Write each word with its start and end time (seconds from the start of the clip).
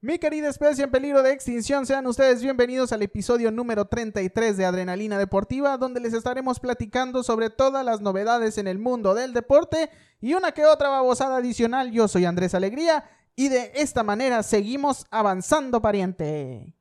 Mi 0.00 0.20
querida 0.20 0.48
especie 0.48 0.84
en 0.84 0.92
peligro 0.92 1.24
de 1.24 1.32
extinción, 1.32 1.84
sean 1.84 2.06
ustedes 2.06 2.40
bienvenidos 2.40 2.92
al 2.92 3.02
episodio 3.02 3.50
número 3.50 3.86
33 3.86 4.56
de 4.56 4.64
Adrenalina 4.64 5.18
Deportiva, 5.18 5.76
donde 5.76 5.98
les 5.98 6.14
estaremos 6.14 6.60
platicando 6.60 7.24
sobre 7.24 7.50
todas 7.50 7.84
las 7.84 8.00
novedades 8.00 8.58
en 8.58 8.68
el 8.68 8.78
mundo 8.78 9.12
del 9.12 9.32
deporte 9.32 9.90
y 10.20 10.34
una 10.34 10.52
que 10.52 10.66
otra 10.66 10.88
babosada 10.88 11.38
adicional. 11.38 11.90
Yo 11.90 12.06
soy 12.06 12.26
Andrés 12.26 12.54
Alegría 12.54 13.10
y 13.34 13.48
de 13.48 13.72
esta 13.74 14.04
manera 14.04 14.44
seguimos 14.44 15.04
avanzando, 15.10 15.82
pariente. 15.82 16.76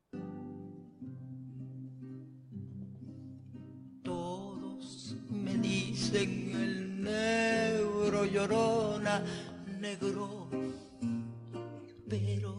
Todos 4.03 5.15
me 5.31 5.57
dicen 5.57 6.51
el 6.53 7.03
negro 7.03 8.25
llorona, 8.25 9.23
negro, 9.79 10.49
pero 12.07 12.56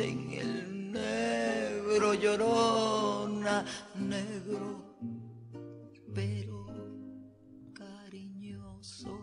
dicen 0.00 0.30
el 0.32 0.92
negro 0.92 2.14
llorona, 2.14 3.64
negro, 3.94 4.96
pero 6.14 6.66
cariñoso. 7.72 9.18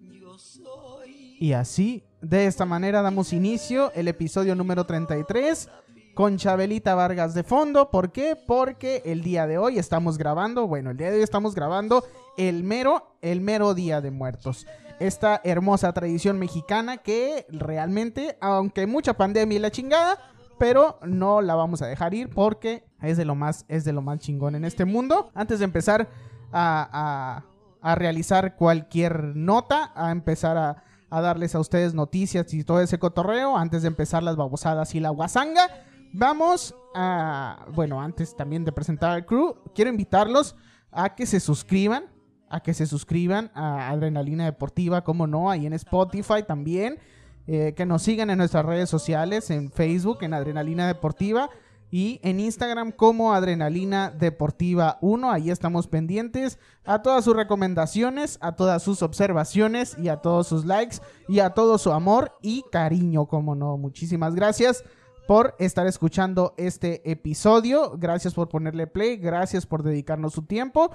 Yo 0.00 0.38
soy 0.38 1.36
Y 1.38 1.52
así, 1.52 2.04
de 2.20 2.46
esta 2.46 2.64
manera 2.64 3.02
damos 3.02 3.32
inicio 3.32 3.92
el 3.94 4.08
episodio 4.08 4.54
número 4.54 4.84
33 4.84 5.68
con 6.14 6.38
Chabelita 6.38 6.94
Vargas 6.94 7.34
de 7.34 7.42
fondo. 7.42 7.90
¿Por 7.90 8.12
qué? 8.12 8.36
Porque 8.36 9.02
el 9.04 9.22
día 9.22 9.46
de 9.46 9.58
hoy 9.58 9.78
estamos 9.78 10.16
grabando, 10.16 10.66
bueno, 10.66 10.90
el 10.90 10.96
día 10.96 11.10
de 11.10 11.18
hoy 11.18 11.22
estamos 11.22 11.54
grabando 11.54 12.04
el 12.36 12.64
mero, 12.64 13.16
el 13.22 13.40
mero 13.40 13.74
Día 13.74 14.00
de 14.00 14.10
Muertos. 14.10 14.66
Esta 14.98 15.40
hermosa 15.44 15.92
tradición 15.92 16.38
mexicana 16.38 16.96
que 16.98 17.46
realmente, 17.50 18.38
aunque 18.40 18.86
mucha 18.86 19.14
pandemia 19.14 19.56
y 19.56 19.60
la 19.60 19.70
chingada, 19.70 20.18
pero 20.58 20.98
no 21.02 21.42
la 21.42 21.54
vamos 21.54 21.82
a 21.82 21.86
dejar 21.86 22.14
ir 22.14 22.30
porque 22.30 22.84
es 23.02 23.16
de 23.18 23.26
lo 23.26 23.34
más, 23.34 23.66
es 23.68 23.84
de 23.84 23.92
lo 23.92 24.00
más 24.00 24.20
chingón 24.20 24.54
en 24.54 24.64
este 24.64 24.86
mundo. 24.86 25.30
Antes 25.34 25.58
de 25.58 25.66
empezar 25.66 26.08
a, 26.52 26.88
a- 26.92 27.44
a 27.82 27.94
realizar 27.94 28.56
cualquier 28.56 29.36
nota, 29.36 29.92
a 29.94 30.10
empezar 30.10 30.56
a, 30.56 30.82
a 31.10 31.20
darles 31.20 31.54
a 31.54 31.60
ustedes 31.60 31.94
noticias 31.94 32.52
y 32.54 32.64
todo 32.64 32.80
ese 32.80 32.98
cotorreo, 32.98 33.56
antes 33.56 33.82
de 33.82 33.88
empezar 33.88 34.22
las 34.24 34.34
babosadas 34.34 34.94
y 34.94 35.00
la 35.00 35.10
guasanga, 35.10 35.68
vamos 36.12 36.74
a, 36.96 37.66
bueno, 37.74 38.00
antes 38.00 38.34
también 38.34 38.64
de 38.64 38.72
presentar 38.72 39.10
al 39.12 39.26
crew, 39.26 39.54
quiero 39.74 39.90
invitarlos 39.90 40.56
a 40.90 41.14
que 41.14 41.26
se 41.26 41.38
suscriban, 41.38 42.06
a 42.48 42.60
que 42.60 42.74
se 42.74 42.86
suscriban 42.86 43.50
a 43.54 43.90
Adrenalina 43.90 44.44
Deportiva, 44.44 45.04
como 45.04 45.26
no, 45.26 45.50
ahí 45.50 45.66
en 45.66 45.72
Spotify 45.72 46.42
también, 46.46 46.98
eh, 47.46 47.74
que 47.76 47.86
nos 47.86 48.02
sigan 48.02 48.30
en 48.30 48.38
nuestras 48.38 48.64
redes 48.64 48.90
sociales, 48.90 49.50
en 49.50 49.70
Facebook, 49.70 50.18
en 50.22 50.34
Adrenalina 50.34 50.86
Deportiva. 50.86 51.50
Y 51.88 52.18
en 52.24 52.40
Instagram 52.40 52.90
como 52.90 53.32
Adrenalina 53.32 54.10
Deportiva 54.10 54.98
1, 55.02 55.30
ahí 55.30 55.50
estamos 55.50 55.86
pendientes 55.86 56.58
a 56.84 57.00
todas 57.00 57.24
sus 57.24 57.36
recomendaciones, 57.36 58.38
a 58.40 58.56
todas 58.56 58.82
sus 58.82 59.02
observaciones 59.02 59.96
y 59.96 60.08
a 60.08 60.16
todos 60.16 60.48
sus 60.48 60.64
likes 60.64 60.96
y 61.28 61.38
a 61.38 61.50
todo 61.50 61.78
su 61.78 61.92
amor 61.92 62.32
y 62.42 62.64
cariño, 62.72 63.26
como 63.26 63.54
no. 63.54 63.76
Muchísimas 63.76 64.34
gracias 64.34 64.82
por 65.26 65.54
estar 65.58 65.86
escuchando 65.86 66.54
este 66.56 67.08
episodio, 67.10 67.92
gracias 67.98 68.34
por 68.34 68.48
ponerle 68.48 68.86
play, 68.86 69.16
gracias 69.16 69.66
por 69.66 69.82
dedicarnos 69.82 70.34
su 70.34 70.42
tiempo. 70.42 70.90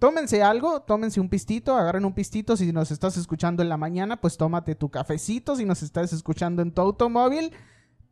Tómense 0.00 0.42
algo, 0.42 0.80
tómense 0.80 1.20
un 1.20 1.28
pistito, 1.28 1.76
agarren 1.76 2.06
un 2.06 2.14
pistito. 2.14 2.56
Si 2.56 2.72
nos 2.72 2.90
estás 2.90 3.18
escuchando 3.18 3.62
en 3.62 3.68
la 3.68 3.76
mañana, 3.76 4.18
pues 4.18 4.38
tómate 4.38 4.74
tu 4.74 4.88
cafecito. 4.90 5.56
Si 5.56 5.66
nos 5.66 5.82
estás 5.82 6.14
escuchando 6.14 6.62
en 6.62 6.72
tu 6.72 6.80
automóvil, 6.80 7.52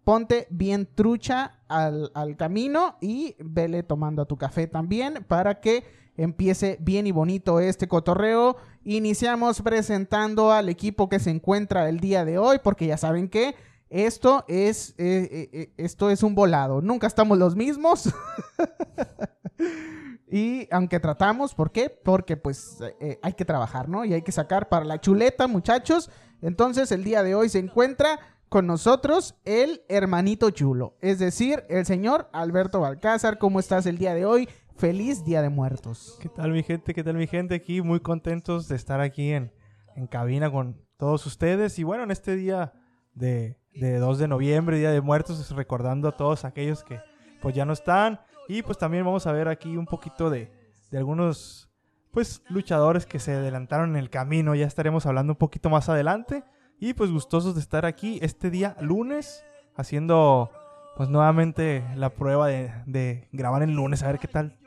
ponte 0.05 0.47
bien 0.51 0.87
trucha 0.95 1.61
al, 1.67 2.37
camino 2.37 2.97
y 3.01 3.37
vele 3.39 3.83
tomando 3.83 4.27
tu 4.27 4.37
café 4.37 4.67
también 4.67 5.25
para 5.27 5.61
que 5.61 5.83
empiece 6.19 6.77
bien 6.79 7.07
y 7.07 7.11
bonito 7.11 7.59
este 7.59 7.89
cotorreo. 7.89 8.59
Iniciamos 8.85 9.63
presentando 9.63 10.53
al 10.53 10.69
equipo 10.69 11.09
que 11.09 11.19
se 11.19 11.31
encuentra 11.31 11.89
el 11.89 12.01
día 12.01 12.27
de 12.27 12.37
hoy, 12.37 12.59
porque 12.63 12.87
ya 12.87 12.99
saben 12.99 13.31
que 13.31 13.55
esto 13.89 14.45
es, 14.47 14.91
eh, 14.99 15.27
eh, 15.33 15.51
eh, 15.55 15.73
esto 15.79 16.11
es 16.11 16.23
un 16.23 16.35
volado. 16.35 16.83
Nunca 16.83 17.07
estamos 17.07 17.39
los 17.39 17.57
mismos. 17.57 18.13
Y 20.31 20.69
aunque 20.71 21.01
tratamos, 21.01 21.55
¿por 21.55 21.73
qué? 21.73 21.91
Porque 21.91 22.37
pues 22.37 22.79
eh, 23.01 23.19
hay 23.23 23.33
que 23.33 23.45
trabajar, 23.45 23.89
¿no? 23.89 24.05
Y 24.05 24.13
hay 24.13 24.23
que 24.23 24.33
sacar 24.33 24.69
para 24.69 24.85
la 24.85 25.01
chuleta, 25.01 25.47
muchachos. 25.47 26.11
Entonces 26.43 26.93
el 26.93 27.05
día 27.05 27.23
de 27.23 27.35
hoy 27.35 27.49
se 27.49 27.59
encuentra 27.59 28.21
con 28.49 28.67
nosotros 28.67 29.35
el 29.45 29.83
hermanito 29.89 30.51
chulo, 30.51 30.97
es 31.01 31.19
decir, 31.19 31.65
el 31.69 31.85
señor 31.85 32.29
Alberto 32.33 32.81
Balcázar. 32.81 33.39
¿Cómo 33.39 33.61
estás 33.61 33.87
el 33.87 33.99
día 33.99 34.15
de 34.15 34.25
hoy? 34.25 34.49
Feliz 34.77 35.25
Día 35.25 35.43
de 35.43 35.49
Muertos. 35.49 36.19
¿Qué 36.21 36.29
tal 36.29 36.53
mi 36.53 36.63
gente? 36.63 36.95
¿Qué 36.95 37.03
tal 37.03 37.17
mi 37.17 37.27
gente? 37.27 37.57
Aquí 37.57 37.83
muy 37.83 38.01
contentos 38.01 38.69
de 38.69 38.77
estar 38.77 39.01
aquí 39.01 39.33
en, 39.33 39.53
en 39.97 40.07
cabina 40.07 40.51
con 40.51 40.81
todos 40.97 41.27
ustedes. 41.27 41.79
Y 41.79 41.85
bueno, 41.85 42.05
en 42.05 42.11
este 42.11 42.37
día 42.37 42.73
de, 43.13 43.59
de 43.75 43.99
2 43.99 44.19
de 44.19 44.29
noviembre, 44.29 44.79
Día 44.79 44.93
de 44.93 45.01
Muertos, 45.01 45.51
recordando 45.51 46.09
a 46.09 46.17
todos 46.17 46.45
aquellos 46.45 46.85
que 46.85 47.01
pues 47.43 47.55
ya 47.55 47.65
no 47.65 47.73
están. 47.73 48.21
Y 48.49 48.63
pues 48.63 48.79
también 48.79 49.05
vamos 49.05 49.27
a 49.27 49.33
ver 49.33 49.49
aquí 49.49 49.77
un 49.77 49.87
poquito 49.87 50.31
de, 50.31 50.51
de 50.91 50.99
algunos 50.99 51.71
pues 52.11 52.43
luchadores 52.49 53.07
que 53.07 53.19
se 53.19 53.35
adelantaron 53.35 53.91
en 53.91 53.97
el 53.97 54.11
camino. 54.11 54.55
Ya 54.55 54.67
estaremos 54.67 55.07
hablando 55.07 55.35
un 55.35 55.39
poquito 55.39 55.71
más 55.71 55.89
adelante. 55.89 56.45
Y 56.81 56.95
pues 56.95 57.11
gustosos 57.11 57.55
de 57.55 57.61
estar 57.61 57.85
aquí 57.85 58.19
este 58.23 58.51
día 58.51 58.77
lunes 58.81 59.45
haciendo 59.77 60.51
pues 60.97 61.09
nuevamente 61.09 61.85
la 61.95 62.11
prueba 62.11 62.49
de, 62.49 62.73
de 62.87 63.29
grabar 63.33 63.63
el 63.63 63.73
lunes. 63.73 64.03
A 64.03 64.07
ver 64.09 64.19
qué 64.19 64.29
tal 64.29 64.59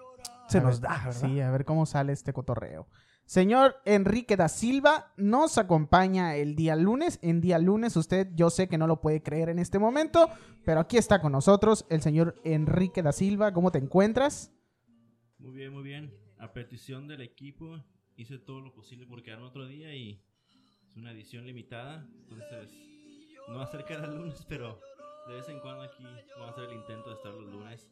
se 0.47 0.59
A 0.59 0.61
nos 0.61 0.81
ver, 0.81 0.89
da, 0.89 0.97
¿verdad? 1.05 1.11
Sí, 1.13 1.41
a 1.41 1.49
ver 1.51 1.65
cómo 1.65 1.85
sale 1.85 2.13
este 2.13 2.33
cotorreo. 2.33 2.87
Señor 3.31 3.77
Enrique 3.85 4.35
da 4.35 4.49
Silva 4.49 5.13
nos 5.15 5.57
acompaña 5.57 6.35
el 6.35 6.53
día 6.53 6.75
lunes. 6.75 7.17
En 7.21 7.39
día 7.39 7.59
lunes, 7.59 7.95
usted 7.95 8.27
yo 8.35 8.49
sé 8.49 8.67
que 8.67 8.77
no 8.77 8.87
lo 8.87 8.99
puede 8.99 9.23
creer 9.23 9.47
en 9.47 9.57
este 9.57 9.79
momento, 9.79 10.27
pero 10.65 10.81
aquí 10.81 10.97
está 10.97 11.21
con 11.21 11.31
nosotros 11.31 11.85
el 11.89 12.01
señor 12.01 12.35
Enrique 12.43 13.01
da 13.01 13.13
Silva. 13.13 13.53
¿Cómo 13.53 13.71
te 13.71 13.77
encuentras? 13.77 14.51
Muy 15.37 15.53
bien, 15.53 15.71
muy 15.71 15.83
bien. 15.83 16.13
A 16.39 16.51
petición 16.51 17.07
del 17.07 17.21
equipo 17.21 17.81
hice 18.17 18.37
todo 18.37 18.59
lo 18.59 18.73
posible 18.73 19.07
por 19.07 19.23
quedarme 19.23 19.45
otro 19.45 19.65
día 19.65 19.95
y 19.95 20.21
es 20.89 20.97
una 20.97 21.13
edición 21.13 21.45
limitada. 21.45 22.05
Entonces, 22.23 22.69
no 23.47 23.59
va 23.59 23.63
a 23.63 23.67
ser 23.67 23.85
cada 23.85 24.07
lunes, 24.07 24.45
pero 24.49 24.77
de 25.29 25.35
vez 25.35 25.47
en 25.47 25.61
cuando 25.61 25.83
aquí 25.83 26.03
vamos 26.35 26.49
a 26.49 26.51
hacer 26.51 26.65
el 26.65 26.75
intento 26.75 27.07
de 27.07 27.15
estar 27.15 27.33
los 27.33 27.49
lunes. 27.49 27.89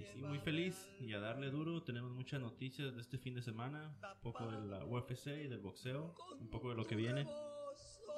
Y 0.00 0.04
sí, 0.04 0.22
muy 0.22 0.38
feliz 0.38 0.88
y 0.98 1.12
a 1.12 1.20
darle 1.20 1.50
duro. 1.50 1.82
Tenemos 1.82 2.12
muchas 2.12 2.40
noticias 2.40 2.94
de 2.94 3.02
este 3.02 3.18
fin 3.18 3.34
de 3.34 3.42
semana. 3.42 3.92
Un 4.02 4.32
poco 4.32 4.50
de 4.50 4.66
la 4.66 4.84
UFC 4.86 5.26
y 5.44 5.48
del 5.48 5.60
boxeo. 5.60 6.14
Un 6.40 6.48
poco 6.48 6.70
de 6.70 6.74
lo 6.74 6.86
que 6.86 6.96
viene. 6.96 7.26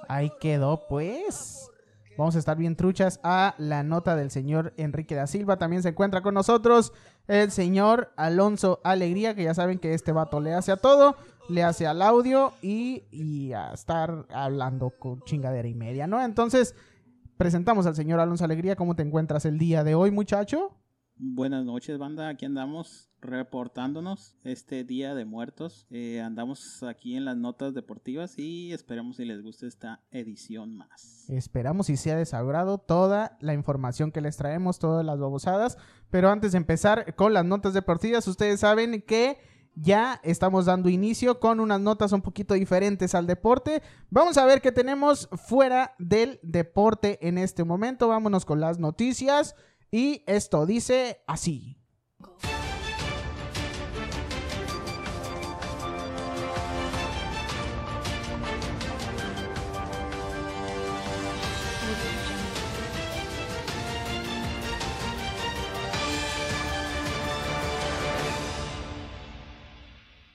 Ahí 0.08 0.30
quedó, 0.40 0.86
pues. 0.88 1.68
Vamos 2.16 2.36
a 2.36 2.38
estar 2.38 2.56
bien 2.56 2.76
truchas 2.76 3.18
a 3.24 3.54
la 3.58 3.82
nota 3.82 4.14
del 4.14 4.30
señor 4.30 4.74
Enrique 4.76 5.16
da 5.16 5.26
Silva. 5.26 5.56
También 5.56 5.82
se 5.82 5.88
encuentra 5.88 6.22
con 6.22 6.34
nosotros 6.34 6.92
el 7.26 7.50
señor 7.50 8.12
Alonso 8.16 8.80
Alegría, 8.84 9.34
que 9.34 9.44
ya 9.44 9.54
saben 9.54 9.78
que 9.78 9.94
este 9.94 10.12
vato 10.12 10.40
le 10.40 10.54
hace 10.54 10.70
a 10.70 10.76
todo, 10.76 11.16
le 11.48 11.64
hace 11.64 11.86
al 11.86 12.00
audio 12.02 12.52
y, 12.62 13.04
y 13.10 13.54
a 13.54 13.72
estar 13.72 14.26
hablando 14.30 14.90
con 14.90 15.22
chingadera 15.22 15.66
y 15.66 15.74
media, 15.74 16.06
¿no? 16.06 16.22
Entonces, 16.22 16.76
presentamos 17.38 17.86
al 17.86 17.96
señor 17.96 18.20
Alonso 18.20 18.44
Alegría. 18.44 18.76
¿Cómo 18.76 18.94
te 18.94 19.02
encuentras 19.02 19.46
el 19.46 19.58
día 19.58 19.82
de 19.82 19.96
hoy, 19.96 20.12
muchacho? 20.12 20.76
Buenas 21.16 21.64
noches, 21.64 21.98
banda. 21.98 22.28
Aquí 22.28 22.46
andamos 22.46 23.10
reportándonos 23.20 24.34
este 24.44 24.82
día 24.82 25.14
de 25.14 25.24
muertos. 25.24 25.86
Eh, 25.90 26.20
andamos 26.20 26.82
aquí 26.82 27.16
en 27.16 27.24
las 27.24 27.36
notas 27.36 27.74
deportivas 27.74 28.38
y 28.38 28.72
esperemos 28.72 29.16
si 29.16 29.24
les 29.24 29.42
guste 29.42 29.66
esta 29.66 30.00
edición 30.10 30.76
más. 30.76 31.26
Esperamos 31.28 31.90
y 31.90 31.96
sea 31.96 32.16
de 32.16 32.26
su 32.26 32.34
agrado 32.34 32.78
toda 32.78 33.36
la 33.40 33.54
información 33.54 34.10
que 34.10 34.20
les 34.20 34.36
traemos, 34.36 34.78
todas 34.78 35.04
las 35.04 35.18
babosadas. 35.18 35.78
Pero 36.10 36.30
antes 36.30 36.52
de 36.52 36.58
empezar 36.58 37.14
con 37.14 37.32
las 37.32 37.44
notas 37.44 37.74
deportivas, 37.74 38.26
ustedes 38.26 38.60
saben 38.60 39.02
que 39.02 39.38
ya 39.74 40.20
estamos 40.22 40.66
dando 40.66 40.88
inicio 40.88 41.40
con 41.40 41.60
unas 41.60 41.80
notas 41.80 42.12
un 42.12 42.22
poquito 42.22 42.54
diferentes 42.54 43.14
al 43.14 43.26
deporte. 43.26 43.82
Vamos 44.10 44.36
a 44.36 44.44
ver 44.44 44.60
qué 44.60 44.72
tenemos 44.72 45.28
fuera 45.32 45.94
del 45.98 46.40
deporte 46.42 47.26
en 47.26 47.38
este 47.38 47.64
momento. 47.64 48.08
Vámonos 48.08 48.44
con 48.44 48.60
las 48.60 48.78
noticias. 48.78 49.54
Y 49.94 50.24
esto 50.26 50.64
dice 50.64 51.20
así. 51.26 51.76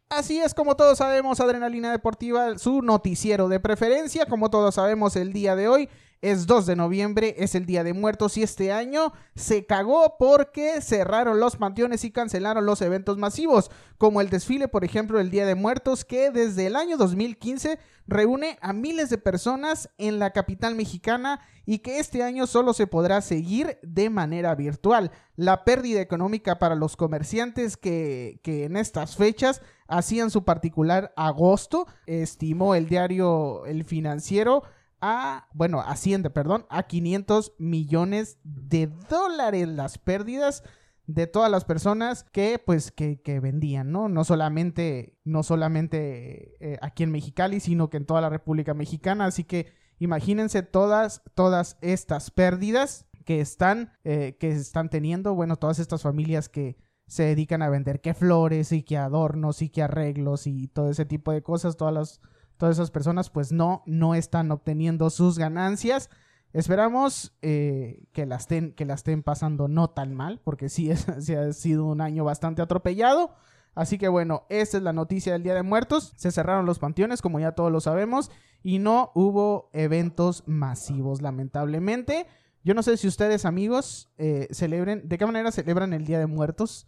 Así 0.10 0.40
es 0.40 0.54
como 0.54 0.76
todos 0.76 1.00
sabemos, 1.00 1.40
Adrenalina 1.40 1.92
Deportiva, 1.92 2.60
su 2.60 2.84
noticiero 2.84 3.48
de 3.50 3.60
preferencia. 3.60 4.28
Como 4.28 4.52
todos 4.52 4.76
sabemos, 4.76 5.16
el 5.16 5.34
día 5.34 5.56
de 5.56 5.68
hoy 5.68 5.90
es 6.22 6.48
2 6.48 6.66
de 6.66 6.76
noviembre, 6.76 7.36
es 7.38 7.56
el 7.56 7.66
Día 7.66 7.84
de 7.84 7.94
Muertos 7.94 8.38
y 8.38 8.44
este 8.44 8.72
año 8.72 9.14
se 9.36 9.66
cagó 9.66 10.16
porque 10.18 10.82
cerraron 10.82 11.40
los 11.40 11.58
panteones 11.58 12.04
y 12.04 12.12
cancelaron 12.12 12.66
los 12.66 12.82
eventos 12.82 13.18
masivos, 13.18 13.70
como 13.98 14.22
el 14.22 14.30
desfile, 14.30 14.68
por 14.68 14.84
ejemplo, 14.84 15.20
el 15.20 15.30
Día 15.30 15.46
de 15.46 15.56
Muertos, 15.56 16.06
que 16.06 16.32
desde 16.32 16.68
el 16.68 16.76
año 16.76 16.98
2015 16.98 17.80
reúne 18.08 18.58
a 18.62 18.74
miles 18.74 19.10
de 19.10 19.18
personas 19.18 19.90
en 19.98 20.18
la 20.18 20.32
capital 20.32 20.76
mexicana 20.76 21.42
y 21.66 21.80
que 21.80 22.00
este 22.00 22.24
año 22.24 22.48
solo 22.48 22.74
se 22.74 22.88
podrá 22.88 23.22
seguir 23.22 23.78
de 23.84 24.10
manera 24.10 24.56
virtual. 24.56 25.12
La 25.36 25.66
pérdida 25.66 26.00
económica 26.00 26.58
para 26.58 26.76
los 26.76 26.96
comerciantes 26.96 27.76
que, 27.76 28.40
que 28.44 28.64
en 28.64 28.78
estas 28.78 29.18
fechas 29.18 29.62
hacían 29.88 30.32
su 30.32 30.46
particular 30.46 31.14
agosto, 31.18 31.86
estimó 32.06 32.76
el 32.76 32.88
diario 32.88 33.66
El 33.66 33.84
Financiero 33.84 34.64
a, 35.02 35.48
bueno, 35.54 35.82
asciende, 35.82 36.30
perdón, 36.30 36.66
a 36.70 36.84
500 36.84 37.54
millones 37.58 38.40
de 38.44 38.88
dólares 39.10 39.68
las 39.68 39.98
pérdidas 39.98 40.64
de 41.08 41.26
todas 41.26 41.50
las 41.50 41.64
personas 41.64 42.24
que 42.24 42.62
pues 42.64 42.92
que, 42.92 43.22
que 43.22 43.40
vendían, 43.40 43.92
¿no? 43.92 44.10
No 44.10 44.26
solamente, 44.26 45.18
no 45.24 45.42
solamente 45.42 46.58
eh, 46.60 46.78
aquí 46.82 47.04
en 47.04 47.12
Mexicali, 47.12 47.60
sino 47.60 47.90
que 47.90 47.98
en 47.98 48.06
toda 48.06 48.22
la 48.22 48.30
República 48.30 48.74
Mexicana. 48.74 49.26
Así 49.26 49.46
que 49.46 49.72
imagínense 50.00 50.64
todas, 50.64 51.24
todas 51.34 51.78
estas 51.82 52.30
pérdidas 52.30 53.08
que 53.26 53.40
están, 53.40 53.94
eh, 54.04 54.36
que 54.40 54.50
están 54.52 54.90
teniendo, 54.90 55.34
bueno, 55.34 55.56
todas 55.56 55.80
estas 55.80 56.02
familias 56.02 56.50
que 56.50 56.78
se 57.08 57.24
dedican 57.24 57.62
a 57.62 57.70
vender 57.70 58.02
que 58.02 58.14
flores 58.14 58.74
y 58.74 58.84
que 58.84 58.98
adornos 58.98 59.62
y 59.62 59.70
que 59.70 59.84
arreglos 59.84 60.46
y 60.46 60.68
todo 60.68 60.90
ese 60.90 61.06
tipo 61.06 61.32
de 61.32 61.42
cosas, 61.42 61.78
todas 61.78 61.94
las 61.94 62.22
todas 62.58 62.78
esas 62.78 62.92
personas 62.92 63.30
pues 63.30 63.52
no, 63.52 63.84
no 63.86 64.16
están 64.16 64.52
obteniendo 64.52 65.10
sus 65.10 65.38
ganancias. 65.38 66.10
Esperamos 66.54 67.36
eh, 67.42 68.04
que, 68.14 68.26
las 68.26 68.42
estén, 68.42 68.74
que 68.74 68.86
la 68.86 68.96
estén 68.96 69.22
pasando 69.22 69.68
no 69.68 69.90
tan 69.90 70.14
mal, 70.14 70.42
porque 70.44 70.70
sí, 70.70 70.90
es, 70.90 71.08
ha 71.30 71.54
sido 71.54 71.86
un 71.86 72.02
año 72.02 72.24
bastante 72.24 72.62
atropellado. 72.62 73.32
Así 73.76 74.00
que 74.00 74.08
bueno, 74.08 74.44
esta 74.50 74.78
es 74.78 74.84
la 74.84 74.94
noticia 74.94 75.34
del 75.34 75.44
Día 75.44 75.54
de 75.54 75.62
Muertos. 75.62 76.14
Se 76.16 76.32
cerraron 76.32 76.66
los 76.66 76.80
panteones, 76.80 77.22
como 77.22 77.40
ya 77.40 77.52
todos 77.52 77.72
lo 77.72 77.80
sabemos, 77.80 78.32
y 78.64 78.80
no 78.80 79.12
hubo 79.14 79.70
eventos 79.72 80.44
masivos, 80.48 81.22
lamentablemente. 81.22 82.26
Yo 82.64 82.74
no 82.74 82.82
sé 82.82 82.98
si 82.98 83.08
ustedes, 83.08 83.46
amigos, 83.46 84.10
eh, 84.18 84.48
celebren, 84.52 85.08
¿de 85.08 85.18
qué 85.18 85.26
manera 85.28 85.52
celebran 85.52 85.94
el 85.94 86.06
Día 86.06 86.18
de 86.18 86.26
Muertos? 86.26 86.88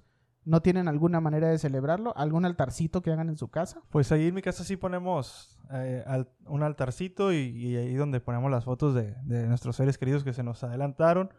¿No 0.49 0.61
tienen 0.61 0.87
alguna 0.87 1.21
manera 1.21 1.47
de 1.49 1.59
celebrarlo? 1.59 2.11
¿Algún 2.17 2.43
altarcito 2.45 3.01
que 3.01 3.11
hagan 3.11 3.29
en 3.29 3.37
su 3.37 3.49
casa? 3.49 3.81
Pues 3.91 4.11
ahí 4.11 4.27
en 4.27 4.33
mi 4.33 4.41
casa 4.41 4.63
sí 4.63 4.77
ponemos 4.77 5.59
eh, 5.71 6.03
al- 6.07 6.29
un 6.47 6.63
altarcito 6.63 7.31
y, 7.31 7.37
y 7.37 7.75
ahí 7.77 7.93
donde 7.93 8.19
ponemos 8.19 8.49
las 8.49 8.65
fotos 8.65 8.95
de, 8.95 9.13
de 9.25 9.45
nuestros 9.47 9.75
seres 9.75 9.97
queridos 9.99 10.23
que 10.23 10.33
se 10.33 10.41
nos 10.41 10.63
adelantaron. 10.63 11.31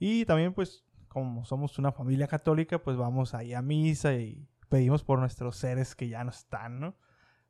Y 0.00 0.24
también 0.24 0.52
pues 0.52 0.84
como 1.08 1.44
somos 1.44 1.78
una 1.78 1.92
familia 1.92 2.26
católica 2.26 2.82
pues 2.82 2.96
vamos 2.96 3.34
ahí 3.34 3.54
a 3.54 3.62
misa 3.62 4.14
y 4.14 4.48
pedimos 4.68 5.04
por 5.04 5.20
nuestros 5.20 5.56
seres 5.56 5.94
que 5.94 6.08
ya 6.08 6.24
no 6.24 6.30
están, 6.30 6.80
¿no? 6.80 6.96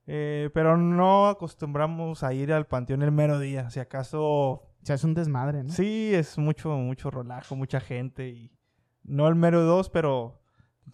Eh, 0.06 0.50
pero 0.54 0.76
no 0.76 1.28
acostumbramos 1.28 2.22
a 2.22 2.32
ir 2.34 2.52
al 2.52 2.66
panteón 2.66 3.02
el 3.02 3.10
mero 3.10 3.38
día. 3.40 3.70
Si 3.70 3.80
acaso 3.80 4.22
O 4.22 4.68
sea, 4.82 4.94
es 4.96 5.02
un 5.04 5.14
desmadre, 5.14 5.64
¿no? 5.64 5.70
Sí, 5.70 6.10
es 6.14 6.36
mucho, 6.36 6.76
mucho 6.76 7.10
relajo, 7.10 7.56
mucha 7.56 7.80
gente 7.80 8.28
y 8.28 8.52
no 9.02 9.26
el 9.28 9.34
mero 9.34 9.62
dos, 9.62 9.88
pero 9.88 10.42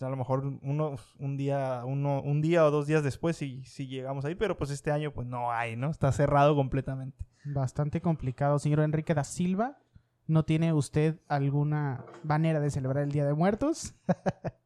a 0.01 0.09
lo 0.09 0.17
mejor 0.17 0.45
uno, 0.63 0.97
un 1.19 1.37
día, 1.37 1.83
uno, 1.85 2.21
un 2.23 2.41
día 2.41 2.65
o 2.65 2.71
dos 2.71 2.87
días 2.87 3.03
después 3.05 3.37
sí, 3.37 3.63
sí 3.65 3.87
llegamos 3.87 4.25
ahí, 4.25 4.35
pero 4.35 4.57
pues 4.57 4.71
este 4.71 4.91
año 4.91 5.13
pues 5.13 5.27
no 5.27 5.53
hay, 5.53 5.77
¿no? 5.77 5.91
Está 5.91 6.11
cerrado 6.13 6.55
completamente. 6.57 7.25
Bastante 7.45 8.01
complicado. 8.01 8.59
Señor 8.59 8.81
Enrique 8.81 9.15
da 9.15 9.25
Silva, 9.25 9.79
¿no 10.27 10.45
tiene 10.45 10.73
usted 10.73 11.21
alguna 11.29 12.05
manera 12.23 12.61
de 12.61 12.71
celebrar 12.71 13.05
el 13.05 13.13
Día 13.13 13.25
de 13.27 13.35
Muertos? 13.35 13.95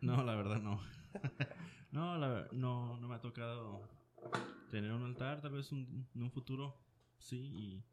No, 0.00 0.22
la 0.22 0.36
verdad 0.36 0.60
no. 0.60 0.80
no, 1.90 2.18
la 2.18 2.46
no, 2.52 2.96
no 2.98 3.08
me 3.08 3.16
ha 3.16 3.20
tocado 3.20 3.82
tener 4.70 4.92
un 4.92 5.02
altar, 5.04 5.40
tal 5.40 5.52
vez 5.52 5.72
un- 5.72 6.06
en 6.14 6.22
un 6.22 6.30
futuro, 6.30 6.76
sí, 7.18 7.36
y 7.36 7.84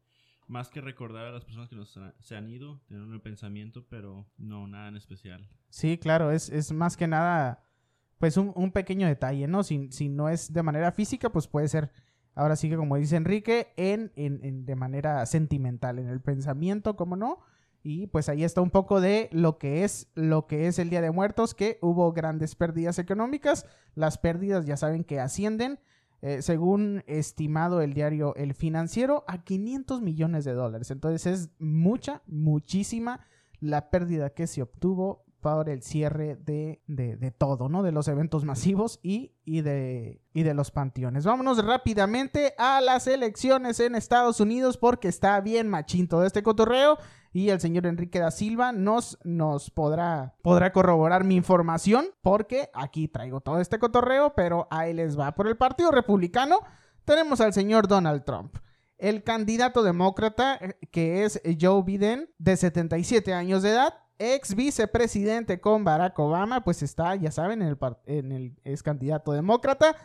más 0.48 0.68
que 0.70 0.80
recordar 0.80 1.26
a 1.26 1.32
las 1.32 1.44
personas 1.44 1.68
que 1.68 1.76
nos 1.76 1.96
ha- 1.96 2.14
se 2.20 2.36
han 2.36 2.48
ido, 2.48 2.80
tener 2.88 3.02
un 3.02 3.20
pensamiento, 3.20 3.84
pero 3.88 4.26
no, 4.38 4.66
nada 4.66 4.88
en 4.88 4.96
especial. 4.96 5.48
Sí, 5.70 5.98
claro, 5.98 6.30
es, 6.30 6.48
es 6.50 6.72
más 6.72 6.96
que 6.96 7.06
nada, 7.06 7.62
pues 8.18 8.36
un, 8.36 8.52
un 8.54 8.70
pequeño 8.72 9.06
detalle, 9.06 9.46
¿no? 9.48 9.62
Si, 9.62 9.90
si 9.92 10.08
no 10.08 10.28
es 10.28 10.52
de 10.52 10.62
manera 10.62 10.92
física, 10.92 11.30
pues 11.30 11.48
puede 11.48 11.68
ser, 11.68 11.90
ahora 12.34 12.56
sí 12.56 12.68
que 12.70 12.76
como 12.76 12.96
dice 12.96 13.16
Enrique, 13.16 13.72
en, 13.76 14.12
en, 14.16 14.40
en- 14.44 14.64
de 14.66 14.76
manera 14.76 15.24
sentimental, 15.26 15.98
en 15.98 16.08
el 16.08 16.20
pensamiento, 16.20 16.96
¿cómo 16.96 17.16
no? 17.16 17.40
Y 17.82 18.08
pues 18.08 18.28
ahí 18.28 18.42
está 18.42 18.60
un 18.62 18.70
poco 18.70 19.00
de 19.00 19.28
lo 19.32 19.58
que 19.58 19.84
es 19.84 20.10
lo 20.16 20.46
que 20.48 20.66
es 20.66 20.78
el 20.80 20.90
Día 20.90 21.00
de 21.00 21.12
Muertos, 21.12 21.54
que 21.54 21.78
hubo 21.82 22.12
grandes 22.12 22.56
pérdidas 22.56 22.98
económicas. 22.98 23.64
Las 23.94 24.18
pérdidas 24.18 24.66
ya 24.66 24.76
saben 24.76 25.04
que 25.04 25.20
ascienden, 25.20 25.78
eh, 26.22 26.42
según 26.42 27.02
estimado 27.06 27.80
el 27.80 27.94
diario 27.94 28.34
El 28.36 28.54
Financiero, 28.54 29.24
a 29.26 29.44
500 29.44 30.02
millones 30.02 30.44
de 30.44 30.52
dólares. 30.52 30.90
Entonces 30.90 31.26
es 31.26 31.50
mucha, 31.58 32.22
muchísima 32.26 33.20
la 33.60 33.90
pérdida 33.90 34.30
que 34.30 34.46
se 34.46 34.62
obtuvo 34.62 35.25
por 35.40 35.68
el 35.68 35.82
cierre 35.82 36.36
de, 36.36 36.82
de- 36.86 37.16
de 37.16 37.30
todo, 37.30 37.68
¿no? 37.68 37.82
De 37.82 37.92
los 37.92 38.08
eventos 38.08 38.44
masivos 38.44 38.98
y, 39.02 39.32
y, 39.44 39.60
de, 39.60 40.20
y 40.32 40.42
de 40.42 40.54
los 40.54 40.70
panteones. 40.70 41.24
Vámonos 41.24 41.64
rápidamente 41.64 42.54
a 42.58 42.80
las 42.80 43.06
elecciones 43.06 43.78
en 43.80 43.94
Estados 43.94 44.40
Unidos 44.40 44.76
porque 44.78 45.08
está 45.08 45.40
bien 45.40 45.68
machín 45.68 46.08
todo 46.08 46.24
este 46.24 46.42
cotorreo 46.42 46.98
y 47.32 47.50
el 47.50 47.60
señor 47.60 47.86
Enrique 47.86 48.18
da 48.18 48.30
Silva 48.30 48.72
nos, 48.72 49.18
nos 49.22 49.70
podrá, 49.70 50.34
podrá 50.42 50.72
corroborar 50.72 51.22
mi 51.24 51.36
información 51.36 52.06
porque 52.22 52.70
aquí 52.74 53.08
traigo 53.08 53.40
todo 53.40 53.60
este 53.60 53.78
cotorreo, 53.78 54.32
pero 54.34 54.66
ahí 54.70 54.94
les 54.94 55.18
va. 55.18 55.34
Por 55.34 55.46
el 55.46 55.56
Partido 55.56 55.90
Republicano 55.90 56.60
tenemos 57.04 57.40
al 57.40 57.52
señor 57.52 57.86
Donald 57.88 58.24
Trump. 58.24 58.56
El 58.98 59.22
candidato 59.22 59.82
demócrata, 59.82 60.56
eh, 60.56 60.78
que 60.90 61.24
es 61.24 61.42
Joe 61.60 61.82
Biden, 61.82 62.30
de 62.38 62.56
77 62.56 63.34
años 63.34 63.62
de 63.62 63.68
edad, 63.72 63.94
ex 64.18 64.54
vicepresidente 64.54 65.60
con 65.60 65.84
Barack 65.84 66.18
Obama, 66.18 66.64
pues 66.64 66.82
está, 66.82 67.14
ya 67.16 67.30
saben, 67.30 67.62
en 67.62 68.32
el, 68.32 68.56
es 68.64 68.82
candidato 68.82 69.32
demócrata. 69.32 69.96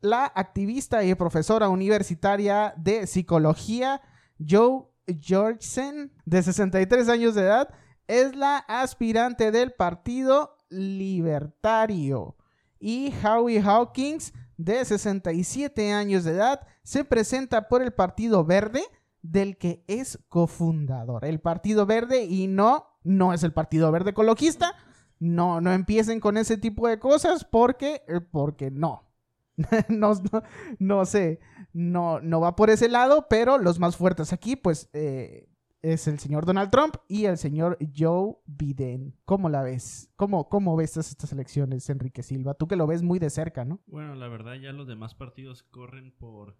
La 0.00 0.24
activista 0.34 1.02
y 1.04 1.14
profesora 1.14 1.68
universitaria 1.68 2.74
de 2.76 3.06
psicología, 3.06 4.00
Joe 4.38 4.84
Georgeson, 5.20 6.12
de 6.24 6.42
63 6.42 7.08
años 7.08 7.34
de 7.34 7.42
edad, 7.42 7.68
es 8.06 8.36
la 8.36 8.58
aspirante 8.58 9.50
del 9.50 9.72
Partido 9.72 10.56
Libertario. 10.68 12.36
Y 12.78 13.12
Howie 13.24 13.60
Hawkins, 13.60 14.32
de 14.56 14.84
67 14.84 15.92
años 15.92 16.24
de 16.24 16.32
edad, 16.32 16.66
se 16.82 17.04
presenta 17.04 17.68
por 17.68 17.82
el 17.82 17.92
Partido 17.92 18.44
Verde, 18.44 18.82
del 19.30 19.56
que 19.56 19.84
es 19.86 20.18
cofundador. 20.28 21.24
El 21.24 21.40
Partido 21.40 21.86
Verde, 21.86 22.24
y 22.24 22.46
no, 22.46 22.86
no 23.04 23.32
es 23.32 23.42
el 23.42 23.52
Partido 23.52 23.90
Verde 23.92 24.10
ecologista. 24.10 24.74
No, 25.18 25.60
no 25.60 25.72
empiecen 25.72 26.20
con 26.20 26.36
ese 26.36 26.58
tipo 26.58 26.88
de 26.88 26.98
cosas 26.98 27.44
porque, 27.44 28.02
eh, 28.08 28.20
porque 28.20 28.70
no. 28.70 29.04
no, 29.88 30.12
no, 30.14 30.42
no 30.78 31.04
sé, 31.06 31.40
no, 31.72 32.20
no 32.20 32.40
va 32.40 32.56
por 32.56 32.68
ese 32.68 32.88
lado, 32.88 33.26
pero 33.28 33.56
los 33.58 33.78
más 33.78 33.96
fuertes 33.96 34.32
aquí, 34.32 34.54
pues, 34.54 34.90
eh, 34.92 35.48
es 35.82 36.08
el 36.08 36.18
señor 36.18 36.44
Donald 36.46 36.70
Trump 36.70 36.96
y 37.08 37.26
el 37.26 37.38
señor 37.38 37.78
Joe 37.96 38.36
Biden. 38.46 39.14
¿Cómo 39.24 39.48
la 39.48 39.62
ves? 39.62 40.10
¿Cómo, 40.16 40.48
cómo 40.48 40.76
ves 40.76 40.90
estas, 40.90 41.10
estas 41.10 41.32
elecciones, 41.32 41.88
Enrique 41.88 42.22
Silva? 42.22 42.54
Tú 42.54 42.66
que 42.66 42.76
lo 42.76 42.86
ves 42.86 43.02
muy 43.02 43.18
de 43.18 43.30
cerca, 43.30 43.64
¿no? 43.64 43.80
Bueno, 43.86 44.14
la 44.14 44.28
verdad 44.28 44.54
ya 44.54 44.72
los 44.72 44.88
demás 44.88 45.14
partidos 45.14 45.62
corren 45.62 46.12
por 46.12 46.56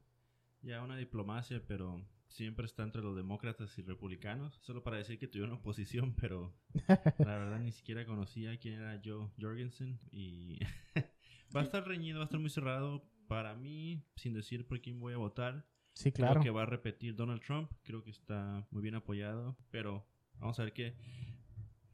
ya 0.62 0.82
una 0.82 0.96
diplomacia, 0.96 1.62
pero 1.66 2.04
siempre 2.28 2.66
está 2.66 2.82
entre 2.82 3.02
los 3.02 3.16
demócratas 3.16 3.78
y 3.78 3.82
republicanos. 3.82 4.58
Solo 4.62 4.82
para 4.82 4.98
decir 4.98 5.18
que 5.18 5.28
tuvieron 5.28 5.54
oposición, 5.56 6.14
pero 6.20 6.54
la 6.88 7.38
verdad 7.38 7.60
ni 7.60 7.72
siquiera 7.72 8.04
conocía 8.06 8.58
quién 8.58 8.74
era 8.74 9.00
Joe 9.04 9.28
Jorgensen 9.40 9.98
y 10.10 10.58
va 11.56 11.60
a 11.60 11.64
estar 11.64 11.86
reñido, 11.86 12.18
va 12.18 12.24
a 12.24 12.26
estar 12.26 12.40
muy 12.40 12.50
cerrado. 12.50 13.08
Para 13.28 13.54
mí, 13.56 14.04
sin 14.14 14.34
decir 14.34 14.66
por 14.68 14.80
quién 14.80 15.00
voy 15.00 15.12
a 15.12 15.16
votar, 15.16 15.66
Sí, 15.94 16.12
claro. 16.12 16.34
creo 16.34 16.42
que 16.44 16.50
va 16.50 16.62
a 16.62 16.66
repetir 16.66 17.16
Donald 17.16 17.42
Trump. 17.42 17.72
Creo 17.82 18.04
que 18.04 18.10
está 18.10 18.66
muy 18.70 18.82
bien 18.82 18.94
apoyado, 18.94 19.56
pero 19.70 20.06
vamos 20.38 20.60
a 20.60 20.64
ver 20.64 20.72
qué, 20.74 20.94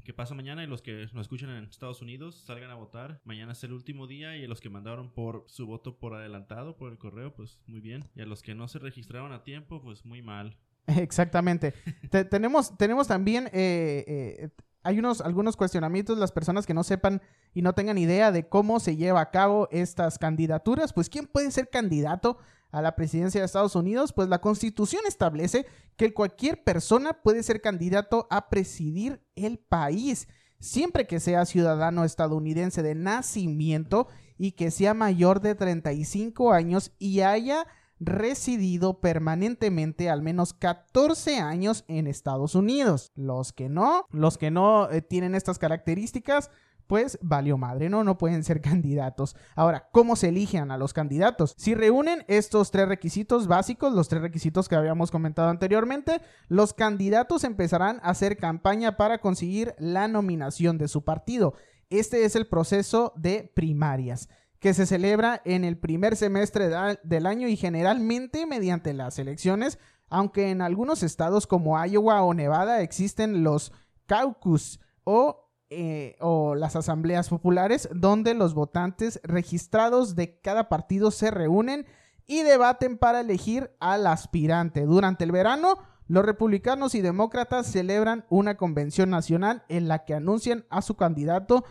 qué 0.05 0.13
pasa 0.13 0.35
mañana 0.35 0.63
y 0.65 0.67
los 0.67 0.83
que 0.83 1.07
nos 1.13 1.23
escuchan 1.23 1.51
en 1.51 1.65
Estados 1.65 2.03
Unidos 2.03 2.43
salgan 2.47 2.71
a 2.71 2.75
votar. 2.75 3.21
Mañana 3.25 3.53
es 3.53 3.63
el 3.65 3.73
último 3.73 4.07
día 4.07 4.37
y 4.37 4.47
los 4.47 4.61
que 4.61 4.71
mandaron 4.71 5.13
por 5.13 5.45
su 5.49 5.67
voto 5.67 5.99
por 5.99 6.15
adelantado 6.15 6.77
por 6.77 6.91
el 6.91 6.99
correo, 6.99 7.35
pues 7.35 7.59
muy 7.67 7.81
bien. 7.81 8.05
Y 8.15 8.23
a 8.23 8.27
los 8.27 8.43
que 8.43 8.55
no 8.55 8.69
se 8.69 8.79
registraron 8.79 9.33
a 9.33 9.45
tiempo, 9.45 9.81
pues 9.83 10.05
muy 10.05 10.23
mal. 10.23 10.57
Exactamente. 10.87 11.75
Te- 12.11 12.25
tenemos, 12.25 12.77
tenemos 12.77 13.07
también 13.09 13.47
eh, 13.53 14.05
eh, 14.07 14.51
hay 14.83 14.99
unos, 14.99 15.21
algunos 15.21 15.57
cuestionamientos, 15.57 16.19
las 16.19 16.33
personas 16.33 16.67
que 16.67 16.75
no 16.75 16.83
sepan 16.83 17.23
y 17.55 17.63
no 17.63 17.73
tengan 17.73 17.99
idea 17.99 18.33
de 18.33 18.49
cómo 18.49 18.81
se 18.81 18.97
lleva 18.97 19.21
a 19.21 19.31
cabo 19.31 19.69
estas 19.71 20.19
candidaturas, 20.19 20.93
pues 20.93 21.09
¿quién 21.09 21.27
puede 21.27 21.51
ser 21.53 21.69
candidato 21.71 22.39
a 22.73 22.83
la 22.83 22.97
presidencia 22.97 23.41
de 23.41 23.45
Estados 23.45 23.77
Unidos? 23.77 24.13
Pues 24.13 24.29
la 24.29 24.41
constitución 24.41 25.03
establece 25.07 25.67
que 25.97 26.13
cualquier 26.13 26.65
persona 26.65 27.13
puede 27.23 27.45
ser 27.45 27.61
candidato 27.61 28.27
a 28.31 28.49
presidir 28.49 29.23
el 29.37 29.59
país, 29.59 30.27
siempre 30.59 31.07
que 31.07 31.21
sea 31.21 31.47
ciudadano 31.47 32.05
estadounidense 32.05 32.83
de 32.83 32.97
nacimiento 32.97 34.09
y 34.37 34.53
que 34.53 34.71
sea 34.71 34.95
mayor 34.95 35.41
de 35.41 35.55
35 35.55 36.53
años 36.53 36.93
y 36.99 37.21
haya 37.21 37.67
residido 38.05 39.01
permanentemente 39.01 40.11
al 40.11 40.23
menos 40.23 40.55
14 40.55 41.39
años 41.39 41.85
en 41.87 42.07
Estados 42.07 42.55
Unidos. 42.55 43.13
Los 43.15 43.53
que 43.53 43.69
no, 43.69 44.07
los 44.11 44.39
que 44.39 44.51
no 44.51 44.91
eh, 44.91 45.03
tienen 45.03 45.35
estas 45.35 45.59
características, 45.59 46.51
pues 46.87 47.19
valió 47.23 47.59
madre, 47.59 47.89
¿no? 47.89 48.05
No 48.05 48.19
pueden 48.19 48.45
ser 48.45 48.61
candidatos. 48.63 49.37
Ahora, 49.55 49.89
¿cómo 49.93 50.17
se 50.17 50.29
eligen 50.29 50.71
a 50.71 50.79
los 50.79 50.93
candidatos? 50.93 51.55
Si 51.57 51.75
reúnen 51.75 52.25
estos 52.29 52.71
tres 52.71 52.89
requisitos 52.89 53.47
básicos, 53.47 53.93
los 53.93 54.09
tres 54.09 54.23
requisitos 54.23 54.69
que 54.69 54.77
habíamos 54.77 55.11
comentado 55.11 55.49
anteriormente, 55.49 56.21
los 56.49 56.75
candidatos 56.75 57.45
empezarán 57.45 58.01
a 58.03 58.11
hacer 58.11 58.37
campaña 58.37 58.97
para 58.97 59.19
conseguir 59.19 59.75
la 59.79 60.09
nominación 60.09 60.79
de 60.79 60.89
su 60.89 61.05
partido. 61.05 61.55
Este 61.91 62.25
es 62.25 62.37
el 62.37 62.47
proceso 62.47 63.13
de 63.17 63.51
primarias 63.55 64.29
que 64.63 64.75
se 64.75 64.87
celebra 64.87 65.43
en 65.45 65.65
el 65.65 65.77
primer 65.77 66.17
semestre 66.17 66.71
del 67.03 67.27
año 67.27 67.49
y 67.49 67.57
generalmente 67.57 68.47
mediante 68.47 68.95
las 68.95 69.19
elecciones, 69.19 69.79
aunque 70.09 70.51
en 70.51 70.63
algunos 70.63 71.03
estados 71.03 71.49
como 71.49 71.85
Iowa 71.85 72.23
o 72.23 72.33
Nevada 72.33 72.81
existen 72.81 73.43
los 73.43 73.73
caucus 74.07 74.79
o, 75.03 75.42
eh, 75.75 76.17
o 76.21 76.55
las 76.55 76.77
asambleas 76.77 77.29
populares 77.29 77.89
donde 77.95 78.35
los 78.35 78.55
votantes 78.55 79.21
registrados 79.25 80.15
de 80.15 80.39
cada 80.41 80.69
partido 80.69 81.11
se 81.11 81.31
reúnen 81.31 81.87
y 82.27 82.43
debaten 82.43 82.99
para 82.99 83.21
elegir 83.21 83.71
al 83.81 84.07
aspirante. 84.07 84.83
Durante 84.83 85.25
el 85.25 85.33
verano, 85.33 85.79
los 86.09 86.25
republicanos 86.25 86.95
y 86.95 87.01
demócratas 87.01 87.67
celebran 87.67 88.27
una 88.29 88.57
convención 88.57 89.09
nacional 89.11 89.65
en 89.69 89.89
la 89.89 90.05
que 90.05 90.15
anuncian 90.15 90.67
a 90.69 90.83
su 90.83 90.95
candidato 90.95 91.65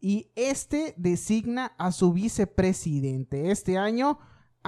y 0.00 0.30
este 0.36 0.94
designa 0.96 1.72
a 1.78 1.90
su 1.92 2.12
vicepresidente. 2.12 3.50
Este 3.50 3.76
año 3.76 4.18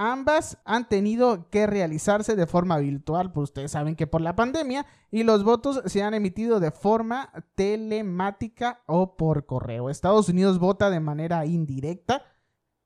ambas 0.01 0.57
han 0.65 0.89
tenido 0.89 1.49
que 1.49 1.67
realizarse 1.67 2.35
de 2.35 2.47
forma 2.47 2.79
virtual, 2.79 3.31
pues 3.31 3.49
ustedes 3.49 3.71
saben 3.71 3.95
que 3.95 4.07
por 4.07 4.21
la 4.21 4.35
pandemia, 4.35 4.85
y 5.11 5.23
los 5.23 5.43
votos 5.43 5.81
se 5.85 6.01
han 6.01 6.13
emitido 6.15 6.59
de 6.59 6.71
forma 6.71 7.31
telemática 7.55 8.81
o 8.87 9.15
por 9.15 9.45
correo. 9.45 9.89
Estados 9.89 10.29
Unidos 10.29 10.57
vota 10.57 10.89
de 10.89 10.99
manera 10.99 11.45
indirecta, 11.45 12.23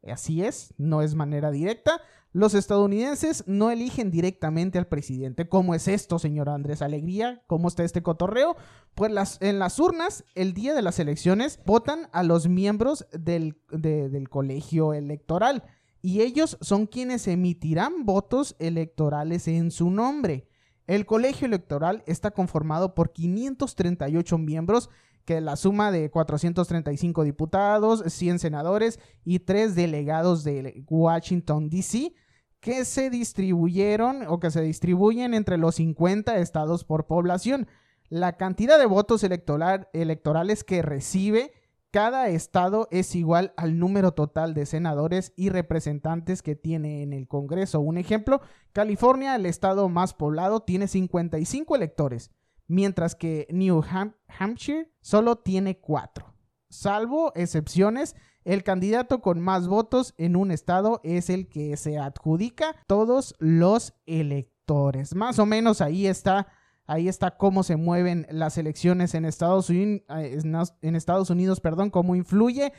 así 0.04 0.44
es, 0.44 0.74
no 0.78 1.02
es 1.02 1.16
manera 1.16 1.52
directa. 1.52 2.02
Los 2.34 2.54
estadounidenses 2.54 3.46
no 3.48 3.72
eligen 3.72 4.12
directamente 4.12 4.78
al 4.78 4.88
presidente. 4.88 5.48
¿Cómo 5.48 5.74
es 5.74 5.88
esto, 5.88 6.20
señor 6.20 6.50
Andrés 6.50 6.82
Alegría? 6.82 7.42
¿Cómo 7.48 7.70
está 7.70 7.86
este 7.86 8.04
cotorreo? 8.04 8.58
Pues 8.94 9.10
las, 9.14 9.42
en 9.42 9.58
las 9.58 9.80
urnas, 9.80 10.26
el 10.36 10.54
día 10.54 10.74
de 10.74 10.82
las 10.82 11.00
elecciones, 11.00 11.62
votan 11.66 12.10
a 12.12 12.24
los 12.24 12.50
miembros 12.50 13.08
del, 13.14 13.62
del 13.70 14.28
colegio 14.28 14.94
electoral 14.94 15.64
y 16.06 16.22
ellos 16.22 16.60
son 16.62 16.86
quienes 16.86 17.28
emitirán 17.28 18.06
votos 18.06 18.56
electorales 18.60 19.48
en 19.48 19.72
su 19.72 19.90
nombre. 19.90 20.48
El 20.86 21.08
colegio 21.08 21.48
electoral 21.48 22.04
está 22.06 22.30
conformado 22.30 22.94
por 22.94 23.12
538 23.12 24.38
miembros 24.38 24.92
que 25.26 25.42
la 25.42 25.56
suma 25.56 25.92
de 25.92 26.12
435 26.12 27.24
diputados, 27.24 28.04
100 28.06 28.38
senadores 28.38 29.00
y 29.24 29.40
3 29.40 29.74
delegados 29.74 30.44
de 30.44 30.84
Washington, 30.88 31.72
D.C., 31.72 32.14
que 32.60 32.86
se 32.86 33.10
distribuyeron 33.10 34.28
o 34.28 34.40
que 34.40 34.52
se 34.52 34.62
distribuyen 34.62 35.34
entre 35.34 35.58
los 35.58 35.74
50 35.74 36.38
estados 36.38 36.84
por 36.84 37.08
población. 37.08 37.68
La 38.10 38.38
cantidad 38.38 38.78
de 38.78 38.86
votos 38.86 39.24
electorales 39.24 40.64
que 40.64 40.84
recibe 40.84 41.52
cada 41.96 42.28
estado 42.28 42.90
es 42.92 43.16
igual 43.16 43.54
al 43.56 43.80
número 43.80 44.12
total 44.12 44.54
de 44.54 44.66
senadores 44.66 45.32
y 45.38 45.48
representantes 45.48 46.42
que 46.42 46.54
tiene 46.54 47.04
en 47.04 47.14
el 47.14 47.26
Congreso. 47.26 47.80
Un 47.80 47.98
ejemplo, 47.98 48.42
California, 48.74 49.34
el 49.34 49.46
estado 49.46 49.88
más 49.88 50.14
poblado, 50.14 50.60
tiene 50.60 50.90
55 50.90 51.74
electores, 51.74 52.32
mientras 52.68 53.16
que 53.16 53.48
New 53.50 53.82
Hampshire 54.28 54.92
solo 55.00 55.38
tiene 55.38 55.80
4. 55.80 56.36
Salvo 56.70 57.32
excepciones, 57.34 58.18
el 58.44 58.64
candidato 58.64 59.22
con 59.22 59.40
más 59.40 59.70
votos 59.70 60.16
en 60.18 60.36
un 60.36 60.52
estado 60.52 61.00
es 61.06 61.30
el 61.30 61.48
que 61.48 61.78
se 61.78 61.98
adjudica 61.98 62.76
todos 62.88 63.36
los 63.40 63.94
electores. 64.06 65.16
Más 65.16 65.40
o 65.40 65.46
menos 65.46 65.80
ahí 65.80 66.08
está, 66.08 66.48
ahí 66.86 67.08
está 67.08 67.38
cómo 67.38 67.64
se 67.64 67.76
mueven 67.76 68.28
las 68.30 68.58
elecciones 68.58 69.14
en 69.16 69.26
Estados 69.26 69.70
Unidos, 69.70 70.04
eh, 70.10 70.40
en 70.82 70.96
Estados 70.96 71.30
Unidos, 71.30 71.60
perdón, 71.60 71.90
cómo 71.90 72.16
influye 72.16 72.72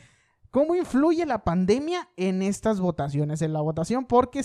¿Cómo 0.51 0.75
influye 0.75 1.25
la 1.25 1.43
pandemia 1.43 2.09
en 2.15 2.41
estas 2.41 2.79
votaciones, 2.79 3.41
en 3.41 3.53
la 3.53 3.61
votación? 3.61 4.05
Porque, 4.05 4.41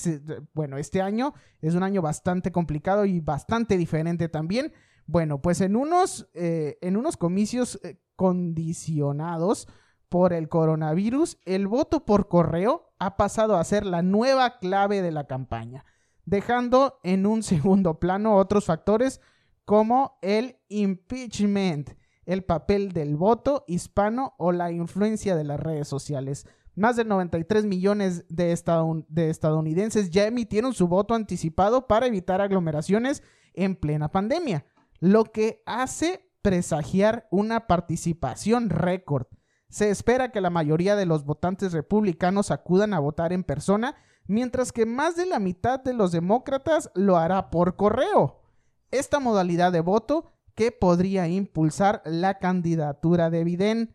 bueno, 0.52 0.76
este 0.76 1.00
año 1.00 1.32
es 1.60 1.74
un 1.74 1.84
año 1.84 2.02
bastante 2.02 2.50
complicado 2.50 3.04
y 3.04 3.20
bastante 3.20 3.76
diferente 3.76 4.28
también. 4.28 4.72
Bueno, 5.06 5.40
pues 5.40 5.60
en 5.60 5.76
unos, 5.76 6.28
eh, 6.34 6.76
en 6.80 6.96
unos 6.96 7.16
comicios 7.16 7.80
eh, 7.84 8.00
condicionados 8.16 9.68
por 10.08 10.32
el 10.32 10.48
coronavirus, 10.48 11.38
el 11.44 11.68
voto 11.68 12.04
por 12.04 12.28
correo 12.28 12.92
ha 12.98 13.16
pasado 13.16 13.56
a 13.56 13.64
ser 13.64 13.86
la 13.86 14.02
nueva 14.02 14.58
clave 14.58 15.02
de 15.02 15.12
la 15.12 15.26
campaña, 15.26 15.84
dejando 16.24 16.98
en 17.04 17.26
un 17.26 17.42
segundo 17.44 18.00
plano 18.00 18.36
otros 18.36 18.64
factores 18.64 19.20
como 19.64 20.18
el 20.22 20.58
impeachment, 20.68 21.90
el 22.24 22.44
papel 22.44 22.92
del 22.92 23.16
voto 23.16 23.64
hispano 23.66 24.34
o 24.38 24.52
la 24.52 24.70
influencia 24.70 25.36
de 25.36 25.44
las 25.44 25.60
redes 25.60 25.88
sociales. 25.88 26.46
Más 26.74 26.96
de 26.96 27.04
93 27.04 27.64
millones 27.64 28.24
de, 28.28 28.56
de 29.08 29.30
estadounidenses 29.30 30.10
ya 30.10 30.26
emitieron 30.26 30.72
su 30.72 30.88
voto 30.88 31.14
anticipado 31.14 31.86
para 31.86 32.06
evitar 32.06 32.40
aglomeraciones 32.40 33.22
en 33.54 33.76
plena 33.76 34.10
pandemia, 34.10 34.64
lo 34.98 35.24
que 35.24 35.62
hace 35.66 36.30
presagiar 36.42 37.28
una 37.30 37.66
participación 37.66 38.70
récord 38.70 39.26
se 39.72 39.88
espera 39.88 40.30
que 40.30 40.42
la 40.42 40.50
mayoría 40.50 40.96
de 40.96 41.06
los 41.06 41.24
votantes 41.24 41.72
republicanos 41.72 42.50
acudan 42.50 42.92
a 42.92 42.98
votar 42.98 43.32
en 43.32 43.42
persona, 43.42 43.96
mientras 44.26 44.70
que 44.70 44.84
más 44.84 45.16
de 45.16 45.24
la 45.24 45.38
mitad 45.38 45.80
de 45.80 45.94
los 45.94 46.12
demócratas 46.12 46.90
lo 46.94 47.16
hará 47.16 47.48
por 47.48 47.74
correo. 47.76 48.41
Esta 48.92 49.20
modalidad 49.20 49.72
de 49.72 49.80
voto, 49.80 50.30
que 50.54 50.70
podría 50.70 51.26
impulsar 51.26 52.02
la 52.04 52.38
candidatura 52.38 53.30
de 53.30 53.42
Biden, 53.42 53.94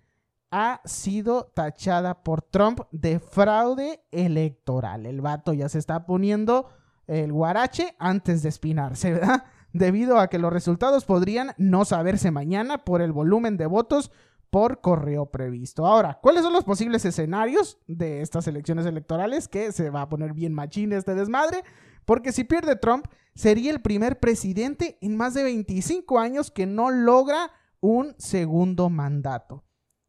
ha 0.49 0.81
sido 0.85 1.51
tachada 1.53 2.23
por 2.23 2.41
Trump 2.41 2.81
de 2.91 3.19
fraude 3.19 4.01
electoral. 4.11 5.05
El 5.05 5.21
vato 5.21 5.53
ya 5.53 5.69
se 5.69 5.77
está 5.77 6.07
poniendo 6.07 6.69
el 7.05 7.31
guarache 7.31 7.95
antes 7.99 8.41
de 8.41 8.49
espinarse, 8.49 9.13
¿verdad? 9.13 9.43
Debido 9.71 10.17
a 10.17 10.29
que 10.29 10.39
los 10.39 10.51
resultados 10.51 11.05
podrían 11.05 11.51
no 11.57 11.85
saberse 11.85 12.31
mañana 12.31 12.83
por 12.83 13.03
el 13.03 13.11
volumen 13.11 13.55
de 13.55 13.67
votos 13.67 14.11
por 14.49 14.81
correo 14.81 15.27
previsto. 15.27 15.85
Ahora, 15.85 16.17
¿cuáles 16.23 16.41
son 16.41 16.53
los 16.53 16.63
posibles 16.63 17.05
escenarios 17.05 17.77
de 17.85 18.21
estas 18.21 18.47
elecciones 18.47 18.87
electorales? 18.87 19.47
Que 19.47 19.71
se 19.71 19.91
va 19.91 20.01
a 20.01 20.09
poner 20.09 20.33
bien 20.33 20.53
machín 20.53 20.91
este 20.91 21.13
desmadre. 21.13 21.63
Porque 22.05 22.31
si 22.31 22.45
pierde 22.45 22.77
Trump, 22.77 23.05
sería 23.37 23.69
el 23.69 23.81
primer 23.81 24.19
presidente 24.19 24.97
en 24.99 25.15
más 25.15 25.35
de 25.35 25.43
25 25.43 26.17
años 26.17 26.49
que 26.49 26.65
no 26.65 26.89
logra 26.89 27.51
un 27.79 28.15
segundo 28.17 28.89
mandato. 28.89 29.63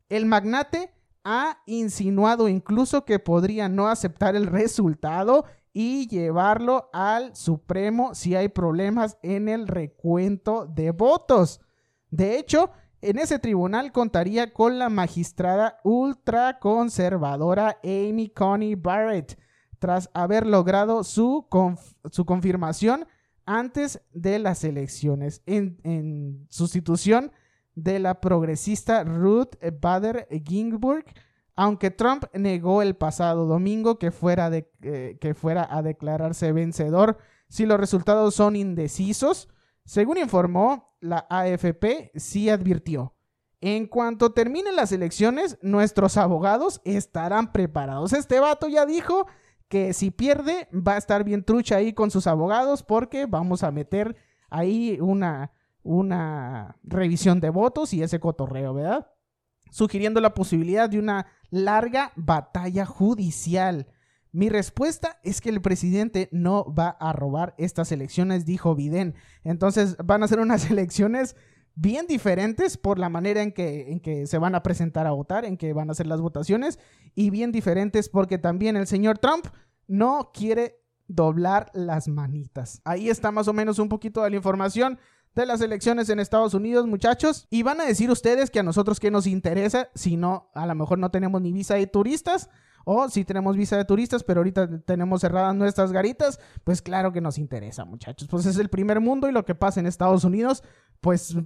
El 0.09 0.25
magnate 0.25 0.95
ha 1.25 1.59
insinuado 1.67 2.49
incluso 2.49 3.05
que 3.05 3.19
podría 3.19 3.69
no 3.69 3.89
aceptar 3.89 4.35
el 4.35 4.47
resultado 4.47 5.45
y 5.75 6.09
llevarlo 6.09 6.89
al 6.95 7.37
Supremo 7.37 8.15
si 8.15 8.35
hay 8.35 8.49
problemas 8.49 9.19
en 9.23 9.51
el 9.51 9.69
recuento 9.69 10.65
de 10.65 10.93
votos. 10.93 11.61
De 12.11 12.39
hecho, 12.39 12.71
en 13.03 13.19
ese 13.19 13.39
tribunal 13.39 13.93
contaría 13.93 14.55
con 14.55 14.79
la 14.79 14.89
magistrada 14.89 15.81
ultraconservadora 15.85 17.79
Amy 17.85 18.31
Coney 18.31 18.75
Barrett, 18.75 19.39
tras 19.79 20.09
haber 20.15 20.47
logrado 20.47 21.05
su, 21.05 21.47
su 22.11 22.25
confirmación 22.25 23.07
antes 23.49 24.03
de 24.13 24.39
las 24.39 24.63
elecciones, 24.63 25.43
en, 25.47 26.47
sustitución 26.51 27.33
de 27.75 27.99
la 27.99 28.21
progresista 28.21 29.05
Ruth 29.05 29.55
Bader 29.81 30.29
Ginsburg, 30.45 31.07
aunque 31.57 31.91
Trump 31.91 32.25
negó 32.35 32.83
el 32.83 32.95
pasado 32.95 33.47
domingo 33.47 33.99
que 33.99 34.11
fuera, 34.11 34.51
eh, 34.53 35.19
que 35.19 35.35
fuera 35.35 35.67
a 35.71 35.83
declararse 35.83 36.53
vencedor 36.53 37.17
si 37.49 37.65
los 37.65 37.81
resultados 37.81 38.35
son 38.35 38.55
indecisos, 38.55 39.49
según 39.85 40.19
informó 40.19 40.95
la 41.01 41.27
AFP, 41.31 42.13
sí 42.17 42.51
advirtió. 42.51 43.15
En 43.63 43.87
cuanto 43.87 44.33
terminen 44.33 44.77
las 44.77 44.93
elecciones, 44.93 45.59
nuestros 45.63 46.19
abogados 46.19 46.83
estarán 46.85 47.51
preparados. 47.51 48.13
Este 48.13 48.41
vato 48.41 48.69
ya 48.69 48.85
dijo 48.85 49.27
que 49.69 49.93
si 49.93 50.11
pierde 50.11 50.69
va 50.75 50.95
a 50.95 50.99
estar 50.99 51.25
bien 51.25 51.45
trucha 51.45 51.77
ahí 51.77 51.93
con 51.93 52.11
sus 52.11 52.27
abogados 52.27 52.83
porque 52.83 53.27
vamos 53.27 53.63
a 53.63 53.71
meter 53.71 54.17
ahí 54.51 54.99
una, 55.01 55.53
una 55.83 56.77
revisión 56.83 57.41
de 57.41 57.51
votos 57.51 57.93
y 57.93 58.03
ese 58.03 58.21
cotorreo, 58.21 58.75
¿verdad? 58.75 59.11
Sugiriendo 59.71 60.21
la 60.21 60.35
posibilidad 60.35 60.89
de 60.89 60.99
una 60.99 61.27
larga 61.51 62.13
batalla 62.17 62.87
judicial. 62.87 63.87
Mi 64.33 64.49
respuesta 64.49 65.19
es 65.23 65.41
que 65.41 65.51
el 65.51 65.61
presidente 65.61 66.29
no 66.33 66.73
va 66.73 66.89
a 66.89 67.13
robar 67.13 67.55
estas 67.59 67.93
elecciones, 67.93 68.47
dijo 68.47 68.75
Biden. 68.75 69.15
Entonces 69.45 69.97
van 70.05 70.23
a 70.23 70.29
ser 70.29 70.41
unas 70.41 70.71
elecciones 70.71 71.37
bien 71.81 72.07
diferentes 72.07 72.77
por 72.77 72.99
la 72.99 73.09
manera 73.09 73.43
en 73.43 73.53
que, 73.53 73.93
en 73.93 74.01
que 74.01 74.27
se 74.27 74.39
van 74.39 74.55
a 74.55 74.63
presentar 74.63 75.07
a 75.07 75.13
votar, 75.13 75.45
en 75.45 75.57
que 75.57 75.73
van 75.73 75.91
a 75.91 75.95
ser 75.95 76.07
las 76.07 76.21
votaciones, 76.21 76.79
y 77.15 77.31
bien 77.31 77.53
diferentes 77.53 78.09
porque 78.09 78.37
también 78.39 78.77
el 78.77 78.87
señor 78.87 79.19
Trump 79.19 79.47
no 79.87 80.31
quiere 80.35 80.81
doblar 81.07 81.71
las 81.75 82.09
manitas. 82.09 82.83
Ahí 82.85 83.09
está 83.09 83.31
más 83.31 83.49
o 83.49 83.53
menos 83.53 83.79
un 83.79 83.89
poquito 83.89 84.23
de 84.23 84.31
la 84.31 84.37
información 84.37 84.99
de 85.35 85.47
las 85.47 85.61
elecciones 85.61 86.09
en 86.09 86.19
Estados 86.19 86.53
Unidos, 86.53 86.87
muchachos. 86.87 87.47
Y 87.49 87.63
van 87.63 87.81
a 87.81 87.85
decir 87.85 88.11
ustedes 88.11 88.51
que 88.51 88.59
a 88.59 88.65
nosotros 88.65 88.99
qué 88.99 89.11
nos 89.11 89.27
interesa, 89.27 89.89
si 89.95 90.17
no, 90.17 90.51
a 90.55 90.67
lo 90.67 90.75
mejor 90.75 90.99
no 90.99 91.11
tenemos 91.11 91.41
ni 91.41 91.53
visa 91.53 91.77
de 91.77 91.87
turistas. 91.87 92.51
O 92.91 93.11
si 93.11 93.23
tenemos 93.23 93.55
visa 93.55 93.77
de 93.77 93.85
turistas, 93.85 94.25
pero 94.25 94.41
ahorita 94.41 94.81
tenemos 94.81 95.21
cerradas 95.21 95.55
nuestras 95.55 95.93
garitas, 95.93 96.41
pues 96.65 96.81
claro 96.81 97.13
que 97.13 97.21
nos 97.21 97.37
interesa, 97.37 97.85
muchachos. 97.85 98.29
Pues 98.29 98.47
es 98.47 98.57
el 98.57 98.71
primer 98.71 98.99
mundo 98.99 99.29
y 99.29 99.33
lo 99.33 99.45
que 99.45 99.55
pasa 99.55 99.79
en 99.79 99.87
Estados 99.87 100.25
Unidos, 100.25 100.65
pues 101.03 101.37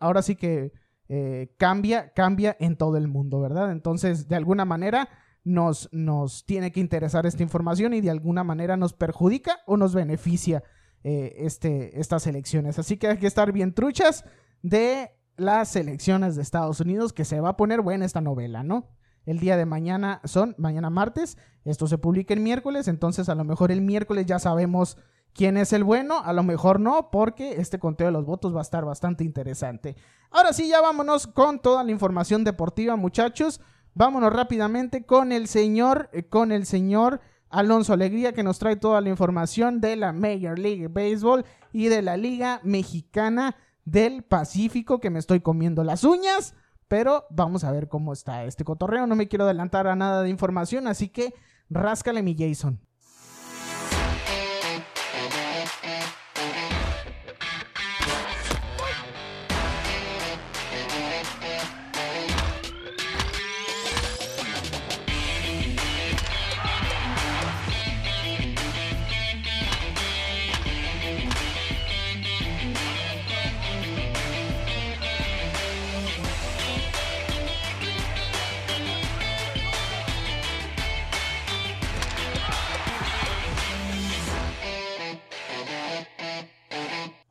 ahora 0.00 0.22
sí 0.22 0.34
que 0.34 0.72
eh, 1.08 1.54
cambia, 1.56 2.12
cambia 2.14 2.56
en 2.58 2.76
todo 2.76 2.96
el 2.96 3.06
mundo, 3.06 3.38
¿verdad? 3.38 3.70
Entonces, 3.70 4.26
de 4.26 4.34
alguna 4.34 4.64
manera, 4.64 5.08
nos, 5.44 5.88
nos 5.92 6.44
tiene 6.46 6.72
que 6.72 6.80
interesar 6.80 7.26
esta 7.26 7.44
información 7.44 7.94
y 7.94 8.00
de 8.00 8.10
alguna 8.10 8.42
manera 8.42 8.76
nos 8.76 8.92
perjudica 8.92 9.60
o 9.68 9.76
nos 9.76 9.94
beneficia 9.94 10.64
eh, 11.04 11.36
este, 11.38 12.00
estas 12.00 12.26
elecciones. 12.26 12.80
Así 12.80 12.96
que 12.96 13.06
hay 13.06 13.18
que 13.18 13.28
estar 13.28 13.52
bien 13.52 13.72
truchas 13.72 14.24
de 14.62 15.12
las 15.36 15.76
elecciones 15.76 16.34
de 16.34 16.42
Estados 16.42 16.80
Unidos, 16.80 17.12
que 17.12 17.24
se 17.24 17.40
va 17.40 17.50
a 17.50 17.56
poner 17.56 17.82
buena 17.82 18.04
esta 18.04 18.20
novela, 18.20 18.64
¿no? 18.64 18.97
El 19.28 19.40
día 19.40 19.58
de 19.58 19.66
mañana 19.66 20.22
son, 20.24 20.54
mañana 20.56 20.88
martes, 20.88 21.36
esto 21.66 21.86
se 21.86 21.98
publica 21.98 22.32
el 22.32 22.40
miércoles, 22.40 22.88
entonces 22.88 23.28
a 23.28 23.34
lo 23.34 23.44
mejor 23.44 23.70
el 23.70 23.82
miércoles 23.82 24.24
ya 24.24 24.38
sabemos 24.38 24.96
quién 25.34 25.58
es 25.58 25.74
el 25.74 25.84
bueno, 25.84 26.20
a 26.24 26.32
lo 26.32 26.42
mejor 26.42 26.80
no, 26.80 27.10
porque 27.10 27.60
este 27.60 27.78
conteo 27.78 28.06
de 28.06 28.14
los 28.14 28.24
votos 28.24 28.54
va 28.54 28.60
a 28.60 28.62
estar 28.62 28.86
bastante 28.86 29.24
interesante. 29.24 29.96
Ahora 30.30 30.54
sí, 30.54 30.68
ya 30.68 30.80
vámonos 30.80 31.26
con 31.26 31.60
toda 31.60 31.84
la 31.84 31.90
información 31.90 32.42
deportiva, 32.42 32.96
muchachos. 32.96 33.60
Vámonos 33.92 34.32
rápidamente 34.32 35.04
con 35.04 35.30
el 35.30 35.46
señor, 35.46 36.08
eh, 36.14 36.22
con 36.22 36.50
el 36.50 36.64
señor 36.64 37.20
Alonso 37.50 37.92
Alegría 37.92 38.32
que 38.32 38.42
nos 38.42 38.58
trae 38.58 38.76
toda 38.76 39.02
la 39.02 39.10
información 39.10 39.82
de 39.82 39.96
la 39.96 40.14
Major 40.14 40.58
League 40.58 40.88
Baseball 40.88 41.44
y 41.70 41.88
de 41.88 42.00
la 42.00 42.16
Liga 42.16 42.60
Mexicana 42.64 43.56
del 43.84 44.22
Pacífico 44.22 45.00
que 45.00 45.10
me 45.10 45.18
estoy 45.18 45.40
comiendo 45.40 45.84
las 45.84 46.02
uñas, 46.04 46.54
pero 46.88 47.26
vamos 47.30 47.64
a 47.64 47.72
ver 47.72 47.88
cómo 47.88 48.12
está 48.12 48.44
este 48.44 48.64
cotorreo, 48.64 49.06
no 49.06 49.14
me 49.14 49.28
quiero 49.28 49.44
adelantar 49.44 49.86
a 49.86 49.96
nada 49.96 50.22
de 50.22 50.30
información, 50.30 50.86
así 50.86 51.08
que 51.08 51.34
ráscale 51.70 52.22
mi 52.22 52.34
Jason. 52.36 52.80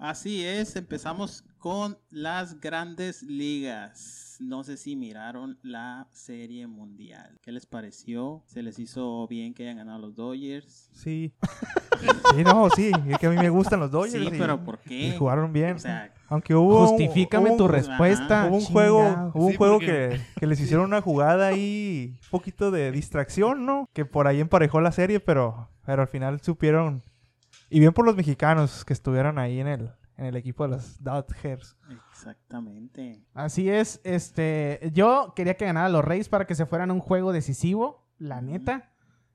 Así 0.07 0.45
es, 0.45 0.77
empezamos 0.77 1.43
con 1.57 1.97
las 2.09 2.61
grandes 2.61 3.23
ligas. 3.23 4.37
No 4.39 4.63
sé 4.63 4.77
si 4.77 4.95
miraron 4.95 5.59
la 5.63 6.07
serie 6.13 6.65
mundial. 6.65 7.37
¿Qué 7.41 7.51
les 7.51 7.65
pareció? 7.65 8.41
¿Se 8.45 8.63
les 8.63 8.79
hizo 8.79 9.27
bien 9.27 9.53
que 9.53 9.63
hayan 9.63 9.75
ganado 9.75 9.99
los 9.99 10.15
Dodgers? 10.15 10.89
Sí. 10.93 11.33
sí, 12.35 12.41
no, 12.45 12.69
sí. 12.69 12.93
Es 13.09 13.17
que 13.17 13.27
a 13.27 13.31
mí 13.31 13.35
me 13.35 13.49
gustan 13.49 13.81
los 13.81 13.91
Dodgers. 13.91 14.13
Sí, 14.29 14.33
y- 14.33 14.39
pero 14.39 14.63
¿por 14.63 14.79
qué? 14.79 15.07
y 15.09 15.17
jugaron 15.17 15.51
bien. 15.51 15.75
O 15.75 15.79
sea, 15.79 16.13
Aunque 16.29 16.55
hubo. 16.55 16.87
Justifícame 16.87 17.49
hubo 17.49 17.57
tu 17.57 17.67
respuesta. 17.67 18.45
Hubo 18.47 18.55
un 18.59 18.63
juego, 18.63 19.31
hubo 19.33 19.47
un 19.47 19.57
juego 19.57 19.73
porque- 19.79 20.21
que, 20.35 20.39
que 20.39 20.47
les 20.47 20.57
hicieron 20.61 20.85
una 20.85 21.01
jugada 21.01 21.47
ahí, 21.47 22.15
un 22.23 22.29
poquito 22.29 22.71
de 22.71 22.93
distracción, 22.93 23.65
¿no? 23.65 23.89
Que 23.91 24.05
por 24.05 24.27
ahí 24.27 24.39
emparejó 24.39 24.79
la 24.79 24.93
serie, 24.93 25.19
pero, 25.19 25.67
pero 25.85 26.01
al 26.03 26.07
final 26.07 26.39
supieron. 26.39 27.03
Y 27.69 27.79
bien 27.79 27.93
por 27.93 28.05
los 28.05 28.15
mexicanos 28.15 28.85
que 28.85 28.93
estuvieron 28.93 29.37
ahí 29.39 29.59
en 29.59 29.67
el, 29.67 29.91
en 30.17 30.25
el 30.25 30.35
equipo 30.35 30.63
de 30.63 30.69
los 30.69 31.03
Dodgers. 31.03 31.77
exactamente. 32.11 33.23
Así 33.33 33.69
es, 33.69 34.01
este, 34.03 34.91
yo 34.93 35.33
quería 35.35 35.55
que 35.55 35.65
ganaran 35.65 35.91
los 35.91 36.03
Reyes 36.03 36.29
para 36.29 36.45
que 36.45 36.55
se 36.55 36.65
fueran 36.65 36.91
a 36.91 36.93
un 36.93 36.99
juego 36.99 37.33
decisivo, 37.33 38.07
la 38.17 38.41
neta. 38.41 38.93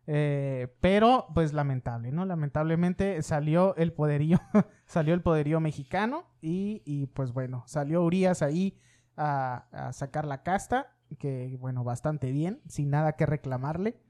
Eh, 0.09 0.75
pero, 0.81 1.29
pues 1.33 1.53
lamentable, 1.53 2.11
¿no? 2.11 2.25
Lamentablemente 2.25 3.23
salió 3.23 3.77
el 3.77 3.93
poderío, 3.93 4.41
salió 4.87 5.15
el 5.15 5.23
poderío 5.23 5.61
mexicano 5.61 6.27
y, 6.41 6.83
y, 6.85 7.07
pues 7.07 7.33
bueno, 7.33 7.63
salió 7.67 8.03
Urias 8.03 8.43
ahí 8.43 8.79
a, 9.17 9.67
a 9.71 9.93
sacar 9.93 10.27
la 10.27 10.43
casta, 10.43 10.97
que 11.19 11.57
bueno, 11.61 11.85
bastante 11.85 12.33
bien, 12.33 12.61
sin 12.67 12.91
nada 12.91 13.13
que 13.13 13.27
reclamarle. 13.27 14.01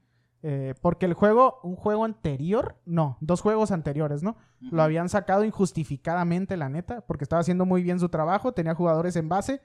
Eh, 0.45 0.73
porque 0.81 1.05
el 1.05 1.13
juego, 1.13 1.59
un 1.63 1.77
juego 1.77 2.03
anterior, 2.03 2.75
no, 2.85 3.17
dos 3.21 3.39
juegos 3.39 3.71
anteriores, 3.71 4.23
¿no? 4.23 4.35
Lo 4.59 4.83
habían 4.83 5.07
sacado 5.07 5.45
injustificadamente, 5.45 6.57
la 6.57 6.67
neta, 6.69 7.01
porque 7.07 7.23
estaba 7.23 7.39
haciendo 7.39 7.65
muy 7.65 7.81
bien 7.81 7.97
su 7.99 8.09
trabajo, 8.09 8.51
tenía 8.51 8.75
jugadores 8.75 9.15
en 9.15 9.29
base 9.29 9.61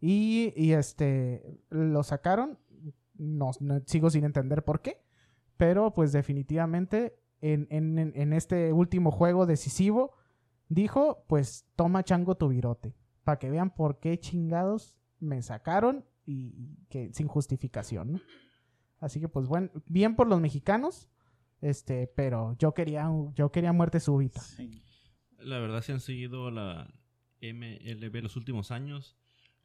y, 0.00 0.52
y, 0.54 0.72
este 0.72 1.60
lo 1.70 2.02
sacaron. 2.02 2.58
No, 3.14 3.50
no- 3.60 3.80
sigo 3.86 4.10
sin 4.10 4.24
entender 4.24 4.64
por 4.64 4.80
qué, 4.82 5.02
pero 5.56 5.92
pues 5.94 6.12
definitivamente 6.12 7.18
en, 7.40 7.66
en- 7.70 7.98
en- 8.14 8.32
este 8.34 8.72
último 8.72 9.10
juego 9.10 9.46
decisivo 9.46 10.12
dijo, 10.68 11.24
pues 11.26 11.66
toma 11.74 12.04
chango 12.04 12.36
tu 12.36 12.48
virote, 12.48 12.94
para 13.24 13.38
que 13.38 13.50
vean 13.50 13.74
por 13.74 13.98
qué 13.98 14.20
chingados 14.20 14.96
me 15.20 15.40
sacaron 15.42 16.04
y, 16.26 16.52
y 16.54 16.86
que 16.90 17.12
sin 17.14 17.28
justificación, 17.28 18.12
¿no? 18.12 18.20
Así 19.00 19.20
que 19.20 19.28
pues 19.28 19.46
bueno, 19.46 19.70
bien 19.86 20.16
por 20.16 20.28
los 20.28 20.40
mexicanos, 20.40 21.08
este, 21.60 22.06
pero 22.06 22.56
yo 22.58 22.74
quería, 22.74 23.08
yo 23.34 23.50
quería 23.50 23.72
muerte 23.72 24.00
súbita. 24.00 24.40
Sí. 24.40 24.82
La 25.38 25.58
verdad, 25.58 25.82
si 25.82 25.92
han 25.92 26.00
seguido 26.00 26.50
la 26.50 26.92
MLB 27.40 28.22
los 28.22 28.36
últimos 28.36 28.70
años, 28.70 29.16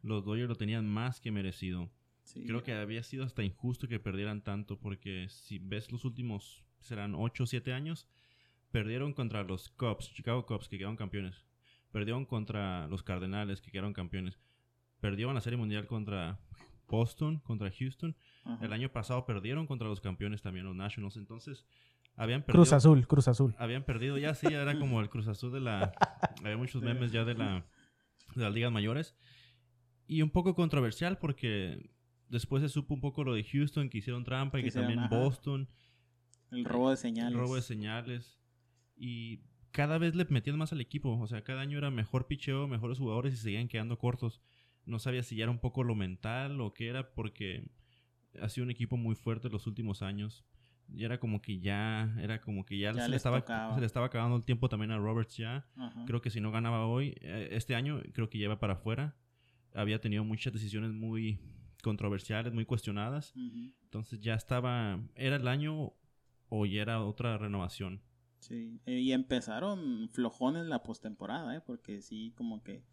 los 0.02 0.24
Dodgers 0.24 0.50
lo 0.50 0.56
tenían 0.56 0.88
más 0.88 1.20
que 1.20 1.32
merecido. 1.32 1.90
sí. 2.24 2.46
Creo 2.46 2.64
que 2.64 2.74
había 2.74 3.04
sido 3.04 3.24
hasta 3.24 3.44
injusto 3.44 3.88
que 3.88 4.00
perdieran 4.00 4.44
tanto, 4.44 4.80
porque 4.80 5.28
si 5.30 5.60
ves 5.60 5.92
los 5.92 6.06
últimos, 6.06 6.64
serán 6.80 7.16
8 7.16 7.44
o 7.44 7.48
7 7.48 7.74
años, 7.74 8.08
perdieron 8.72 9.14
contra 9.14 9.44
los 9.44 9.70
Cubs, 9.70 10.12
Chicago 10.14 10.46
Cubs, 10.46 10.68
que 10.68 10.78
quedaron 10.78 10.96
campeones. 10.96 11.44
Perdieron 11.92 12.26
contra 12.26 12.88
los 12.88 13.04
Cardenales, 13.04 13.62
que 13.62 13.72
quedaron 13.72 13.94
campeones. 13.94 14.40
Perdieron 15.00 15.36
la 15.36 15.42
Serie 15.42 15.58
Mundial 15.58 15.86
contra 15.86 16.40
Boston, 16.94 17.40
contra 17.40 17.72
Houston. 17.72 18.16
Ajá. 18.46 18.64
El 18.64 18.72
año 18.72 18.90
pasado 18.92 19.26
perdieron 19.26 19.66
contra 19.66 19.88
los 19.88 20.00
campeones 20.00 20.44
también, 20.44 20.66
los 20.68 20.76
Nationals. 20.76 21.18
Entonces, 21.18 21.66
habían 22.16 22.44
perdido. 22.44 22.62
Cruz 22.62 22.74
Azul, 22.74 23.08
Cruz 23.08 23.28
Azul. 23.28 23.56
Habían 23.58 23.84
perdido, 23.84 24.20
ya 24.20 24.36
sí, 24.36 24.46
era 24.48 24.78
como 24.78 25.02
el 25.02 25.10
Cruz 25.10 25.28
Azul 25.28 25.52
de 25.52 25.60
la. 25.60 25.92
Había 26.44 26.56
muchos 26.58 26.84
memes 26.84 27.12
ya 27.12 27.26
de 27.26 27.34
la 27.34 27.66
de 28.36 28.44
las 28.44 28.54
ligas 28.54 28.72
mayores. 28.72 29.16
Y 30.06 30.22
un 30.22 30.30
poco 30.30 30.54
controversial 30.54 31.18
porque 31.18 31.90
después 32.30 32.62
se 32.62 32.70
supo 32.70 32.94
un 32.94 33.02
poco 33.02 33.24
lo 33.24 33.34
de 33.34 33.44
Houston, 33.44 33.90
que 33.90 33.98
hicieron 33.98 34.24
trampa 34.24 34.60
y 34.60 34.64
Que 34.64 34.72
también 34.72 35.00
ajá. 35.00 35.16
Boston, 35.16 35.68
El 36.52 36.66
robo 36.66 36.92
de 36.92 36.98
señales. 36.98 37.34
el 37.34 37.40
robo 37.40 37.56
de 37.56 37.62
señales. 37.64 38.40
Y 38.96 39.42
cada 39.72 39.98
vez 39.98 40.14
le 40.16 40.26
metían 40.26 40.58
más 40.58 40.72
al 40.72 40.82
equipo. 40.82 41.18
O 41.20 41.28
sea, 41.28 41.44
cada 41.44 41.62
año 41.62 41.78
era 41.80 41.90
mejor 41.90 42.28
picheo, 42.28 42.68
mejores 42.68 43.00
jugadores 43.00 43.34
y 43.34 43.38
seguían 43.38 43.68
quedando 43.68 43.98
cortos. 43.98 44.42
No 44.86 45.00
sabía 45.00 45.24
si 45.24 45.36
ya 45.36 45.44
era 45.44 45.52
un 45.52 45.60
poco 45.60 45.84
lo 45.84 45.96
mental 45.96 46.60
o 46.62 46.74
qué 46.74 46.88
era, 46.88 47.14
porque 47.14 47.70
ha 48.42 48.50
sido 48.50 48.66
un 48.66 48.72
equipo 48.72 48.98
muy 48.98 49.16
fuerte 49.16 49.50
los 49.50 49.68
últimos 49.68 50.02
años. 50.02 50.46
Y 50.94 51.06
era 51.06 51.20
como 51.20 51.42
que 51.42 51.60
ya, 51.60 52.14
era 52.20 52.42
como 52.42 52.66
que 52.66 52.78
ya, 52.78 52.92
Ya 52.92 53.04
se, 53.06 53.10
le 53.10 53.16
estaba, 53.16 53.40
tocaba. 53.42 53.74
se 53.74 53.80
le 53.80 53.86
estaba 53.86 54.08
acabando 54.08 54.36
el 54.36 54.44
tiempo 54.44 54.68
también 54.70 54.92
a 54.92 54.98
Roberts 54.98 55.38
ya. 55.38 55.66
Ajá. 55.78 56.04
Creo 56.06 56.22
que 56.22 56.30
si 56.30 56.42
no 56.42 56.52
ganaba 56.52 56.86
hoy, 56.86 57.16
eh, 57.22 57.50
este 57.52 57.74
año, 57.76 58.02
creo 58.14 58.30
que 58.30 58.38
lleva 58.38 58.60
para 58.60 58.74
afuera. 58.74 59.16
había 59.74 60.00
tenido 60.02 60.24
muchas 60.24 60.54
decisiones 60.54 60.92
muy 60.92 61.40
controversiales, 61.82 62.54
muy 62.54 62.66
cuestionadas. 62.66 63.34
Entonces 63.36 64.20
ya 64.20 64.34
estaba, 64.36 65.00
era 65.16 65.38
el 65.38 65.48
año 65.48 65.94
o 66.50 66.66
ya 66.66 66.82
era 66.82 67.02
otra 67.02 67.38
renovación. 67.38 68.02
Sí, 68.40 68.82
eh, 68.86 69.00
y 69.00 69.14
empezaron 69.14 70.10
flojones 70.10 70.66
la 70.66 70.84
postemporada, 70.84 71.56
¿eh? 71.56 71.62
porque 71.66 72.02
sí, 72.02 72.34
como 72.36 72.62
que 72.62 72.84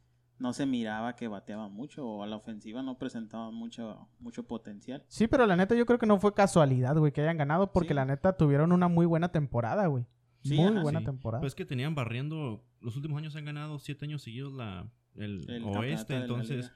no 0.41 0.53
se 0.53 0.67
miraba 0.67 1.15
que 1.17 1.29
bateaba 1.29 1.69
mucho 1.69 2.05
o 2.07 2.23
a 2.23 2.27
la 2.27 2.37
ofensiva 2.37 2.83
no 2.83 2.99
presentaba 2.99 3.51
mucho, 3.51 4.09
mucho 4.19 4.47
potencial. 4.47 5.05
Sí, 5.07 5.29
pero 5.29 5.47
la 5.47 5.55
neta 5.55 5.75
yo 5.77 5.87
creo 5.87 5.99
que 5.99 6.07
no 6.07 6.19
fue 6.19 6.35
casualidad, 6.35 6.97
güey, 6.97 7.13
que 7.13 7.21
hayan 7.21 7.37
ganado 7.37 7.73
porque 7.73 7.91
Sí. 7.91 7.95
la 7.95 8.05
neta 8.07 8.37
tuvieron 8.37 8.73
una 8.73 8.89
muy 8.89 9.07
buena 9.07 9.31
temporada, 9.31 9.87
güey. 9.87 10.07
Sí, 10.43 10.57
muy 10.57 10.73
ajá, 10.73 10.83
buena 10.83 11.01
Sí. 11.01 11.05
temporada. 11.05 11.41
Pues 11.43 11.55
que 11.55 11.67
tenían 11.67 11.95
barriendo, 11.95 12.65
los 12.81 12.97
últimos 12.97 13.19
años 13.19 13.37
han 13.37 13.45
ganado 13.45 13.79
siete 13.79 14.07
años 14.07 14.23
seguidos 14.23 14.55
la, 14.55 14.91
el, 15.15 15.45
oeste, 15.65 16.17
entonces 16.17 16.73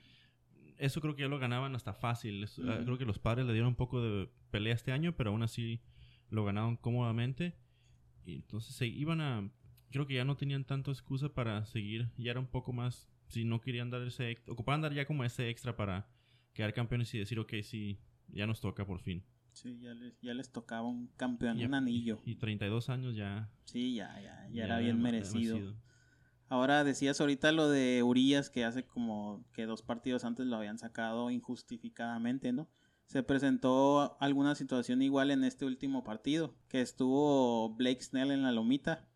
eso 0.77 1.01
creo 1.01 1.17
que 1.17 1.23
ya 1.23 1.29
lo 1.29 1.39
ganaban 1.39 1.75
hasta 1.75 1.95
fácil. 1.95 2.45
Es- 2.45 2.59
ah. 2.59 2.81
Creo 2.85 2.99
que 2.99 3.07
los 3.07 3.19
padres 3.19 3.47
le 3.47 3.53
dieron 3.55 3.69
un 3.69 3.77
poco 3.77 4.03
de 4.03 4.29
pelea 4.51 4.75
este 4.75 4.93
año, 4.93 5.17
pero 5.17 5.31
aún 5.31 5.43
así 5.43 5.81
lo 6.29 6.45
ganaron 6.45 6.77
cómodamente. 6.77 7.57
Y 8.27 8.35
entonces 8.37 8.75
se 8.75 8.87
iban 8.87 9.21
a, 9.23 9.51
creo 9.91 10.07
que 10.07 10.15
ya 10.15 10.25
no 10.27 10.37
tenían 10.37 10.65
tanto 10.65 10.91
excusa 10.91 11.31
para 11.31 11.65
seguir, 11.65 12.11
ya 12.19 12.33
era 12.33 12.41
un 12.41 12.47
poco 12.47 12.73
más, 12.75 13.09
si 13.29 13.45
no 13.45 13.61
querían 13.61 13.91
dar 13.91 14.03
ese, 14.03 14.39
ocupaban 14.49 14.81
dar 14.83 14.93
ya 14.93 15.07
como 15.07 15.25
ese 15.25 15.49
extra 15.51 15.77
para 15.77 16.07
quedar 16.53 16.73
campeones 16.73 17.13
y 17.15 17.19
decir, 17.19 17.39
ok, 17.39 17.53
sí, 17.63 17.99
ya 18.29 18.47
nos 18.47 18.61
toca 18.61 18.85
por 18.87 19.01
fin. 19.01 19.25
Sí, 19.53 19.79
ya 19.81 19.95
les, 19.95 20.19
ya 20.21 20.35
les 20.35 20.51
tocaba 20.51 20.89
un 20.89 21.09
campeón, 21.17 21.59
Y- 21.61 21.65
un 21.65 21.75
anillo. 21.75 22.21
Y 22.25 22.35
32 22.37 22.89
años 22.89 23.15
ya, 23.15 23.51
Sí, 23.65 23.95
ya, 23.95 24.21
ya, 24.21 24.49
ya 24.53 24.65
era 24.65 24.79
bien 24.79 25.01
merecido. 25.01 25.75
Ahora 26.49 26.85
decías 26.85 27.21
ahorita 27.21 27.53
lo 27.53 27.69
de 27.69 28.03
Urias, 28.03 28.51
que 28.51 28.65
hace 28.65 28.85
como 28.85 29.45
que 29.53 29.65
dos 29.67 29.83
partidos 29.83 30.25
antes 30.25 30.47
lo 30.47 30.57
habían 30.57 30.79
sacado 30.79 31.31
injustificadamente, 31.31 32.53
¿no? 32.53 32.69
Se 33.07 33.23
presentó 33.23 34.17
alguna 34.21 34.55
situación 34.55 35.03
igual 35.03 35.31
en 35.31 35.45
este 35.45 35.65
último 35.65 36.05
partido, 36.05 36.55
que 36.69 36.81
estuvo 36.81 37.75
Blake 37.75 38.03
Snell 38.03 38.31
en 38.31 38.43
la 38.43 38.53
lomita 38.53 39.09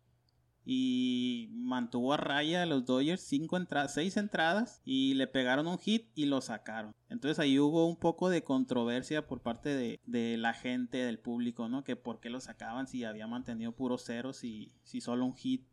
y 0.71 1.49
mantuvo 1.51 2.13
a 2.13 2.17
raya 2.17 2.61
a 2.61 2.65
los 2.67 2.85
Dodgers 2.85 3.21
cinco 3.21 3.57
entra- 3.57 3.87
seis 3.87 4.17
entradas 4.17 4.81
y 4.85 5.15
le 5.15 5.25
pegaron 5.25 5.65
un 5.65 5.79
hit 5.79 6.05
y 6.13 6.27
lo 6.27 6.41
sacaron. 6.41 6.93
Entonces 7.09 7.39
ahí 7.39 7.57
hubo 7.57 7.87
un 7.87 7.97
poco 7.97 8.29
de 8.29 8.43
controversia 8.43 9.25
por 9.25 9.41
parte 9.41 9.69
de, 9.69 9.99
de 10.05 10.37
la 10.37 10.53
gente, 10.53 10.99
del 10.99 11.17
público, 11.17 11.69
¿no? 11.69 11.83
Que 11.83 11.95
por 11.95 12.19
qué 12.19 12.29
lo 12.29 12.39
sacaban 12.39 12.85
si 12.85 13.03
había 13.03 13.25
mantenido 13.25 13.71
puros 13.75 14.05
ceros 14.05 14.43
y 14.43 14.71
si 14.83 15.01
solo 15.01 15.25
un 15.25 15.33
hit. 15.35 15.65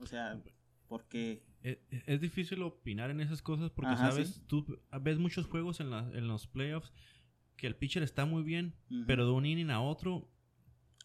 O 0.00 0.06
sea, 0.06 0.40
porque 0.88 1.44
Es, 1.62 1.78
es 1.90 2.20
difícil 2.20 2.60
opinar 2.62 3.10
en 3.10 3.20
esas 3.20 3.40
cosas 3.40 3.70
porque, 3.70 3.92
Ajá, 3.92 4.10
sabes, 4.10 4.30
sí. 4.34 4.42
tú 4.48 4.66
ves 5.00 5.18
muchos 5.18 5.46
juegos 5.46 5.78
en, 5.78 5.90
la- 5.90 6.10
en 6.12 6.26
los 6.26 6.48
playoffs 6.48 6.92
que 7.56 7.68
el 7.68 7.76
pitcher 7.76 8.02
está 8.02 8.24
muy 8.24 8.42
bien, 8.42 8.74
pero 9.06 9.26
de 9.26 9.32
un 9.32 9.46
inning 9.46 9.70
a 9.70 9.80
otro 9.80 10.28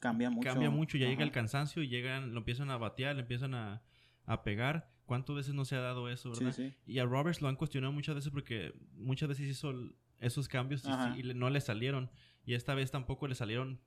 cambia 0.04 0.30
mucho. 0.30 0.50
cambia 0.50 0.70
mucho. 0.70 0.98
Ya 0.98 1.08
llega 1.08 1.24
el 1.24 1.32
cansancio 1.32 1.82
y 1.82 1.88
llegan, 1.88 2.34
lo 2.34 2.40
empiezan 2.40 2.70
a 2.70 2.78
batear, 2.78 3.16
le 3.16 3.22
empiezan 3.22 3.54
a, 3.56 3.82
a 4.26 4.44
pegar. 4.44 4.90
¿Cuántas 5.06 5.36
veces 5.36 5.54
no 5.54 5.66
se 5.66 5.76
ha 5.76 5.80
dado 5.82 6.10
eso, 6.10 6.34
Sí, 6.36 6.44
verdad? 6.46 6.56
sí. 6.58 6.74
Y 6.86 7.00
a 7.00 7.06
Roberts 7.06 7.42
lo 7.42 7.48
han 7.50 7.56
cuestionado 7.56 7.92
muchas 7.92 8.16
veces 8.16 8.32
porque 8.32 8.74
muchas 8.94 9.28
veces 9.30 9.48
hizo 9.50 9.72
el- 9.72 9.96
esos 10.20 10.48
cambios 10.48 10.84
y, 10.86 11.22
sí- 11.24 11.34
no 11.34 11.50
le 11.50 11.60
salieron. 11.62 12.10
Y 12.46 12.54
esta 12.54 12.74
vez 12.76 12.92
tampoco 12.92 13.28
le 13.28 13.36
salieron 13.36 13.80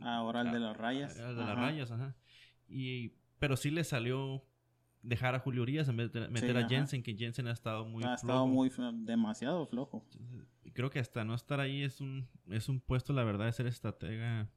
Ahora 0.00 0.40
el 0.42 0.50
de 0.52 0.60
las 0.60 0.76
rayas. 0.76 1.18
al 1.20 1.36
de 1.36 1.42
las 1.42 1.50
Ajá. 1.50 1.60
rayas, 1.60 1.90
ajá. 1.90 2.16
Y, 2.68 3.12
pero 3.38 3.56
sí 3.56 3.70
le 3.70 3.84
salió 3.84 4.42
dejar 5.02 5.34
a 5.34 5.38
Julio 5.38 5.60
Urias 5.62 5.86
en 5.88 5.98
vez 5.98 6.12
de 6.12 6.28
meter 6.28 6.52
Sí, 6.52 6.56
a 6.56 6.60
ajá. 6.60 6.68
Jensen, 6.68 7.02
que 7.02 7.14
Jensen 7.14 7.46
ha 7.46 7.52
estado 7.52 7.84
muy 7.84 8.02
ha 8.04 8.14
estado 8.14 8.46
muy 8.46 8.70
demasiado 9.04 9.66
flojo. 9.66 10.02
Creo 10.72 10.88
que 10.88 10.98
hasta 10.98 11.24
no 11.24 11.34
estar 11.34 11.60
ahí 11.60 11.82
es 11.82 12.00
un, 12.00 12.26
es 12.48 12.70
un 12.70 12.80
puesto, 12.80 13.12
la 13.12 13.22
verdad, 13.22 13.44
de 13.44 13.52
ser 13.52 13.66
estratega. 13.66 14.48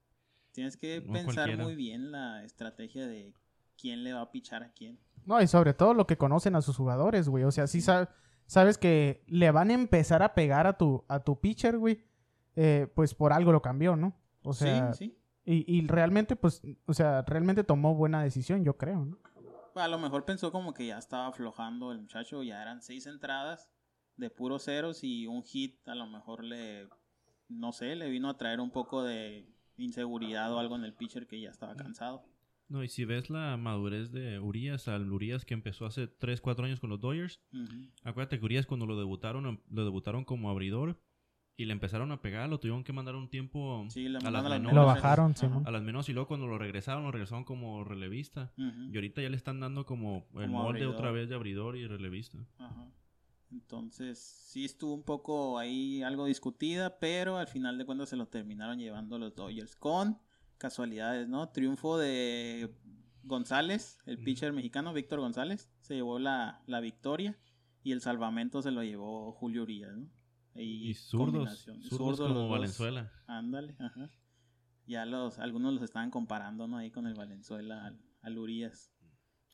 Tienes 0.57 0.75
que 0.75 1.01
No 1.05 1.13
pensar 1.13 1.35
cualquiera. 1.35 1.63
muy 1.63 1.75
bien 1.75 2.11
la 2.11 2.43
estrategia 2.43 3.05
de 3.05 3.31
quién 3.79 4.03
le 4.03 4.11
va 4.13 4.21
a 4.21 4.31
pichar 4.31 4.63
a 4.63 4.71
quién. 4.71 4.97
No, 5.23 5.39
y 5.39 5.45
sobre 5.45 5.75
todo 5.75 5.93
lo 5.93 6.07
que 6.07 6.17
conocen 6.17 6.55
a 6.55 6.63
sus 6.63 6.75
jugadores, 6.77 7.29
güey. 7.29 7.43
O 7.43 7.51
sea, 7.51 7.67
sí 7.67 7.79
sa- 7.79 8.09
sabes 8.47 8.79
que 8.79 9.23
le 9.27 9.51
van 9.51 9.69
a 9.69 9.75
empezar 9.75 10.23
a 10.23 10.33
pegar 10.33 10.65
a 10.65 10.75
tu, 10.75 11.05
a 11.09 11.19
tu 11.19 11.39
pitcher, 11.39 11.77
güey. 11.77 12.03
eh, 12.55 12.91
pues 12.95 13.13
por 13.13 13.33
algo 13.33 13.51
lo 13.51 13.61
cambió, 13.61 13.95
¿no? 13.95 14.15
O 14.41 14.51
sea, 14.51 14.91
sí, 14.95 15.05
sí. 15.05 15.17
Y, 15.45 15.77
y 15.77 15.85
realmente, 15.85 16.35
pues, 16.35 16.63
o 16.87 16.93
sea, 16.95 17.21
realmente 17.21 17.63
tomó 17.63 17.93
buena 17.93 18.23
decisión, 18.23 18.63
yo 18.65 18.77
creo, 18.77 19.05
¿no? 19.05 19.19
A 19.75 19.87
lo 19.87 19.99
mejor 19.99 20.25
pensó 20.25 20.51
como 20.51 20.73
que 20.73 20.87
ya 20.87 20.97
estaba 20.97 21.27
aflojando 21.27 21.91
el 21.91 21.99
muchacho, 21.99 22.41
ya 22.41 22.59
eran 22.63 22.81
seis 22.81 23.05
entradas 23.05 23.69
de 24.15 24.31
puros 24.31 24.63
ceros 24.65 25.03
y 25.03 25.27
un 25.27 25.43
hit 25.43 25.87
a 25.87 25.93
lo 25.93 26.07
mejor 26.07 26.43
le, 26.43 26.89
no 27.47 27.71
sé, 27.73 27.95
le 27.95 28.09
vino 28.09 28.27
a 28.27 28.37
traer 28.39 28.59
un 28.59 28.71
poco 28.71 29.03
de 29.03 29.47
inseguridad 29.77 30.53
o 30.53 30.59
algo 30.59 30.75
en 30.75 30.83
el 30.83 30.93
pitcher 30.93 31.27
que 31.27 31.39
ya 31.39 31.49
estaba 31.49 31.75
cansado. 31.75 32.23
No, 32.69 32.83
y 32.83 32.89
si 32.89 33.05
ves 33.05 33.29
la 33.29 33.55
madurez 33.55 34.11
de 34.11 34.39
Urias, 34.39 34.89
al 34.89 35.09
Urias 35.11 35.45
que 35.45 35.53
empezó 35.53 35.85
hace 35.85 36.07
3, 36.07 36.41
4 36.41 36.65
años 36.65 36.79
con 36.81 36.89
los 36.89 36.99
Dodgers, 36.99 37.39
acuérdate 38.03 38.39
que 38.39 38.45
Urias 38.45 38.65
cuando 38.65 38.85
lo 38.85 38.97
debutaron, 38.97 39.61
lo 39.69 39.85
debutaron 39.85 40.25
como 40.25 40.49
abridor 40.49 40.99
y 41.55 41.65
le 41.65 41.71
empezaron 41.73 42.11
a 42.11 42.21
pegar, 42.21 42.49
lo 42.49 42.59
tuvieron 42.59 42.83
que 42.83 42.91
mandar 42.93 43.15
un 43.15 43.29
tiempo 43.29 43.85
Sí, 43.89 44.09
le 44.09 44.17
a 44.17 44.29
las 44.29 44.45
a 44.45 44.49
menores. 44.49 44.63
Lo 44.63 44.81
menores. 44.81 45.01
bajaron, 45.01 45.33
a 45.65 45.71
las 45.71 45.81
menos 45.81 46.09
y 46.09 46.13
luego 46.13 46.27
cuando 46.27 46.45
lo 46.45 46.57
regresaron, 46.57 47.03
lo 47.03 47.11
regresaron 47.11 47.45
como 47.45 47.83
relevista. 47.85 48.51
Y 48.57 48.93
ahorita 48.95 49.21
ya 49.21 49.29
le 49.29 49.37
están 49.37 49.59
dando 49.61 49.85
como 49.85 50.27
el 50.35 50.47
Como 50.47 50.63
molde 50.63 50.79
abridor. 50.79 50.95
otra 50.95 51.11
vez 51.11 51.29
de 51.29 51.35
abridor 51.35 51.77
y 51.77 51.87
relevista. 51.87 52.37
Ajá. 52.57 52.91
Entonces, 53.51 54.19
sí 54.19 54.65
estuvo 54.65 54.93
un 54.93 55.03
poco 55.03 55.57
ahí 55.57 56.03
algo 56.03 56.25
discutida, 56.25 56.99
pero 56.99 57.37
al 57.37 57.47
final 57.47 57.77
de 57.77 57.85
cuentas 57.85 58.09
se 58.09 58.17
lo 58.17 58.27
terminaron 58.27 58.77
llevando 58.79 59.17
los 59.17 59.35
Dodgers 59.35 59.75
con 59.75 60.19
casualidades, 60.57 61.29
¿no? 61.29 61.49
Triunfo 61.49 61.97
de 61.97 62.75
González, 63.23 63.99
el 64.05 64.23
pitcher 64.23 64.53
mexicano 64.53 64.93
Víctor 64.93 65.19
González, 65.19 65.69
se 65.81 65.95
llevó 65.95 66.19
la, 66.19 66.61
la 66.65 66.79
victoria 66.79 67.37
y 67.83 67.91
el 67.93 68.01
salvamento 68.01 68.61
se 68.61 68.71
lo 68.71 68.83
llevó 68.83 69.31
Julio 69.31 69.63
Urias, 69.63 69.95
¿no? 69.95 70.09
Y 70.55 70.93
zurdos, 70.95 71.33
combinación. 71.33 71.83
zurdos 71.83 72.17
Zurdos 72.17 72.33
como. 72.33 72.49
Valenzuela. 72.49 73.11
Ándale, 73.27 73.75
ajá. 73.79 74.09
Ya 74.87 75.05
los, 75.05 75.37
algunos 75.39 75.73
los 75.73 75.83
estaban 75.83 76.09
comparando, 76.09 76.67
¿no? 76.67 76.77
Ahí 76.77 76.89
con 76.91 77.05
el 77.05 77.13
Valenzuela 77.13 77.85
al, 77.85 78.01
al 78.21 78.37
Urias. 78.37 78.91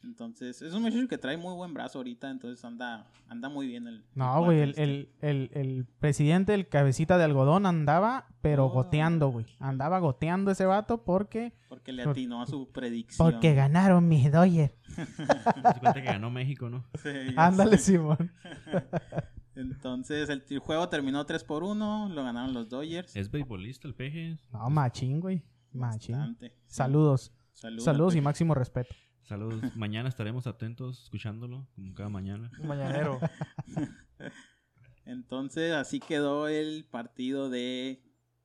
Entonces, 0.03 0.61
es 0.61 0.73
un 0.73 0.81
muchacho 0.81 1.07
que 1.07 1.17
trae 1.17 1.37
muy 1.37 1.53
buen 1.55 1.73
brazo 1.73 1.99
ahorita, 1.99 2.29
entonces 2.29 2.63
anda, 2.65 3.07
anda 3.29 3.47
muy 3.47 3.67
bien 3.67 3.87
el. 3.87 4.03
No, 4.15 4.43
güey, 4.43 4.59
el, 4.59 4.69
este. 4.71 4.83
el, 4.83 5.09
el, 5.21 5.49
el 5.53 5.85
presidente, 5.99 6.53
el 6.53 6.67
cabecita 6.67 7.17
de 7.17 7.23
algodón, 7.23 7.65
andaba, 7.65 8.27
pero 8.41 8.65
Oh. 8.65 8.69
goteando, 8.69 9.29
güey. 9.29 9.45
Andaba 9.59 9.99
goteando 9.99 10.51
ese 10.51 10.65
vato 10.65 11.03
porque, 11.05 11.53
Porque 11.69 11.93
le 11.93 12.03
por- 12.03 12.11
atinó 12.11 12.41
a 12.41 12.47
su 12.47 12.69
predicción. 12.71 13.31
porque 13.31 13.53
ganaron 13.53 14.07
mis 14.09 14.29
Dodgers. 14.29 14.75
Cuenta 15.79 15.93
que 15.93 16.01
ganó 16.01 16.29
México, 16.29 16.69
¿no? 16.69 16.85
Sí, 17.01 17.09
Ándale, 17.37 17.77
sé. 17.77 17.93
Simón. 17.93 18.31
Entonces, 19.55 20.29
el, 20.29 20.43
el 20.49 20.59
juego 20.59 20.89
terminó 20.89 21.25
3 21.25 21.43
por 21.43 21.63
1, 21.63 22.09
lo 22.09 22.23
ganaron 22.23 22.53
los 22.53 22.69
Dodgers. 22.69 23.15
Es 23.15 23.29
beisbolista 23.29 23.87
el 23.87 23.93
peje. 23.93 24.37
No, 24.51 24.69
machín, 24.69 25.19
güey. 25.19 25.43
Machín. 25.71 26.15
Bastante. 26.17 26.49
Sí. 26.49 26.55
Saludos. 26.67 27.33
Saludos, 27.53 27.83
Saludos 27.85 28.15
y 28.15 28.21
máximo 28.21 28.55
respeto. 28.55 28.95
Saludos. 29.23 29.61
mañana 29.77 30.09
estaremos 30.09 30.47
atentos 30.47 31.03
escuchándolo, 31.03 31.67
como 31.75 31.93
cada 31.93 32.09
mañana. 32.09 32.51
Mañanero. 32.63 33.19
Entonces, 35.05 35.73
así 35.73 35.99
quedó 35.99 36.47
el 36.47 36.85
partido 36.85 37.49
de 37.49 38.01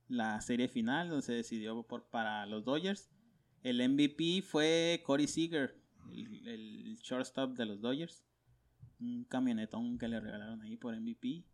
la 0.07 0.41
serie 0.41 0.67
final, 0.67 1.09
donde 1.09 1.21
se 1.25 1.33
decidió 1.33 1.83
por, 1.83 2.09
para 2.09 2.45
los 2.45 2.65
Dodgers. 2.65 3.09
El 3.63 3.77
MVP 3.87 4.41
fue 4.41 5.01
Corey 5.05 5.27
Seager, 5.27 5.75
el, 6.11 6.47
el 6.47 6.95
shortstop 6.97 7.55
de 7.57 7.65
los 7.65 7.81
Dodgers. 7.81 8.23
Un 8.99 9.23
camionetón 9.25 9.97
que 9.97 10.09
le 10.09 10.19
regalaron 10.19 10.61
ahí 10.61 10.75
por 10.75 10.93
MVP, 10.99 11.45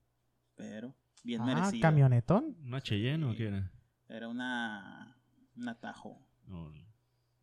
pero 0.56 0.96
bien 1.24 1.42
Ah, 1.42 1.46
merecido. 1.46 1.82
camionetón. 1.82 2.56
¿Una 2.64 2.82
Cheyenne 2.82 3.24
o 3.26 3.32
Sí. 3.32 3.38
qué 3.38 3.48
era? 3.48 3.72
Era 4.08 4.28
una, 4.30 5.16
un 5.56 5.68
atajo 5.70 6.20
No, 6.48 6.72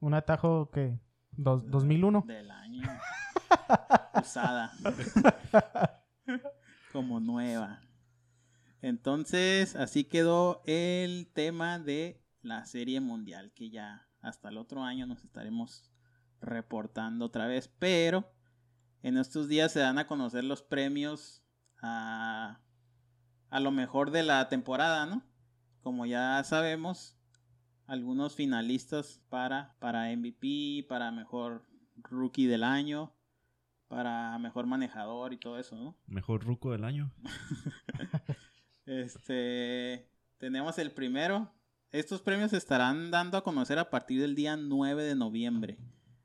Un 0.01 0.15
atajo 0.15 0.71
que... 0.71 0.99
Dos, 1.37 1.71
2001. 1.71 2.25
del 2.27 2.51
año. 2.51 2.83
Usada. 4.21 4.73
Como 6.93 7.21
nueva. 7.21 7.81
Entonces, 8.83 9.77
así 9.77 10.05
quedó 10.05 10.63
el 10.67 11.31
tema 11.33 11.79
de 11.79 12.21
la 12.43 12.65
serie 12.67 13.01
mundial, 13.01 13.53
que 13.55 13.71
ya 13.71 14.09
hasta 14.21 14.49
el 14.49 14.59
otro 14.59 14.83
año 14.83 15.07
nos 15.07 15.25
estaremos 15.25 15.91
reportando 16.41 17.27
otra 17.27 17.47
vez. 17.47 17.69
Pero 17.79 18.31
en 19.03 19.17
estos 19.17 19.49
días 19.49 19.73
se 19.73 19.81
dan 19.81 19.99
a 19.99 20.07
conocer 20.07 20.45
los 20.45 20.63
premios 20.63 21.43
a, 21.81 22.61
a 23.51 23.61
lo 23.61 23.71
mejor 23.71 24.11
de 24.11 24.23
la 24.23 24.49
temporada, 24.49 25.07
¿no? 25.07 25.23
Como 25.83 26.07
ya 26.07 26.43
sabemos, 26.45 27.17
algunos 27.87 28.35
finalistas 28.35 29.21
para, 29.29 29.75
para 29.79 30.15
MVP, 30.17 30.87
para 30.89 31.11
mejor 31.11 31.65
rookie 31.97 32.47
del 32.47 32.65
año, 32.65 33.13
para 33.89 34.39
mejor 34.39 34.67
manejador 34.67 35.33
y 35.33 35.37
todo 35.37 35.59
eso, 35.59 35.77
¿no? 35.77 35.97
Mejor 36.07 36.45
ruco 36.45 36.73
del 36.73 36.85
año. 36.85 37.13
Este, 38.85 40.09
tenemos 40.39 40.77
el 40.79 40.91
primero. 40.91 41.53
Estos 41.93 42.21
premios 42.21 42.51
se 42.51 42.57
estarán 42.57 43.13
dando 43.13 43.39
a 43.39 43.45
conocer 43.45 43.79
a 43.79 43.91
partir 43.91 44.21
del 44.21 44.35
día 44.35 44.57
9 44.57 45.05
de 45.05 45.15
noviembre. 45.15 45.79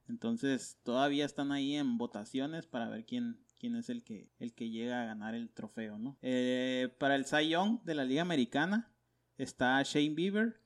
Entonces, 0.07 0.79
todavía 0.83 1.25
están 1.25 1.51
ahí 1.51 1.75
en 1.75 1.97
votaciones 1.97 2.65
para 2.65 2.89
ver 2.89 3.05
quién, 3.05 3.39
quién 3.59 3.75
es 3.75 3.89
el 3.89 4.03
que, 4.03 4.31
el 4.39 4.53
que 4.53 4.69
llega 4.69 5.01
a 5.01 5.05
ganar 5.05 5.35
el 5.35 5.49
trofeo, 5.49 5.99
¿no? 5.99 6.17
Eh, 6.21 6.95
para 6.99 7.15
el 7.15 7.25
Cy 7.25 7.49
Young 7.49 7.83
de 7.83 7.95
la 7.95 8.05
Liga 8.05 8.21
Americana 8.21 8.91
está 9.37 9.81
Shane 9.83 10.15
Bieber, 10.15 10.59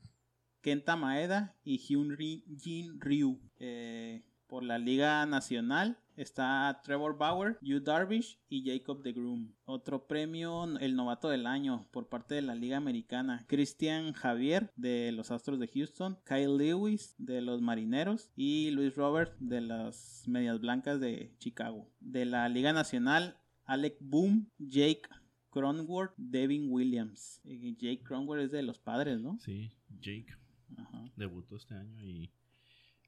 Kenta 0.61 0.95
Maeda 0.95 1.55
y 1.63 1.77
Hyun 1.77 2.17
Jin 2.17 2.99
Ryu. 2.99 3.39
Eh, 3.57 4.23
por 4.51 4.63
la 4.63 4.77
Liga 4.77 5.25
Nacional 5.25 5.97
está 6.17 6.81
Trevor 6.83 7.17
Bauer, 7.17 7.57
Yu 7.61 7.79
Darvish 7.79 8.37
y 8.49 8.69
Jacob 8.69 9.01
de 9.01 9.13
Groom. 9.13 9.53
Otro 9.63 10.07
premio, 10.07 10.77
el 10.79 10.97
novato 10.97 11.29
del 11.29 11.47
año 11.47 11.87
por 11.91 12.09
parte 12.09 12.35
de 12.35 12.41
la 12.41 12.53
Liga 12.53 12.75
Americana. 12.75 13.45
Christian 13.47 14.11
Javier 14.11 14.69
de 14.75 15.13
los 15.13 15.31
Astros 15.31 15.57
de 15.57 15.69
Houston, 15.69 16.17
Kyle 16.25 16.57
Lewis 16.57 17.15
de 17.17 17.39
los 17.39 17.61
Marineros 17.61 18.29
y 18.35 18.71
Luis 18.71 18.93
Robert 18.95 19.37
de 19.39 19.61
las 19.61 20.25
Medias 20.27 20.59
Blancas 20.59 20.99
de 20.99 21.33
Chicago. 21.39 21.89
De 22.01 22.25
la 22.25 22.49
Liga 22.49 22.73
Nacional, 22.73 23.37
Alec 23.63 23.95
Boom, 24.01 24.49
Jake 24.59 25.03
Cronworth, 25.49 26.13
Devin 26.17 26.69
Williams. 26.69 27.39
Jake 27.45 28.03
Cronworth 28.03 28.43
es 28.43 28.51
de 28.51 28.63
los 28.63 28.79
padres, 28.79 29.21
¿no? 29.21 29.39
Sí, 29.39 29.71
Jake 30.01 30.40
Ajá. 30.77 31.11
debutó 31.15 31.55
este 31.55 31.75
año 31.75 32.03
y 32.03 32.31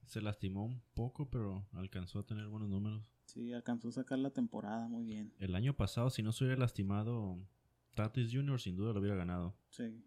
se 0.05 0.21
lastimó 0.21 0.65
un 0.65 0.81
poco, 0.93 1.29
pero 1.29 1.65
alcanzó 1.73 2.19
a 2.19 2.25
tener 2.25 2.47
buenos 2.47 2.69
números. 2.69 3.03
Sí, 3.25 3.53
alcanzó 3.53 3.89
a 3.89 3.93
sacar 3.93 4.19
la 4.19 4.31
temporada 4.31 4.87
muy 4.87 5.05
bien. 5.05 5.33
El 5.39 5.55
año 5.55 5.75
pasado, 5.75 6.09
si 6.09 6.21
no 6.21 6.31
se 6.31 6.43
hubiera 6.43 6.59
lastimado, 6.59 7.39
Tatis 7.95 8.31
Jr. 8.33 8.59
sin 8.59 8.75
duda 8.75 8.93
lo 8.93 8.99
hubiera 8.99 9.15
ganado. 9.15 9.55
Sí. 9.69 10.03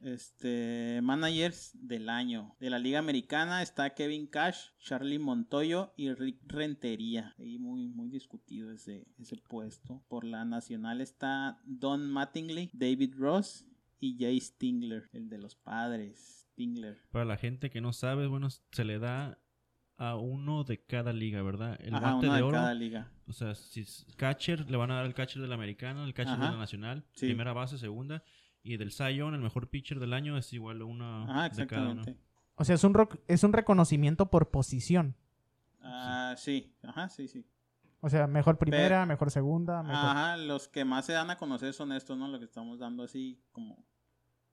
Este, 0.00 1.00
managers 1.02 1.72
del 1.74 2.08
año. 2.08 2.56
De 2.58 2.70
la 2.70 2.78
Liga 2.78 2.98
Americana 2.98 3.62
está 3.62 3.90
Kevin 3.94 4.26
Cash, 4.26 4.70
Charlie 4.78 5.18
Montoyo 5.18 5.92
y 5.96 6.12
Rick 6.14 6.40
Rentería. 6.46 7.34
Ahí 7.38 7.58
muy, 7.58 7.88
muy 7.88 8.08
discutido 8.08 8.72
ese, 8.72 9.06
ese 9.18 9.36
puesto. 9.36 10.02
Por 10.08 10.24
la 10.24 10.46
Nacional 10.46 11.02
está 11.02 11.60
Don 11.64 12.10
Mattingly, 12.10 12.70
David 12.72 13.14
Ross 13.18 13.66
y 14.00 14.16
Jay 14.18 14.40
Stingler, 14.40 15.08
el 15.12 15.28
de 15.28 15.38
los 15.38 15.54
padres. 15.56 16.46
Stingler. 16.52 16.98
Para 17.10 17.24
la 17.24 17.36
gente 17.36 17.70
que 17.70 17.80
no 17.80 17.92
sabe, 17.92 18.26
bueno, 18.26 18.48
se 18.50 18.84
le 18.84 18.98
da 18.98 19.38
a 19.96 20.16
uno 20.16 20.64
de 20.64 20.82
cada 20.82 21.12
liga, 21.12 21.42
¿verdad? 21.42 21.78
El 21.80 21.94
Ajá, 21.94 22.10
guante 22.12 22.26
uno 22.26 22.34
de 22.34 22.40
de 22.40 22.46
oro. 22.46 22.56
cada 22.56 22.74
liga. 22.74 23.10
O 23.28 23.32
sea, 23.32 23.54
si 23.54 23.80
es 23.82 24.06
catcher, 24.16 24.70
le 24.70 24.76
van 24.76 24.90
a 24.90 24.94
dar 24.96 25.06
el 25.06 25.14
catcher 25.14 25.42
de 25.42 25.48
la 25.48 25.54
americana, 25.54 26.04
el 26.04 26.14
catcher 26.14 26.38
de 26.38 26.44
la 26.46 26.56
nacional, 26.56 27.04
Sí. 27.14 27.26
primera 27.26 27.52
base, 27.52 27.76
segunda. 27.78 28.22
Y 28.62 28.76
del 28.76 28.90
Young, 28.90 29.34
el 29.34 29.40
mejor 29.40 29.68
pitcher 29.70 30.00
del 30.00 30.12
año, 30.12 30.36
es 30.36 30.52
igual 30.52 30.80
a 30.80 30.84
una 30.84 31.24
Ajá, 31.24 31.48
de 31.50 31.66
cada 31.66 31.82
uno. 31.90 32.00
exactamente. 32.02 32.16
O 32.56 32.64
sea, 32.64 32.74
es 32.74 32.84
un, 32.84 33.08
es 33.28 33.42
un 33.44 33.52
reconocimiento 33.52 34.30
por 34.30 34.50
posición. 34.50 35.14
Ah, 35.82 36.34
sí, 36.36 36.74
ajá, 36.82 37.08
sí, 37.08 37.26
sí. 37.28 37.46
O 38.00 38.08
sea, 38.10 38.26
mejor 38.26 38.58
primera, 38.58 39.04
mejor 39.06 39.30
segunda, 39.30 39.82
mejor... 39.82 39.96
Ajá, 39.96 40.36
los 40.36 40.68
que 40.68 40.84
más 40.84 41.04
se 41.06 41.12
dan 41.12 41.30
a 41.30 41.36
conocer 41.36 41.72
son 41.74 41.92
estos, 41.92 42.16
¿no? 42.18 42.28
Lo 42.28 42.38
que 42.38 42.44
estamos 42.46 42.78
dando 42.78 43.02
así 43.02 43.42
como 43.52 43.86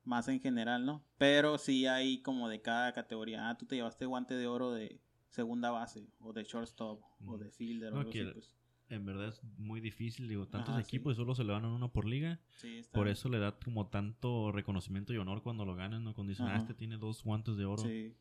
más 0.07 0.27
en 0.29 0.39
general, 0.39 0.85
¿no? 0.85 1.03
Pero 1.17 1.57
sí 1.57 1.85
hay 1.85 2.21
como 2.21 2.49
de 2.49 2.61
cada 2.61 2.93
categoría. 2.93 3.49
Ah, 3.49 3.57
tú 3.57 3.65
te 3.65 3.75
llevaste 3.75 4.05
guante 4.05 4.33
de 4.35 4.47
oro 4.47 4.71
de 4.71 5.01
segunda 5.29 5.69
base, 5.71 6.07
o 6.19 6.33
de 6.33 6.43
shortstop, 6.43 7.01
o 7.03 7.33
Ujú. 7.33 7.37
de 7.37 7.51
fielder, 7.51 7.91
o 7.93 7.95
No, 7.95 7.99
algo 7.99 8.11
que 8.11 8.21
así, 8.21 8.31
pues. 8.33 8.55
En 8.89 9.05
verdad 9.05 9.27
es 9.27 9.43
muy 9.57 9.81
difícil, 9.81 10.29
digo, 10.29 10.47
tantos 10.47 10.75
Ajá, 10.75 10.81
sí. 10.81 10.87
equipos 10.95 11.13
y 11.13 11.15
solo 11.17 11.35
se 11.35 11.43
le 11.43 11.51
dan 11.51 11.65
a 11.65 11.75
uno 11.75 11.91
por 11.91 12.05
liga. 12.05 12.39
Sí, 12.55 12.77
está 12.77 12.93
Por 12.97 13.07
bien. 13.07 13.13
eso 13.13 13.27
le 13.27 13.37
da 13.37 13.59
como 13.59 13.87
tanto 13.87 14.53
reconocimiento 14.53 15.13
y 15.13 15.17
honor 15.17 15.43
cuando 15.43 15.65
lo 15.65 15.75
ganan, 15.75 16.05
¿no? 16.05 16.15
Cuando 16.15 16.29
dicen, 16.31 16.47
ah, 16.47 16.55
este 16.55 16.73
tiene 16.73 16.97
dos 16.97 17.21
guantes 17.23 17.57
de 17.57 17.65
oro. 17.65 17.83
Sí. 17.83 18.15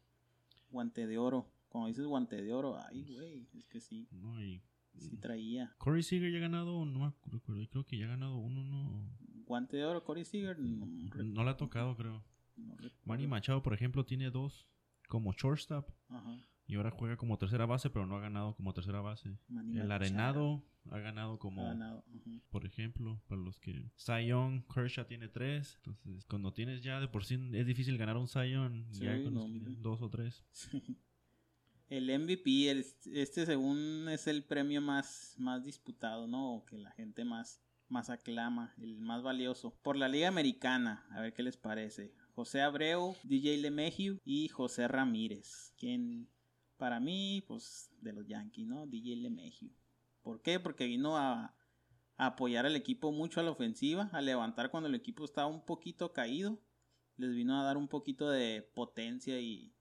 Guante 0.71 1.07
de 1.07 1.19
oro. 1.19 1.53
Cuando 1.69 1.87
dices 1.87 2.05
guante 2.07 2.43
de 2.43 2.53
oro, 2.53 2.77
ay, 2.79 3.15
güey, 3.15 3.49
es 3.57 3.69
que 3.69 3.81
sí, 3.81 4.09
¿no? 4.11 4.43
Y 4.43 4.61
sí 4.99 5.17
traía. 5.19 5.73
Corey 5.79 6.03
Seager 6.03 6.33
ya 6.33 6.39
ha 6.39 6.41
ganado, 6.41 6.85
no 6.85 6.99
me 6.99 7.07
acuerdo, 7.07 7.41
creo 7.69 7.85
que 7.87 7.97
ya 7.99 8.07
ha 8.07 8.09
ganado 8.09 8.37
uno, 8.39 8.65
no. 8.65 9.09
Guante 9.47 9.77
de 9.77 9.85
oro, 9.85 10.03
Corey 10.05 10.25
Seager, 10.25 10.59
no, 10.59 10.87
No 11.25 11.45
le 11.45 11.51
ha 11.51 11.57
tocado, 11.57 11.97
creo. 11.97 12.23
no. 12.57 12.77
Manny 13.05 13.27
Machado, 13.27 13.63
por 13.63 13.73
ejemplo, 13.75 14.05
tiene 14.05 14.31
dos 14.31 14.67
como 15.09 15.33
shortstop 15.33 15.89
Ajá. 16.09 16.41
y 16.67 16.75
ahora 16.75 16.91
juega 16.91 17.17
como 17.17 17.39
tercera 17.39 17.65
base, 17.67 17.89
pero 17.91 18.07
no 18.07 18.17
ha 18.17 18.21
ganado 18.21 18.55
como 18.57 18.73
tercera 18.75 19.01
base. 19.01 19.39
Manny 19.49 19.73
El 19.79 19.87
Machado. 19.89 19.95
Arenado 19.95 20.65
ha 20.91 20.99
ganado 20.99 21.39
como, 21.39 21.63
Ha 21.65 21.69
ganado, 21.71 22.05
ajá. 22.15 22.41
por 22.51 22.65
ejemplo, 22.67 23.21
para 23.29 23.41
los 23.41 23.59
que 23.61 23.91
Young, 24.27 24.63
Kershaw 24.73 25.05
tiene 25.07 25.29
tres. 25.29 25.77
Entonces, 25.85 26.25
cuando 26.27 26.53
tienes 26.53 26.83
ya 26.83 26.99
de 27.01 27.09
por 27.09 27.25
sí 27.25 27.39
es 27.53 27.67
difícil 27.67 27.97
ganar 27.99 28.17
un 28.17 28.27
Sí, 28.29 29.05
ya 29.05 29.23
con 29.23 29.35
no, 29.35 29.47
dos 29.81 30.03
o 30.03 30.11
tres. 30.11 30.45
El 31.89 32.11
MVP, 32.11 32.69
el- 32.71 32.85
este 33.13 33.47
según 33.47 34.09
es 34.09 34.27
el 34.27 34.43
premio 34.43 34.81
más, 34.81 35.37
más 35.39 35.65
disputado, 35.65 36.27
¿no? 36.27 36.55
O 36.57 36.65
que 36.65 36.79
la 36.79 36.91
gente 36.93 37.25
más, 37.25 37.63
más 37.89 38.11
aclama, 38.11 38.75
el 38.79 39.01
más 39.01 39.23
valioso. 39.23 39.75
Por 39.83 39.97
la 39.97 40.09
Liga 40.09 40.29
Americana, 40.29 41.07
a 41.11 41.21
ver 41.21 41.33
qué 41.33 41.43
les 41.43 41.57
parece. 41.57 42.13
José 42.35 42.61
Abreu, 42.61 43.17
DJ 43.23 43.57
LeMahieu 43.59 44.21
y 44.25 44.49
José 44.49 44.89
Ramírez. 44.89 45.73
Quien, 45.77 46.29
para 46.77 47.01
mí, 47.01 47.45
pues, 47.47 47.91
de 48.01 48.13
los 48.13 48.27
Yankees, 48.27 48.67
¿no? 48.67 48.87
DJ 48.87 49.17
LeMahieu. 49.17 49.71
¿Por 50.23 50.43
qué? 50.43 50.61
Porque 50.61 50.87
vino 50.87 51.17
a, 51.17 51.57
apoyar 52.17 52.67
al 52.67 52.77
equipo 52.77 53.13
mucho 53.13 53.41
a 53.41 53.43
la 53.43 53.51
ofensiva, 53.51 54.09
a 54.13 54.21
levantar 54.21 54.71
cuando 54.71 54.89
el 54.89 54.95
equipo 54.95 55.25
estaba 55.25 55.47
un 55.47 55.65
poquito 55.65 56.13
caído. 56.13 56.59
Les 57.17 57.35
vino 57.35 57.59
a 57.61 57.65
dar 57.65 57.77
un 57.77 57.89
poquito 57.89 58.29
de 58.29 58.63
potencia 58.75 59.41
y, 59.41 59.75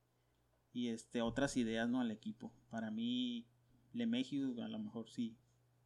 y 0.72 0.90
este 0.90 1.22
otras 1.22 1.58
ideas 1.58 1.90
no 1.90 2.02
al 2.02 2.12
equipo. 2.12 2.54
Para 2.70 2.92
mí 2.92 3.48
LeMahieu 3.94 4.62
a 4.62 4.68
lo 4.68 4.80
mejor 4.80 5.10
sí 5.10 5.38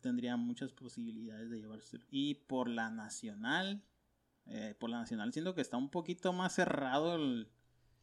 tendría 0.02 0.38
muchas 0.38 0.72
posibilidades 0.72 1.50
de 1.50 1.60
llevárselo. 1.60 2.04
Y 2.10 2.36
por 2.36 2.70
la 2.70 2.90
nacional, 2.90 3.84
eh, 4.46 4.76
por 4.80 4.90
la 4.90 5.00
nacional 5.00 5.32
siento 5.34 5.56
que 5.56 5.62
está 5.62 5.78
un 5.78 5.90
poquito 5.90 6.34
más 6.34 6.54
cerrado 6.54 7.16
el, 7.16 7.50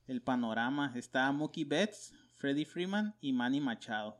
el 0.06 0.22
panorama. 0.22 0.92
Está 0.94 1.30
Mookie 1.32 1.64
Betts, 1.64 2.14
Freddie 2.34 2.64
Freeman 2.66 3.14
y 3.20 3.32
Manny 3.32 3.60
Machado. 3.60 4.18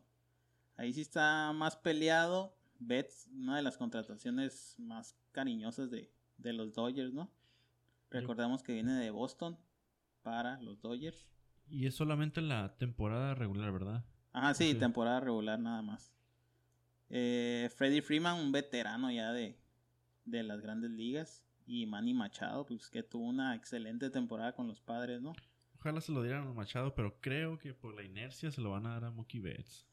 Ahí 0.77 0.93
sí 0.93 1.01
está 1.01 1.53
más 1.55 1.77
peleado. 1.77 2.55
Betts, 2.79 3.29
una 3.33 3.57
de 3.57 3.63
las 3.63 3.79
contrataciones 3.79 4.75
más 4.79 5.17
cariñosas 5.33 5.91
de, 5.91 6.13
de 6.37 6.53
los 6.53 6.75
Dodgers, 6.75 7.15
¿no? 7.15 7.31
Recordamos 8.11 8.63
que 8.63 8.75
viene 8.75 8.93
de 8.93 9.11
Boston 9.11 9.59
para 10.23 10.61
los 10.61 10.81
Dodgers. 10.81 11.27
Y 11.69 11.87
es 11.87 11.95
solamente 11.95 12.41
la 12.43 12.77
temporada 12.77 13.35
regular, 13.35 13.73
¿verdad? 13.73 14.05
Ajá, 14.33 14.53
sí, 14.55 14.73
Sí. 14.73 14.79
temporada 14.79 15.21
regular 15.21 15.59
nada 15.59 15.81
más. 15.83 16.13
Eh, 17.09 17.71
Freddie 17.77 18.03
Freeman, 18.03 18.39
un 18.41 18.53
veterano 18.53 19.11
ya 19.11 19.33
de, 19.33 19.59
de 20.25 20.43
las 20.43 20.61
grandes 20.61 20.91
ligas. 20.91 21.43
Y 21.67 21.87
Manny 21.87 22.15
Machado, 22.15 22.65
pues 22.67 22.89
que 22.89 23.03
tuvo 23.03 23.25
una 23.27 23.55
excelente 23.57 24.09
temporada 24.11 24.55
con 24.55 24.69
los 24.69 24.81
padres, 24.81 25.21
¿no? 25.21 25.33
Ojalá 25.79 26.01
se 26.01 26.13
lo 26.13 26.23
dieran 26.23 26.47
a 26.47 26.53
Machado, 26.53 26.95
pero 26.95 27.21
creo 27.21 27.59
que 27.59 27.75
por 27.75 27.95
la 27.95 28.03
inercia 28.05 28.51
se 28.51 28.61
lo 28.61 28.71
van 28.71 28.87
a 28.87 28.91
dar 28.91 29.05
a 29.05 29.11
Mookie 29.11 29.41
Betts. 29.41 29.87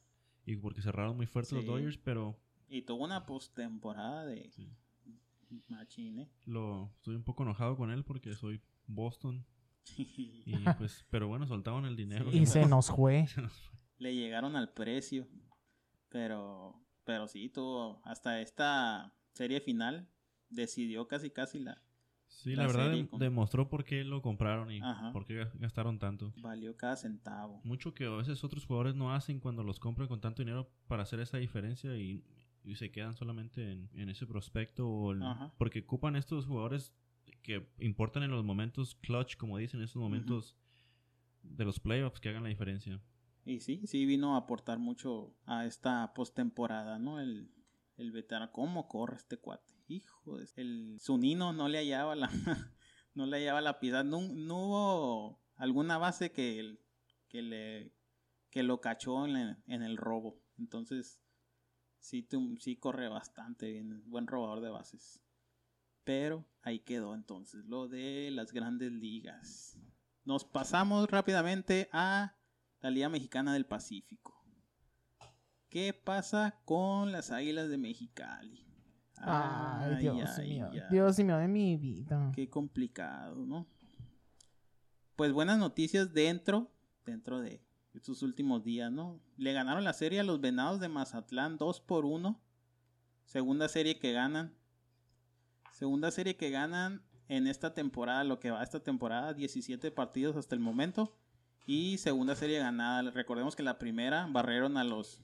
Y 0.46 0.56
porque 0.58 0.82
cerraron 0.82 1.16
muy 1.16 1.26
fuerte 1.26 1.56
los. 1.56 1.66
Dodgers, 1.66 1.98
pero 1.98 2.38
Y 2.68 2.82
tuvo 2.84 3.04
una 3.06 3.26
postemporada 3.26 4.26
de 4.26 4.52
Sí. 4.52 4.72
machín, 5.68 6.20
¿eh? 6.20 6.30
lo 6.46 6.92
estoy 6.96 7.16
un 7.16 7.24
poco 7.24 7.44
enojado 7.44 7.76
con 7.78 7.92
él 7.92 8.04
porque 8.04 8.34
soy 8.36 8.62
Boston. 8.88 9.46
Y 9.98 10.56
pues, 10.78 11.06
pero 11.10 11.28
bueno, 11.28 11.46
soltaban 11.48 11.86
el 11.86 11.96
dinero. 11.96 12.32
Y 12.32 12.46
se 12.46 12.66
nos 12.66 12.88
fue. 12.88 13.26
Le 13.98 14.16
llegaron 14.16 14.56
al 14.56 14.72
precio. 14.74 15.28
Pero, 16.10 16.83
pero 17.06 17.28
sí, 17.28 17.50
tuvo 17.50 18.02
hasta 18.06 18.42
esta 18.42 19.14
serie 19.34 19.60
final. 19.62 20.08
Decidió 20.50 21.08
casi 21.08 21.32
casi 21.32 21.60
la, 21.60 21.82
Sí, 22.28 22.56
La 22.56 22.64
la 22.64 22.68
verdad 22.68 23.08
con- 23.10 23.20
demostró 23.20 23.70
por 23.70 23.84
qué 23.86 24.04
lo 24.04 24.22
compraron 24.22 24.72
y 24.72 24.82
Ajá. 24.82 25.12
por 25.12 25.26
qué 25.26 25.42
ga- 25.44 25.52
gastaron 25.60 26.00
tanto. 26.00 26.34
valió 26.38 26.76
cada 26.76 26.96
centavo. 26.96 27.62
Mucho 27.64 27.94
que 27.94 28.06
a 28.06 28.10
veces 28.10 28.44
otros 28.44 28.66
jugadores 28.66 28.96
no 28.96 29.14
hacen 29.14 29.40
cuando 29.40 29.64
los 29.64 29.80
compran 29.80 30.08
con 30.08 30.20
tanto 30.22 30.42
dinero 30.42 30.70
para 30.88 31.04
hacer 31.04 31.20
esa 31.20 31.38
diferencia 31.38 31.96
y, 31.98 32.24
y 32.64 32.76
se 32.76 32.92
quedan 32.92 33.16
solamente 33.16 33.72
en, 33.72 33.90
en 33.94 34.10
ese 34.10 34.26
prospecto 34.28 34.88
o 34.88 35.12
el- 35.12 35.24
porque 35.58 35.80
ocupan 35.82 36.16
estos 36.16 36.46
jugadores 36.46 36.92
que 37.44 37.68
importan 37.80 38.24
en 38.24 38.32
los 38.32 38.44
momentos 38.44 38.96
clutch, 38.96 39.38
como 39.38 39.58
dicen, 39.58 39.80
en 39.80 39.86
esos 39.86 40.02
momentos 40.02 40.56
de 41.44 41.66
los 41.66 41.80
playoffs 41.80 42.20
que 42.20 42.30
hagan 42.30 42.44
la 42.44 42.50
diferencia. 42.50 43.00
Y 43.46 43.60
sí, 43.60 43.86
sí 43.88 44.06
vino 44.06 44.36
a 44.36 44.40
aportar 44.40 44.80
mucho 44.80 45.36
a 45.46 45.66
esta 45.66 46.14
postemporada, 46.14 46.98
¿no? 47.00 47.20
El, 47.20 47.52
el 47.98 48.12
veterano, 48.12 48.52
¿cómo 48.52 48.88
corre 48.88 49.18
este 49.18 49.38
cuate? 49.38 49.74
Hijo 49.88 50.38
de... 50.38 50.48
El 50.56 50.98
Zunino 51.02 51.52
no 51.54 51.68
le 51.68 51.80
hallaba 51.80 52.16
la... 52.16 52.30
no 53.14 53.26
le 53.26 53.38
hallaba 53.38 53.62
la 53.62 53.80
piedad. 53.80 54.04
No, 54.06 54.22
no 54.22 54.58
hubo 54.68 55.42
alguna 55.56 55.98
base 55.98 56.32
que, 56.32 56.60
el- 56.60 56.80
que 57.28 57.42
le... 57.42 57.94
que 58.50 58.64
lo 58.64 58.80
cachó 58.80 59.26
en, 59.26 59.34
la- 59.34 59.64
en 59.68 59.84
el 59.84 59.98
robo. 59.98 60.40
Entonces, 60.58 61.20
Sí, 62.04 62.28
sí 62.60 62.76
corre 62.76 63.08
bastante 63.08 63.72
bien, 63.72 64.04
buen 64.10 64.28
robador 64.28 64.60
de 64.60 64.70
bases. 64.70 65.22
Pero 66.04 66.46
ahí 66.62 66.80
quedó 66.80 67.16
entonces 67.16 67.64
lo 67.64 67.88
de 67.88 68.30
las 68.30 68.52
grandes 68.52 68.92
ligas. 68.92 69.80
Nos 70.26 70.44
pasamos 70.44 71.10
rápidamente 71.10 71.88
a 71.94 72.36
la 72.84 72.90
Liga 72.90 73.08
Mexicana 73.08 73.54
del 73.54 73.66
Pacífico. 73.66 74.36
¿Qué 75.70 75.94
pasa 75.94 76.60
con 76.66 77.14
las 77.14 77.32
Águilas 77.32 77.70
de 77.70 77.78
Mexicali? 77.78 78.68
Ay, 79.16 79.96
Dios 79.96 80.30
ay, 80.38 80.50
mío. 80.50 80.70
ay. 80.70 80.82
Dios 80.92 81.18
mío 81.18 81.38
de 81.38 81.48
mi 81.48 81.78
vida. 81.78 82.32
Qué 82.36 82.50
complicado, 82.50 83.46
¿no? 83.46 83.66
Pues 85.16 85.32
buenas 85.32 85.58
noticias 85.58 86.14
dentro, 86.14 86.72
dentro 87.06 87.40
de 87.40 87.64
estos 87.94 88.22
últimos 88.22 88.66
días, 88.66 88.92
¿no? 88.92 89.22
Le 89.38 89.54
ganaron 89.54 89.86
la 89.86 89.94
serie 89.94 90.20
a 90.20 90.24
los 90.24 90.42
Venados 90.42 90.82
de 90.82 90.90
Mazatlán 90.90 91.58
2 91.58 91.80
por 91.80 92.06
1. 92.06 92.38
Segunda 93.24 93.70
serie 93.70 93.98
que 93.98 94.12
ganan. 94.12 94.54
Segunda 95.72 96.12
serie 96.12 96.36
que 96.36 96.50
ganan 96.50 97.02
en 97.30 97.48
esta 97.48 97.74
temporada, 97.74 98.26
lo 98.26 98.42
que 98.42 98.52
va 98.52 98.62
esta 98.62 98.84
temporada, 98.84 99.34
17 99.34 99.90
partidos 99.92 100.36
hasta 100.36 100.54
el 100.54 100.60
momento. 100.60 101.18
Y 101.66 101.98
segunda 101.98 102.36
serie 102.36 102.60
ganada. 102.60 103.10
Recordemos 103.12 103.56
que 103.56 103.64
la 103.64 103.78
primera 103.80 104.28
barrieron 104.30 104.78
a 104.78 104.84
los 104.84 105.22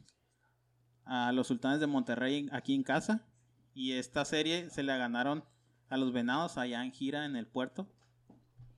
a 1.06 1.32
los 1.32 1.48
Sultanes 1.48 1.80
de 1.80 1.88
Monterrey 1.88 2.48
aquí 2.52 2.74
en 2.76 2.84
casa. 2.84 3.26
Y 3.74 3.94
esta 3.94 4.26
serie 4.26 4.70
se 4.70 4.84
la 4.84 4.98
ganaron 4.98 5.44
a 5.90 5.98
los 5.98 6.14
Venados 6.14 6.58
allá 6.58 6.84
en 6.84 6.92
gira 6.92 7.26
en 7.26 7.36
el 7.36 7.48
puerto. 7.48 7.88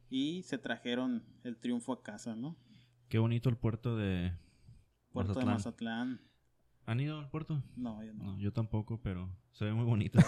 Y 0.09 0.43
se 0.43 0.57
trajeron 0.57 1.23
el 1.43 1.57
triunfo 1.57 1.93
a 1.93 2.03
casa, 2.03 2.35
¿no? 2.35 2.55
Qué 3.09 3.19
bonito 3.19 3.49
el 3.49 3.57
puerto 3.57 3.97
de 3.97 4.33
Puerto 5.11 5.33
de 5.33 5.45
Mazatlán. 5.45 6.09
Mazatlán. 6.09 6.31
¿Han 6.85 6.99
ido 6.99 7.19
al 7.19 7.29
puerto? 7.29 7.63
No, 7.75 8.03
yo 8.03 8.13
no. 8.13 8.23
No, 8.23 8.39
yo 8.39 8.51
tampoco, 8.51 8.99
pero 9.01 9.29
se 9.51 9.65
ve 9.65 9.73
muy 9.73 9.85
bonito. 9.85 10.19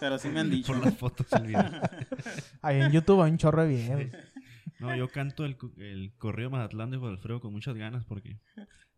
Pero 0.00 0.18
sí 0.18 0.28
me 0.28 0.40
han 0.40 0.50
dicho. 0.50 0.72
Por 0.72 0.84
las 0.84 0.96
fotos 0.96 1.26
y 1.32 1.36
el 1.36 1.46
video. 1.46 1.62
Ahí 2.62 2.80
en 2.80 2.92
YouTube 2.92 3.22
hay 3.22 3.30
un 3.30 3.38
chorro 3.38 3.62
de 3.62 3.68
videos. 3.68 4.10
No, 4.78 4.94
yo 4.94 5.08
canto 5.08 5.44
el, 5.44 5.56
el 5.78 6.12
correo 6.18 6.50
Mazatlán 6.50 6.90
de 6.90 6.98
Juan 6.98 7.12
Alfredo 7.12 7.40
con 7.40 7.52
muchas 7.52 7.74
ganas 7.76 8.04
porque 8.04 8.38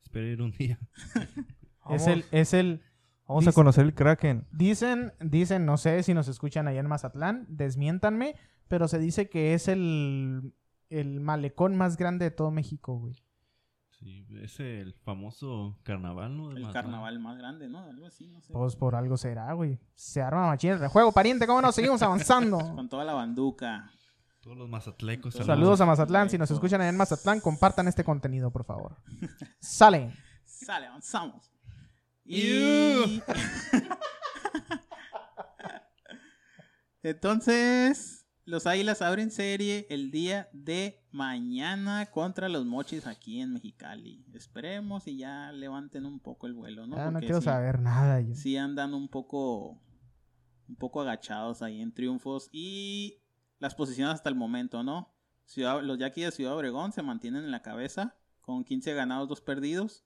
espero 0.02 0.26
ir 0.26 0.42
un 0.42 0.50
día. 0.52 0.78
Es 1.90 2.04
Vamos, 2.04 2.06
el, 2.08 2.24
es 2.32 2.52
el. 2.52 2.82
vamos 3.26 3.48
a 3.48 3.52
conocer 3.52 3.86
el 3.86 3.94
Kraken. 3.94 4.46
Dicen, 4.52 5.14
dicen, 5.20 5.64
no 5.64 5.78
sé 5.78 6.02
si 6.02 6.12
nos 6.12 6.28
escuchan 6.28 6.68
allá 6.68 6.80
en 6.80 6.86
Mazatlán, 6.86 7.46
desmiéntanme, 7.48 8.34
pero 8.68 8.88
se 8.88 8.98
dice 8.98 9.30
que 9.30 9.54
es 9.54 9.68
el, 9.68 10.52
el 10.90 11.20
malecón 11.20 11.76
más 11.76 11.96
grande 11.96 12.26
de 12.26 12.30
todo 12.30 12.50
México, 12.50 12.98
güey. 12.98 13.14
Sí, 13.98 14.26
es 14.42 14.60
el 14.60 14.92
famoso 15.02 15.78
carnaval, 15.82 16.36
¿no? 16.36 16.50
El 16.50 16.60
Mazatlán. 16.60 16.72
carnaval 16.84 17.18
más 17.20 17.38
grande, 17.38 17.68
¿no? 17.70 17.78
Algo 17.80 18.04
así, 18.06 18.28
no 18.28 18.42
sé. 18.42 18.52
Pues 18.52 18.76
por 18.76 18.94
algo 18.94 19.16
será, 19.16 19.50
güey. 19.54 19.80
Se 19.94 20.20
arma 20.20 20.46
machín 20.46 20.72
el 20.72 20.80
rejuego, 20.80 21.10
pariente, 21.10 21.46
¿cómo 21.46 21.62
no? 21.62 21.72
Seguimos 21.72 22.02
avanzando. 22.02 22.58
Con 22.76 22.88
toda 22.90 23.04
la 23.06 23.14
banduca. 23.14 23.90
Todos 24.40 24.56
los 24.56 24.68
mazatlecos. 24.68 25.34
Saludos 25.34 25.80
a 25.80 25.86
Mazatlán. 25.86 26.30
Si 26.30 26.38
nos 26.38 26.50
escuchan 26.50 26.80
allá 26.80 26.90
en 26.90 26.96
Mazatlán, 26.96 27.40
compartan 27.40 27.88
este 27.88 28.04
contenido, 28.04 28.50
por 28.50 28.64
favor. 28.64 28.96
Sale. 29.60 30.12
Sale, 30.44 30.86
avanzamos. 30.86 31.52
Y... 32.24 33.20
Entonces, 37.02 38.26
los 38.44 38.66
Águilas 38.66 39.02
abren 39.02 39.30
serie 39.30 39.86
el 39.90 40.10
día 40.10 40.48
de 40.52 41.04
mañana 41.10 42.06
contra 42.06 42.48
los 42.48 42.64
Mochis 42.64 43.06
aquí 43.06 43.40
en 43.40 43.52
Mexicali. 43.52 44.24
Esperemos 44.34 45.06
y 45.06 45.16
ya 45.18 45.52
levanten 45.52 46.06
un 46.06 46.20
poco 46.20 46.46
el 46.46 46.54
vuelo, 46.54 46.86
¿no? 46.86 46.96
Ah, 46.96 47.10
no 47.10 47.20
quiero 47.20 47.40
sí- 47.40 47.46
saber 47.46 47.80
nada. 47.80 48.20
Yo. 48.20 48.34
sí 48.34 48.56
andan 48.56 48.94
un 48.94 49.08
poco 49.08 49.80
un 50.68 50.76
poco 50.76 51.00
agachados 51.00 51.62
ahí 51.62 51.80
en 51.80 51.92
triunfos 51.94 52.48
y 52.52 53.22
las 53.58 53.74
posiciones 53.74 54.14
hasta 54.14 54.28
el 54.28 54.34
momento, 54.34 54.82
¿no? 54.82 55.14
Ciudad, 55.44 55.82
los 55.82 55.98
Yaquis 55.98 56.26
de 56.26 56.30
Ciudad 56.32 56.56
Obregón 56.56 56.92
se 56.92 57.02
mantienen 57.02 57.44
en 57.44 57.50
la 57.50 57.62
cabeza 57.62 58.16
con 58.40 58.64
15 58.64 58.94
ganados, 58.94 59.28
2 59.28 59.40
perdidos. 59.40 60.04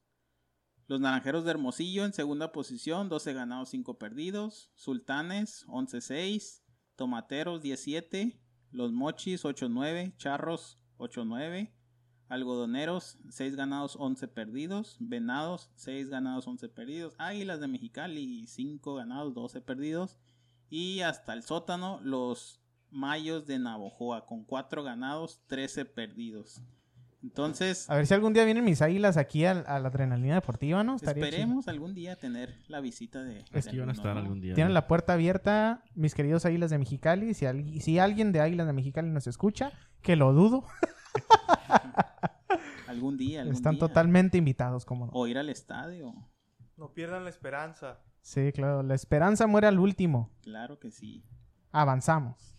Los 0.86 1.00
Naranjeros 1.00 1.44
de 1.44 1.50
Hermosillo 1.50 2.04
en 2.04 2.12
segunda 2.12 2.52
posición, 2.52 3.08
12 3.08 3.32
ganados, 3.34 3.70
5 3.70 3.98
perdidos. 3.98 4.70
Sultanes 4.74 5.66
11-6, 5.66 6.62
Tomateros 6.96 7.62
17, 7.62 8.40
Los 8.70 8.92
Mochis 8.92 9.44
8-9, 9.44 10.16
Charros 10.16 10.80
8-9. 10.98 11.72
Algodoneros, 12.28 13.18
6 13.28 13.56
ganados, 13.56 13.96
11 13.96 14.28
perdidos. 14.28 14.96
Venados, 15.00 15.70
6 15.76 16.08
ganados, 16.08 16.46
11 16.46 16.68
perdidos. 16.68 17.14
Águilas 17.18 17.60
de 17.60 17.68
Mexicali, 17.68 18.46
5 18.46 18.94
ganados, 18.94 19.34
12 19.34 19.60
perdidos. 19.60 20.18
Y 20.70 21.00
hasta 21.00 21.34
el 21.34 21.42
sótano, 21.42 22.00
los 22.02 22.61
Mayos 22.92 23.46
de 23.46 23.58
Navojoa, 23.58 24.26
con 24.26 24.44
4 24.44 24.84
ganados, 24.84 25.40
13 25.48 25.84
perdidos. 25.86 26.62
Entonces, 27.22 27.88
A 27.88 27.94
ver 27.94 28.06
si 28.08 28.14
algún 28.14 28.32
día 28.32 28.44
vienen 28.44 28.64
mis 28.64 28.82
águilas 28.82 29.16
aquí 29.16 29.44
al- 29.44 29.64
a, 29.68 29.78
la 29.78 29.88
adrenalina 29.88 30.34
deportiva, 30.34 30.82
¿no? 30.82 30.96
Estaría 30.96 31.24
esperemos 31.24 31.68
algún 31.68 31.94
día 31.94 32.16
tener 32.16 32.56
la 32.66 32.80
visita 32.80 33.22
de... 33.22 33.44
Es 33.52 33.68
que 33.68 33.76
iban 33.76 33.88
a 33.90 33.92
estar 33.92 34.16
algún 34.18 34.40
día. 34.40 34.54
Tienen 34.54 34.72
¿no? 34.72 34.74
la 34.74 34.88
puerta 34.88 35.12
abierta, 35.12 35.84
mis 35.94 36.14
queridos 36.14 36.44
águilas 36.46 36.70
de 36.70 36.78
Mexicali. 36.78 37.32
Si, 37.34 37.46
al- 37.46 37.80
si 37.80 37.98
alguien 38.00 38.32
de 38.32 38.40
águilas 38.40 38.66
de 38.66 38.72
Mexicali 38.72 39.08
nos 39.08 39.28
escucha, 39.28 39.72
que 40.02 40.16
lo 40.16 40.32
dudo, 40.32 40.64
Algún 42.88 43.16
día, 43.16 43.40
algún 43.40 43.54
están 43.54 43.74
día. 43.74 43.80
totalmente 43.80 44.36
invitados, 44.38 44.84
como 44.84 45.06
no. 45.06 45.12
O 45.14 45.26
ir 45.26 45.38
al 45.38 45.48
estadio. 45.48 46.12
No 46.76 46.92
pierdan 46.92 47.24
la 47.24 47.30
esperanza. 47.30 48.00
Sí, 48.20 48.52
claro. 48.52 48.82
La 48.82 48.94
esperanza 48.94 49.46
muere 49.46 49.66
al 49.66 49.78
último. 49.78 50.30
Claro 50.42 50.78
que 50.78 50.90
sí. 50.90 51.24
Avanzamos. 51.70 52.56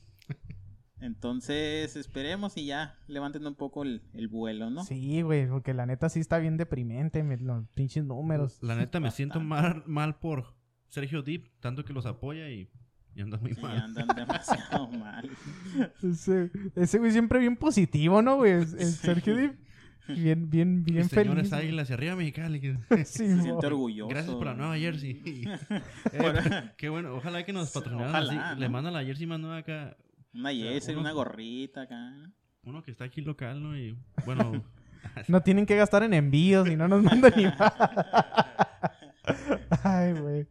Entonces, 1.03 1.97
esperemos 1.97 2.55
y 2.55 2.65
ya 2.67 2.95
levanten 3.07 3.45
un 3.45 3.55
poco 3.55 3.83
el, 3.83 4.01
el 4.13 4.29
vuelo, 4.29 4.69
¿no? 4.69 4.83
Sí, 4.85 5.21
güey, 5.21 5.47
porque 5.47 5.73
la 5.73 5.85
neta 5.85 6.07
sí 6.07 6.19
está 6.21 6.37
bien 6.39 6.55
deprimente, 6.55 7.23
me- 7.23 7.37
los 7.37 7.67
pinches 7.75 8.05
números. 8.05 8.57
La 8.61 8.75
neta 8.75 8.99
me 9.01 9.11
siento 9.11 9.41
mal, 9.41 9.83
mal 9.85 10.15
por 10.17 10.53
Sergio 10.87 11.21
Deep, 11.21 11.49
tanto 11.59 11.83
que 11.83 11.91
los 11.91 12.05
apoya 12.05 12.49
y, 12.49 12.69
y 13.15 13.21
anda 13.21 13.37
muy 13.37 13.53
Sí, 13.53 13.61
mal. 13.61 13.77
andan 13.79 14.07
demasiado 14.15 14.87
mal. 14.87 15.29
Ese, 16.01 16.49
ese 16.75 16.99
güey 16.99 17.11
siempre 17.11 17.39
bien 17.39 17.57
positivo, 17.57 18.21
¿no, 18.21 18.37
güey? 18.37 18.53
El 18.53 18.59
el 18.61 18.91
Sergio 18.93 19.35
Dip, 19.35 19.53
bien, 20.07 20.49
bien, 20.49 20.83
bien 20.85 20.99
Mis 20.99 21.07
señores 21.09 21.49
feliz. 21.49 21.53
águilas 21.65 21.89
y 21.89 21.93
arriba 21.93 22.15
Mexicali. 22.15 22.59
Sí, 23.05 23.05
Se 23.05 23.41
siente 23.41 23.67
orgulloso. 23.67 24.07
Gracias 24.07 24.33
por 24.35 24.45
la 24.45 24.53
nueva 24.53 24.77
jersey. 24.77 25.21
Eh, 26.13 26.71
qué 26.77 26.87
bueno, 26.87 27.15
ojalá 27.15 27.43
que 27.45 27.51
nos 27.51 27.71
patrocinaran 27.71 28.15
así. 28.15 28.35
¿no? 28.35 28.55
Le 28.55 28.69
mandan 28.69 28.93
la 28.93 29.03
jersey 29.03 29.27
más 29.27 29.39
nueva 29.41 29.57
acá. 29.57 29.97
Una 30.33 30.51
uno- 30.51 30.99
una 30.99 31.11
gorrita 31.11 31.83
acá. 31.83 32.31
Uno 32.63 32.81
que 32.83 32.91
está 32.91 33.05
aquí 33.05 33.21
local, 33.21 33.61
¿no? 33.61 33.77
Y 33.77 33.97
bueno, 34.25 34.63
No 35.27 35.41
tienen 35.41 35.65
que 35.65 35.75
gastar 35.75 36.03
en 36.03 36.13
envíos 36.13 36.67
y 36.67 36.75
no 36.75 36.87
nos 36.87 37.03
mandan 37.03 37.33
ni 37.35 37.45
más. 37.45 37.59
Ay, 39.83 40.13
güey. 40.13 40.47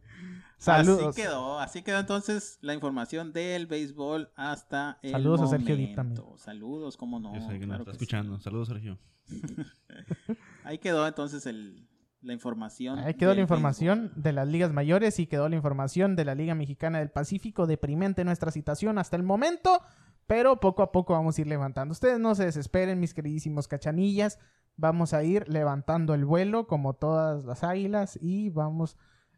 Saludos. 0.57 1.07
Así 1.09 1.21
quedó, 1.21 1.59
así 1.59 1.81
quedó 1.83 1.99
entonces 1.99 2.57
la 2.61 2.73
información 2.73 3.33
del 3.33 3.67
béisbol 3.67 4.31
hasta 4.35 4.97
el 5.01 5.11
Saludos 5.11 5.41
a 5.41 5.47
Sergio 5.47 5.75
Dip 5.75 5.95
también. 5.95 6.23
Saludos, 6.37 6.95
cómo 6.95 7.19
no. 7.19 7.33
yo 7.35 7.41
sé 7.41 7.59
que 7.59 7.65
nos 7.65 7.67
claro 7.67 7.81
está 7.83 7.91
que 7.91 7.97
sí. 7.97 8.03
escuchando. 8.03 8.39
Saludos, 8.39 8.67
Sergio. 8.69 8.97
Ahí 10.63 10.77
quedó 10.77 11.05
entonces 11.05 11.45
el, 11.45 11.85
la 12.23 12.33
información. 12.33 12.99
Ahí 12.99 13.13
quedó 13.15 13.33
la 13.33 13.41
información 13.41 13.99
béisbol. 14.05 14.23
de 14.23 14.33
las 14.33 14.47
ligas 14.47 14.71
mayores 14.73 15.19
y 15.19 15.27
quedó 15.27 15.49
la 15.49 15.55
información 15.55 16.15
de 16.15 16.25
la 16.25 16.35
Liga 16.35 16.55
Mexicana 16.55 16.99
del 16.99 17.09
Pacífico. 17.11 17.67
Deprimente 17.67 18.23
nuestra 18.23 18.51
situación 18.51 18.97
hasta 18.97 19.15
el 19.17 19.23
momento, 19.23 19.81
pero 20.25 20.59
poco 20.59 20.83
a 20.83 20.91
poco 20.91 21.13
vamos 21.13 21.37
a 21.37 21.41
ir 21.41 21.47
levantando. 21.47 21.91
Ustedes 21.91 22.19
no 22.19 22.33
se 22.35 22.45
desesperen, 22.45 22.99
mis 22.99 23.13
queridísimos 23.13 23.67
cachanillas. 23.67 24.39
Vamos 24.75 25.13
a 25.13 25.23
ir 25.23 25.47
levantando 25.49 26.13
el 26.15 26.25
vuelo 26.25 26.65
como 26.65 26.93
todas 26.95 27.43
las 27.45 27.63
águilas 27.63 28.17
y 28.21 28.49
vamos, 28.49 28.97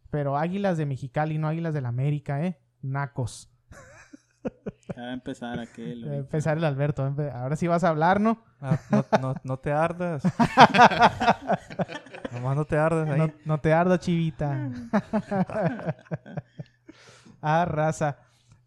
pero 0.10 0.38
águilas 0.38 0.78
de 0.78 0.86
Mexicali, 0.86 1.38
no 1.38 1.48
águilas 1.50 1.74
del 1.74 1.86
América, 1.88 2.46
¿eh? 2.46 2.60
Nacos. 2.82 3.52
Ya 4.96 5.02
va 5.02 5.10
a 5.10 5.14
empezar 5.14 5.60
aquel. 5.60 6.04
Va 6.06 6.08
a 6.08 6.10
ahorita. 6.12 6.26
empezar 6.28 6.58
el 6.58 6.64
Alberto. 6.64 7.04
Ahora 7.34 7.56
sí 7.56 7.68
vas 7.68 7.84
a 7.84 7.90
hablar, 7.90 8.22
¿no? 8.22 8.44
Ah, 8.62 8.80
no, 8.92 9.04
no, 9.20 9.36
no 9.44 9.58
te 9.58 9.72
ardas. 9.72 10.22
Nomás 12.36 12.56
no 12.56 12.66
te 12.66 12.78
ardas 12.78 13.10
ahí. 13.10 13.20
No, 13.20 13.32
no 13.46 13.58
te 13.60 13.74
arda, 13.74 14.00
chivita. 14.00 14.70
ah, 17.42 17.66
raza. 17.66 18.18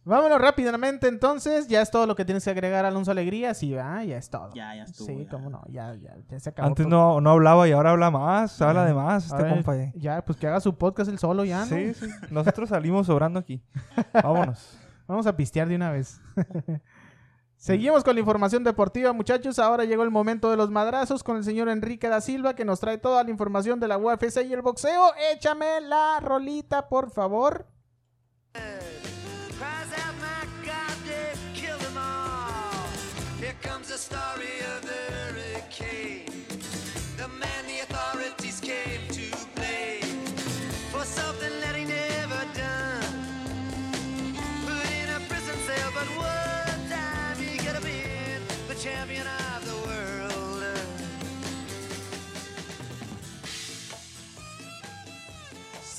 Vámonos 0.05 0.41
rápidamente, 0.41 1.07
entonces. 1.07 1.69
Ya 1.69 1.83
es 1.83 1.91
todo 1.91 2.07
lo 2.07 2.16
que 2.16 2.25
tienes 2.25 2.43
que 2.43 2.51
agregar, 2.51 2.87
Alonso 2.87 3.11
Alegría. 3.11 3.53
Sí, 3.53 3.77
ah, 3.77 4.03
ya 4.05 4.16
es 4.16 4.31
todo. 4.31 4.55
Ya, 4.55 4.75
ya 4.75 4.85
estuvo. 4.85 5.07
sí, 5.07 5.25
ya. 5.25 5.29
cómo 5.31 5.51
no. 5.51 5.62
Ya, 5.69 5.95
ya, 5.97 6.16
ya 6.31 6.41
se 6.41 6.49
acabó. 6.49 6.69
Antes 6.69 6.89
todo. 6.89 7.14
no, 7.14 7.21
no 7.21 7.31
hablaba 7.33 7.69
y 7.69 7.73
ahora 7.73 7.91
habla 7.91 8.11
más. 8.11 8.61
Habla 8.62 8.87
de 8.87 8.95
más 8.95 9.27
este 9.27 9.47
compa. 9.47 9.77
eh. 9.77 9.93
Ya, 9.97 10.25
pues 10.25 10.39
que 10.39 10.47
haga 10.47 10.61
su 10.61 10.77
podcast 10.79 11.11
el 11.11 11.19
solo 11.19 11.45
ya, 11.45 11.61
¿no? 11.61 11.66
Sí, 11.66 11.93
sí. 11.93 12.07
Nosotros 12.31 12.71
salimos 12.71 13.07
sobrando 13.07 13.39
aquí. 13.39 13.62
Vámonos. 14.14 14.79
Vamos 15.07 15.27
a 15.27 15.37
pistear 15.37 15.69
de 15.69 15.77
una 15.77 15.91
vez. 15.91 16.21
Seguimos 17.59 18.05
con 18.05 18.15
la 18.15 18.21
información 18.21 18.63
deportiva, 18.63 19.13
muchachos. 19.13 19.59
Ahora 19.59 19.85
llegó 19.85 20.05
el 20.05 20.13
momento 20.13 20.49
de 20.49 20.57
los 20.57 20.71
madrazos 20.71 21.25
con 21.25 21.37
el 21.37 21.43
señor 21.43 21.69
Enrique 21.69 22.09
da 22.09 22.21
Silva, 22.21 22.55
que 22.55 22.65
nos 22.65 22.79
trae 22.79 22.99
toda 22.99 23.25
la 23.25 23.31
información 23.31 23.81
de 23.81 23.89
la 23.89 23.99
UFC 23.99 24.45
y 24.49 24.53
el 24.53 24.63
boxeo. 24.63 25.13
Échame 25.33 25.81
la 25.81 26.21
rolita, 26.21 26.89
por 26.89 27.11
favor. 27.11 27.67
Cries 28.53 29.18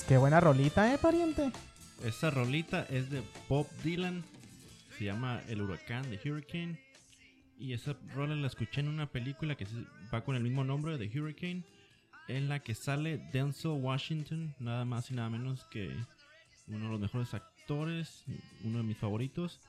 Qué 0.09 0.17
buena 0.17 0.39
rolita, 0.39 0.91
eh, 0.91 0.97
pariente. 0.97 1.51
Esa 2.03 2.31
rolita 2.31 2.81
es 2.89 3.11
de 3.11 3.21
Bob 3.47 3.67
Dylan. 3.83 4.23
Se 4.97 5.05
llama 5.05 5.39
El 5.47 5.61
Huracán 5.61 6.01
de 6.09 6.17
Hurricane. 6.17 6.79
Y 7.59 7.73
esa 7.73 7.95
rola 8.15 8.33
la 8.33 8.47
escuché 8.47 8.81
en 8.81 8.87
una 8.87 9.05
película 9.05 9.53
que 9.53 9.67
va 10.11 10.23
con 10.23 10.35
el 10.35 10.41
mismo 10.41 10.63
nombre 10.63 10.97
de 10.97 11.05
Hurricane. 11.05 11.63
En 12.27 12.49
la 12.49 12.59
que 12.59 12.73
sale 12.73 13.19
Denzel 13.31 13.79
Washington, 13.79 14.55
nada 14.57 14.83
más 14.83 15.11
y 15.11 15.13
nada 15.13 15.29
menos 15.29 15.63
que 15.65 15.95
uno 16.65 16.85
de 16.85 16.91
los 16.91 16.99
mejores 16.99 17.35
actores, 17.35 18.23
uno 18.63 18.79
de 18.79 18.83
mis 18.85 18.97
favoritos. 18.97 19.61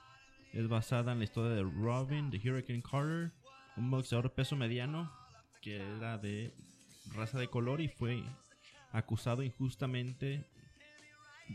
Es 0.54 0.68
basada 0.68 1.12
en 1.12 1.18
la 1.18 1.24
historia 1.24 1.50
de 1.50 1.64
Robin, 1.64 2.30
de 2.30 2.38
Hurricane 2.38 2.82
Carter, 2.82 3.30
un 3.76 3.90
boxeador 3.90 4.32
peso 4.32 4.56
mediano 4.56 5.12
que 5.60 5.82
era 5.98 6.16
de 6.16 6.54
raza 7.14 7.38
de 7.38 7.48
color 7.48 7.82
y 7.82 7.88
fue 7.88 8.24
acusado 8.92 9.42
injustamente 9.42 10.44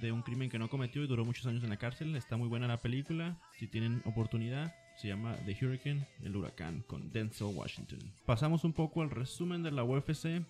de 0.01 0.11
un 0.11 0.21
crimen 0.21 0.49
que 0.49 0.59
no 0.59 0.69
cometió 0.69 1.03
y 1.03 1.07
duró 1.07 1.25
muchos 1.25 1.45
años 1.45 1.63
en 1.63 1.69
la 1.69 1.77
cárcel. 1.77 2.15
Está 2.15 2.37
muy 2.37 2.47
buena 2.47 2.67
la 2.67 2.81
película. 2.81 3.37
Si 3.57 3.67
tienen 3.67 4.01
oportunidad, 4.05 4.75
se 4.97 5.07
llama 5.07 5.35
The 5.45 5.57
Hurricane, 5.61 6.07
el 6.23 6.35
huracán, 6.35 6.83
con 6.87 7.11
Denzel 7.11 7.55
Washington. 7.55 7.99
Pasamos 8.25 8.63
un 8.63 8.73
poco 8.73 9.01
al 9.01 9.09
resumen 9.09 9.63
de 9.63 9.71
la 9.71 9.83
UFC. 9.83 10.43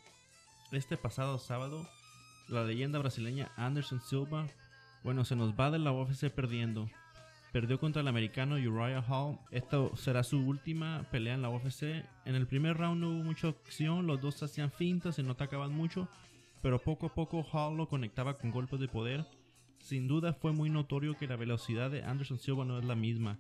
Este 0.72 0.98
pasado 0.98 1.38
sábado, 1.38 1.88
la 2.50 2.64
leyenda 2.64 3.00
brasileña 3.00 3.52
Anderson 3.56 4.02
Silva, 4.02 4.48
bueno, 5.04 5.24
se 5.26 5.36
nos 5.36 5.54
va 5.54 5.70
de 5.70 5.80
la 5.80 5.92
UFC 5.92 6.30
perdiendo. 6.30 6.90
Perdió 7.52 7.80
contra 7.80 8.02
el 8.02 8.08
americano 8.08 8.56
Uriah 8.56 9.06
Hall. 9.08 9.38
Esta 9.52 9.78
será 9.96 10.24
su 10.24 10.40
última 10.40 11.06
pelea 11.12 11.36
en 11.36 11.42
la 11.42 11.50
UFC. 11.50 11.84
En 12.26 12.36
el 12.36 12.48
primer 12.48 12.76
round 12.78 13.00
no 13.00 13.10
hubo 13.12 13.24
mucha 13.24 13.50
acción, 13.50 14.08
los 14.08 14.20
dos 14.20 14.42
hacían 14.44 14.72
fintas 14.72 15.20
y 15.20 15.24
no 15.24 15.32
atacaban 15.32 15.72
mucho 15.72 16.10
pero 16.66 16.82
poco 16.82 17.06
a 17.06 17.14
poco 17.14 17.46
Hall 17.54 17.78
lo 17.78 17.88
conectaba 17.88 18.40
con 18.40 18.50
golpes 18.50 18.80
de 18.80 18.88
poder. 18.88 19.24
Sin 19.84 20.08
duda 20.08 20.34
fue 20.34 20.52
muy 20.52 20.72
notorio 20.72 21.16
que 21.16 21.28
la 21.28 21.36
velocidad 21.36 21.92
de 21.92 22.02
Anderson 22.02 22.40
Silva 22.40 22.66
no 22.66 22.80
es 22.80 22.86
la 22.86 22.96
misma. 22.96 23.38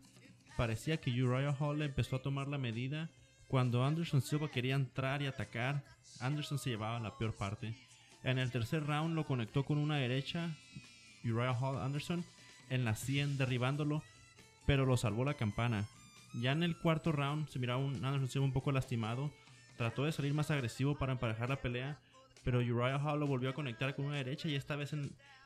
Parecía 0.55 0.97
que 0.97 1.09
Uriah 1.09 1.57
Hall 1.59 1.81
empezó 1.81 2.17
a 2.17 2.21
tomar 2.21 2.47
la 2.47 2.59
medida. 2.59 3.09
Cuando 3.47 3.83
Anderson 3.83 4.21
Silva 4.21 4.51
quería 4.51 4.75
entrar 4.75 5.23
y 5.23 5.25
atacar, 5.25 5.83
Anderson 6.19 6.59
se 6.59 6.69
llevaba 6.69 6.99
la 6.99 7.17
peor 7.17 7.35
parte. 7.35 7.75
En 8.23 8.37
el 8.37 8.51
tercer 8.51 8.85
round 8.85 9.15
lo 9.15 9.25
conectó 9.25 9.63
con 9.65 9.79
una 9.79 9.97
derecha, 9.97 10.55
Uriah 11.23 11.57
Hall 11.59 11.81
Anderson, 11.81 12.23
en 12.69 12.85
la 12.85 12.93
100 12.93 13.39
derribándolo, 13.39 14.03
pero 14.67 14.85
lo 14.85 14.97
salvó 14.97 15.25
la 15.25 15.33
campana. 15.33 15.87
Ya 16.43 16.51
en 16.51 16.61
el 16.61 16.77
cuarto 16.77 17.11
round 17.11 17.49
se 17.49 17.57
miraba 17.57 17.79
un 17.79 18.05
Anderson 18.05 18.29
Silva 18.29 18.45
un 18.45 18.53
poco 18.53 18.71
lastimado. 18.71 19.31
Trató 19.79 20.05
de 20.05 20.11
salir 20.11 20.35
más 20.35 20.51
agresivo 20.51 20.95
para 20.95 21.13
emparejar 21.13 21.49
la 21.49 21.59
pelea, 21.59 21.97
pero 22.45 22.59
Uriah 22.59 22.99
Hall 22.99 23.19
lo 23.19 23.27
volvió 23.27 23.49
a 23.49 23.53
conectar 23.53 23.95
con 23.95 24.05
una 24.05 24.17
derecha 24.17 24.47
y 24.47 24.55
esta 24.55 24.75
vez 24.75 24.95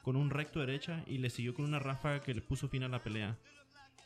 con 0.04 0.18
un 0.18 0.30
recto 0.30 0.60
derecha 0.60 1.04
y 1.08 1.18
le 1.18 1.30
siguió 1.30 1.54
con 1.54 1.66
una 1.66 1.80
ráfaga 1.80 2.20
que 2.20 2.34
le 2.34 2.42
puso 2.42 2.68
fin 2.68 2.84
a 2.84 2.90
la 2.90 3.02
pelea. 3.02 3.38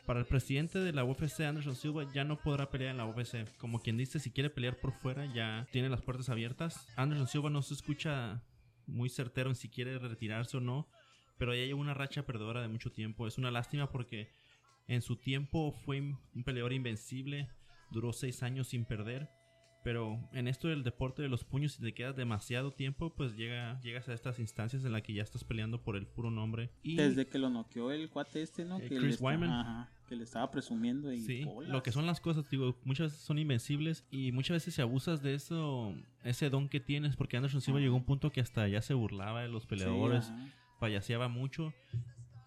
Para 0.05 0.19
el 0.19 0.25
presidente 0.25 0.79
de 0.79 0.93
la 0.93 1.03
UFC, 1.03 1.41
Anderson 1.41 1.75
Silva, 1.75 2.05
ya 2.13 2.23
no 2.23 2.37
podrá 2.37 2.69
pelear 2.69 2.91
en 2.91 2.97
la 2.97 3.05
UFC. 3.05 3.47
Como 3.57 3.81
quien 3.81 3.97
dice, 3.97 4.19
si 4.19 4.31
quiere 4.31 4.49
pelear 4.49 4.77
por 4.77 4.91
fuera, 4.91 5.25
ya 5.25 5.65
tiene 5.71 5.89
las 5.89 6.01
puertas 6.01 6.29
abiertas. 6.29 6.87
Anderson 6.95 7.27
Silva 7.27 7.49
no 7.49 7.61
se 7.63 7.73
escucha 7.73 8.43
muy 8.85 9.09
certero 9.09 9.49
en 9.49 9.55
si 9.55 9.69
quiere 9.69 9.97
retirarse 9.97 10.57
o 10.57 10.59
no, 10.59 10.87
pero 11.37 11.55
ya 11.55 11.65
lleva 11.65 11.79
una 11.79 11.95
racha 11.95 12.25
perdedora 12.25 12.61
de 12.61 12.67
mucho 12.67 12.91
tiempo. 12.91 13.25
Es 13.25 13.39
una 13.39 13.49
lástima 13.49 13.89
porque 13.89 14.29
en 14.87 15.01
su 15.01 15.15
tiempo 15.15 15.71
fue 15.71 15.99
un 15.99 16.43
peleador 16.43 16.73
invencible, 16.73 17.49
duró 17.89 18.13
seis 18.13 18.43
años 18.43 18.67
sin 18.67 18.85
perder. 18.85 19.29
Pero 19.83 20.17
en 20.31 20.47
esto 20.47 20.69
del 20.69 20.81
deporte 20.83 21.21
de 21.21 21.27
los 21.27 21.43
puños, 21.43 21.73
si 21.73 21.81
te 21.81 21.93
quedas 21.93 22.15
demasiado 22.15 22.71
tiempo, 22.71 23.13
pues 23.13 23.35
llega, 23.35 23.81
llegas 23.81 24.07
a 24.07 24.13
estas 24.13 24.39
instancias 24.39 24.85
en 24.85 24.93
las 24.93 25.01
que 25.01 25.13
ya 25.13 25.23
estás 25.23 25.43
peleando 25.43 25.81
por 25.83 25.97
el 25.97 26.07
puro 26.07 26.31
nombre. 26.31 26.69
Y 26.83 26.95
Desde 26.95 27.27
que 27.27 27.37
lo 27.37 27.49
noqueó 27.49 27.91
el 27.91 28.09
cuate 28.09 28.41
este, 28.41 28.63
¿no? 28.63 28.79
Eh, 28.79 28.87
que, 28.87 28.95
Chris 28.95 29.19
Wyman. 29.19 29.49
ajá, 29.49 29.91
que 30.07 30.15
le 30.15 30.23
estaba 30.23 30.49
presumiendo 30.51 31.11
y 31.11 31.19
sí, 31.19 31.43
bolas. 31.43 31.69
lo 31.69 31.83
que 31.83 31.91
son 31.91 32.05
las 32.05 32.21
cosas, 32.21 32.49
digo, 32.49 32.77
muchas 32.85 33.11
veces 33.11 33.25
son 33.25 33.39
invencibles 33.39 34.05
y 34.09 34.31
muchas 34.31 34.55
veces 34.55 34.75
si 34.75 34.81
abusas 34.81 35.21
de 35.21 35.33
eso, 35.33 35.93
ese 36.23 36.49
don 36.49 36.69
que 36.69 36.79
tienes, 36.79 37.15
porque 37.17 37.35
Anderson 37.35 37.59
Silva 37.61 37.79
llegó 37.81 37.95
a 37.95 37.97
un 37.97 38.05
punto 38.05 38.31
que 38.31 38.39
hasta 38.41 38.67
ya 38.69 38.81
se 38.81 38.93
burlaba 38.93 39.41
de 39.41 39.49
los 39.49 39.63
Sí, 39.63 39.69
peleadores, 39.69 40.29
ajá. 40.29 40.47
payaseaba 40.79 41.27
mucho 41.27 41.73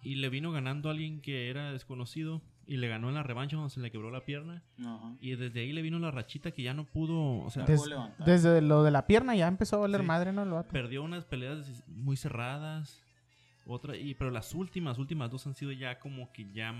y 0.03 0.15
le 0.17 0.31
vino 0.31 0.53
ganando 0.53 0.89
a 0.89 0.93
alguien 0.93 1.21
que 1.21 1.51
era 1.51 1.73
desconocido 1.73 2.41
y 2.67 2.77
le 2.79 2.89
ganó 2.89 3.09
en 3.09 3.15
la 3.15 3.23
revancha 3.23 3.57
cuando 3.57 3.71
se 3.71 3.81
le 3.81 3.91
quebró 3.91 4.11
la 4.11 4.25
pierna 4.25 4.63
Ajá. 4.81 5.15
y 5.21 5.37
desde 5.37 5.61
ahí 5.61 5.73
le 5.73 5.83
vino 5.83 5.99
la 5.99 6.11
rachita 6.11 6.51
que 6.51 6.63
ya 6.63 6.75
no 6.75 6.85
pudo, 6.85 7.39
o 7.45 7.51
sea, 7.51 7.65
Des- 7.65 7.83
desde 8.25 8.61
lo 8.61 8.83
de 8.83 8.91
la 8.91 9.07
pierna 9.07 9.35
ya 9.37 9.47
empezó 9.49 9.77
a 9.77 9.81
valer 9.81 10.01
Sí. 10.01 10.07
madre, 10.07 10.33
¿no? 10.33 10.45
Vato? 10.47 10.71
perdió 10.73 11.03
unas 11.03 11.25
peleas 11.25 11.85
muy 11.87 12.17
cerradas, 12.17 13.01
otra 13.67 13.97
y 13.97 14.15
pero 14.15 14.31
las 14.31 14.55
últimas, 14.55 14.99
últimas 14.99 15.31
dos 15.31 15.47
han 15.47 15.55
sido 15.55 15.73
ya 15.73 15.99
como 15.99 16.33
que 16.33 16.51
ya 16.53 16.75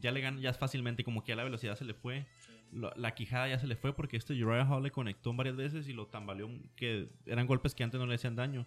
ya 0.00 0.12
le 0.12 0.20
ganan 0.20 0.40
ya 0.40 0.52
fácilmente 0.52 1.02
como 1.04 1.22
que 1.24 1.30
ya 1.30 1.36
la 1.36 1.44
velocidad 1.44 1.76
se 1.76 1.84
le 1.84 1.94
fue. 1.94 2.26
Lo- 2.72 2.92
La 2.94 3.14
quijada 3.14 3.48
ya 3.48 3.58
se 3.58 3.66
le 3.66 3.74
fue 3.74 3.92
porque 3.94 4.16
este 4.16 4.32
Uriah 4.32 4.64
Hall 4.64 4.82
le 4.84 4.92
conectó 4.92 5.32
varias 5.34 5.56
veces 5.56 5.88
y 5.88 5.92
lo 5.92 6.06
tambaleó 6.06 6.48
que 6.76 7.10
eran 7.26 7.46
golpes 7.48 7.74
que 7.74 7.82
antes 7.82 7.98
no 8.00 8.06
le 8.06 8.14
hacían 8.14 8.36
daño. 8.36 8.66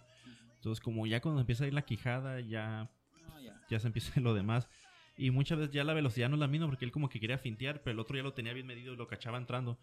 Entonces 0.56 0.82
como 0.84 1.06
ya 1.06 1.20
cuando 1.22 1.40
empieza 1.40 1.64
a 1.64 1.66
ir 1.66 1.72
la 1.74 1.82
quijada 1.82 2.40
ya 2.40 2.90
Ah, 3.28 3.40
ya. 3.42 3.58
ya 3.70 3.78
se 3.80 3.86
empieza 3.86 4.20
lo 4.20 4.34
demás. 4.34 4.68
Y 5.16 5.30
muchas 5.30 5.58
veces 5.58 5.72
ya 5.74 5.84
la 5.84 5.94
velocidad 5.94 6.28
no 6.28 6.34
es 6.34 6.40
la 6.40 6.48
misma 6.48 6.66
porque 6.66 6.84
él 6.84 6.92
como 6.92 7.08
que 7.08 7.20
quería 7.20 7.38
fintear, 7.38 7.82
pero 7.82 7.92
el 7.92 8.00
otro 8.00 8.16
ya 8.16 8.22
lo 8.22 8.32
tenía 8.32 8.52
bien 8.52 8.66
medido 8.66 8.94
y 8.94 8.96
lo 8.96 9.06
cachaba 9.06 9.38
entrando. 9.38 9.78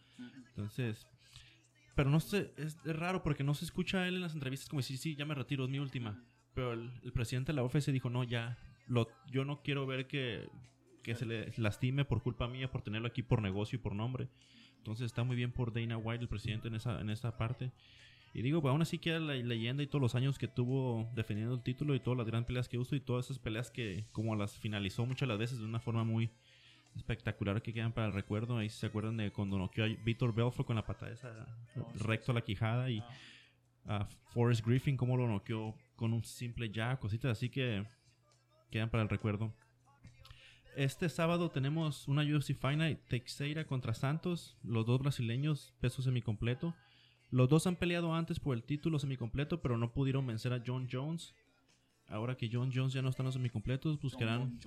Entonces, 0.50 1.08
pero 1.96 2.10
no 2.10 2.20
sé, 2.20 2.54
es, 2.58 2.78
es 2.86 2.96
raro 2.96 3.24
porque 3.24 3.44
no 3.44 3.54
se 3.54 3.66
escucha 3.66 4.00
a 4.00 4.08
él 4.08 4.16
en 4.16 4.22
las 4.22 4.34
entrevistas 4.34 4.70
como 4.70 4.82
decir, 4.82 4.98
sí, 4.98 5.16
ya 5.16 5.26
me 5.26 5.36
retiro, 5.36 5.64
es 5.64 5.70
mi 5.70 5.80
última. 5.80 6.22
Pero 6.54 6.74
el, 6.74 6.92
el 7.04 7.14
presidente 7.14 7.52
de 7.52 7.56
la 7.56 7.64
UFC 7.64 7.88
dijo, 7.88 8.10
no, 8.10 8.24
ya, 8.24 8.58
lo, 8.88 9.08
yo 9.32 9.46
no 9.46 9.62
quiero 9.62 9.86
ver 9.86 10.08
que, 10.08 10.50
que 11.04 11.16
se 11.16 11.26
le 11.26 11.52
lastime 11.58 12.06
por 12.06 12.22
culpa 12.22 12.48
mía, 12.48 12.72
por 12.72 12.82
tenerlo 12.82 13.08
aquí 13.08 13.24
por 13.24 13.42
negocio 13.42 13.78
y 13.78 13.82
por 13.82 13.96
nombre. 13.96 14.28
Entonces 14.78 15.06
está 15.06 15.24
muy 15.24 15.36
bien 15.36 15.52
por 15.52 15.74
Dana 15.74 15.98
White, 15.98 16.24
el 16.24 16.28
presidente, 16.28 16.68
en 16.68 16.76
esa, 16.76 17.00
en 17.00 17.10
esa 17.10 17.38
parte. 17.38 17.72
Y 18.34 18.42
digo, 18.42 18.62
pues 18.62 18.72
aún 18.72 18.82
así 18.82 18.98
queda 18.98 19.20
la 19.20 19.34
leyenda 19.34 19.84
y 19.84 19.88
todos 19.88 20.02
los 20.02 20.16
años 20.16 20.40
que 20.40 20.48
tuvo 20.48 21.10
defendiendo 21.16 21.54
el 21.54 21.62
título 21.62 21.96
y 21.96 22.00
todas 22.00 22.18
las 22.18 22.28
grandes 22.28 22.48
peleas 22.48 22.70
que 22.70 22.78
hizo 22.78 22.96
y 22.96 23.02
todas 23.02 23.26
esas 23.26 23.40
peleas 23.40 23.70
que 23.70 24.06
como 24.14 24.36
las 24.36 24.58
finalizó 24.58 25.06
muchas 25.06 25.28
las 25.28 25.38
veces 25.38 25.60
de 25.60 25.66
una 25.66 25.80
forma 25.80 26.04
muy 26.04 26.30
espectacular 26.96 27.62
que 27.62 27.74
quedan 27.74 27.92
para 27.92 28.08
el 28.08 28.14
recuerdo. 28.14 28.58
Ahí 28.58 28.70
se 28.70 28.86
acuerdan 28.86 29.18
de 29.18 29.32
cuando 29.32 29.58
noqueó 29.58 29.86
a 29.86 29.88
Víctor 29.88 30.34
Belfort 30.34 30.66
con 30.66 30.76
la 30.76 30.86
patada 30.86 31.12
esa 31.12 31.46
recto 31.96 32.32
a 32.32 32.36
la 32.36 32.42
quijada 32.42 32.90
y 32.90 33.04
a 33.86 34.06
Forrest 34.34 34.66
Griffin 34.66 34.96
como 34.96 35.18
lo 35.18 35.28
noqueó 35.28 35.76
con 35.96 36.14
un 36.14 36.24
simple 36.24 36.72
jab, 36.74 37.00
cositas 37.00 37.32
así 37.32 37.50
que 37.50 37.86
quedan 38.70 38.90
para 38.90 39.04
el 39.04 39.10
recuerdo. 39.10 39.54
Este 40.78 41.10
sábado 41.10 41.52
tenemos 41.52 42.08
una 42.08 42.24
UFC 42.24 42.56
Fight 42.56 42.78
Night 42.78 43.00
Teixeira 43.10 43.66
contra 43.66 43.94
Santos, 43.94 44.58
los 44.64 44.86
dos 44.86 45.02
brasileños, 45.02 45.74
peso 45.82 46.02
semicompleto. 46.02 46.74
Los 47.32 47.50
dos 47.50 47.66
han 47.66 47.78
peleado 47.78 48.14
antes 48.14 48.40
por 48.40 48.56
el 48.56 48.64
título 48.64 49.00
semicompleto, 49.00 49.62
pero 49.62 49.78
no 49.78 49.94
pudieron 49.94 50.28
vencer 50.28 50.54
a 50.54 50.62
John 50.66 50.88
Jones. 50.92 51.34
Ahora 52.08 52.36
que 52.36 52.50
John 52.52 52.72
Jones 52.74 52.92
ya 52.94 53.02
no 53.02 53.10
está 53.10 53.24
en 53.24 53.26
los 53.26 53.36
semicompletos, 53.36 54.00
buscarán 54.02 54.60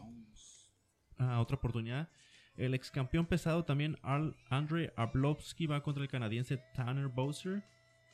a 1.18 1.40
otra 1.40 1.56
oportunidad. 1.58 2.08
El 2.56 2.72
ex 2.72 2.90
campeón 2.90 3.26
pesado 3.26 3.64
también, 3.64 3.96
Arl- 4.02 4.34
Andre 4.48 4.92
Arlovsky, 4.96 5.66
va 5.66 5.82
contra 5.82 6.02
el 6.02 6.08
canadiense 6.08 6.56
Tanner 6.74 7.08
Bowser. 7.08 7.62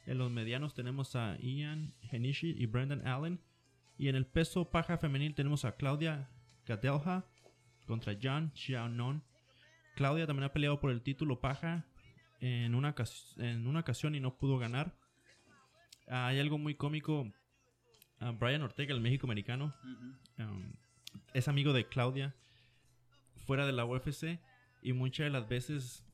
En 0.07 0.19
los 0.19 0.31
medianos 0.31 0.75
tenemos 0.75 1.15
a 1.15 1.37
Ian 1.39 1.95
Henishi 2.11 2.51
y 2.59 2.67
Brendan 2.67 3.07
Allen. 3.07 3.41
Y 3.99 4.09
en 4.09 4.17
el 4.17 4.27
peso 4.27 4.71
paja 4.71 4.99
femenil 4.99 5.35
tenemos 5.35 5.65
a 5.65 5.77
Claudia 5.77 6.29
Gadelha 6.67 7.25
contra 7.87 8.17
Jan 8.21 8.51
Xiaonon. 8.55 9.23
Claudia 9.95 10.27
también 10.27 10.45
ha 10.45 10.53
peleado 10.53 10.81
por 10.81 10.91
el 10.91 11.03
título 11.03 11.41
paja 11.41 11.85
en 12.41 12.75
una, 12.75 12.95
en 13.39 13.67
una 13.67 13.81
ocasión 13.81 14.15
y 14.15 14.21
no 14.21 14.37
pudo 14.37 14.59
ganar. 14.59 14.95
Ah, 16.09 16.29
hay 16.29 16.41
algo 16.41 16.59
muy 16.59 16.75
cómico. 16.75 17.31
Ah, 18.19 18.33
Brian 18.33 18.63
Ortega, 18.63 18.93
el 18.95 19.01
México 19.01 19.27
americano, 19.27 19.75
Ujú. 19.83 20.43
um, 20.43 20.73
es 21.33 21.49
amigo 21.49 21.73
de 21.73 21.87
Claudia 21.87 22.35
fuera 23.47 23.67
de 23.67 23.73
la 23.73 23.85
UFC 23.85 24.39
Y 24.83 24.93
muchas 24.93 25.25
de 25.25 25.31
las 25.31 25.49
veces 25.49 26.05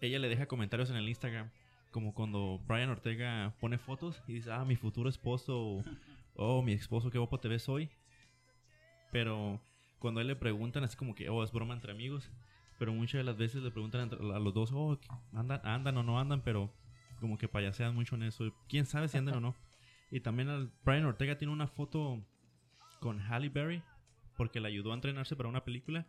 ella 0.00 0.18
le 0.18 0.28
deja 0.28 0.46
comentarios 0.46 0.90
en 0.90 0.96
el 0.96 1.08
Instagram. 1.08 1.50
Como 1.90 2.14
cuando 2.14 2.60
Brian 2.66 2.90
Ortega 2.90 3.54
pone 3.60 3.78
fotos 3.78 4.22
y 4.26 4.34
dice, 4.34 4.52
ah, 4.52 4.64
mi 4.64 4.76
futuro 4.76 5.08
esposo. 5.08 5.58
O, 5.58 5.84
oh, 6.34 6.62
mi 6.62 6.72
esposo, 6.72 7.10
qué 7.10 7.18
guapo 7.18 7.40
te 7.40 7.48
ves 7.48 7.68
hoy. 7.68 7.88
Pero 9.10 9.60
cuando 9.98 10.20
a 10.20 10.22
él 10.22 10.28
le 10.28 10.36
preguntan 10.36 10.84
así 10.84 10.96
como 10.96 11.14
que, 11.14 11.28
oh, 11.28 11.42
es 11.42 11.52
broma 11.52 11.74
entre 11.74 11.92
amigos. 11.92 12.30
Pero 12.78 12.92
muchas 12.92 13.18
de 13.18 13.24
las 13.24 13.36
veces 13.36 13.62
le 13.62 13.70
preguntan 13.70 14.10
a 14.12 14.38
los 14.38 14.52
dos, 14.52 14.70
oh, 14.74 14.98
andan, 15.32 15.60
andan 15.64 15.96
o 15.96 16.02
no 16.02 16.20
andan, 16.20 16.42
pero 16.42 16.70
como 17.20 17.38
que 17.38 17.48
payasean 17.48 17.94
mucho 17.94 18.16
en 18.16 18.24
eso. 18.24 18.52
¿Quién 18.68 18.86
sabe 18.86 19.08
si 19.08 19.18
andan 19.18 19.36
o 19.36 19.40
no? 19.40 19.54
Y 20.08 20.20
también 20.20 20.48
al 20.48 20.70
Brian 20.84 21.04
Ortega 21.04 21.36
tiene 21.36 21.52
una 21.52 21.66
foto 21.66 22.22
con 23.00 23.18
Halle 23.18 23.48
Berry 23.48 23.82
porque 24.36 24.60
le 24.60 24.68
ayudó 24.68 24.92
a 24.92 24.94
entrenarse 24.94 25.34
para 25.34 25.48
una 25.48 25.64
película. 25.64 26.06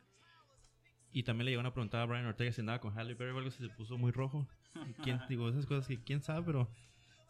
Y 1.12 1.24
también 1.24 1.46
le 1.46 1.52
llegaron 1.52 1.72
a 1.72 1.74
preguntar 1.74 2.02
a 2.02 2.06
Brian 2.06 2.28
Ortega 2.28 2.52
si 2.52 2.62
andaba 2.62 2.80
con 2.80 2.94
Halle 2.94 3.16
Berry 3.16 3.32
o 3.32 3.38
algo, 3.40 3.50
si 3.50 3.64
se 3.64 3.70
puso 3.70 3.98
muy 3.98 4.12
rojo. 4.12 4.48
Quién, 5.04 5.20
digo, 5.30 5.50
esas 5.50 5.66
cosas 5.66 5.88
que 5.88 5.98
quién 6.04 6.22
sabe, 6.22 6.44
pero 6.46 6.70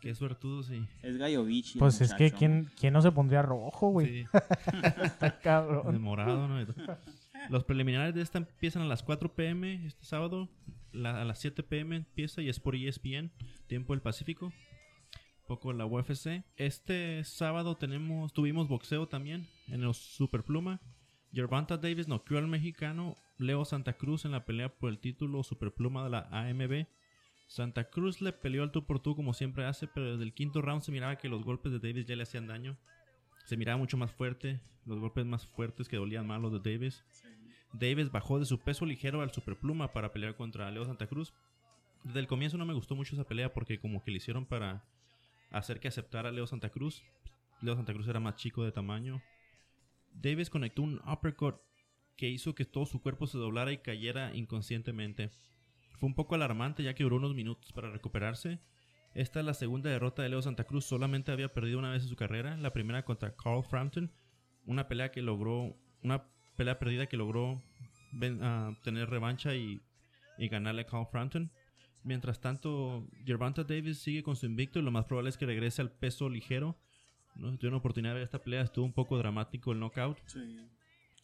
qué 0.01 0.13
suertudos 0.13 0.69
y... 0.71 0.85
Es 1.01 1.17
Gallo 1.17 1.45
Bichi. 1.45 1.79
Pues 1.79 2.01
es 2.01 2.13
que. 2.13 2.31
¿quién, 2.31 2.69
quién 2.77 2.93
no 2.93 3.01
se 3.01 3.11
pondría 3.11 3.41
rojo, 3.43 3.89
güey. 3.89 4.07
Sí, 4.07 4.25
Está 5.03 5.29
de 5.29 5.39
cabrón. 5.39 6.01
morado, 6.01 6.47
¿no? 6.47 6.59
Los 7.49 7.63
preliminares 7.63 8.13
de 8.13 8.21
esta 8.21 8.39
empiezan 8.39 8.81
a 8.81 8.87
las 8.87 9.03
4 9.03 9.33
pm 9.35 9.85
este 9.85 10.05
sábado. 10.05 10.49
A 10.93 11.23
las 11.23 11.39
7 11.39 11.63
pm 11.63 11.95
empieza 11.97 12.41
y 12.41 12.49
es 12.49 12.59
por 12.59 12.75
ESPN, 12.75 13.31
tiempo 13.67 13.93
del 13.93 14.01
Pacífico. 14.01 14.51
Poco 15.47 15.71
la 15.73 15.85
UFC. 15.85 16.43
Este 16.57 17.23
sábado 17.23 17.75
tenemos, 17.75 18.33
tuvimos 18.33 18.67
boxeo 18.67 19.07
también 19.07 19.47
en 19.67 19.81
los 19.81 19.97
Superpluma. 19.97 20.81
Gervonta 21.31 21.77
Davis 21.77 22.07
noqueó 22.07 22.37
al 22.37 22.47
mexicano 22.47 23.15
Leo 23.37 23.63
Santa 23.65 23.93
Cruz 23.93 24.25
en 24.25 24.31
la 24.31 24.45
pelea 24.45 24.69
por 24.69 24.89
el 24.89 24.99
título 24.99 25.43
Superpluma 25.43 26.03
de 26.03 26.09
la 26.09 26.27
AMB. 26.31 26.87
Santa 27.47 27.89
Cruz 27.89 28.21
le 28.21 28.33
peleó 28.33 28.63
al 28.63 28.71
tú 28.71 28.85
por 28.85 28.99
tú 28.99 29.15
como 29.15 29.33
siempre 29.33 29.65
hace, 29.65 29.87
pero 29.87 30.11
desde 30.11 30.23
el 30.23 30.33
quinto 30.33 30.61
round 30.61 30.81
se 30.81 30.91
miraba 30.91 31.17
que 31.17 31.29
los 31.29 31.43
golpes 31.43 31.71
de 31.71 31.79
Davis 31.79 32.05
ya 32.05 32.15
le 32.15 32.23
hacían 32.23 32.47
daño. 32.47 32.77
Se 33.47 33.55
miraba 33.55 33.77
mucho 33.77 33.95
más 33.95 34.11
fuerte, 34.11 34.59
los 34.85 34.99
golpes 34.99 35.25
más 35.25 35.47
fuertes 35.47 35.87
que 35.87 35.95
dolían 35.95 36.27
más 36.27 36.41
los 36.41 36.51
de 36.51 36.69
Davis. 36.69 37.05
Davis 37.71 38.11
bajó 38.11 38.39
de 38.39 38.45
su 38.45 38.59
peso 38.59 38.85
ligero 38.85 39.21
al 39.21 39.31
superpluma 39.31 39.93
para 39.93 40.11
pelear 40.11 40.35
contra 40.35 40.69
Leo 40.69 40.83
Santa 40.83 41.07
Cruz. 41.07 41.33
Desde 42.03 42.19
el 42.19 42.27
comienzo 42.27 42.57
no 42.57 42.65
me 42.65 42.73
gustó 42.73 42.93
mucho 42.93 43.15
esa 43.15 43.23
pelea 43.23 43.53
porque 43.53 43.79
como 43.79 44.03
que 44.03 44.11
le 44.11 44.17
hicieron 44.17 44.45
para 44.45 44.83
hacer 45.49 45.79
que 45.79 45.87
aceptara 45.87 46.27
a 46.27 46.33
Leo 46.33 46.45
Santa 46.45 46.71
Cruz. 46.71 47.05
Leo 47.61 47.73
Santa 47.77 47.93
Cruz 47.93 48.09
era 48.09 48.19
más 48.19 48.35
chico 48.35 48.65
de 48.65 48.73
tamaño. 48.73 49.21
Davis 50.11 50.49
conectó 50.49 50.81
un 50.81 50.99
uppercut 51.07 51.55
que 52.17 52.27
hizo 52.27 52.53
que 52.53 52.65
todo 52.65 52.85
su 52.85 53.01
cuerpo 53.01 53.27
se 53.27 53.37
doblara 53.37 53.71
y 53.71 53.77
cayera 53.77 54.35
inconscientemente. 54.35 55.29
Fue 55.99 56.07
un 56.07 56.15
poco 56.15 56.35
alarmante 56.35 56.83
ya 56.83 56.95
que 56.95 57.03
duró 57.03 57.15
unos 57.15 57.33
minutos 57.33 57.71
para 57.71 57.89
recuperarse. 57.89 58.59
Esta 59.17 59.39
es 59.39 59.45
la 59.45 59.53
segunda 59.55 59.89
derrota 59.89 60.21
de 60.21 60.29
Leo 60.29 60.41
Santa 60.41 60.63
Cruz. 60.65 60.85
Solamente 60.85 61.31
había 61.31 61.51
perdido 61.51 61.79
una 61.79 61.89
vez 61.91 62.03
en 62.03 62.09
su 62.09 62.15
carrera. 62.15 62.55
La 62.57 62.71
primera 62.71 63.03
contra 63.03 63.35
Carl 63.35 63.63
Frampton. 63.63 64.11
Una 64.65 64.87
pelea 64.87 65.11
que 65.11 65.21
logró. 65.21 65.75
Una 66.03 66.23
pelea 66.55 66.77
perdida 66.77 67.07
que 67.07 67.17
logró 67.17 67.61
ven- 68.13 68.39
ah, 68.43 68.77
tener 68.83 69.09
revancha 69.09 69.55
y, 69.55 69.81
y 70.37 70.47
ganarle 70.49 70.81
a 70.81 70.85
Carl 70.85 71.07
Frampton. 71.11 71.51
Mientras 72.03 72.39
tanto, 72.39 73.07
Gervonta 73.25 73.63
Davis 73.63 73.97
sigue 73.99 74.21
con 74.21 74.35
su 74.35 74.45
invicto 74.45 74.77
y 74.79 74.83
lo 74.83 74.91
más 74.91 75.05
probable 75.05 75.29
es 75.29 75.37
que 75.37 75.45
regrese 75.47 75.81
al 75.81 75.91
peso 75.91 76.29
ligero. 76.29 76.77
No 77.35 77.55
tuve 77.57 77.69
una 77.69 77.77
oportunidad 77.77 78.11
de 78.11 78.19
ver 78.19 78.23
esta 78.23 78.41
pelea. 78.43 78.61
Estuvo 78.61 78.85
un 78.85 78.93
poco 78.93 79.17
dramático 79.17 79.71
el 79.71 79.79
knockout. 79.79 80.19
Sí. 80.27 80.57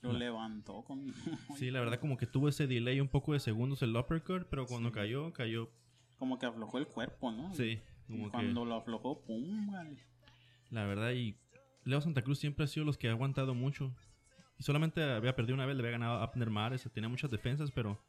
Lo 0.02 0.14
levantó 0.14 0.84
con. 0.84 1.14
Sí, 1.58 1.70
la 1.72 1.80
verdad 1.80 2.00
como 2.00 2.18
que 2.18 2.26
tuvo 2.26 2.50
ese 2.50 2.66
delay 2.68 3.00
un 3.00 3.08
poco 3.08 3.34
de 3.34 3.40
segundos 3.40 3.82
el 3.84 3.96
uppercut, 3.96 4.48
pero 4.50 4.66
cuando 4.66 4.90
Sí. 4.90 4.96
cayó, 4.96 5.32
cayó. 5.32 5.70
Como 6.18 6.40
que 6.40 6.46
aflojó 6.46 6.78
el 6.78 6.88
cuerpo, 6.88 7.32
¿no? 7.32 7.54
Sí, 7.54 7.82
que... 8.08 8.30
cuando 8.30 8.66
lo 8.66 8.76
aflojó, 8.76 9.22
pum, 9.22 9.72
vale. 9.72 9.98
La 10.70 10.86
verdad, 10.86 11.12
y 11.12 11.36
Leo 11.86 12.02
Santa 12.02 12.22
Cruz 12.22 12.40
siempre 12.40 12.66
ha 12.66 12.68
sido 12.68 12.86
los 12.86 12.98
que 12.98 13.08
ha 13.08 13.12
aguantado 13.12 13.54
mucho. 13.54 13.94
Y 14.58 14.64
solamente 14.64 15.04
había 15.04 15.36
perdido 15.36 15.56
una 15.56 15.66
vez, 15.66 15.76
le 15.76 15.82
había 15.82 15.92
ganado 15.92 16.20
a 16.20 16.24
Abner 16.24 16.50
Mares, 16.50 16.88
tenía 16.94 17.10
muchas 17.10 17.32
defensas, 17.32 17.72
pero 17.72 18.00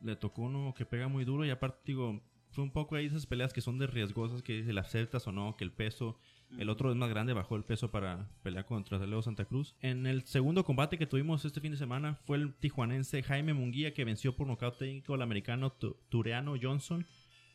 le 0.00 0.16
tocó 0.16 0.42
uno 0.42 0.74
que 0.76 0.84
pega 0.84 1.08
muy 1.08 1.24
duro. 1.24 1.44
Y 1.44 1.50
aparte, 1.50 1.80
digo, 1.86 2.20
fue 2.50 2.64
un 2.64 2.72
poco 2.72 2.96
ahí 2.96 3.06
esas 3.06 3.26
peleas 3.26 3.52
que 3.52 3.60
son 3.60 3.78
de 3.78 3.86
riesgosas, 3.86 4.42
que 4.42 4.64
si 4.64 4.72
la 4.72 4.82
aceptas 4.82 5.26
o 5.26 5.32
no, 5.32 5.56
que 5.56 5.64
el 5.64 5.72
peso. 5.72 6.18
El 6.58 6.68
otro 6.68 6.90
es 6.90 6.96
más 6.96 7.08
grande, 7.08 7.32
bajó 7.32 7.56
el 7.56 7.64
peso 7.64 7.90
para 7.90 8.28
pelear 8.42 8.66
contra 8.66 8.98
Leo 9.06 9.22
Santa 9.22 9.46
Cruz. 9.46 9.74
En 9.80 10.06
el 10.06 10.22
segundo 10.26 10.64
combate 10.64 10.98
que 10.98 11.06
tuvimos 11.06 11.44
este 11.44 11.60
fin 11.60 11.72
de 11.72 11.78
semana 11.78 12.16
fue 12.26 12.36
el 12.36 12.54
tijuanense 12.54 13.22
Jaime 13.22 13.54
Munguía 13.54 13.94
que 13.94 14.04
venció 14.04 14.36
por 14.36 14.46
nocaut 14.46 14.76
técnico 14.76 15.14
al 15.14 15.22
americano 15.22 15.72
Tu- 15.72 15.96
Tureano 16.10 16.54
Johnson. 16.60 17.06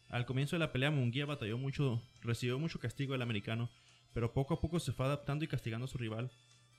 Al 0.09 0.25
comienzo 0.25 0.55
de 0.55 0.61
la 0.61 0.71
pelea 0.71 0.89
Munguía 0.89 1.25
batalló 1.25 1.57
mucho, 1.57 2.01
recibió 2.21 2.57
mucho 2.59 2.79
castigo 2.79 3.13
del 3.13 3.21
americano, 3.21 3.69
pero 4.13 4.33
poco 4.33 4.55
a 4.55 4.59
poco 4.61 4.79
se 4.79 4.93
fue 4.93 5.05
adaptando 5.05 5.45
y 5.45 5.47
castigando 5.47 5.85
a 5.85 5.89
su 5.89 5.97
rival. 5.97 6.31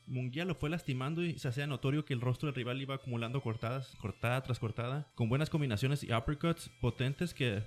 Munguía 0.06 0.44
lo 0.44 0.54
fue 0.54 0.70
lastimando 0.70 1.22
y 1.22 1.38
se 1.38 1.48
hacía 1.48 1.66
notorio 1.66 2.04
que 2.04 2.14
el 2.14 2.20
rostro 2.22 2.46
del 2.46 2.54
rival 2.56 2.80
iba 2.80 2.94
acumulando 2.96 3.42
cortadas, 3.42 3.94
cortada 4.00 4.42
tras 4.42 4.58
cortada, 4.58 5.12
con 5.14 5.28
buenas 5.28 5.50
combinaciones 5.50 6.02
y 6.02 6.12
uppercuts 6.12 6.70
potentes 6.80 7.32
que 7.34 7.62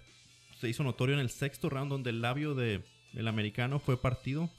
se 0.60 0.68
hizo 0.68 0.84
notorio 0.84 1.16
en 1.16 1.22
el 1.22 1.30
sexto 1.30 1.70
round 1.70 1.90
donde 1.92 2.10
el 2.10 2.22
labio 2.22 2.54
de 2.56 2.84
el 3.14 3.28
americano 3.28 3.80
fue 3.80 3.98
partido 4.02 4.50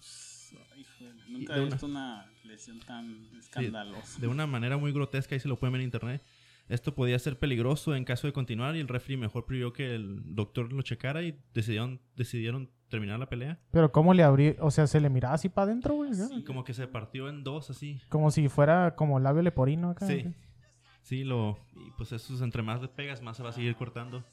Híjole, 0.76 1.14
nunca 1.28 1.57
he 1.57 1.61
una- 1.61 1.70
visto 1.70 1.86
una 1.86 2.26
lesión 2.44 2.80
tan 2.80 3.28
escandalosa. 3.38 4.20
de 4.20 4.26
una 4.28 4.46
manera 4.46 4.76
muy 4.76 4.92
grotesca, 4.92 5.34
ahí 5.34 5.40
se 5.40 5.48
lo 5.48 5.59
pueden 5.59 5.72
ver 5.72 5.80
en 5.80 5.86
internet. 5.86 6.22
Esto 6.68 6.94
podía 6.94 7.18
ser 7.18 7.38
peligroso 7.38 7.94
en 7.94 8.05
caso 8.05 8.26
de 8.26 8.32
continuar 8.32 8.76
y 8.76 8.80
el 8.80 8.88
referee 8.88 9.16
mejor 9.16 9.46
pidió 9.46 9.72
que 9.72 9.94
el 9.94 10.22
doctor 10.34 10.72
lo 10.72 10.82
checara 10.82 11.22
y 11.22 11.36
decidieron, 11.53 12.00
decidieron 12.16 12.70
terminar 12.88 13.18
la 13.18 13.28
pelea. 13.28 13.59
Pero 13.72 13.90
¿cómo 13.90 14.14
le 14.14 14.22
abrí? 14.22 14.55
O 14.61 14.70
sea, 14.70 14.86
se 14.86 15.00
le 15.00 15.11
miraba 15.11 15.34
así 15.34 15.48
para 15.48 15.64
adentro, 15.64 15.94
güey. 15.96 16.12
Y 16.36 16.44
como 16.44 16.62
que 16.64 16.72
se 16.72 16.86
partió 16.86 17.28
en 17.28 17.42
dos 17.42 17.68
así. 17.70 18.00
Como 18.09 18.30
si 18.30 18.48
fuera 18.48 18.94
como 18.94 19.18
labio 19.18 19.42
leporino 19.42 19.90
acá. 19.90 20.07
Sí. 20.07 20.24
Sí, 21.03 21.24
lo. 21.24 21.59
Y 21.74 21.90
pues 21.98 22.12
eso, 22.12 22.42
entre 22.44 22.62
más 22.62 22.80
le 22.80 22.88
pegas, 22.88 23.22
más 23.22 23.36
se 23.36 23.42
va 23.42 23.48
a 23.50 23.53
seguir 23.53 23.74
cortando. 23.74 24.24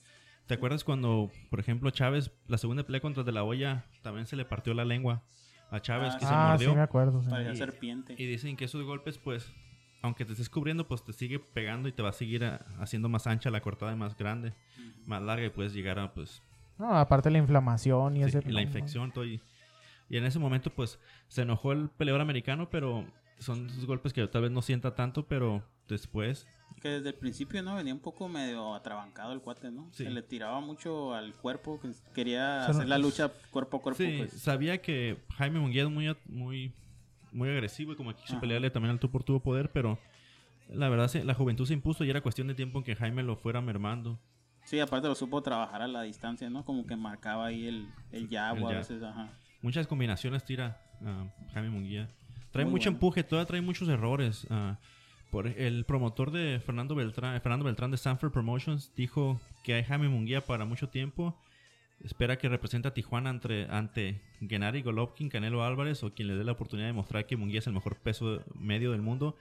¿Te 0.49 0.55
acuerdas 0.55 0.83
cuando, 0.83 1.29
por 1.51 1.59
ejemplo, 1.59 1.91
Chávez, 1.91 2.31
la 2.47 2.57
segunda 2.57 2.81
pelea 2.83 3.01
contra 3.01 3.21
De 3.21 3.31
La 3.31 3.43
Hoya, 3.43 3.85
también 4.01 4.25
se 4.25 4.35
le 4.35 4.45
partió 4.45 4.73
la 4.73 4.83
lengua 4.83 5.21
a 5.69 5.79
Chávez, 5.79 6.13
Ah, 6.15 6.17
que 6.17 6.25
sí. 6.25 6.27
se 6.27 6.33
Ah, 6.35 6.55
sí 6.57 6.67
me 6.69 6.81
acuerdo. 6.81 7.21
sí. 7.21 7.29
Parecía 7.29 7.53
Y- 7.53 7.55
serpiente. 7.57 8.15
Y 8.17 8.25
dicen 8.25 8.57
que 8.57 8.65
esos 8.65 8.81
golpes, 8.83 9.19
pues, 9.19 9.53
aunque 10.01 10.25
te 10.25 10.31
estés 10.31 10.49
cubriendo, 10.49 10.87
pues 10.87 11.03
te 11.03 11.13
sigue 11.13 11.37
pegando 11.37 11.87
y 11.87 11.91
te 11.91 12.01
va 12.01 12.09
a 12.09 12.13
seguir 12.13 12.43
a- 12.45 12.65
haciendo 12.79 13.09
más 13.09 13.27
ancha 13.27 13.51
la 13.51 13.61
cortada 13.61 13.93
y 13.93 13.95
más 13.95 14.17
grande, 14.17 14.55
más 15.05 15.21
larga 15.21 15.45
y 15.45 15.49
puedes 15.51 15.71
llegar 15.71 15.99
a, 15.99 16.11
pues, 16.15 16.41
No, 16.79 16.97
aparte 16.97 17.29
la 17.29 17.37
inflamación 17.37 18.17
y 18.17 18.23
sí, 18.23 18.37
ese... 18.37 18.49
y 18.49 18.51
la 18.51 18.63
infección, 18.63 19.11
todo. 19.11 19.25
Y, 19.25 19.39
y 20.09 20.17
en 20.17 20.25
ese 20.25 20.39
momento, 20.39 20.71
pues, 20.73 20.99
se 21.27 21.43
enojó 21.43 21.73
el 21.73 21.89
peleador 21.91 22.21
americano, 22.21 22.71
pero 22.71 23.05
son 23.37 23.67
esos 23.67 23.85
golpes 23.85 24.13
que 24.13 24.25
tal 24.27 24.41
vez 24.41 24.51
no 24.51 24.63
sienta 24.63 24.95
tanto, 24.95 25.27
pero 25.27 25.63
después 25.87 26.47
Que 26.81 26.89
desde 26.89 27.09
el 27.09 27.15
principio, 27.15 27.61
¿no? 27.61 27.75
Venía 27.75 27.93
un 27.93 27.99
poco 27.99 28.29
medio 28.29 28.73
atrabancado 28.73 29.33
el 29.33 29.41
cuate, 29.41 29.69
¿no? 29.69 29.89
Sí. 29.91 30.05
Se 30.05 30.09
le 30.09 30.21
tiraba 30.21 30.61
mucho 30.61 31.13
al 31.13 31.33
cuerpo, 31.33 31.79
que 31.79 31.91
quería 32.13 32.59
O 32.61 32.63
sea, 32.63 32.69
hacer 32.71 32.83
no- 32.83 32.89
la 32.89 32.97
lucha 32.97 33.31
cuerpo 33.51 33.77
a 33.77 33.81
cuerpo, 33.81 34.01
Sí, 34.01 34.15
pues. 34.19 34.31
sabía 34.41 34.81
que 34.81 35.17
Jaime 35.35 35.59
Munguía 35.59 35.83
es 35.83 35.89
muy, 35.89 36.15
muy, 36.27 36.73
muy 37.33 37.49
agresivo 37.49 37.91
y 37.93 37.95
como 37.97 38.11
que 38.15 38.21
quiso 38.21 38.33
Ajá. 38.33 38.41
pelearle 38.41 38.69
también 38.71 38.91
al 38.91 38.99
tú 38.99 39.11
por 39.11 39.23
tu 39.23 39.41
poder, 39.41 39.71
pero 39.71 39.99
la 40.69 40.87
verdad 40.87 41.09
se- 41.09 41.25
la 41.25 41.33
juventud 41.33 41.65
se 41.65 41.73
impuso 41.73 42.05
y 42.05 42.09
era 42.09 42.21
cuestión 42.21 42.47
de 42.47 42.55
tiempo 42.55 42.77
en 42.79 42.85
que 42.85 42.95
Jaime 42.95 43.23
lo 43.23 43.35
fuera 43.35 43.59
mermando. 43.59 44.17
Sí, 44.63 44.79
aparte 44.79 45.07
lo 45.07 45.15
supo 45.15 45.41
trabajar 45.41 45.81
a 45.81 45.87
la 45.87 46.03
distancia, 46.03 46.49
¿no? 46.49 46.63
Como 46.63 46.85
que 46.85 46.95
marcaba 46.95 47.47
ahí 47.47 47.67
el, 47.67 47.89
el 48.11 48.29
jab 48.29 48.65
a 48.65 48.69
veces, 48.71 49.01
ajá. 49.03 49.29
Muchas 49.61 49.85
combinaciones 49.87 50.45
tira 50.45 50.79
ah, 51.03 51.25
Jaime 51.53 51.69
Munguía. 51.71 52.07
Trae 52.51 52.63
Muy 52.65 52.73
mucho 52.73 52.89
bueno. 52.89 52.95
empuje, 52.97 53.23
todavía 53.23 53.47
trae 53.47 53.61
muchos 53.61 53.89
errores. 53.89 54.47
ah, 54.49 54.77
por 55.31 55.47
el 55.47 55.85
promotor 55.85 56.31
de 56.31 56.59
Fernando 56.59 56.95
Beltrán, 56.95 57.91
de 57.91 57.97
Sanford 57.97 58.31
Promotions 58.31 58.91
dijo 58.95 59.39
que 59.63 59.73
hay 59.75 59.83
Jaime 59.83 60.09
Munguía 60.09 60.41
para 60.41 60.65
mucho 60.65 60.89
tiempo. 60.89 61.37
Espera 62.03 62.37
que 62.37 62.47
represente 62.47 62.87
a 62.87 62.93
Tijuana 62.93 63.29
ante, 63.29 63.67
ante 63.69 64.21
Gennady 64.39 64.81
Golovkin, 64.81 65.29
Canelo 65.29 65.63
Álvarez 65.63 66.01
o 66.03 66.13
quien 66.13 66.29
le 66.29 66.35
dé 66.35 66.43
la 66.45 66.53
oportunidad 66.53 66.87
de 66.87 66.93
mostrar 66.93 67.25
que 67.25 67.35
Munguía 67.35 67.59
es 67.59 67.67
el 67.67 67.73
mejor 67.73 67.97
peso 67.97 68.41
medio 68.55 68.91
del 68.93 69.01
mundo. 69.01 69.37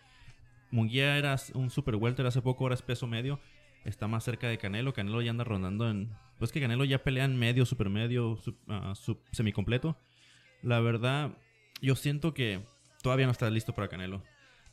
Munguía 0.70 1.16
era 1.16 1.36
un 1.54 1.70
super 1.70 1.94
welter 1.94 2.26
hace 2.26 2.42
poco, 2.42 2.64
ahora 2.64 2.74
es 2.74 2.82
peso 2.82 3.06
medio. 3.06 3.38
Está 3.84 4.08
más 4.08 4.24
cerca 4.24 4.48
de 4.48 4.58
Canelo. 4.58 4.92
Canelo 4.92 5.22
ya 5.22 5.30
anda 5.30 5.44
rondando 5.44 5.88
en. 5.88 6.10
Pues 6.38 6.52
que 6.52 6.60
Canelo 6.60 6.84
ya 6.84 7.02
pelea 7.02 7.24
en 7.24 7.38
medio, 7.38 7.64
super 7.64 7.88
medio, 7.88 8.36
sub- 8.36 8.58
ah, 8.68 8.92
sub- 8.96 9.22
semicompleto. 9.32 9.96
La 10.62 10.80
verdad, 10.80 11.30
yo 11.80 11.94
siento 11.94 12.34
que 12.34 12.60
todavía 13.02 13.26
no 13.26 13.32
está 13.32 13.48
listo 13.50 13.72
para 13.72 13.88
Canelo. 13.88 14.22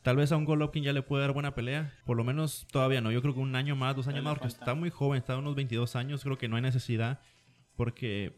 Tal 0.06 0.14
vez 0.14 0.30
a 0.30 0.36
un 0.36 0.44
Golovkin 0.44 0.84
ya 0.84 0.92
le 0.92 1.02
puede 1.02 1.22
dar 1.22 1.32
buena 1.32 1.56
pelea. 1.56 1.92
Por 2.04 2.16
lo 2.16 2.22
menos 2.22 2.64
todavía 2.70 3.00
no. 3.00 3.10
Yo 3.10 3.20
creo 3.22 3.34
que 3.34 3.40
un 3.40 3.56
año 3.56 3.74
más, 3.74 3.96
dos 3.96 4.06
años 4.06 4.22
más, 4.22 4.34
porque 4.34 4.46
está 4.46 4.72
muy 4.72 4.88
joven, 4.88 5.18
está 5.18 5.32
a 5.32 5.38
unos 5.38 5.56
22 5.56 5.96
años. 5.96 6.22
Creo 6.22 6.38
que 6.38 6.46
no 6.46 6.54
hay 6.54 6.62
necesidad. 6.62 7.18
Porque 7.74 8.36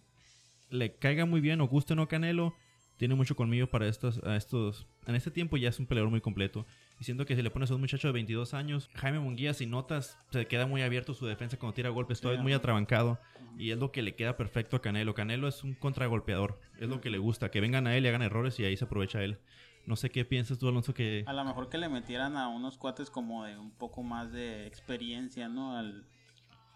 le 0.70 0.94
caiga 0.94 1.26
muy 1.26 1.42
bien 1.42 1.60
o 1.60 1.68
guste 1.68 1.92
o 1.92 1.96
no 1.96 2.08
Canelo. 2.08 2.54
tiene 2.96 3.14
mucho 3.16 3.36
colmillo 3.36 3.68
para 3.68 3.86
estos, 3.86 4.24
a 4.24 4.36
estos... 4.36 4.86
En 5.06 5.14
este 5.14 5.30
tiempo 5.30 5.58
ya 5.58 5.68
es 5.68 5.78
un 5.78 5.84
peleador 5.84 6.10
muy 6.10 6.22
completo. 6.22 6.64
Y 7.00 7.04
siento 7.04 7.26
que 7.26 7.36
si 7.36 7.42
le 7.42 7.50
pones 7.50 7.70
a 7.70 7.74
un 7.74 7.82
muchacho 7.82 8.08
de 8.08 8.12
22 8.12 8.54
años, 8.54 8.88
Jaime 8.94 9.18
Munguía, 9.18 9.52
si 9.52 9.66
notas, 9.66 10.16
se 10.30 10.46
queda 10.46 10.66
muy 10.66 10.80
abierto 10.80 11.12
su 11.12 11.26
defensa 11.26 11.58
cuando 11.58 11.74
tira 11.74 11.90
golpes, 11.90 12.22
todo 12.22 12.32
es 12.32 12.40
muy 12.40 12.54
atrabancado. 12.54 13.20
Y 13.58 13.72
es 13.72 13.78
lo 13.78 13.92
que 13.92 14.00
le 14.00 14.14
queda 14.14 14.38
perfecto 14.38 14.76
a 14.76 14.80
Canelo. 14.80 15.12
Canelo 15.12 15.46
es 15.46 15.62
un 15.62 15.74
contragolpeador, 15.74 16.58
es 16.80 16.88
lo 16.88 17.02
que 17.02 17.10
le 17.10 17.18
gusta, 17.18 17.50
que 17.50 17.60
vengan 17.60 17.86
a 17.86 17.94
él 17.94 18.06
y 18.06 18.08
hagan 18.08 18.22
errores 18.22 18.58
y 18.58 18.64
ahí 18.64 18.74
se 18.74 18.86
aprovecha 18.86 19.22
él. 19.22 19.38
No 19.88 19.96
sé 19.96 20.10
qué 20.10 20.26
piensas 20.26 20.58
tú, 20.58 20.68
Alonso, 20.68 20.92
que... 20.92 21.24
A 21.26 21.32
lo 21.32 21.42
mejor 21.46 21.70
que 21.70 21.78
le 21.78 21.88
metieran 21.88 22.36
a 22.36 22.48
unos 22.48 22.76
cuates 22.76 23.08
como 23.08 23.44
de 23.46 23.56
un 23.56 23.70
poco 23.70 24.02
más 24.02 24.30
de 24.30 24.66
experiencia, 24.66 25.48
¿no? 25.48 25.78
Al, 25.78 26.04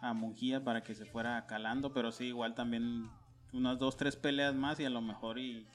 a 0.00 0.14
Mungía 0.14 0.64
para 0.64 0.82
que 0.82 0.94
se 0.94 1.04
fuera 1.04 1.44
calando, 1.46 1.92
pero 1.92 2.10
sí, 2.10 2.28
igual 2.28 2.54
también 2.54 3.10
unas 3.52 3.78
dos, 3.78 3.98
tres 3.98 4.16
peleas 4.16 4.54
más 4.54 4.80
y 4.80 4.86
a 4.86 4.90
lo 4.90 5.02
mejor 5.02 5.38
y 5.38 5.66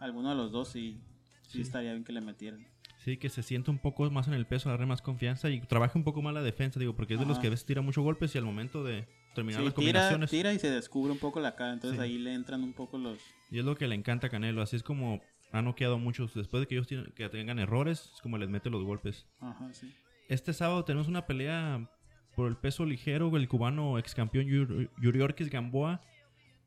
alguno 0.00 0.28
de 0.28 0.34
los 0.34 0.52
dos 0.52 0.68
sí, 0.68 1.00
sí, 1.48 1.62
estaría 1.62 1.92
bien 1.92 2.04
que 2.04 2.12
le 2.12 2.20
metieran. 2.20 2.66
Sí, 2.98 3.16
que 3.16 3.30
se 3.30 3.42
sienta 3.42 3.70
un 3.70 3.78
poco 3.78 4.08
más 4.10 4.28
en 4.28 4.34
el 4.34 4.46
peso, 4.46 4.68
agarre 4.68 4.84
más 4.84 5.00
confianza 5.00 5.48
y 5.48 5.62
trabaje 5.62 5.96
un 5.96 6.04
poco 6.04 6.20
más 6.20 6.34
la 6.34 6.42
defensa, 6.42 6.78
digo, 6.78 6.94
porque 6.94 7.14
es 7.14 7.20
de 7.20 7.24
los 7.26 7.38
que 7.38 7.46
a 7.46 7.50
veces 7.50 7.64
tira 7.64 7.80
muchos 7.80 8.04
golpes 8.04 8.34
y 8.34 8.38
al 8.38 8.44
momento 8.44 8.84
de 8.84 9.08
terminar 9.34 9.60
Sí, 9.60 9.64
las 9.64 9.74
tira, 9.74 9.74
combinaciones... 9.74 10.30
tira 10.30 10.52
y 10.52 10.58
se 10.58 10.70
descubre 10.70 11.10
un 11.10 11.18
poco 11.18 11.40
la 11.40 11.56
cara, 11.56 11.72
entonces 11.72 11.98
ahí 11.98 12.18
le 12.18 12.34
entran 12.34 12.62
un 12.62 12.74
poco 12.74 12.98
los... 12.98 13.18
Y 13.50 13.58
es 13.58 13.64
lo 13.64 13.76
que 13.76 13.88
le 13.88 13.94
encanta 13.94 14.26
a 14.26 14.30
Canelo, 14.30 14.60
así 14.60 14.76
es 14.76 14.82
como 14.82 15.20
ha 15.52 15.62
noqueado 15.62 15.98
muchos. 15.98 16.34
Después 16.34 16.60
de 16.62 16.66
que 16.66 16.74
ellos 16.74 16.86
tienen- 16.88 17.12
que 17.14 17.28
tengan 17.28 17.58
errores, 17.58 18.10
es 18.14 18.20
como 18.20 18.38
les 18.38 18.48
mete 18.48 18.70
los 18.70 18.82
golpes. 18.84 19.26
Ajá, 19.40 19.72
sí. 19.72 19.92
Este 20.28 20.52
sábado 20.52 20.84
tenemos 20.84 21.08
una 21.08 21.26
pelea 21.26 21.88
por 22.34 22.48
el 22.48 22.56
peso 22.56 22.84
ligero. 22.86 23.36
El 23.36 23.48
cubano 23.48 23.98
ex 23.98 24.14
campeón 24.14 24.46
Yuri 24.46 24.88
Yuri 25.00 25.20
Ortiz 25.20 25.50
Gamboa 25.50 26.00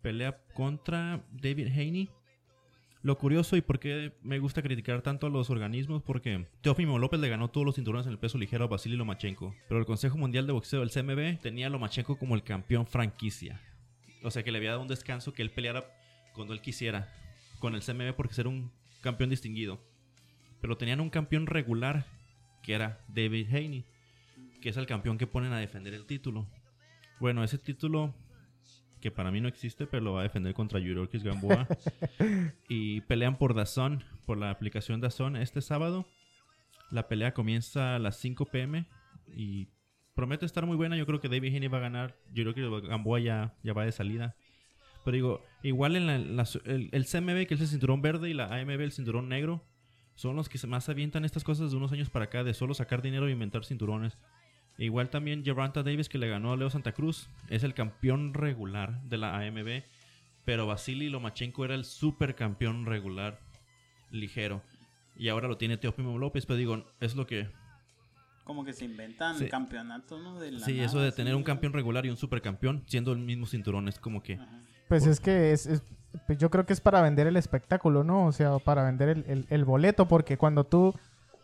pelea 0.02 0.38
contra 0.54 1.26
David 1.32 1.68
Haney. 1.70 2.10
Lo 3.02 3.18
curioso 3.20 3.56
y 3.56 3.62
por 3.62 3.80
qué 3.80 4.14
me 4.24 4.40
gusta 4.40 4.64
criticar 4.64 5.02
tanto 5.04 5.28
a 5.28 5.30
los 5.30 5.52
organismos, 5.52 6.02
porque 6.02 6.48
Teófimo 6.62 6.98
López 6.98 7.20
le 7.20 7.30
ganó 7.30 7.50
todos 7.50 7.64
los 7.66 7.76
cinturones 7.76 8.08
en 8.08 8.12
el 8.14 8.18
peso 8.20 8.40
ligero 8.40 8.66
a 8.66 8.68
Vasily 8.68 8.96
Lomachenko. 8.96 9.54
Pero 9.68 9.80
el 9.80 9.86
Consejo 9.86 10.18
Mundial 10.18 10.48
de 10.48 10.54
Boxeo, 10.54 10.82
el 10.82 10.90
CMB, 10.90 11.40
tenía 11.40 11.68
a 11.68 11.70
Lomachenko 11.70 12.18
como 12.18 12.34
el 12.34 12.44
campeón 12.44 12.88
franquicia. 12.88 13.62
O 14.24 14.32
sea 14.32 14.42
que 14.44 14.52
le 14.52 14.58
había 14.58 14.72
dado 14.72 14.82
un 14.82 14.88
descanso 14.88 15.34
que 15.34 15.44
él 15.44 15.52
peleara 15.52 15.86
cuando 16.34 16.54
él 16.54 16.62
quisiera 16.62 17.08
con 17.60 17.76
el 17.76 17.82
CMB 17.82 18.16
porque 18.16 18.34
ser 18.34 18.48
un 18.48 18.72
campeón 19.02 19.30
distinguido. 19.30 19.80
Pero 20.62 20.78
tenían 20.78 21.00
un 21.00 21.10
campeón 21.10 21.48
regular 21.48 22.06
que 22.64 22.74
era 22.74 23.00
David 23.08 23.48
Haney, 23.54 23.86
que 24.62 24.70
es 24.70 24.78
el 24.78 24.88
campeón 24.88 25.18
que 25.18 25.28
ponen 25.28 25.54
a 25.54 25.60
defender 25.60 25.94
el 25.94 26.06
título. 26.06 26.48
Bueno, 27.20 27.44
ese 27.44 27.58
título 27.58 28.16
que 29.00 29.12
para 29.12 29.32
mí 29.32 29.40
no 29.40 29.48
existe, 29.48 29.86
pero 29.86 30.04
lo 30.04 30.14
va 30.14 30.22
a 30.22 30.24
defender 30.24 30.56
contra 30.56 30.80
Yuriorkis 30.80 31.24
Gamboa. 31.24 31.68
y 32.70 33.02
pelean 33.02 33.38
por 33.38 33.54
DAZN, 33.54 34.04
por 34.26 34.38
la 34.38 34.50
aplicación 34.50 35.00
DAZN 35.00 35.36
este 35.36 35.62
sábado. 35.62 36.08
La 36.90 37.08
pelea 37.08 37.34
comienza 37.34 37.96
a 37.96 38.00
las 38.00 38.18
5 38.18 38.46
pm 38.48 38.88
y 39.28 39.68
promete 40.16 40.48
estar 40.48 40.66
muy 40.66 40.76
buena. 40.76 40.98
Yo 40.98 41.06
creo 41.06 41.20
que 41.20 41.30
David 41.30 41.56
Haney 41.56 41.68
va 41.68 41.78
a 41.78 41.82
ganar. 41.82 42.18
Yuriorkis 42.34 42.90
Gamboa 42.90 43.20
ya, 43.20 43.54
ya 43.62 43.74
va 43.74 43.86
de 43.86 43.92
salida. 43.92 44.36
Pero 45.06 45.16
digo, 45.16 45.46
igual 45.64 45.96
en 45.96 46.08
la- 46.08 46.18
la- 46.18 46.48
el, 46.66 46.90
el 46.92 47.06
CMB, 47.06 47.46
que 47.48 47.54
es 47.54 47.62
el 47.62 47.68
cinturón 47.68 48.02
verde, 48.02 48.30
y 48.30 48.34
la 48.34 48.48
AMB, 48.54 48.82
el 48.82 48.92
cinturón 48.92 49.30
negro, 49.30 49.64
son 50.16 50.36
los 50.36 50.50
que 50.50 50.58
más 50.68 50.90
avientan 50.90 51.24
estas 51.24 51.44
cosas 51.46 51.72
de 51.72 51.78
unos 51.78 51.92
años 51.94 52.10
para 52.10 52.26
acá, 52.26 52.44
de 52.44 52.54
solo 52.54 52.74
sacar 52.74 53.02
dinero 53.02 53.28
e 53.28 53.32
inventar 53.32 53.64
cinturones. 53.66 54.18
E 54.78 54.86
igual 54.86 55.10
también 55.10 55.46
Gervonta 55.46 55.84
Davis, 55.84 56.10
que 56.10 56.18
le 56.18 56.28
ganó 56.28 56.52
a 56.52 56.58
Leo 56.58 56.70
Santa 56.70 56.92
Cruz, 56.92 57.30
es 57.50 57.64
el 57.64 57.74
campeón 57.74 58.34
regular 58.34 59.02
de 59.04 59.18
la 59.18 59.38
AMB, 59.38 59.84
pero 60.44 60.68
Vasily 60.68 61.08
Lomachenko 61.10 61.64
era 61.66 61.76
el 61.76 61.86
supercampeón 61.86 62.86
regular 62.86 63.40
ligero. 64.12 64.62
Y 65.16 65.30
ahora 65.30 65.48
lo 65.48 65.58
tiene 65.58 65.78
Teófimo 65.78 66.18
López, 66.18 66.46
pero 66.46 66.58
digo, 66.58 66.86
es 67.00 67.16
lo 67.16 67.26
que... 67.26 67.48
Como 68.44 68.64
que 68.66 68.74
se 68.74 68.86
inventan 68.86 69.38
Sí. 69.40 69.48
campeonatos, 69.48 70.22
¿no? 70.22 70.40
De 70.40 70.52
la 70.52 70.60
Sí, 70.60 70.80
eso 70.80 71.00
de 71.00 71.12
tener 71.12 71.36
un 71.36 71.44
campeón 71.44 71.74
regular 71.74 72.06
y 72.06 72.10
un 72.10 72.18
supercampeón, 72.18 72.84
siendo 72.88 73.12
el 73.14 73.20
mismo 73.20 73.46
cinturón, 73.46 73.88
es 73.88 73.98
como 74.00 74.22
que... 74.24 74.34
Ajá. 74.36 74.62
Pues 74.88 75.06
es 75.06 75.20
que 75.20 75.52
es, 75.52 75.66
es- 75.66 75.84
pues 76.28 76.38
yo 76.38 76.50
creo 76.50 76.66
que 76.66 76.74
es 76.74 76.80
para 76.82 77.02
vender 77.02 77.28
el 77.28 77.36
espectáculo, 77.38 78.04
¿no? 78.04 78.26
O 78.28 78.32
sea, 78.32 78.58
para 78.60 78.84
vender 78.84 79.10
el, 79.10 79.26
el- 79.28 79.46
el 79.50 79.66
boleto, 79.66 80.08
porque 80.08 80.38
cuando 80.38 80.64
tú, 80.64 80.94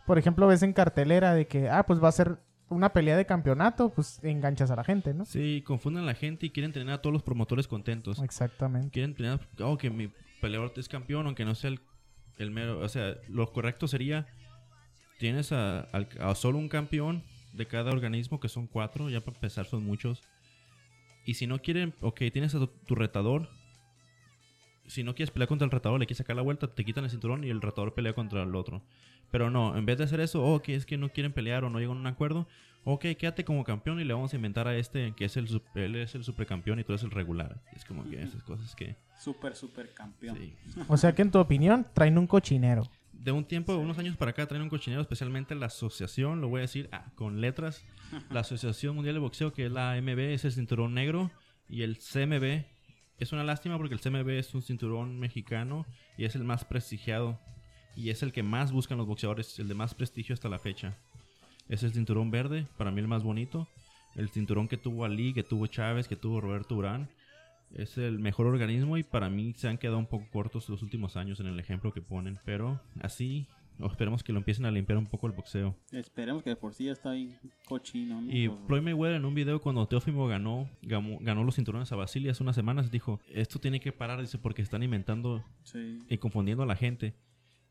por 0.06 0.18
ejemplo, 0.18 0.48
ves 0.48 0.64
en 0.64 0.74
cartelera 0.74 1.34
de 1.34 1.46
que, 1.48 1.70
ah, 1.70 1.84
pues 1.86 2.02
va 2.02 2.08
a 2.08 2.14
ser 2.14 2.38
una 2.70 2.94
pelea 2.94 3.18
de 3.18 3.26
campeonato, 3.26 3.90
pues 3.90 4.20
enganchas 4.24 4.72
a 4.72 4.78
la 4.78 4.84
gente, 4.86 5.14
¿no? 5.14 5.26
Sí, 5.26 5.62
confunden 5.68 6.04
a 6.04 6.06
la 6.06 6.14
gente 6.14 6.46
y 6.46 6.52
quieren 6.52 6.72
tener 6.72 6.94
a 6.94 7.02
todos 7.02 7.12
los 7.14 7.22
promotores 7.24 7.68
contentos. 7.68 8.22
Exactamente. 8.22 8.90
quieren 8.92 9.14
tener, 9.14 9.40
oh, 9.60 9.78
que 9.78 9.90
mi 9.90 10.10
peleador 10.40 10.72
es 10.78 10.88
campeón, 10.88 11.26
aunque 11.26 11.44
no 11.44 11.54
sea 11.54 11.72
el, 11.72 11.82
el 12.38 12.50
mero. 12.52 12.80
O 12.80 12.88
sea, 12.88 13.16
lo 13.28 13.52
correcto 13.52 13.90
sería: 13.90 14.26
tienes 15.20 15.52
a, 15.52 15.82
al- 15.82 16.08
a 16.22 16.34
solo 16.36 16.58
un 16.58 16.70
campeón 16.70 17.24
de 17.54 17.68
cada 17.68 17.92
organismo, 17.92 18.40
que 18.40 18.48
son 18.48 18.68
cuatro, 18.68 19.10
ya 19.10 19.20
para 19.20 19.36
empezar 19.36 19.66
son 19.66 19.84
muchos. 19.86 20.22
Y 21.26 21.36
si 21.36 21.48
no 21.48 21.60
quieren, 21.60 21.94
ok, 22.02 22.22
tienes 22.32 22.56
a 22.56 22.60
tu, 22.60 22.68
tu 22.68 22.96
retador. 22.96 23.50
Si 24.88 25.04
no 25.04 25.16
quieres 25.16 25.32
pelear 25.32 25.48
contra 25.48 25.66
el 25.66 25.72
retador, 25.72 26.00
le 26.00 26.06
quieres 26.06 26.18
sacar 26.18 26.36
la 26.36 26.42
vuelta, 26.42 26.68
te 26.68 26.84
quitan 26.84 27.04
el 27.04 27.10
cinturón 27.10 27.44
y 27.44 27.50
el 27.50 27.62
retador 27.62 27.94
pelea 27.94 28.14
contra 28.14 28.44
el 28.44 28.56
otro. 28.56 28.82
Pero 29.32 29.50
no, 29.50 29.78
en 29.78 29.86
vez 29.86 29.98
de 29.98 30.04
hacer 30.04 30.20
eso, 30.20 30.62
que 30.62 30.76
es 30.76 30.86
que 30.86 30.98
no 30.98 31.10
quieren 31.10 31.32
pelear 31.32 31.64
o 31.64 31.70
no 31.70 31.80
llegan 31.80 31.98
a 31.98 32.00
un 32.02 32.08
acuerdo, 32.08 32.48
ok, 32.84 33.06
quédate 33.18 33.46
como 33.46 33.64
campeón 33.64 34.00
y 34.00 34.04
le 34.04 34.14
vamos 34.14 34.34
a 34.34 34.36
inventar 34.36 34.68
a 34.68 34.76
este 34.76 35.14
que 35.14 35.26
es 35.26 35.38
el, 35.38 35.62
él 35.76 35.96
es 35.96 36.16
el 36.16 36.24
supercampeón 36.24 36.80
y 36.80 36.84
tú 36.84 36.92
eres 36.92 37.04
el 37.04 37.12
regular. 37.12 37.62
Es 37.74 37.86
como 37.86 38.08
que 38.10 38.22
esas 38.24 38.44
cosas 38.44 38.76
que... 38.76 38.98
Súper, 39.18 39.56
súper 39.56 39.94
campeón. 39.94 40.38
sí. 40.38 40.54
O 40.88 40.98
sea 40.98 41.14
que 41.14 41.22
en 41.22 41.32
tu 41.32 41.40
opinión 41.40 41.88
traen 41.94 42.18
un 42.18 42.28
cochinero. 42.28 42.84
De 43.24 43.32
un 43.32 43.46
tiempo, 43.46 43.76
unos 43.76 44.00
años 44.00 44.18
para 44.18 44.32
acá, 44.32 44.48
traen 44.48 44.64
un 44.64 44.70
cochinero, 44.70 45.00
especialmente 45.00 45.54
la 45.54 45.68
asociación, 45.68 46.42
lo 46.42 46.50
voy 46.50 46.58
a 46.58 46.62
decir 46.64 46.90
ah, 46.92 47.12
con 47.14 47.40
letras, 47.40 47.86
la 48.32 48.40
Asociación 48.40 48.96
Mundial 48.96 49.14
de 49.14 49.20
Boxeo, 49.20 49.54
que 49.54 49.68
es 49.68 49.72
la 49.72 49.92
AMB, 49.92 50.18
es 50.18 50.44
el 50.44 50.52
cinturón 50.52 50.96
negro, 50.96 51.30
y 51.70 51.84
el 51.84 52.00
CMB, 52.00 52.66
es 53.20 53.32
una 53.32 53.44
lástima 53.44 53.78
porque 53.78 53.94
el 53.94 54.02
CMB 54.02 54.28
es 54.30 54.56
un 54.56 54.64
cinturón 54.64 55.20
mexicano 55.20 55.86
y 56.18 56.26
es 56.26 56.34
el 56.34 56.44
más 56.44 56.66
prestigiado, 56.66 57.40
y 57.96 58.10
es 58.10 58.24
el 58.24 58.32
que 58.32 58.42
más 58.42 58.72
buscan 58.72 58.98
los 58.98 59.06
boxeadores, 59.06 59.60
el 59.60 59.68
de 59.68 59.76
más 59.76 59.94
prestigio 59.94 60.34
hasta 60.34 60.50
la 60.50 60.58
fecha. 60.58 60.98
Es 61.70 61.84
el 61.84 61.94
cinturón 61.94 62.32
verde, 62.32 62.66
para 62.76 62.90
mí 62.90 63.02
el 63.02 63.08
más 63.08 63.22
bonito, 63.22 63.68
el 64.16 64.30
cinturón 64.30 64.68
que 64.68 64.78
tuvo 64.78 65.06
Ali, 65.06 65.32
que 65.32 65.44
tuvo 65.44 65.68
Chávez, 65.68 66.08
que 66.08 66.16
tuvo 66.16 66.42
Roberto 66.42 66.74
Urán. 66.76 67.12
Es 67.76 67.98
el 67.98 68.20
mejor 68.20 68.48
organismo 68.48 68.98
y 68.98 69.04
para 69.04 69.30
mí 69.30 69.54
se 69.56 69.68
han 69.68 69.78
quedado 69.78 69.98
un 69.98 70.08
poco 70.08 70.26
cortos 70.32 70.68
los 70.70 70.82
últimos 70.84 71.16
años 71.18 71.40
en 71.40 71.48
el 71.48 71.60
ejemplo 71.60 71.94
que 71.94 72.02
ponen. 72.02 72.38
Pero 72.46 72.80
así, 73.02 73.48
o 73.80 73.88
esperemos 73.88 74.24
que 74.24 74.34
lo 74.34 74.40
empiecen 74.40 74.66
a 74.66 74.72
limpiar 74.72 74.98
un 74.98 75.06
poco 75.08 75.28
el 75.28 75.34
boxeo. 75.34 75.76
Esperemos 75.92 76.44
que 76.44 76.52
de 76.52 76.56
por 76.56 76.74
sí 76.74 76.86
ya 76.86 76.92
está 76.92 77.12
bien 77.14 77.38
cochino. 77.66 78.22
¿no? 78.22 78.32
Y 78.32 78.50
Floyd 78.68 78.82
Mayweather 78.82 79.18
en 79.18 79.26
un 79.26 79.34
video 79.34 79.62
cuando 79.62 79.88
Teófimo 79.88 80.28
ganó, 80.28 80.70
ganó, 80.82 81.18
ganó 81.22 81.44
los 81.44 81.56
cinturones 81.56 81.92
a 81.92 81.96
Basili 81.96 82.30
hace 82.30 82.44
unas 82.44 82.56
semanas 82.56 82.92
dijo, 82.92 83.20
esto 83.30 83.60
tiene 83.60 83.80
que 83.80 83.92
parar, 83.92 84.20
dice, 84.22 84.38
porque 84.38 84.62
están 84.62 84.84
inventando 84.84 85.44
Sí. 85.64 86.00
y 86.10 86.18
confundiendo 86.18 86.64
a 86.64 86.66
la 86.68 86.76
gente. 86.76 87.14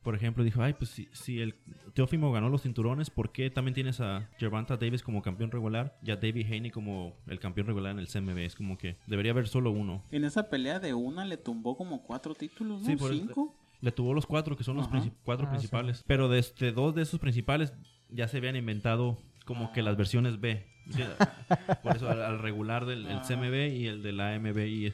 Por 0.03 0.15
ejemplo, 0.15 0.43
dijo, 0.43 0.63
ay, 0.63 0.73
pues 0.73 0.89
si, 0.91 1.09
si 1.13 1.41
el 1.41 1.55
Teófimo 1.93 2.33
ganó 2.33 2.49
los 2.49 2.63
cinturones, 2.63 3.11
¿por 3.11 3.33
qué 3.33 3.51
también 3.51 3.75
tienes 3.75 4.01
a 4.01 4.31
Gervonta 4.39 4.79
Davis 4.79 5.03
como 5.03 5.21
campeón 5.21 5.51
regular 5.51 5.99
y 6.03 6.11
a 6.11 6.17
David 6.17 6.47
Haney 6.47 6.71
como 6.71 7.15
el 7.27 7.39
campeón 7.39 7.67
regular 7.67 7.93
en 7.93 7.99
el 7.99 8.09
CMB? 8.09 8.39
Es 8.39 8.55
como 8.55 8.79
que 8.79 8.97
debería 9.07 9.33
haber 9.33 9.47
solo 9.47 9.71
uno. 9.71 10.03
En 10.11 10.25
esa 10.25 10.49
pelea 10.49 10.81
de 10.81 10.95
una 10.95 11.27
le 11.27 11.37
tumbó 11.37 11.77
como 11.77 12.03
cuatro 12.03 12.35
títulos, 12.35 12.81
¿no? 12.81 12.87
Sí, 12.87 12.97
por 12.97 13.13
¿Cinco? 13.13 13.55
Le 13.83 13.93
tuvo 13.93 14.15
los 14.15 14.25
cuatro, 14.27 14.57
que 14.57 14.65
son 14.65 14.77
los 14.79 14.89
cuatro 15.25 15.47
Ah, 15.47 15.51
principales. 15.51 16.03
Pero 16.07 16.29
de 16.31 16.39
este, 16.39 16.73
dos 16.73 16.95
de 16.95 17.03
esos 17.03 17.21
principales 17.21 17.73
ya 18.09 18.27
se 18.29 18.39
habían 18.39 18.57
inventado 18.57 19.19
como 19.45 19.71
que 19.73 19.83
las 19.83 19.97
versiones 19.99 20.41
B. 20.41 20.65
Sí, 20.91 21.03
Por 21.83 21.97
eso 21.97 22.09
al, 22.09 22.23
al 22.23 22.39
regular 22.39 22.87
del 22.87 23.07
el 23.07 23.19
Ah. 23.19 23.23
CMB 23.27 23.73
y 23.77 23.87
el 23.87 24.03
del 24.03 24.19
AMB. 24.21 24.59
Y, 24.67 24.93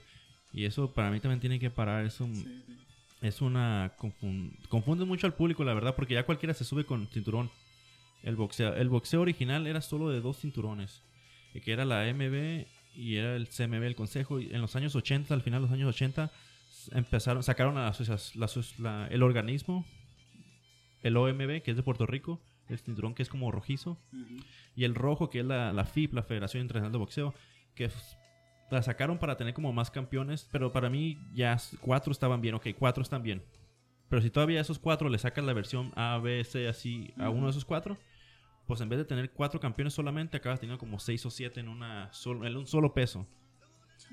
y 0.52 0.64
eso 0.64 0.92
para 0.92 1.11
mí 1.12 1.20
también 1.20 1.40
tiene 1.40 1.59
que 1.61 1.70
parar. 1.70 2.04
Eso 2.04 2.26
sí. 2.32 2.64
Es 3.26 3.40
una... 3.42 3.96
confun- 3.98 4.56
confunde 4.68 5.04
mucho 5.04 5.26
al 5.26 5.34
público, 5.34 5.64
la 5.64 5.74
verdad, 5.74 5.94
porque 5.94 6.14
ya 6.14 6.24
cualquiera 6.26 6.54
se 6.54 6.64
sube 6.64 6.84
con 6.84 7.06
cinturón. 7.08 7.50
El 8.22 8.36
boxeo, 8.36 8.74
el 8.74 8.88
boxeo 8.88 9.20
original 9.20 9.66
era 9.66 9.80
solo 9.80 10.08
de 10.10 10.20
dos 10.20 10.38
cinturones. 10.38 11.02
eh, 11.54 11.60
Que 11.60 11.72
era 11.72 11.84
la 11.84 12.02
AMB 12.02 12.66
y 12.94 13.16
era 13.16 13.36
el 13.36 13.48
CMB, 13.48 13.82
el 13.84 13.94
consejo. 13.94 14.40
Y 14.40 14.46
en 14.52 14.60
los 14.60 14.74
años 14.76 14.94
80, 14.96 15.34
al 15.34 15.42
final 15.42 15.60
de 15.62 15.68
los 15.68 15.72
años 15.74 15.88
80, 15.94 16.30
s- 16.70 16.90
empezaron, 16.96 17.42
sacaron 17.42 17.76
a 17.78 17.92
la 17.92 18.48
la 18.78 19.06
el 19.08 19.22
organismo, 19.22 19.84
el 21.02 21.16
OMB, 21.16 21.62
que 21.62 21.70
es 21.72 21.76
de 21.76 21.82
Puerto 21.82 22.06
Rico, 22.06 22.40
el 22.68 22.78
cinturón 22.78 23.14
que 23.14 23.22
es 23.22 23.28
como 23.28 23.50
rojizo, 23.52 23.98
y 24.74 24.84
el 24.84 24.94
rojo, 24.94 25.30
que 25.30 25.40
es 25.40 25.46
la, 25.46 25.72
la 25.72 25.84
FIP, 25.84 26.14
la 26.14 26.22
Federación 26.22 26.62
Internacional 26.62 26.92
de 26.92 26.98
Boxeo, 26.98 27.34
que 27.74 27.84
es- 27.84 28.16
la 28.70 28.82
sacaron 28.82 29.18
para 29.18 29.36
tener 29.36 29.54
como 29.54 29.72
más 29.72 29.90
campeones, 29.90 30.48
pero 30.50 30.72
para 30.72 30.90
mí 30.90 31.18
ya 31.34 31.56
cuatro 31.80 32.12
estaban 32.12 32.40
bien, 32.40 32.54
ok, 32.54 32.68
cuatro 32.78 33.02
están 33.02 33.22
bien. 33.22 33.42
Pero 34.08 34.22
si 34.22 34.30
todavía 34.30 34.58
a 34.58 34.62
esos 34.62 34.78
cuatro 34.78 35.08
le 35.08 35.18
sacas 35.18 35.44
la 35.44 35.52
versión 35.52 35.92
A, 35.96 36.18
B, 36.18 36.42
C, 36.44 36.68
así 36.68 37.12
a 37.18 37.28
uno 37.30 37.46
de 37.46 37.50
esos 37.50 37.64
cuatro, 37.64 37.98
pues 38.66 38.80
en 38.80 38.88
vez 38.88 38.98
de 38.98 39.04
tener 39.04 39.30
cuatro 39.30 39.60
campeones 39.60 39.94
solamente, 39.94 40.36
acabas 40.36 40.60
teniendo 40.60 40.78
como 40.78 40.98
seis 40.98 41.24
o 41.26 41.30
siete 41.30 41.60
en, 41.60 41.68
una 41.68 42.12
sol- 42.12 42.44
en 42.46 42.56
un 42.56 42.66
solo 42.66 42.92
peso. 42.94 43.26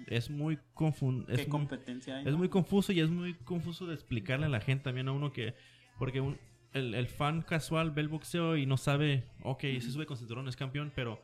es 0.08 0.30
muy 0.30 0.58
confun 0.74 1.26
¿Qué 1.26 1.34
es 1.34 1.40
muy, 1.48 1.50
competencia 1.50 2.16
hay? 2.18 2.26
es 2.26 2.32
no? 2.32 2.38
muy 2.38 2.50
confuso 2.50 2.92
y 2.94 3.00
es 3.00 3.10
muy 3.10 3.34
confuso 3.36 3.86
de 3.86 3.94
explicarle 3.94 4.46
a 4.46 4.50
la 4.50 4.60
gente 4.62 4.86
también 4.86 5.08
a 5.08 5.12
uno 5.12 5.32
que 5.32 5.56
porque 6.00 6.22
un- 6.22 6.38
el, 6.74 6.96
el 6.96 7.08
fan 7.08 7.42
casual 7.44 7.92
ve 7.92 8.02
el 8.02 8.08
boxeo 8.08 8.58
y 8.58 8.66
no 8.66 8.78
sabe, 8.78 9.26
ok, 9.44 9.62
se 9.62 9.92
sube 9.92 10.06
con 10.08 10.18
cinturón 10.18 10.48
es 10.48 10.56
campeón, 10.56 10.92
pero 10.96 11.24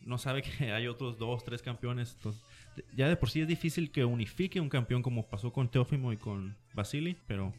no 0.00 0.18
sabe 0.18 0.42
que 0.58 0.72
hay 0.72 0.86
otros 0.86 1.16
dos, 1.18 1.44
tres 1.44 1.62
campeones. 1.62 2.14
Entonces, 2.16 2.42
ya 2.96 3.08
de 3.08 3.16
por 3.16 3.30
sí 3.30 3.40
es 3.40 3.48
difícil 3.48 3.90
que 3.90 4.04
unifique 4.04 4.60
un 4.60 4.68
campeón 4.68 5.02
como 5.02 5.26
pasó 5.26 5.52
con 5.52 5.70
Teófimo 5.70 6.12
y 6.12 6.16
con 6.16 6.56
Basili, 6.74 7.16
pero 7.26 7.52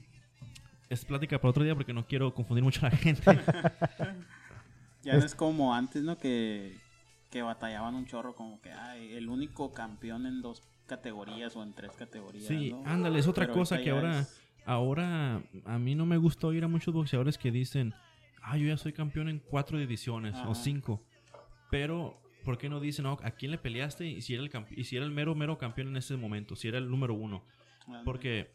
es 0.90 1.06
plática 1.06 1.40
para 1.40 1.50
otro 1.52 1.64
día 1.64 1.76
porque 1.76 1.94
no 1.94 2.06
quiero 2.06 2.34
confundir 2.34 2.64
mucho 2.64 2.86
a 2.86 2.90
la 2.90 2.98
gente. 2.98 3.24
Ya 5.04 5.18
no 5.18 5.26
es 5.26 5.36
como 5.36 5.74
antes, 5.74 6.02
¿no? 6.02 6.18
Que, 6.18 6.78
que 7.30 7.42
batallaban 7.42 7.94
un 7.96 8.06
chorro 8.06 8.36
como 8.36 8.62
que 8.62 8.72
ay, 8.72 9.14
el 9.14 9.28
único 9.28 9.74
campeón 9.74 10.26
en 10.26 10.42
dos 10.42 10.64
categorías 10.86 11.56
o 11.58 11.64
en 11.64 11.74
tres 11.74 11.92
categorías. 11.92 12.46
Sí, 12.46 12.70
¿no? 12.72 12.84
ándale, 12.86 13.20
es 13.20 13.28
otra 13.28 13.46
Pero 13.48 13.54
cosa 13.60 13.82
que 13.82 13.90
ahora, 13.90 14.22
es- 14.22 14.42
ahora 14.66 15.42
a 15.66 15.78
mí 15.78 15.94
no 15.96 16.06
me 16.06 16.16
gusta 16.16 16.48
oír 16.48 16.64
a 16.64 16.70
muchos 16.70 16.94
boxeadores 16.94 17.38
que 17.38 17.52
dicen, 17.52 17.94
ah, 18.44 18.56
yo 18.58 18.66
ya 18.68 18.78
soy 18.78 18.94
campeón 18.94 19.28
en 19.28 19.40
cuatro 19.40 19.78
divisiones 19.78 20.36
o 20.36 20.52
Ajá. 20.52 20.56
cinco, 20.56 21.04
pero 21.70 22.18
¿por 22.44 22.58
qué 22.58 22.70
no 22.70 22.80
dicen, 22.80 23.04
no, 23.04 23.18
a 23.24 23.32
quién 23.32 23.52
le 23.52 23.58
peleaste 23.58 24.06
y 24.06 24.22
si 24.22 24.34
era 24.34 24.44
el 24.44 24.50
campe- 24.50 24.74
y 24.78 24.84
si 24.84 24.96
era 24.98 25.06
el 25.06 25.12
mero 25.12 25.34
mero 25.36 25.58
campeón 25.58 25.88
en 25.90 25.98
ese 25.98 26.16
momento, 26.18 26.56
si 26.56 26.68
era 26.68 26.78
el 26.78 26.90
número 26.90 27.14
uno? 27.14 27.44
ándale. 27.86 28.06
Porque 28.06 28.52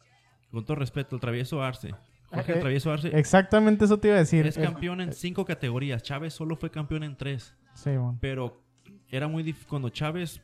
con 0.51 0.65
todo 0.65 0.75
respeto, 0.75 1.15
el 1.15 1.21
Travieso 1.21 1.61
Arce, 1.61 1.93
Jorge 2.31 2.51
Eh, 2.51 2.55
el 2.55 2.61
Travieso 2.61 2.91
Arce 2.91 3.17
Exactamente 3.17 3.85
eso 3.85 3.99
te 3.99 4.07
iba 4.07 4.15
a 4.17 4.19
decir. 4.19 4.45
es 4.47 4.57
Eh, 4.57 4.61
campeón 4.61 5.01
en 5.01 5.13
cinco 5.13 5.45
categorías, 5.45 6.01
Chávez 6.03 6.33
solo 6.33 6.55
fue 6.55 6.69
campeón 6.71 7.03
en 7.03 7.15
tres. 7.15 7.55
Sí, 7.75 7.91
mon. 7.91 8.17
Pero 8.19 8.61
era 9.09 9.27
muy 9.27 9.43
difícil. 9.43 9.67
Cuando 9.67 9.89
Chávez 9.89 10.41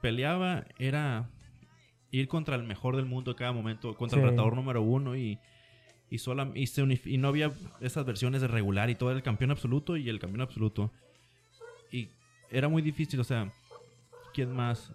peleaba, 0.00 0.64
era 0.78 1.30
ir 2.10 2.28
contra 2.28 2.54
el 2.56 2.62
mejor 2.64 2.96
del 2.96 3.06
mundo 3.06 3.32
en 3.32 3.36
cada 3.36 3.52
momento, 3.52 3.94
contra 3.96 4.18
Sí. 4.18 4.24
el 4.24 4.30
retador 4.30 4.54
número 4.54 4.82
uno 4.82 5.16
y. 5.16 5.38
Y, 6.10 6.18
sola, 6.18 6.48
y, 6.54 6.66
se 6.68 6.84
unif- 6.84 7.06
y 7.10 7.16
no 7.18 7.28
había 7.28 7.50
esas 7.80 8.04
versiones 8.04 8.40
de 8.42 8.46
regular 8.46 8.88
y 8.90 8.94
todo 8.94 9.10
era 9.10 9.16
el 9.16 9.22
campeón 9.24 9.50
absoluto 9.50 9.96
y 9.96 10.08
el 10.08 10.20
campeón 10.20 10.42
absoluto. 10.42 10.92
Y 11.90 12.10
era 12.54 12.68
muy 12.68 12.82
difícil, 12.82 13.18
o 13.20 13.24
sea, 13.24 13.52
¿quién 14.32 14.52
más? 14.52 14.92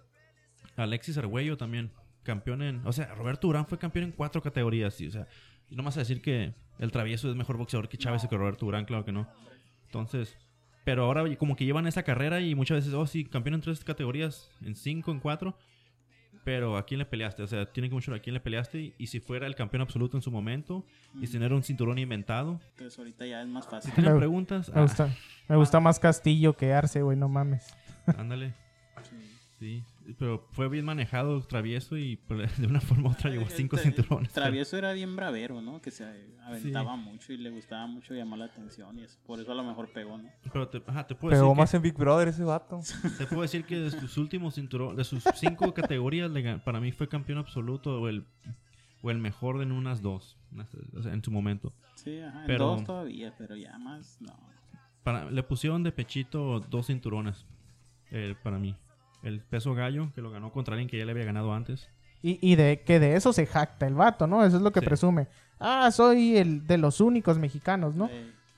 Alexis 0.76 1.18
Argüello 1.18 1.56
también, 1.56 1.92
campeón 2.22 2.62
en... 2.62 2.86
O 2.86 2.92
sea, 2.92 3.14
Roberto 3.14 3.46
Durán 3.46 3.66
fue 3.66 3.78
campeón 3.78 4.06
en 4.06 4.12
cuatro 4.12 4.42
categorías, 4.42 5.00
y, 5.00 5.08
o 5.08 5.10
sea, 5.10 5.28
y 5.68 5.76
no 5.76 5.82
más 5.82 5.96
a 5.96 6.00
decir 6.00 6.22
que 6.22 6.54
el 6.78 6.90
travieso 6.90 7.28
es 7.28 7.36
mejor 7.36 7.56
boxeador 7.56 7.88
que 7.88 7.98
Chávez 7.98 8.24
o 8.24 8.28
que 8.28 8.36
Roberto 8.36 8.66
Durán, 8.66 8.84
claro 8.86 9.04
que 9.04 9.12
no. 9.12 9.28
Entonces, 9.86 10.36
pero 10.84 11.04
ahora 11.04 11.36
como 11.36 11.56
que 11.56 11.64
llevan 11.64 11.86
esa 11.86 12.02
carrera 12.02 12.40
y 12.40 12.54
muchas 12.54 12.78
veces, 12.78 12.94
oh 12.94 13.06
sí, 13.06 13.24
campeón 13.24 13.54
en 13.54 13.60
tres 13.60 13.84
categorías, 13.84 14.50
en 14.64 14.74
cinco, 14.74 15.10
en 15.12 15.20
cuatro. 15.20 15.56
Pero 16.44 16.76
¿a 16.78 16.86
quién 16.86 16.98
le 16.98 17.04
peleaste? 17.06 17.42
O 17.42 17.46
sea, 17.46 17.66
tiene 17.66 17.88
que 17.90 17.94
mucho 17.94 18.14
a 18.14 18.18
quién 18.18 18.32
le 18.34 18.40
peleaste 18.40 18.80
y, 18.80 18.94
y 18.98 19.08
si 19.08 19.20
fuera 19.20 19.46
el 19.46 19.54
campeón 19.54 19.82
absoluto 19.82 20.16
en 20.16 20.22
su 20.22 20.30
momento 20.30 20.84
y 21.20 21.26
sin 21.26 21.34
tener 21.40 21.52
un 21.52 21.62
cinturón 21.62 21.98
inventado. 21.98 22.58
Entonces 22.70 22.98
ahorita 22.98 23.26
ya 23.26 23.42
es 23.42 23.48
más 23.48 23.68
fácil. 23.68 23.90
Si 23.90 23.94
tienen 23.94 24.14
Me- 24.14 24.18
preguntas, 24.20 24.68
Me 24.70 24.78
ah, 24.78 24.82
gusta, 24.82 25.14
me 25.48 25.56
gusta 25.56 25.80
más 25.80 25.98
Castillo 26.00 26.54
que 26.56 26.72
Arce, 26.72 27.02
güey, 27.02 27.16
no 27.18 27.28
mames. 27.28 27.66
ándale. 28.16 28.54
Sí. 29.02 29.16
Sí, 29.58 29.82
pero 30.18 30.48
fue 30.52 30.68
bien 30.68 30.84
manejado, 30.84 31.40
travieso 31.42 31.96
y 31.96 32.16
pues, 32.16 32.58
de 32.60 32.66
una 32.66 32.80
forma 32.80 33.08
u 33.10 33.12
otra 33.12 33.30
llevó 33.30 33.46
cinco 33.48 33.76
Tra- 33.76 33.82
cinturones. 33.82 34.32
Travieso 34.32 34.76
era 34.76 34.92
bien 34.92 35.14
bravero, 35.14 35.60
¿no? 35.60 35.80
Que 35.80 35.90
se 35.90 36.04
aventaba 36.44 36.96
mucho 36.96 37.32
y 37.32 37.36
le 37.36 37.50
gustaba 37.50 37.86
mucho 37.86 38.14
llamar 38.14 38.38
la 38.40 38.44
atención 38.46 38.98
y 38.98 39.02
eso, 39.04 39.18
por 39.26 39.38
eso 39.40 39.52
a 39.52 39.54
lo 39.54 39.62
mejor 39.64 39.92
pegó, 39.92 40.18
¿no? 40.18 40.28
Pero 40.52 40.68
te, 40.68 40.82
ajá, 40.86 41.06
te 41.06 41.14
puedo 41.14 41.30
Pegó 41.30 41.42
decir 41.44 41.54
que- 41.56 41.60
más 41.60 41.74
en 41.74 41.82
Big 41.82 41.94
Brother 41.94 42.28
ese 42.28 42.44
vato. 42.44 42.80
Te 43.18 43.26
puedo 43.26 43.42
decir 43.42 43.64
que 43.64 43.76
de 43.78 43.90
sus 43.90 44.16
últimos 44.18 44.54
cinturones, 44.54 44.96
de 44.96 45.04
sus 45.04 45.22
cinco 45.36 45.72
categorías, 45.74 46.30
para 46.64 46.80
mí 46.80 46.92
fue 46.92 47.08
campeón 47.08 47.38
absoluto 47.38 48.00
o 48.00 48.08
el, 48.08 48.24
o 49.02 49.10
el 49.10 49.18
mejor 49.18 49.62
en 49.62 49.70
unas 49.72 50.02
dos, 50.02 50.36
en 51.04 51.22
su 51.22 51.30
momento. 51.30 51.72
Sí, 51.94 52.18
ajá, 52.20 52.40
en 52.40 52.46
Pero- 52.46 52.66
dos 52.66 52.84
todavía, 52.84 53.34
pero 53.38 53.54
ya 53.56 53.78
más, 53.78 54.18
no. 54.20 54.34
Para, 55.02 55.30
le 55.30 55.42
pusieron 55.42 55.82
de 55.82 55.92
pechito 55.92 56.60
dos 56.60 56.86
cinturones 56.88 57.46
eh, 58.10 58.34
para 58.42 58.58
mí. 58.58 58.76
El 59.22 59.40
peso 59.40 59.74
gallo, 59.74 60.10
que 60.14 60.20
lo 60.22 60.30
ganó 60.30 60.52
contra 60.52 60.74
alguien 60.74 60.88
que 60.88 60.98
ya 60.98 61.04
le 61.04 61.12
había 61.12 61.24
ganado 61.24 61.52
antes. 61.52 61.88
Y, 62.22 62.38
y 62.42 62.56
de 62.56 62.82
que 62.82 63.00
de 63.00 63.16
eso 63.16 63.32
se 63.32 63.46
jacta 63.46 63.86
el 63.86 63.94
vato, 63.94 64.26
¿no? 64.26 64.44
Eso 64.44 64.56
es 64.56 64.62
lo 64.62 64.72
que 64.72 64.80
Sí. 64.80 64.86
presume. 64.86 65.26
Ah, 65.58 65.90
soy 65.90 66.36
el 66.36 66.66
de 66.66 66.78
los 66.78 67.00
únicos 67.00 67.38
mexicanos, 67.38 67.94
¿no? 67.96 68.08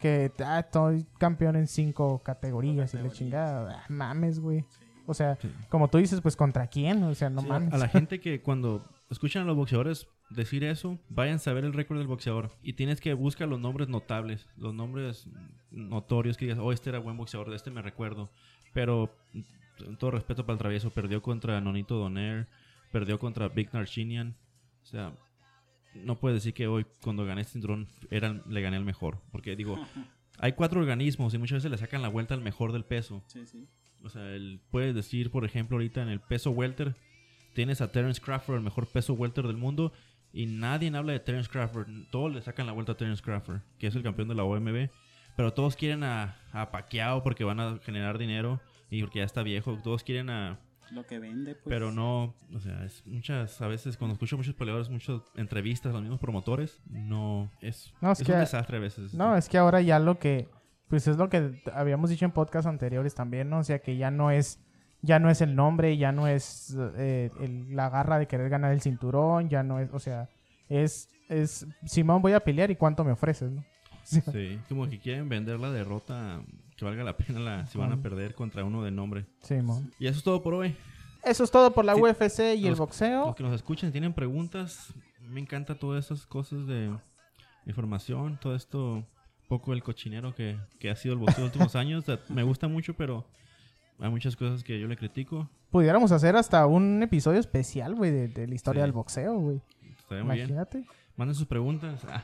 Que 0.01 0.33
ah, 0.45 0.61
estoy 0.61 1.07
campeón 1.19 1.57
en 1.57 1.67
cinco 1.69 2.21
categorías 2.25 2.93
y 2.95 2.99
la 2.99 3.11
chingada. 3.11 3.83
Ah, 3.83 3.87
mames, 3.89 4.41
güey. 4.41 4.65
O 5.07 5.15
sea, 5.15 5.37
Sí. 5.37 5.49
como 5.69 5.89
tú 5.89 5.99
dices, 5.99 6.21
pues 6.21 6.37
contra 6.37 6.67
quién, 6.69 7.03
o 7.05 7.15
sea, 7.15 7.29
no 7.31 7.41
Sí, 7.43 7.49
mames. 7.49 7.73
A 7.73 7.79
la 7.79 7.89
gente 7.89 8.21
que 8.21 8.41
cuando 8.41 8.85
escuchan 9.11 9.43
a 9.43 9.47
los 9.47 9.57
boxeadores 9.57 10.07
decir 10.31 10.65
eso, 10.65 10.99
vayan 11.09 11.37
a 11.37 11.39
saber 11.39 11.65
el 11.65 11.73
récord 11.73 11.99
del 11.99 12.07
boxeador. 12.07 12.51
Y 12.63 12.73
tienes 12.73 13.01
que 13.01 13.13
buscar 13.15 13.47
los 13.49 13.61
nombres 13.61 13.89
notables, 13.89 14.49
los 14.57 14.75
nombres 14.75 15.27
notorios 15.71 16.37
que 16.37 16.47
digas, 16.47 16.59
oh, 16.61 16.73
este 16.73 16.91
era 16.91 16.99
buen 16.99 17.17
boxeador, 17.17 17.51
de 17.51 17.57
este 17.57 17.71
me 17.71 17.83
recuerdo. 17.83 18.31
Pero, 18.73 19.15
todo 19.99 20.11
respeto 20.13 20.45
para 20.45 20.55
el 20.55 20.59
travieso, 20.59 20.91
perdió 20.91 21.23
contra 21.23 21.61
Nonito 21.61 21.97
Donaire, 21.97 22.47
perdió 22.91 23.19
contra 23.19 23.49
Big 23.49 23.73
Narchinian. 23.73 24.37
O 24.83 24.87
sea, 24.87 25.13
no 25.95 26.19
puedes 26.19 26.37
decir 26.37 26.55
que 26.55 26.67
hoy, 26.67 26.87
cuando 27.03 27.25
gané 27.25 27.43
este 27.43 27.55
cinturón, 27.55 27.89
era, 28.11 28.43
le 28.49 28.63
gané 28.63 28.77
el 28.77 28.85
mejor. 28.85 29.21
Porque 29.31 29.57
digo, 29.57 29.79
hay 30.39 30.53
cuatro 30.53 30.81
organismos 30.81 31.35
y 31.35 31.39
muchas 31.39 31.57
veces 31.57 31.71
le 31.71 31.79
sacan 31.79 32.03
la 32.03 32.09
vuelta 32.09 32.35
al 32.35 32.41
mejor 32.41 32.73
del 32.73 32.85
peso. 32.85 33.23
sí, 33.27 33.47
sí. 33.47 33.69
O 34.05 34.09
sea, 34.09 34.35
él 34.35 34.61
puede 34.71 34.93
decir, 34.93 35.31
por 35.31 35.45
ejemplo, 35.45 35.77
ahorita 35.77 36.03
en 36.03 36.09
el 36.09 36.21
peso 36.21 36.51
welter, 36.51 36.97
tienes 37.55 37.81
a 37.81 37.93
Terence 37.93 38.21
Crawford, 38.21 38.57
el 38.57 38.63
mejor 38.63 38.89
peso 38.89 39.15
welter 39.15 39.47
del 39.47 39.57
mundo, 39.57 39.93
y 40.33 40.47
nadie 40.47 40.91
habla 40.97 41.13
de 41.13 41.21
Terence 41.21 41.49
Crawford. 41.49 41.89
Todos 42.11 42.33
le 42.33 42.43
sacan 42.43 42.67
la 42.67 42.73
vuelta 42.73 42.93
a 42.93 42.97
Terence 42.97 43.23
Crawford, 43.23 43.61
que 43.79 43.87
es 43.87 43.95
el 43.95 44.03
campeón 44.03 44.29
de 44.29 44.35
la 44.35 44.45
OMB. 44.45 44.89
Pero 45.37 45.53
todos 45.53 45.77
quieren 45.77 46.03
a, 46.05 46.37
a 46.53 46.71
Pacquiao 46.71 47.23
porque 47.23 47.45
van 47.45 47.61
a 47.61 47.79
generar 47.79 48.19
dinero 48.19 48.61
y 48.93 49.01
porque 49.03 49.19
ya 49.21 49.25
está 49.25 49.43
viejo. 49.43 49.79
Todos 49.83 50.05
quieren 50.05 50.31
a... 50.31 50.61
Lo 50.91 51.07
que 51.07 51.19
vende, 51.19 51.55
pues. 51.55 51.65
Pero 51.69 51.91
no, 51.91 52.35
o 52.55 52.61
sea, 52.61 52.85
es 52.85 53.03
muchas, 53.07 53.63
a 53.63 53.67
veces 53.67 53.97
cuando 53.97 54.13
escucho 54.13 54.37
muchos 54.37 54.55
peleadores, 54.55 54.91
muchas 54.91 55.23
entrevistas, 55.37 55.93
los 55.93 56.03
mismos 56.03 56.21
promotores, 56.21 56.83
no, 56.91 57.51
es, 57.63 57.95
No, 58.03 58.13
es 58.13 58.21
es 58.21 58.27
que- 58.27 58.33
un 58.35 58.41
desastre 58.41 58.77
a 58.77 58.81
veces. 58.81 59.15
No, 59.15 59.35
es 59.35 59.49
que 59.49 59.57
ahora 59.57 59.81
ya 59.81 59.99
lo 59.99 60.19
que, 60.19 60.49
pues 60.89 61.09
es 61.09 61.17
lo 61.17 61.31
que 61.31 61.63
habíamos 61.73 62.11
dicho 62.11 62.27
en 62.27 62.33
podcasts 62.33 62.67
anteriores 62.67 63.15
también, 63.15 63.49
¿no? 63.49 63.61
O 63.61 63.65
sea, 63.65 63.79
que 63.79 63.97
ya 63.97 64.11
no 64.11 64.31
es, 64.31 64.61
ya 65.01 65.19
no 65.19 65.31
es 65.31 65.41
el 65.41 65.57
nombre, 65.57 65.97
ya 65.97 66.13
no 66.13 66.29
es 66.29 66.77
eh, 66.99 67.31
el- 67.41 67.75
la 67.75 67.89
garra 67.89 68.19
de 68.19 68.27
querer 68.27 68.51
ganar 68.51 68.73
el 68.73 68.83
cinturón, 68.83 69.49
ya 69.49 69.63
no 69.63 69.79
es, 69.79 69.89
o 69.95 69.99
sea, 69.99 70.29
es, 70.69 71.09
es, 71.31 71.67
Simón, 71.87 72.21
voy 72.21 72.35
a 72.35 72.41
pelear 72.41 72.71
y 72.71 72.77
cuánto 72.77 73.03
me 73.03 73.13
ofreces, 73.13 73.51
¿no? 73.51 73.65
Sí. 74.03 74.21
Sí, 74.33 74.59
como 74.69 74.89
que 74.89 74.99
quieren 74.99 75.29
vender 75.29 75.59
la 75.61 75.71
derrota 75.71 76.41
que 76.77 76.85
valga 76.85 77.05
la 77.05 77.17
pena 77.17 77.39
la, 77.41 77.67
si 77.67 77.79
van 77.79 77.93
a 77.93 78.03
perder 78.03 78.35
contra 78.35 78.65
uno 78.65 78.83
de 78.83 78.91
nombre. 78.91 79.27
Simón. 79.43 79.93
Y 79.99 80.07
eso 80.07 80.19
es 80.19 80.25
todo 80.25 80.43
por 80.43 80.55
hoy. 80.55 80.77
Eso 81.25 81.45
es 81.45 81.51
todo 81.51 81.73
por 81.73 81.85
la 81.85 81.95
Sí, 81.95 82.01
UFC 82.03 82.41
y 82.57 82.65
el 82.65 82.71
los- 82.71 82.79
boxeo. 82.81 83.27
Los 83.27 83.37
que 83.37 83.43
nos 83.45 83.55
escuchen 83.55 83.91
y 83.91 83.93
tienen 83.93 84.13
preguntas, 84.13 84.93
me 85.21 85.41
encanta 85.41 85.77
todas 85.77 86.05
esas 86.07 86.27
cosas 86.27 86.67
de 86.67 86.91
información, 87.67 88.39
todo 88.41 88.55
esto, 88.57 89.07
poco 89.49 89.73
el 89.73 89.83
cochinero 89.83 90.35
que, 90.35 90.59
que 90.79 90.91
ha 90.91 90.97
sido 90.97 91.15
el 91.15 91.21
boxeo 91.21 91.45
los 91.45 91.53
últimos 91.55 91.77
años. 91.77 92.05
Sea, 92.05 92.19
me 92.29 92.43
gusta 92.43 92.67
mucho, 92.69 92.95
pero 92.95 93.25
hay 94.01 94.11
muchas 94.11 94.35
cosas 94.37 94.65
que 94.65 94.81
yo 94.81 94.89
le 94.89 94.97
critico. 94.97 95.49
Pudiéramos 95.71 96.11
hacer 96.13 96.37
hasta 96.37 96.67
un 96.67 97.03
episodio 97.03 97.39
especial, 97.41 97.95
güey, 97.95 98.11
de, 98.11 98.29
de 98.29 98.47
la 98.49 98.55
historia 98.55 98.83
Sí. 98.83 98.87
del 98.87 98.93
boxeo, 98.93 99.35
güey. 99.39 99.61
Muy 100.11 100.17
bien. 100.17 100.25
Imagínate. 100.25 100.85
Manden 101.17 101.35
sus 101.35 101.47
preguntas. 101.47 102.03
Ah, 102.09 102.23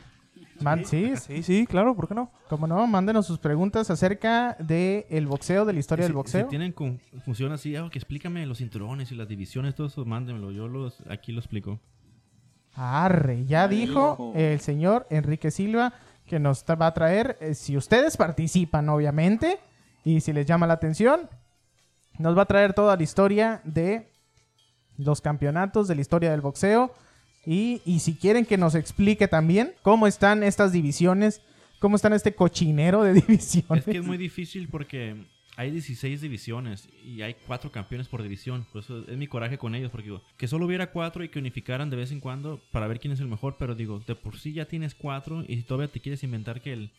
Man, 0.61 0.85
sí, 0.85 1.15
Sí, 1.17 1.43
sí, 1.43 1.67
claro, 1.67 1.95
¿por 1.95 2.09
qué 2.09 2.15
no? 2.15 2.31
como 2.49 2.67
no, 2.67 2.87
mándenos 2.87 3.27
sus 3.27 3.39
preguntas 3.39 3.91
acerca 3.91 4.57
del 4.59 5.05
el 5.09 5.27
boxeo, 5.27 5.65
de 5.65 5.73
la 5.73 5.79
historia 5.79 6.05
si, 6.05 6.09
del 6.09 6.15
boxeo. 6.15 6.45
si 6.45 6.49
tienen 6.49 6.73
confusión 6.73 7.53
así, 7.53 7.77
ah, 7.77 7.89
que 7.91 7.99
explícame 7.99 8.45
los 8.47 8.59
cinturones 8.59 9.13
y 9.13 9.15
las 9.15 9.29
divisiones, 9.29 9.75
todo 9.75 9.87
eso, 9.87 10.05
mándenmelo. 10.05 10.51
Yo 10.51 10.69
los, 10.69 11.03
aquí 11.09 11.33
lo 11.33 11.39
explico. 11.41 11.79
Arre, 12.75 13.45
ya 13.45 13.67
dijo 13.67 14.33
el 14.35 14.61
señor 14.61 15.07
Enrique 15.11 15.51
Silva 15.51 15.93
que 16.29 16.39
nos 16.39 16.65
va 16.65 16.87
a 16.87 16.95
traer, 16.95 17.37
eh, 17.41 17.55
si 17.55 17.77
ustedes 17.77 18.17
participan, 18.17 18.89
obviamente, 18.89 19.59
y 20.05 20.21
si 20.21 20.33
les 20.33 20.47
llama 20.47 20.67
la 20.67 20.75
atención, 20.75 21.29
nos 22.19 22.37
va 22.37 22.43
a 22.43 22.47
traer 22.47 22.75
toda 22.75 22.97
la 22.97 23.03
historia 23.03 23.61
de 23.65 24.13
los 24.97 25.21
campeonatos, 25.21 25.89
de 25.89 25.95
la 25.95 26.01
historia 26.03 26.31
del 26.31 26.41
boxeo, 26.41 26.93
y, 27.47 27.81
y 27.85 28.01
si 28.01 28.15
quieren 28.15 28.45
que 28.45 28.57
nos 28.57 28.75
explique 28.75 29.29
también 29.29 29.73
cómo 29.83 30.07
están 30.07 30.43
estas 30.43 30.73
divisiones, 30.73 31.41
cómo 31.79 31.97
están 31.97 32.13
este 32.13 32.35
cochinero 32.35 33.03
de 33.03 33.15
divisiones. 33.21 33.87
Es 33.87 33.93
que 33.93 33.99
es 33.99 34.05
muy 34.05 34.19
difícil 34.19 34.69
porque 34.69 35.17
hay 35.57 35.71
16 35.71 36.21
divisiones 36.21 36.89
y 37.05 37.23
hay 37.23 37.35
cuatro 37.47 37.73
campeones 37.73 38.07
por 38.07 38.23
división. 38.23 38.67
Por 38.73 38.83
eso 38.83 39.05
es 39.09 39.17
mi 39.17 39.27
coraje 39.27 39.59
con 39.59 39.75
ellos, 39.75 39.91
porque 39.91 40.07
digo, 40.07 40.23
que 40.37 40.47
solo 40.47 40.67
hubiera 40.67 40.93
cuatro 40.93 41.25
y 41.25 41.29
que 41.29 41.39
unificaran 41.39 41.91
de 41.91 41.97
vez 41.97 42.13
en 42.13 42.21
cuando 42.21 42.61
para 42.71 42.87
ver 42.87 43.01
quién 43.01 43.13
es 43.13 43.21
el 43.21 43.29
mejor, 43.29 43.57
pero 43.59 43.75
digo, 43.75 44.03
de 44.07 44.15
por 44.15 44.39
sí 44.39 44.53
ya 44.53 44.67
tienes 44.67 44.95
cuatro 44.95 45.45
y 45.47 45.57
si 45.57 45.63
todavía 45.63 45.93
te 45.93 46.01
quieres 46.01 46.23
inventar 46.23 46.61
que 46.61 46.73
el 46.73 46.93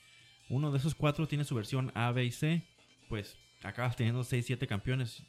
uno 0.49 0.71
de 0.71 0.79
esos 0.79 0.95
cuatro 0.95 1.27
tiene 1.27 1.45
su 1.45 1.55
versión 1.55 1.91
A, 1.93 2.11
B 2.11 2.25
y 2.25 2.31
C, 2.31 2.63
pues 3.07 3.37
acabas 3.63 3.95
teniendo 3.95 4.23
6, 4.23 4.45
7 4.45 4.67
campeones. 4.67 5.23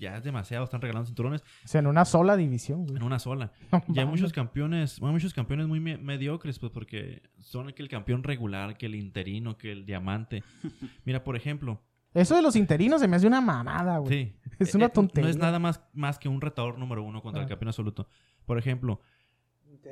Ya 0.00 0.16
es 0.16 0.24
demasiado, 0.24 0.64
están 0.64 0.80
regalando 0.80 1.06
cinturones 1.06 1.42
O 1.64 1.68
sea, 1.68 1.78
en 1.80 1.86
una 1.86 2.04
sola 2.04 2.36
división, 2.36 2.84
güey. 2.84 2.96
en 2.96 3.02
una 3.04 3.18
sola. 3.18 3.52
No 3.70 3.84
Y 3.94 3.98
hay 4.00 4.06
muchos 4.06 4.32
campeones, 4.32 4.98
bueno, 4.98 5.12
muchos 5.12 5.32
campeones 5.34 5.68
muy 5.68 5.78
me- 5.78 5.98
mediocres, 5.98 6.58
pues 6.58 6.72
porque 6.72 7.22
son 7.38 7.72
que 7.72 7.82
el 7.82 7.88
campeón 7.88 8.22
regular, 8.24 8.76
que 8.78 8.86
el 8.86 8.94
interino, 8.96 9.56
que 9.58 9.70
el 9.70 9.84
diamante. 9.86 10.42
Mira, 11.04 11.22
por 11.22 11.36
ejemplo, 11.36 11.82
Eso 12.14 12.34
de 12.34 12.42
los 12.42 12.56
interinos 12.56 13.00
se 13.00 13.06
me 13.08 13.16
hace 13.16 13.26
una 13.26 13.40
mamada, 13.40 13.98
güey. 13.98 14.10
sí. 14.24 14.36
Es 14.58 14.74
eh, 14.74 14.76
una 14.78 14.86
eh, 14.86 14.90
tontería. 14.90 15.24
No 15.26 15.30
es 15.30 15.36
nada 15.36 15.58
más, 15.58 15.80
más 15.92 16.18
que 16.18 16.28
un 16.28 16.40
retador 16.40 16.78
número 16.78 17.02
uno 17.04 17.22
contra 17.22 17.42
el 17.42 17.46
Ah. 17.46 17.48
campeón 17.50 17.68
absoluto. 17.68 18.08
Por 18.46 18.58
ejemplo, 18.58 19.00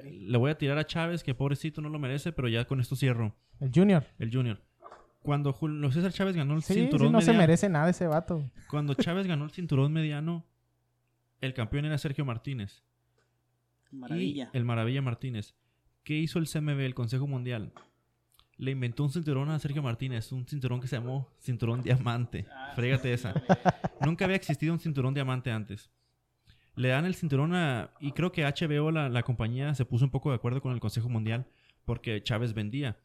le 0.03 0.37
voy 0.39 0.51
a 0.51 0.59
tirar 0.59 0.79
a 0.79 0.87
Chávez, 0.87 1.23
que 1.23 1.35
pobrecito 1.35 1.81
no 1.81 1.89
lo 1.89 1.99
merece, 1.99 2.33
pero 2.33 2.49
ya 2.49 2.65
con 2.67 2.81
esto 2.81 2.97
cierro. 2.97 3.35
El 3.61 3.71
Junior. 3.75 4.05
El 4.19 4.31
Junior. 4.33 4.61
Cuando 5.23 5.53
Julio 5.53 5.91
César 5.91 6.13
Chávez 6.13 6.37
ganó 6.37 6.55
el 6.55 6.63
Sí, 6.63 6.75
sí, 6.75 6.81
cinturón 6.81 7.13
no 7.13 7.21
se 7.21 7.27
mediano, 7.29 7.43
merece 7.43 7.69
nada 7.69 7.91
ese 7.91 8.07
vato. 8.07 8.51
cuando 8.71 8.95
Chávez 8.95 9.27
ganó 9.27 9.45
el 9.45 9.51
cinturón 9.51 9.93
mediano, 9.93 10.47
el 11.41 11.55
campeón 11.55 11.85
era 11.85 11.99
Sergio 11.99 12.25
Martínez. 12.25 12.83
Maravilla. 13.91 14.51
Y 14.53 14.57
el 14.57 14.65
Maravilla 14.65 15.03
Martínez. 15.03 15.55
¿Qué 16.05 16.15
hizo 16.15 16.39
el 16.39 16.49
CMB, 16.49 16.81
el 16.81 16.95
Consejo 16.95 17.27
Mundial? 17.27 17.73
Le 18.57 18.73
inventó 18.73 19.05
un 19.05 19.11
cinturón 19.11 19.51
a 19.51 19.59
Sergio 19.59 19.83
Martínez, 19.83 20.33
un 20.33 20.47
cinturón 20.47 20.81
que 20.81 20.89
se 20.89 20.97
llamó 20.97 21.29
cinturón 21.39 21.83
diamante. 21.83 22.47
Frégate 22.75 23.13
esa. 23.13 23.35
Nunca 24.05 24.25
había 24.25 24.37
existido 24.37 24.73
un 24.73 24.81
cinturón 24.81 25.15
diamante 25.15 25.51
antes. 25.51 25.91
Le 26.75 26.89
dan 26.89 27.05
el 27.07 27.15
cinturón 27.15 27.55
a... 27.55 27.91
Y 28.01 28.13
creo 28.13 28.33
que 28.33 28.45
HBO, 28.45 28.91
la, 28.91 29.09
la 29.09 29.23
compañía, 29.23 29.75
se 29.75 29.85
puso 29.85 30.05
un 30.05 30.11
poco 30.11 30.31
de 30.31 30.37
acuerdo 30.37 30.61
con 30.61 30.73
el 30.73 30.81
Consejo 30.81 31.09
Mundial 31.09 31.47
porque 31.85 32.23
Chávez 32.23 32.53
vendía. 32.53 32.97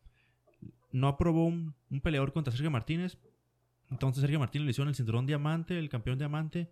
No 0.93 1.09
aprobó 1.09 1.45
un, 1.45 1.75
un 1.89 1.99
peleador 1.99 2.31
contra 2.31 2.51
Sergio 2.53 2.71
Martínez. 2.71 3.17
Entonces 3.91 4.21
Sergio 4.21 4.39
Martínez 4.39 4.65
le 4.65 4.71
hicieron 4.71 4.87
el 4.89 4.95
cinturón 4.95 5.25
diamante, 5.25 5.77
el 5.77 5.89
campeón 5.89 6.17
diamante. 6.17 6.71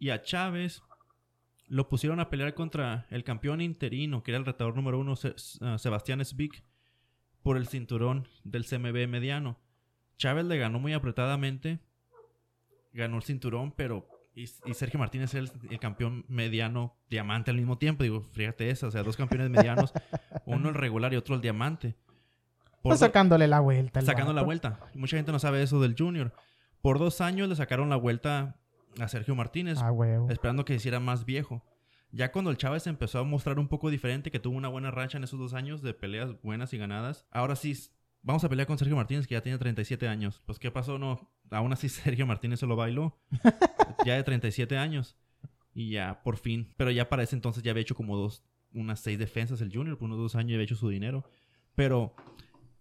Y 0.00 0.10
a 0.10 0.22
Chávez 0.22 0.82
lo 1.68 1.88
pusieron 1.88 2.20
a 2.20 2.28
pelear 2.30 2.54
contra 2.54 3.06
el 3.10 3.22
campeón 3.24 3.60
interino, 3.60 4.22
que 4.22 4.30
era 4.32 4.38
el 4.38 4.44
retador 4.46 4.74
número 4.76 4.98
uno, 4.98 5.14
Se- 5.16 5.34
uh, 5.64 5.78
Sebastián 5.78 6.24
Svick, 6.24 6.64
por 7.42 7.56
el 7.56 7.66
cinturón 7.68 8.28
del 8.44 8.64
CMB 8.66 9.06
mediano. 9.08 9.58
Chávez 10.16 10.46
le 10.46 10.58
ganó 10.58 10.78
muy 10.80 10.92
apretadamente, 10.92 11.78
ganó 12.92 13.16
el 13.16 13.22
cinturón, 13.22 13.72
pero. 13.72 14.08
Y, 14.34 14.46
Sergio 14.74 14.98
Martínez 15.00 15.32
era 15.34 15.44
el, 15.44 15.50
el 15.70 15.78
campeón 15.80 16.26
mediano 16.28 16.94
diamante 17.08 17.50
al 17.50 17.56
mismo 17.56 17.78
tiempo. 17.78 18.02
Digo, 18.02 18.20
fíjate 18.32 18.68
esa, 18.68 18.86
o 18.88 18.90
sea, 18.90 19.02
dos 19.02 19.16
campeones 19.16 19.48
medianos, 19.48 19.92
uno 20.46 20.68
el 20.68 20.74
regular 20.74 21.12
y 21.14 21.16
otro 21.16 21.34
el 21.34 21.40
diamante. 21.40 21.96
Por 22.86 22.90
Pues 22.92 23.00
do- 23.00 23.06
sacándole 23.06 23.46
la 23.48 23.60
vuelta. 23.60 24.00
el 24.00 24.06
sacando 24.06 24.32
la 24.32 24.42
vuelta. 24.42 24.80
Mucha 24.94 25.16
gente 25.16 25.32
no 25.32 25.38
sabe 25.38 25.62
eso 25.62 25.80
del 25.80 25.94
Junior. 25.98 26.32
Por 26.82 26.98
dos 26.98 27.20
años 27.20 27.48
le 27.48 27.56
sacaron 27.56 27.88
la 27.90 27.96
vuelta 27.96 28.56
a 29.00 29.08
Sergio 29.08 29.34
Martínez 29.34 29.78
Ah, 29.82 29.92
huevo. 29.92 30.30
esperando 30.30 30.64
que 30.64 30.72
se 30.74 30.76
hiciera 30.78 31.00
más 31.00 31.24
viejo. 31.24 31.64
Ya 32.12 32.30
cuando 32.32 32.50
el 32.50 32.56
Chávez 32.56 32.86
empezó 32.86 33.18
a 33.18 33.24
mostrar 33.24 33.58
un 33.58 33.68
poco 33.68 33.90
diferente, 33.90 34.30
que 34.30 34.38
tuvo 34.38 34.56
una 34.56 34.68
buena 34.68 34.90
racha 34.90 35.18
en 35.18 35.24
esos 35.24 35.38
dos 35.38 35.52
años 35.54 35.82
de 35.82 35.92
peleas 35.94 36.40
buenas 36.42 36.72
y 36.72 36.78
ganadas, 36.78 37.26
ahora 37.32 37.56
sí, 37.56 37.76
vamos 38.22 38.44
a 38.44 38.48
pelear 38.48 38.66
con 38.66 38.78
Sergio 38.78 38.96
Martínez, 38.96 39.26
que 39.26 39.34
ya 39.34 39.42
tiene 39.42 39.58
37 39.58 40.06
años. 40.08 40.40
Pues, 40.46 40.58
¿qué 40.58 40.70
pasó? 40.70 40.98
No, 40.98 41.28
aún 41.50 41.72
así 41.72 41.88
Sergio 42.18 42.26
Martínez 42.26 42.60
se 42.60 42.66
lo 42.66 42.76
bailó. 42.76 43.18
ya 44.04 44.14
de 44.14 44.22
37 44.22 44.78
años. 44.78 45.16
Y 45.74 45.90
ya, 45.90 46.22
por 46.22 46.36
fin. 46.38 46.72
Pero 46.76 46.90
ya 46.90 47.08
para 47.08 47.22
ese 47.24 47.34
entonces 47.36 47.62
ya 47.62 47.72
había 47.72 47.82
hecho 47.82 47.94
como 47.96 48.16
dos, 48.16 48.44
unas 48.72 49.00
seis 49.00 49.18
defensas 49.18 49.60
el 49.60 49.70
Junior, 49.74 49.98
por 49.98 50.06
unos 50.06 50.18
dos 50.18 50.36
años 50.36 50.50
ya 50.50 50.54
había 50.56 50.64
hecho 50.64 50.76
su 50.76 50.88
dinero. 50.88 51.24
Pero, 51.74 52.14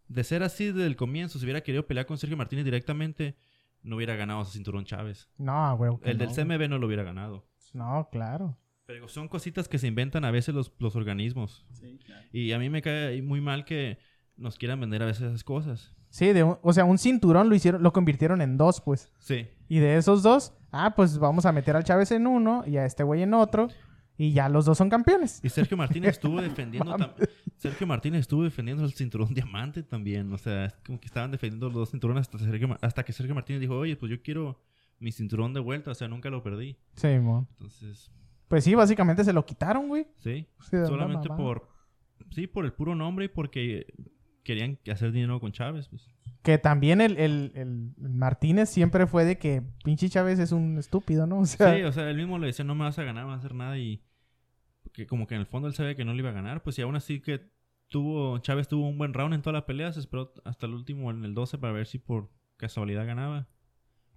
de 0.07 0.23
ser 0.23 0.43
así 0.43 0.65
desde 0.67 0.85
el 0.85 0.95
comienzo, 0.95 1.39
si 1.39 1.45
hubiera 1.45 1.61
querido 1.61 1.85
pelear 1.87 2.05
con 2.05 2.17
Sergio 2.17 2.37
Martínez 2.37 2.65
directamente, 2.65 3.35
no 3.83 3.95
hubiera 3.97 4.15
ganado 4.15 4.41
ese 4.43 4.51
cinturón 4.53 4.85
Chávez. 4.85 5.29
No, 5.37 5.99
que 6.01 6.11
El 6.11 6.17
del 6.17 6.29
CMB 6.29 6.69
no 6.69 6.77
lo 6.79 6.87
hubiera 6.87 7.03
ganado. 7.03 7.39
güey. 7.39 7.43
No, 7.73 8.07
claro. 8.11 8.57
Pero 8.85 9.07
son 9.07 9.27
cositas 9.27 9.67
que 9.67 9.77
se 9.79 9.87
inventan 9.87 10.25
a 10.25 10.31
veces 10.31 10.53
los, 10.55 10.71
los 10.79 10.95
organismos. 10.95 11.65
Sí, 11.71 11.99
claro. 12.05 12.25
Y 12.31 12.51
a 12.51 12.59
mí 12.59 12.69
me 12.69 12.81
cae 12.81 13.21
muy 13.21 13.41
mal 13.41 13.65
que 13.65 13.97
nos 14.37 14.57
quieran 14.57 14.79
vender 14.79 15.01
a 15.01 15.05
veces 15.05 15.23
esas 15.23 15.43
cosas. 15.43 15.93
Sí, 16.09 16.27
de 16.33 16.43
un- 16.43 16.57
o 16.61 16.71
sea, 16.71 16.85
un 16.85 16.97
cinturón 16.97 17.49
lo 17.49 17.55
hicieron, 17.55 17.83
lo 17.83 17.91
convirtieron 17.91 18.41
en 18.41 18.57
dos, 18.57 18.79
pues. 18.81 19.11
Sí. 19.19 19.47
Y 19.67 19.79
de 19.79 19.97
esos 19.97 20.23
dos, 20.23 20.53
ah, 20.71 20.93
pues 20.95 21.17
vamos 21.17 21.45
a 21.45 21.51
meter 21.51 21.75
al 21.75 21.83
Chávez 21.83 22.11
en 22.11 22.27
uno 22.27 22.63
y 22.67 22.77
a 22.77 22.85
este 22.85 23.03
güey 23.03 23.23
en 23.23 23.33
otro. 23.33 23.69
Y 24.17 24.31
ya 24.31 24.47
los 24.47 24.63
dos 24.65 24.77
son 24.77 24.89
campeones. 24.89 25.41
Y 25.43 25.49
Sergio 25.49 25.75
Martínez 25.75 26.11
estuvo 26.11 26.41
defendiendo 26.41 26.95
tam- 26.95 27.13
Sergio 27.57 27.87
Martínez 27.87 28.21
estuvo 28.21 28.43
defendiendo 28.43 28.83
el 28.83 28.93
cinturón 28.93 29.29
diamante 29.33 29.83
también. 29.83 30.31
O 30.33 30.37
sea, 30.37 30.65
es 30.65 30.73
como 30.85 30.99
que 30.99 31.07
estaban 31.07 31.31
defendiendo 31.31 31.67
los 31.67 31.75
dos 31.75 31.91
cinturones 31.91 32.21
hasta, 32.21 32.37
Sergio 32.39 32.77
hasta 32.81 33.03
que 33.03 33.13
Sergio 33.13 33.33
Martínez 33.35 33.61
dijo, 33.61 33.77
oye, 33.77 33.95
pues 33.95 34.09
yo 34.11 34.21
quiero 34.21 34.61
mi 34.99 35.11
cinturón 35.11 35.53
de 35.53 35.59
vuelta. 35.59 35.91
O 35.91 35.95
sea, 35.95 36.07
nunca 36.07 36.29
lo 36.29 36.41
perdí. 36.43 36.77
Sí, 36.95 37.07
mo. 37.19 37.47
Entonces, 37.51 38.11
Pues 38.47 38.63
sí, 38.63 38.75
básicamente 38.75 39.23
se 39.23 39.33
lo 39.33 39.45
quitaron, 39.45 39.87
güey. 39.87 40.07
sí. 40.17 40.47
Solamente 40.69 41.29
por... 41.29 41.69
Sí, 42.31 42.47
por 42.47 42.65
el 42.65 42.73
puro 42.73 42.95
nombre 42.95 43.25
y 43.25 43.27
porque 43.27 43.85
querían 44.43 44.77
hacer 44.91 45.11
dinero 45.11 45.39
con 45.39 45.51
Chávez. 45.51 45.87
Pues. 45.89 46.09
Que 46.43 46.57
también 46.57 47.01
el, 47.01 47.17
el- 47.17 47.51
el 47.55 47.91
Martínez 48.09 48.69
siempre 48.69 49.05
fue 49.07 49.25
de 49.25 49.37
que 49.37 49.63
pinche 49.83 50.09
Chávez 50.09 50.39
es 50.39 50.51
un 50.51 50.77
estúpido, 50.77 51.25
¿no? 51.27 51.39
O 51.39 51.45
sea, 51.45 51.75
Sí, 51.75 51.81
o 51.83 51.91
sea, 51.91 52.09
él 52.09 52.17
mismo 52.17 52.37
le 52.39 52.47
decía, 52.47 52.63
no 52.65 52.75
me 52.75 52.83
vas 52.85 52.97
a 52.99 53.03
ganar, 53.03 53.23
no 53.23 53.29
vas 53.29 53.37
a 53.37 53.39
hacer 53.39 53.55
nada 53.55 53.77
y... 53.77 54.01
Que 54.95 55.05
como 55.07 55.27
que 55.27 55.35
en 55.35 55.41
el 55.41 55.47
fondo 55.47 55.67
él 55.67 55.73
sabía 55.73 55.95
que 55.95 56.05
no 56.05 56.13
le 56.13 56.19
iba 56.19 56.29
a 56.29 56.33
ganar, 56.33 56.63
pues 56.63 56.77
y 56.79 56.81
aún 56.81 56.95
así 56.95 57.19
que 57.21 57.49
tuvo... 57.89 58.37
Chávez 58.39 58.67
tuvo 58.67 58.87
un 58.87 58.97
buen 58.97 59.13
round 59.13 59.33
en 59.33 59.41
toda 59.41 59.53
la 59.53 59.65
pelea, 59.65 59.91
se 59.91 59.99
esperó 59.99 60.33
hasta 60.45 60.65
el 60.65 60.73
último 60.73 61.11
en 61.11 61.23
el 61.25 61.33
12 61.33 61.57
para 61.57 61.73
ver 61.73 61.87
si 61.87 61.99
por 61.99 62.29
casualidad 62.57 63.05
ganaba. 63.05 63.47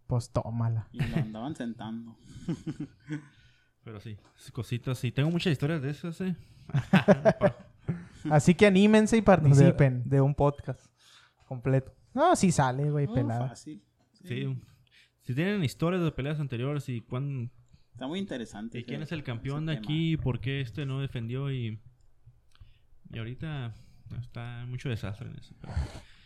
pues 0.07 0.31
tómala. 0.33 0.89
Y 0.93 0.99
lo 1.05 1.17
andaban 1.17 1.55
sentando. 1.57 2.17
Pero 3.85 4.01
sí, 4.01 4.17
cositas, 4.53 4.99
sí. 4.99 5.11
Tengo 5.13 5.31
muchas 5.31 5.53
historias 5.53 5.81
de 5.83 5.91
esas, 5.91 6.21
¿eh? 6.21 6.37
Así 8.31 8.55
que 8.55 8.67
anímense 8.67 9.17
y 9.17 9.23
participen. 9.23 10.03
De, 10.05 10.17
de 10.17 10.21
un 10.21 10.35
podcast 10.35 10.87
completo. 11.47 11.93
No, 12.15 12.37
sí 12.37 12.53
sale, 12.53 12.91
güey, 12.91 13.07
Oh, 13.09 13.15
pelada. 13.15 13.49
fácil. 13.49 13.83
Sí. 14.25 14.59
Si 15.23 15.35
tienen 15.35 15.63
historias 15.65 16.03
de 16.03 16.11
peleas 16.13 16.41
anteriores 16.41 16.89
y 16.89 17.01
cuán... 17.01 17.51
Está 17.99 18.07
muy 18.07 18.21
interesante. 18.21 18.79
¿Y 18.79 18.85
quién 18.85 19.03
es 19.03 19.11
el 19.11 19.25
campeón 19.25 19.67
de 19.67 19.75
tema. 19.75 19.85
aquí? 19.85 20.17
¿Por 20.17 20.39
qué 20.39 20.61
este 20.61 20.87
no 20.87 21.01
defendió? 21.01 21.51
Y... 21.51 21.81
Y 23.11 23.19
ahorita 23.19 23.75
está 24.21 24.65
mucho 24.69 24.89
desastre 24.89 25.29
en 25.29 25.35
eso. 25.37 25.53
pero- 25.61 25.73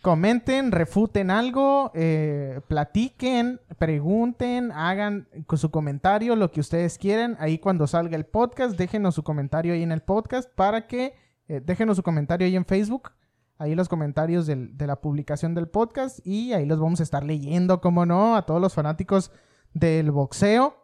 Comenten, 0.03 0.71
refuten 0.71 1.31
algo, 1.31 1.91
eh, 1.95 2.61
platiquen, 2.69 3.59
pregunten, 3.79 4.71
hagan 4.73 5.27
con 5.47 5.59
su 5.59 5.71
comentario 5.71 6.37
lo 6.37 6.51
que 6.51 6.61
ustedes 6.61 6.99
quieren. 6.99 7.37
Ahí 7.39 7.59
cuando 7.59 7.87
salga 7.87 8.17
el 8.17 8.27
podcast, 8.27 8.77
déjenos 8.77 9.15
su 9.15 9.23
comentario 9.23 9.73
ahí 9.73 9.83
en 9.83 9.93
el 9.93 10.03
podcast 10.03 10.51
para 10.55 10.87
que 10.87 11.15
eh, 11.49 11.63
déjenos 11.65 11.97
su 11.97 12.03
comentario 12.03 12.47
ahí 12.47 12.55
en 12.55 12.67
Facebook. 12.67 13.13
Ahí 13.57 13.75
los 13.75 13.89
comentarios 13.89 14.47
del- 14.47 14.77
de 14.77 14.87
la 14.87 15.01
publicación 15.01 15.55
del 15.55 15.69
podcast 15.69 16.19
y 16.27 16.53
ahí 16.53 16.67
los 16.67 16.79
vamos 16.81 17.01
a 17.01 17.05
estar 17.05 17.25
leyendo, 17.25 17.81
como 17.81 18.05
no, 18.05 18.37
a 18.37 18.45
todos 18.45 18.61
los 18.61 18.75
fanáticos 18.75 19.31
del 19.73 20.11
boxeo 20.11 20.82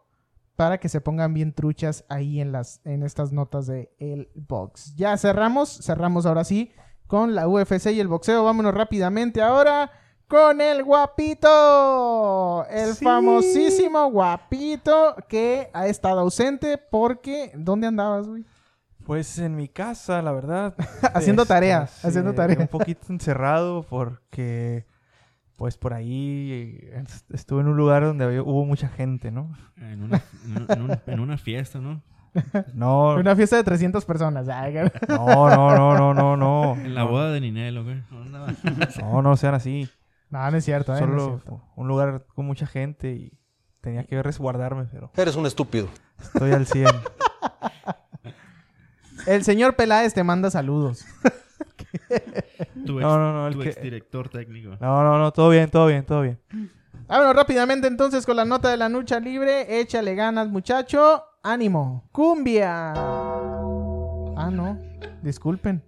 para 0.59 0.77
que 0.77 0.89
se 0.89 0.99
pongan 0.99 1.33
bien 1.33 1.53
truchas 1.53 2.03
ahí 2.09 2.41
en 2.41 2.51
las 2.51 2.81
en 2.83 3.03
estas 3.03 3.31
notas 3.31 3.65
de 3.65 3.95
el 3.97 4.29
box. 4.35 4.93
Ya 4.97 5.15
cerramos, 5.17 5.69
cerramos 5.81 6.25
ahora 6.25 6.43
sí 6.43 6.73
con 7.07 7.33
la 7.33 7.47
UFC 7.47 7.93
y 7.93 8.01
el 8.01 8.09
boxeo. 8.09 8.43
Vámonos 8.43 8.73
rápidamente 8.73 9.41
ahora 9.41 9.89
con 10.27 10.59
el 10.59 10.83
guapito, 10.83 12.65
el 12.69 12.93
Sí. 12.93 13.05
famosísimo 13.05 14.11
guapito 14.11 15.15
que 15.29 15.69
ha 15.71 15.87
estado 15.87 16.19
ausente 16.19 16.77
porque 16.77 17.53
¿dónde 17.55 17.87
andabas, 17.87 18.27
güey? 18.27 18.43
Pues 19.05 19.39
en 19.39 19.55
mi 19.55 19.69
casa, 19.69 20.21
la 20.21 20.33
verdad. 20.33 20.75
Haciendo 21.13 21.43
este, 21.43 21.53
tarea, 21.53 21.87
sí, 21.87 22.05
haciendo 22.05 22.33
tarea. 22.33 22.57
Un 22.59 22.67
poquito 22.67 23.05
encerrado 23.13 23.83
porque, 23.83 24.85
pues 25.59 25.77
por 25.77 25.93
ahí 25.93 26.89
estuve 27.33 27.59
en 27.61 27.67
un 27.67 27.75
lugar 27.75 28.01
donde 28.05 28.23
había- 28.23 28.41
hubo 28.41 28.63
mucha 28.65 28.87
gente, 28.87 29.29
¿no? 29.29 29.51
En 29.75 30.03
una, 30.03 30.21
en 30.45 30.57
un- 30.63 30.71
en 30.71 30.81
un- 30.83 30.99
en 31.05 31.19
una 31.19 31.37
fiesta, 31.37 31.79
¿no? 31.79 32.01
No, 32.73 33.15
Una 33.15 33.35
fiesta 33.35 33.57
de 33.57 33.63
300 33.65 34.05
personas. 34.05 34.45
Güey. 34.47 34.89
no, 35.09 35.49
no, 35.49 35.75
no, 35.75 35.93
no, 35.97 36.13
no, 36.13 36.37
no. 36.37 36.75
En 36.75 36.95
la 36.95 37.03
boda 37.03 37.31
de 37.33 37.41
Ninel, 37.41 37.77
¿o 37.77 37.83
qué? 37.85 38.01
No. 38.09 38.47
No, 39.01 39.21
no 39.21 39.35
sean 39.35 39.53
así. 39.53 39.89
No, 40.29 40.49
no 40.49 40.57
es 40.57 40.63
cierto, 40.63 40.95
eh, 40.95 41.01
no 41.01 41.05
es 41.07 41.11
Solo 41.23 41.39
cierto. 41.41 41.61
un 41.75 41.87
lugar 41.89 42.25
con 42.33 42.45
mucha 42.45 42.65
gente 42.65 43.11
y 43.11 43.33
tenía 43.81 44.05
que 44.05 44.23
resguardarme, 44.23 44.85
pero 44.85 45.11
Eres 45.17 45.35
un 45.35 45.45
estúpido. 45.45 45.89
estoy 46.21 46.51
al 46.53 46.65
100. 46.67 46.87
El 49.27 49.43
señor 49.43 49.75
Peláez 49.75 50.13
te 50.13 50.23
manda 50.23 50.49
saludos. 50.51 51.05
Tu 52.85 52.99
ex, 52.99 53.01
No, 53.01 53.17
no, 53.17 53.33
no, 53.33 53.47
el 53.47 53.53
tu 53.53 53.59
que- 53.61 53.69
exdirector 53.69 54.29
técnico. 54.29 54.69
No, 54.79 55.03
no, 55.03 55.17
no, 55.19 55.31
todo 55.31 55.49
bien, 55.49 55.69
todo 55.69 55.87
bien, 55.87 56.05
todo 56.05 56.21
bien. 56.21 56.39
Vámonos 57.07 57.35
rápidamente 57.35 57.87
entonces 57.87 58.25
con 58.25 58.35
la 58.35 58.45
nota 58.45 58.69
de 58.69 58.77
la 58.77 58.89
lucha 58.89 59.19
libre. 59.19 59.79
Échale 59.79 60.15
ganas, 60.15 60.47
muchacho. 60.49 61.23
Ánimo. 61.43 62.07
Cumbia. 62.11 62.93
Ah, 62.95 64.49
no. 64.51 64.77
Disculpen. 65.21 65.83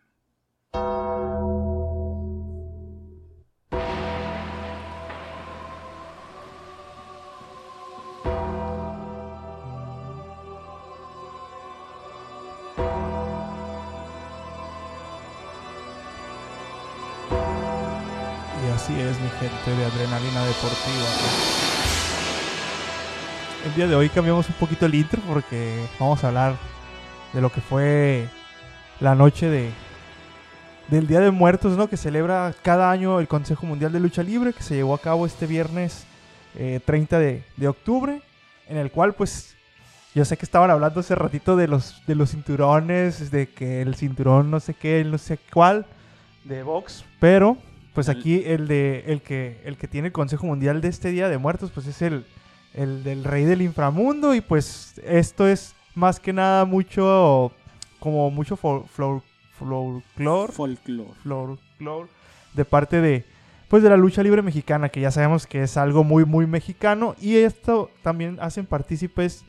Así 18.84 19.00
es, 19.00 19.18
mi 19.18 19.30
gente 19.30 19.70
de 19.70 19.82
Adrenalina 19.86 20.44
Deportiva. 20.44 21.06
El 23.64 23.74
día 23.74 23.86
de 23.86 23.94
hoy 23.94 24.10
cambiamos 24.10 24.46
un 24.46 24.56
poquito 24.56 24.84
el 24.84 24.94
intro 24.94 25.22
porque 25.26 25.86
vamos 25.98 26.22
a 26.22 26.28
hablar 26.28 26.56
de 27.32 27.40
lo 27.40 27.50
que 27.50 27.62
fue 27.62 28.28
la 29.00 29.14
noche 29.14 29.48
de 29.48 29.70
del 30.88 31.06
Día 31.06 31.20
de 31.20 31.30
Muertos, 31.30 31.78
¿no? 31.78 31.88
Que 31.88 31.96
celebra 31.96 32.54
cada 32.60 32.90
año 32.90 33.20
el 33.20 33.26
Consejo 33.26 33.64
Mundial 33.64 33.90
de 33.90 34.00
Lucha 34.00 34.22
Libre, 34.22 34.52
que 34.52 34.62
se 34.62 34.74
llevó 34.74 34.92
a 34.92 35.00
cabo 35.00 35.24
este 35.24 35.46
viernes 35.46 36.04
eh, 36.54 36.78
30 36.84 37.18
de, 37.18 37.42
de 37.56 37.68
octubre, 37.68 38.20
en 38.68 38.76
el 38.76 38.90
cual, 38.90 39.14
pues, 39.14 39.56
yo 40.14 40.26
sé 40.26 40.36
que 40.36 40.44
estaban 40.44 40.70
hablando 40.70 41.00
hace 41.00 41.14
ratito 41.14 41.56
de 41.56 41.68
los, 41.68 42.02
de 42.06 42.16
los 42.16 42.32
cinturones, 42.32 43.30
de 43.30 43.48
que 43.48 43.80
el 43.80 43.94
cinturón 43.94 44.50
no 44.50 44.60
sé 44.60 44.74
qué, 44.74 45.02
no 45.04 45.16
sé 45.16 45.38
cuál, 45.50 45.86
de 46.44 46.62
box, 46.62 47.06
pero, 47.18 47.56
pues 47.94 48.08
aquí 48.08 48.42
el 48.44 48.66
de 48.66 49.04
el 49.06 49.22
que, 49.22 49.60
el 49.64 49.76
que 49.76 49.88
tiene 49.88 50.08
el 50.08 50.12
Consejo 50.12 50.46
Mundial 50.46 50.80
de 50.80 50.88
este 50.88 51.10
Día 51.10 51.28
de 51.28 51.38
Muertos, 51.38 51.70
pues 51.72 51.86
es 51.86 52.02
el, 52.02 52.26
el 52.74 53.04
del 53.04 53.24
Rey 53.24 53.44
del 53.44 53.62
Inframundo, 53.62 54.34
y 54.34 54.40
pues 54.40 55.00
esto 55.04 55.46
es 55.46 55.74
más 55.94 56.18
que 56.18 56.32
nada 56.32 56.64
mucho, 56.64 57.52
como 58.00 58.30
mucho 58.30 58.56
folclore 58.56 59.22
Folklore. 59.56 60.52
folclore 60.52 62.08
de 62.54 62.64
parte 62.64 63.00
de 63.00 63.24
pues 63.68 63.82
de 63.82 63.90
la 63.90 63.96
lucha 63.96 64.22
libre 64.22 64.42
mexicana 64.42 64.88
que 64.88 65.00
ya 65.00 65.10
sabemos 65.10 65.46
que 65.46 65.62
es 65.62 65.76
algo 65.76 66.04
muy 66.04 66.24
muy 66.24 66.46
mexicano 66.46 67.14
y 67.20 67.36
esto 67.36 67.90
también 68.02 68.38
hacen 68.40 68.66
partícipes 68.66 69.44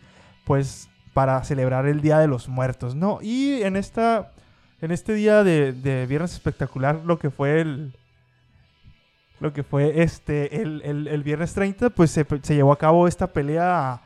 pues 0.45 0.89
para 1.13 1.43
celebrar 1.43 1.87
el 1.87 2.01
Día 2.01 2.19
de 2.19 2.27
los 2.27 2.49
Muertos, 2.49 2.93
¿no? 2.93 3.19
Y 3.21 3.63
en 3.63 3.75
esta 3.75 4.31
en 4.81 4.91
este 4.91 5.13
día 5.13 5.43
de, 5.43 5.73
de 5.73 6.05
Viernes 6.05 6.33
Espectacular 6.33 7.01
lo 7.03 7.17
que 7.17 7.31
fue 7.31 7.61
el 7.61 7.93
lo 9.39 9.53
que 9.53 9.63
fue 9.63 10.01
este 10.01 10.61
el, 10.61 10.81
el- 10.83 11.07
el 11.07 11.23
viernes 11.23 11.53
30 11.53 11.89
pues 11.91 12.11
se, 12.11 12.25
se 12.41 12.55
llevó 12.55 12.71
a 12.71 12.77
cabo 12.77 13.07
esta 13.07 13.27
pelea 13.27 14.01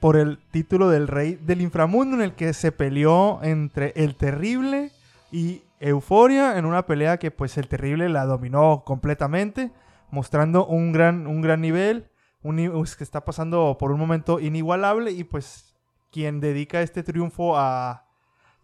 por 0.00 0.16
el 0.16 0.38
título 0.50 0.88
del 0.90 1.08
rey 1.08 1.34
del 1.36 1.60
inframundo 1.60 2.16
en 2.16 2.22
el 2.22 2.34
que 2.34 2.52
se 2.52 2.72
peleó 2.72 3.40
entre 3.42 3.92
el 3.96 4.14
terrible 4.16 4.90
y 5.32 5.62
Euforia 5.80 6.58
en 6.58 6.64
una 6.64 6.86
pelea 6.86 7.18
que 7.18 7.30
pues 7.30 7.56
el 7.58 7.68
terrible 7.68 8.08
la 8.08 8.24
dominó 8.24 8.82
completamente, 8.84 9.70
mostrando 10.10 10.66
un 10.66 10.90
gran, 10.92 11.26
un 11.28 11.40
gran 11.40 11.60
nivel, 11.60 12.08
un 12.42 12.70
pues, 12.72 12.96
que 12.96 13.04
está 13.04 13.24
pasando 13.24 13.76
por 13.78 13.92
un 13.92 14.00
momento 14.00 14.40
inigualable 14.40 15.12
y 15.12 15.22
pues 15.24 15.74
quien 16.10 16.40
dedica 16.40 16.80
este 16.80 17.02
triunfo 17.04 17.56
a 17.56 18.04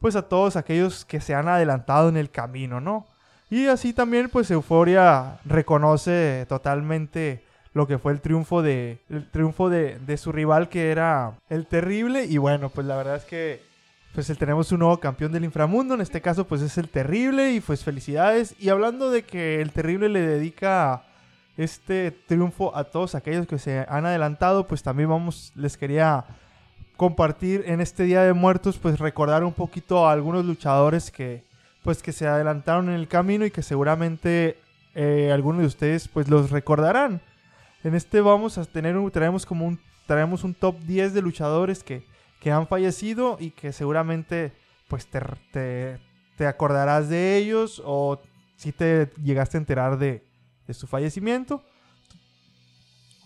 pues 0.00 0.16
a 0.16 0.28
todos 0.28 0.56
aquellos 0.56 1.04
que 1.04 1.20
se 1.20 1.34
han 1.34 1.46
adelantado 1.48 2.08
en 2.08 2.16
el 2.16 2.30
camino, 2.30 2.80
¿no? 2.80 3.06
Y 3.50 3.66
así 3.66 3.92
también 3.92 4.28
pues 4.30 4.50
Euforia 4.50 5.38
reconoce 5.44 6.46
totalmente 6.48 7.42
lo 7.72 7.86
que 7.86 7.98
fue 7.98 8.12
el 8.12 8.20
triunfo 8.20 8.62
de 8.62 8.98
el 9.10 9.28
triunfo 9.30 9.68
de, 9.68 9.98
de 9.98 10.16
su 10.16 10.32
rival 10.32 10.68
que 10.68 10.90
era 10.90 11.34
el 11.48 11.66
terrible. 11.66 12.24
Y 12.24 12.38
bueno 12.38 12.68
pues 12.68 12.86
la 12.86 12.96
verdad 12.96 13.16
es 13.16 13.24
que 13.24 13.74
pues 14.14 14.32
tenemos 14.38 14.70
un 14.70 14.78
nuevo 14.78 15.00
campeón 15.00 15.32
del 15.32 15.44
inframundo, 15.44 15.94
en 15.94 16.00
este 16.00 16.20
caso 16.20 16.46
pues 16.46 16.62
es 16.62 16.78
el 16.78 16.88
terrible. 16.88 17.52
Y 17.52 17.60
pues 17.60 17.82
felicidades. 17.82 18.54
Y 18.60 18.68
hablando 18.68 19.10
de 19.10 19.24
que 19.24 19.60
el 19.60 19.72
terrible 19.72 20.08
le 20.08 20.20
dedica 20.20 21.02
este 21.56 22.12
triunfo 22.12 22.76
a 22.76 22.84
todos 22.84 23.14
aquellos 23.14 23.46
que 23.46 23.58
se 23.58 23.84
han 23.88 24.06
adelantado, 24.06 24.66
pues 24.66 24.82
también 24.82 25.08
vamos, 25.08 25.52
les 25.56 25.76
quería 25.76 26.24
compartir 26.96 27.64
en 27.66 27.80
este 27.80 28.04
Día 28.04 28.22
de 28.22 28.32
Muertos, 28.32 28.78
pues 28.78 29.00
recordar 29.00 29.42
un 29.42 29.52
poquito 29.52 30.06
a 30.06 30.12
algunos 30.12 30.44
luchadores 30.44 31.10
que 31.10 31.42
pues 31.84 32.02
que 32.02 32.10
se 32.10 32.26
adelantaron 32.26 32.88
en 32.88 32.96
el 32.96 33.06
camino 33.06 33.46
y 33.46 33.52
que 33.52 33.62
seguramente 33.62 34.58
eh, 34.96 35.30
algunos 35.32 35.60
de 35.60 35.66
ustedes 35.68 36.08
pues 36.08 36.28
los 36.28 36.50
recordarán. 36.50 37.20
En 37.84 37.94
este 37.94 38.20
vamos 38.20 38.58
a 38.58 38.64
tener 38.64 38.96
un, 38.96 39.08
traemos 39.12 39.46
como 39.46 39.66
un, 39.66 39.78
un 40.08 40.54
top 40.54 40.80
10 40.80 41.14
de 41.14 41.22
luchadores 41.22 41.84
que 41.84 42.04
que 42.44 42.52
han 42.52 42.66
fallecido 42.66 43.38
y 43.40 43.52
que 43.52 43.72
seguramente 43.72 44.52
pues 44.88 45.06
te, 45.06 45.18
te, 45.50 45.98
te 46.36 46.46
acordarás 46.46 47.08
de 47.08 47.38
ellos 47.38 47.80
o 47.82 48.20
si 48.58 48.70
te 48.70 49.10
llegaste 49.22 49.56
a 49.56 49.60
enterar 49.60 49.96
de, 49.96 50.22
de 50.66 50.74
su 50.74 50.86
fallecimiento. 50.86 51.64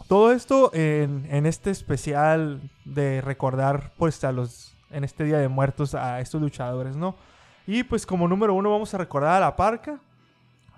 Todo 0.06 0.30
esto 0.30 0.70
en, 0.72 1.26
en 1.32 1.46
este 1.46 1.72
especial 1.72 2.70
de 2.84 3.20
recordar 3.20 3.92
pues 3.98 4.22
a 4.22 4.30
los 4.30 4.76
en 4.92 5.02
este 5.02 5.24
Día 5.24 5.38
de 5.38 5.48
Muertos 5.48 5.96
a 5.96 6.20
estos 6.20 6.40
luchadores, 6.40 6.94
¿no? 6.94 7.16
Y 7.68 7.82
pues 7.82 8.06
como 8.06 8.26
número 8.26 8.54
uno 8.54 8.70
vamos 8.70 8.94
a 8.94 8.96
recordar 8.96 9.36
a 9.36 9.40
La 9.40 9.54
Parca, 9.54 10.00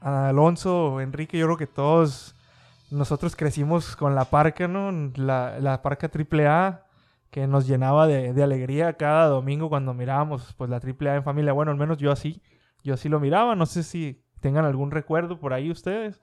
Alonso, 0.00 1.00
Enrique, 1.00 1.38
yo 1.38 1.46
creo 1.46 1.56
que 1.56 1.68
todos 1.68 2.34
nosotros 2.90 3.36
crecimos 3.36 3.94
con 3.94 4.16
La 4.16 4.24
Parca, 4.24 4.66
¿no? 4.66 4.90
La, 5.14 5.60
la 5.60 5.82
Parca 5.82 6.10
AAA 6.12 6.82
que 7.30 7.46
nos 7.46 7.68
llenaba 7.68 8.08
de, 8.08 8.42
alegría 8.42 8.94
cada 8.94 9.28
domingo 9.28 9.68
cuando 9.68 9.94
mirábamos 9.94 10.52
pues 10.54 10.68
la 10.68 10.78
AAA 10.78 11.14
en 11.14 11.22
familia. 11.22 11.52
Bueno, 11.52 11.70
al 11.70 11.78
menos 11.78 11.98
yo 11.98 12.10
así, 12.10 12.42
yo 12.82 12.94
así 12.94 13.08
lo 13.08 13.20
miraba. 13.20 13.54
No 13.54 13.66
sé 13.66 13.84
si 13.84 14.24
tengan 14.40 14.64
algún 14.64 14.90
recuerdo 14.90 15.38
por 15.38 15.52
ahí 15.52 15.70
ustedes. 15.70 16.20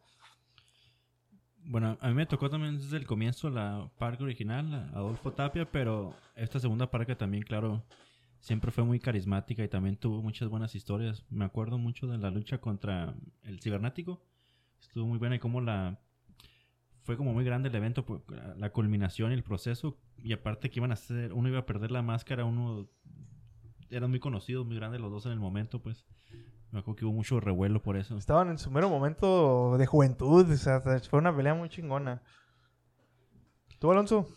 Bueno, 1.64 1.98
a 2.02 2.08
mí 2.10 2.14
me 2.14 2.26
tocó 2.26 2.50
también 2.50 2.78
desde 2.78 2.98
el 2.98 3.08
comienzo 3.08 3.50
la 3.50 3.90
parca 3.98 4.26
original, 4.26 4.92
Adolfo 4.94 5.32
Tapia, 5.32 5.66
pero 5.72 6.14
esta 6.36 6.60
segunda 6.60 6.92
parca 6.92 7.18
también, 7.18 7.44
claro, 7.44 7.86
siempre 8.40 8.72
fue 8.72 8.84
muy 8.84 9.00
carismática 9.00 9.64
y 9.64 9.68
también 9.68 9.98
tuvo 9.98 10.22
muchas 10.22 10.50
buenas 10.50 10.76
historias. 10.76 11.26
Me 11.30 11.46
acuerdo 11.46 11.78
mucho 11.78 12.08
de 12.08 12.18
la 12.18 12.30
lucha 12.32 12.60
contra 12.60 13.16
el 13.44 13.60
cibernético. 13.60 14.22
Estuvo 14.82 15.06
muy 15.08 15.18
buena 15.18 15.36
y 15.36 15.40
cómo 15.40 15.62
la... 15.62 16.00
Fue 17.04 17.16
como 17.16 17.34
muy 17.34 17.46
grande 17.46 17.70
el 17.70 17.76
evento, 17.76 18.06
pues, 18.06 18.22
la- 18.30 18.56
la 18.56 18.70
culminación 18.72 19.32
y 19.32 19.36
el 19.36 19.44
proceso. 19.44 19.98
Y 20.18 20.34
aparte 20.34 20.70
que 20.70 20.80
iban 20.80 20.92
a 20.92 20.96
hacer, 20.96 21.32
uno 21.34 21.48
iba 21.50 21.60
a 21.60 21.66
perder 21.66 21.92
la 21.92 22.02
máscara, 22.02 22.44
uno... 22.46 22.88
Eran 23.90 24.10
muy 24.10 24.20
conocidos, 24.20 24.66
muy 24.66 24.76
grandes 24.76 25.00
los 25.00 25.10
dos 25.12 25.26
en 25.26 25.32
el 25.32 25.40
momento, 25.40 25.82
pues. 25.82 26.06
Me 26.72 26.80
acuerdo 26.80 26.98
que 26.98 27.06
hubo 27.06 27.14
mucho 27.14 27.40
revuelo 27.40 27.82
por 27.82 27.96
eso. 27.96 28.18
Estaban 28.18 28.50
en 28.50 28.58
su 28.58 28.70
mero 28.70 28.90
momento 28.90 29.78
de 29.78 29.86
juventud. 29.86 30.52
O 30.52 30.58
sea, 30.58 30.82
fue 31.10 31.20
una 31.20 31.34
pelea 31.34 31.54
muy 31.54 31.70
chingona. 31.70 32.22
¿Tú, 33.80 33.90
Alonso? 33.92 34.28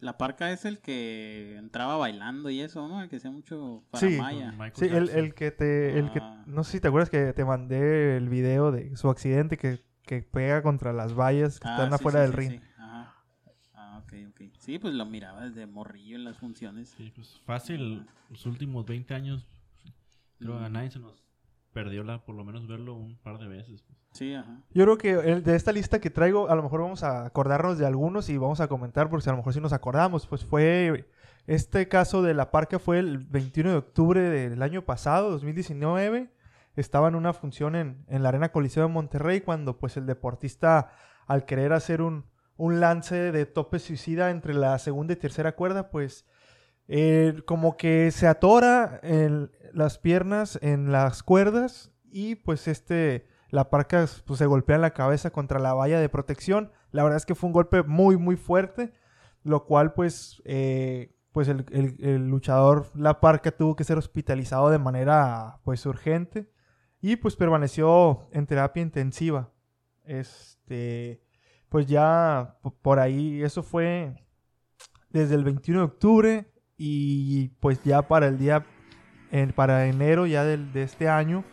La 0.00 0.16
parca 0.16 0.50
es 0.50 0.64
el 0.64 0.80
que 0.80 1.56
entraba 1.56 1.96
bailando 1.96 2.48
y 2.50 2.60
eso, 2.60 2.88
¿no? 2.88 3.02
El 3.02 3.08
que 3.10 3.16
hacía 3.16 3.30
mucho 3.30 3.84
Sí. 3.94 4.16
faramaya. 4.16 4.52
Michael 4.52 4.72
Sí, 4.74 4.86
el, 4.86 5.08
el 5.10 5.34
que 5.34 5.50
te... 5.50 5.98
El 5.98 6.10
que, 6.10 6.20
Ah. 6.22 6.42
no 6.46 6.64
sé 6.64 6.72
si 6.72 6.80
te 6.80 6.88
acuerdas 6.88 7.10
que 7.10 7.32
te 7.34 7.44
mandé 7.44 8.16
el 8.16 8.28
video 8.30 8.72
de 8.72 8.96
su 8.96 9.10
accidente 9.10 9.58
que, 9.58 9.80
que 10.02 10.22
pega 10.22 10.62
contra 10.62 10.92
las 10.94 11.14
vallas 11.14 11.60
que 11.60 11.68
Ah, 11.68 11.72
están 11.72 11.88
sí, 11.90 11.94
afuera 11.96 12.20
sí, 12.24 12.30
del 12.30 12.32
sí, 12.32 12.48
ring. 12.48 12.60
sí. 12.62 12.66
Ajá. 12.78 13.14
Ah, 13.74 14.02
ok, 14.04 14.12
ok. 14.30 14.40
Sí, 14.58 14.78
pues 14.78 14.94
lo 14.94 15.04
miraba 15.04 15.44
desde 15.46 15.66
morrillo 15.66 16.16
en 16.16 16.24
las 16.24 16.38
funciones. 16.38 16.88
Sí, 16.96 17.12
pues 17.14 17.38
fácil, 17.44 18.06
los 18.30 18.46
últimos 18.46 18.86
20 18.86 19.12
años, 19.14 19.46
creo 20.38 20.58
que 20.58 20.64
a 20.64 20.68
nadie 20.70 20.90
se 20.90 20.98
nos 20.98 21.22
perdió 21.74 22.02
la, 22.04 22.24
por 22.24 22.34
lo 22.34 22.44
menos 22.44 22.66
verlo 22.66 22.94
un 22.94 23.16
par 23.18 23.38
de 23.38 23.48
veces. 23.48 23.82
pues. 23.82 23.99
Sí, 24.12 24.34
ajá. 24.34 24.60
Yo 24.72 24.84
creo 24.84 24.98
que 24.98 25.16
de 25.40 25.56
esta 25.56 25.72
lista 25.72 26.00
que 26.00 26.10
traigo, 26.10 26.48
a 26.50 26.54
lo 26.54 26.62
mejor 26.62 26.80
vamos 26.80 27.02
a 27.02 27.26
acordarnos 27.26 27.78
de 27.78 27.86
algunos 27.86 28.28
y 28.28 28.36
vamos 28.36 28.60
a 28.60 28.68
comentar, 28.68 29.08
porque 29.08 29.28
a 29.28 29.32
lo 29.32 29.38
mejor 29.38 29.54
si 29.54 29.60
nos 29.60 29.72
acordamos, 29.72 30.26
pues 30.26 30.44
fue, 30.44 31.08
este 31.46 31.88
caso 31.88 32.22
de 32.22 32.34
la 32.34 32.50
parca 32.50 32.78
fue 32.78 32.98
el 32.98 33.18
21 33.18 33.70
de 33.70 33.76
octubre 33.76 34.20
del 34.20 34.62
año 34.62 34.84
pasado, 34.84 35.30
2019, 35.30 36.30
estaba 36.76 37.08
en 37.08 37.14
una 37.14 37.32
función 37.32 37.76
en, 37.76 38.04
en 38.08 38.22
la 38.22 38.30
Arena 38.30 38.50
Coliseo 38.50 38.82
de 38.82 38.88
Monterrey, 38.88 39.40
cuando 39.40 39.78
pues 39.78 39.96
el 39.96 40.06
deportista, 40.06 40.90
al 41.26 41.44
querer 41.44 41.72
hacer 41.72 42.02
un, 42.02 42.24
un 42.60 42.78
lance 42.78 43.32
de 43.32 43.46
tope 43.46 43.78
suicida 43.78 44.30
entre 44.30 44.52
la 44.52 44.78
segunda 44.78 45.14
y 45.14 45.16
tercera 45.16 45.56
cuerda, 45.56 45.90
pues 45.90 46.26
eh, 46.88 47.40
como 47.46 47.76
que 47.76 48.10
se 48.10 48.26
atora 48.26 49.00
en 49.02 49.50
las 49.72 49.98
piernas 49.98 50.58
en 50.60 50.92
las 50.92 51.22
cuerdas 51.22 51.90
y 52.10 52.34
pues 52.34 52.68
este 52.68 53.28
la 53.50 53.70
parca 53.70 54.06
pues, 54.26 54.38
se 54.38 54.46
golpea 54.46 54.76
en 54.76 54.82
la 54.82 54.94
cabeza 54.94 55.30
contra 55.30 55.58
la 55.58 55.74
valla 55.74 56.00
de 56.00 56.08
protección. 56.08 56.72
La 56.92 57.02
verdad 57.02 57.16
es 57.18 57.26
que 57.26 57.34
fue 57.34 57.48
un 57.48 57.52
golpe 57.52 57.82
muy 57.82 58.16
muy 58.16 58.36
fuerte, 58.36 58.92
lo 59.42 59.64
cual 59.64 59.92
pues 59.94 60.40
eh, 60.44 61.14
pues 61.32 61.48
el, 61.48 61.64
el- 61.70 62.28
luchador 62.28 62.86
la 62.94 63.20
parca 63.20 63.50
tuvo 63.52 63.76
que 63.76 63.84
ser 63.84 63.98
hospitalizado 63.98 64.70
de 64.70 64.78
manera 64.78 65.60
pues 65.64 65.84
urgente 65.86 66.50
y 67.00 67.16
pues 67.16 67.36
permaneció 67.36 68.28
en 68.32 68.46
terapia 68.46 68.82
intensiva. 68.82 69.50
Este 70.04 71.22
pues 71.68 71.86
ya 71.86 72.56
por 72.82 72.98
ahí 72.98 73.42
eso 73.42 73.62
fue 73.62 74.14
desde 75.10 75.36
el 75.36 75.44
21 75.44 75.80
de 75.80 75.86
octubre 75.86 76.52
y 76.76 77.48
pues 77.60 77.82
ya 77.84 78.02
para 78.08 78.26
el 78.26 78.38
día 78.38 78.66
para 79.54 79.86
enero 79.86 80.26
ya 80.26 80.44
del- 80.44 80.72
de 80.72 80.82
este 80.82 81.08
año 81.08 81.44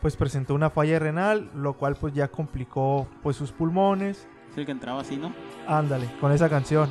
pues 0.00 0.16
presentó 0.16 0.54
una 0.54 0.70
falla 0.70 0.98
renal 0.98 1.50
lo 1.54 1.74
cual 1.74 1.96
pues 1.96 2.14
ya 2.14 2.28
complicó 2.28 3.08
pues 3.22 3.36
sus 3.36 3.52
pulmones 3.52 4.26
Es 4.50 4.58
el 4.58 4.66
que 4.66 4.72
entraba 4.72 5.00
así, 5.00 5.16
¿no? 5.16 5.32
ándale 5.66 6.08
con 6.20 6.32
esa 6.32 6.48
canción 6.48 6.90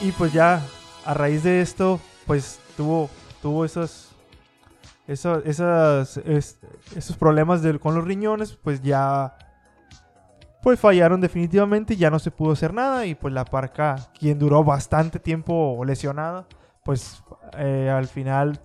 y 0.00 0.12
pues 0.12 0.32
ya 0.32 0.62
a 1.04 1.14
raíz 1.14 1.42
de 1.44 1.60
esto 1.60 2.00
pues 2.26 2.60
tuvo 2.76 3.08
tuvo 3.42 3.64
esos 3.64 4.04
esos, 5.06 5.42
esas, 5.46 6.18
es- 6.18 6.58
esos 6.94 7.16
problemas 7.16 7.62
del- 7.62 7.80
con 7.80 7.94
los 7.94 8.04
riñones 8.04 8.52
pues 8.62 8.82
ya 8.82 9.36
pues 10.62 10.78
fallaron 10.80 11.20
definitivamente 11.20 11.96
ya 11.96 12.10
no 12.10 12.18
se 12.18 12.30
pudo 12.30 12.52
hacer 12.52 12.74
nada 12.74 13.06
y 13.06 13.14
pues 13.14 13.32
la 13.32 13.44
parca, 13.44 13.96
quien 14.18 14.38
duró 14.40 14.64
bastante 14.64 15.20
tiempo 15.20 15.80
lesionada, 15.86 16.46
pues 16.84 17.22
eh, 17.56 17.88
al 17.96 18.08
final 18.08 18.60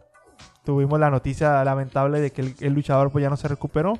tuvimos 0.63 0.99
la 0.99 1.09
noticia 1.09 1.63
lamentable 1.63 2.21
de 2.21 2.31
que 2.31 2.41
el, 2.41 2.55
el 2.59 2.73
luchador 2.73 3.11
pues 3.11 3.23
ya 3.23 3.29
no 3.29 3.37
se 3.37 3.47
recuperó 3.47 3.99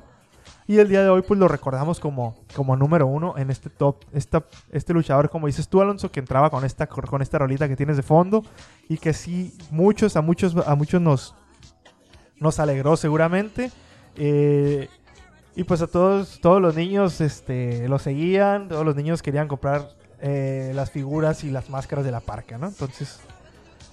y 0.66 0.78
el 0.78 0.88
día 0.88 1.02
de 1.02 1.08
hoy 1.08 1.22
pues 1.22 1.38
lo 1.38 1.48
recordamos 1.48 2.00
como, 2.00 2.36
como 2.54 2.76
número 2.76 3.06
uno 3.06 3.34
en 3.36 3.50
este 3.50 3.68
top, 3.68 4.04
esta, 4.12 4.44
este 4.72 4.94
luchador 4.94 5.28
como 5.28 5.46
dices 5.46 5.68
tú 5.68 5.80
Alonso 5.80 6.10
que 6.10 6.20
entraba 6.20 6.50
con 6.50 6.64
esta, 6.64 6.86
con 6.86 7.20
esta 7.20 7.38
rolita 7.38 7.68
que 7.68 7.76
tienes 7.76 7.96
de 7.96 8.02
fondo 8.02 8.42
y 8.88 8.96
que 8.96 9.12
sí 9.12 9.54
muchos, 9.70 10.16
a 10.16 10.22
muchos, 10.22 10.56
a 10.66 10.74
muchos 10.74 11.00
nos, 11.00 11.34
nos 12.40 12.58
alegró 12.58 12.96
seguramente. 12.96 13.70
Eh, 14.16 14.88
y 15.56 15.64
pues 15.64 15.82
a 15.82 15.86
todos, 15.86 16.40
todos 16.40 16.60
los 16.60 16.74
niños 16.74 17.20
este, 17.20 17.88
lo 17.88 17.98
seguían, 17.98 18.68
todos 18.68 18.84
los 18.84 18.96
niños 18.96 19.22
querían 19.22 19.48
comprar 19.48 19.88
eh, 20.20 20.72
las 20.74 20.90
figuras 20.90 21.44
y 21.44 21.50
las 21.50 21.70
máscaras 21.70 22.04
de 22.04 22.10
la 22.10 22.20
parca, 22.20 22.58
¿no? 22.58 22.66
Entonces, 22.68 23.20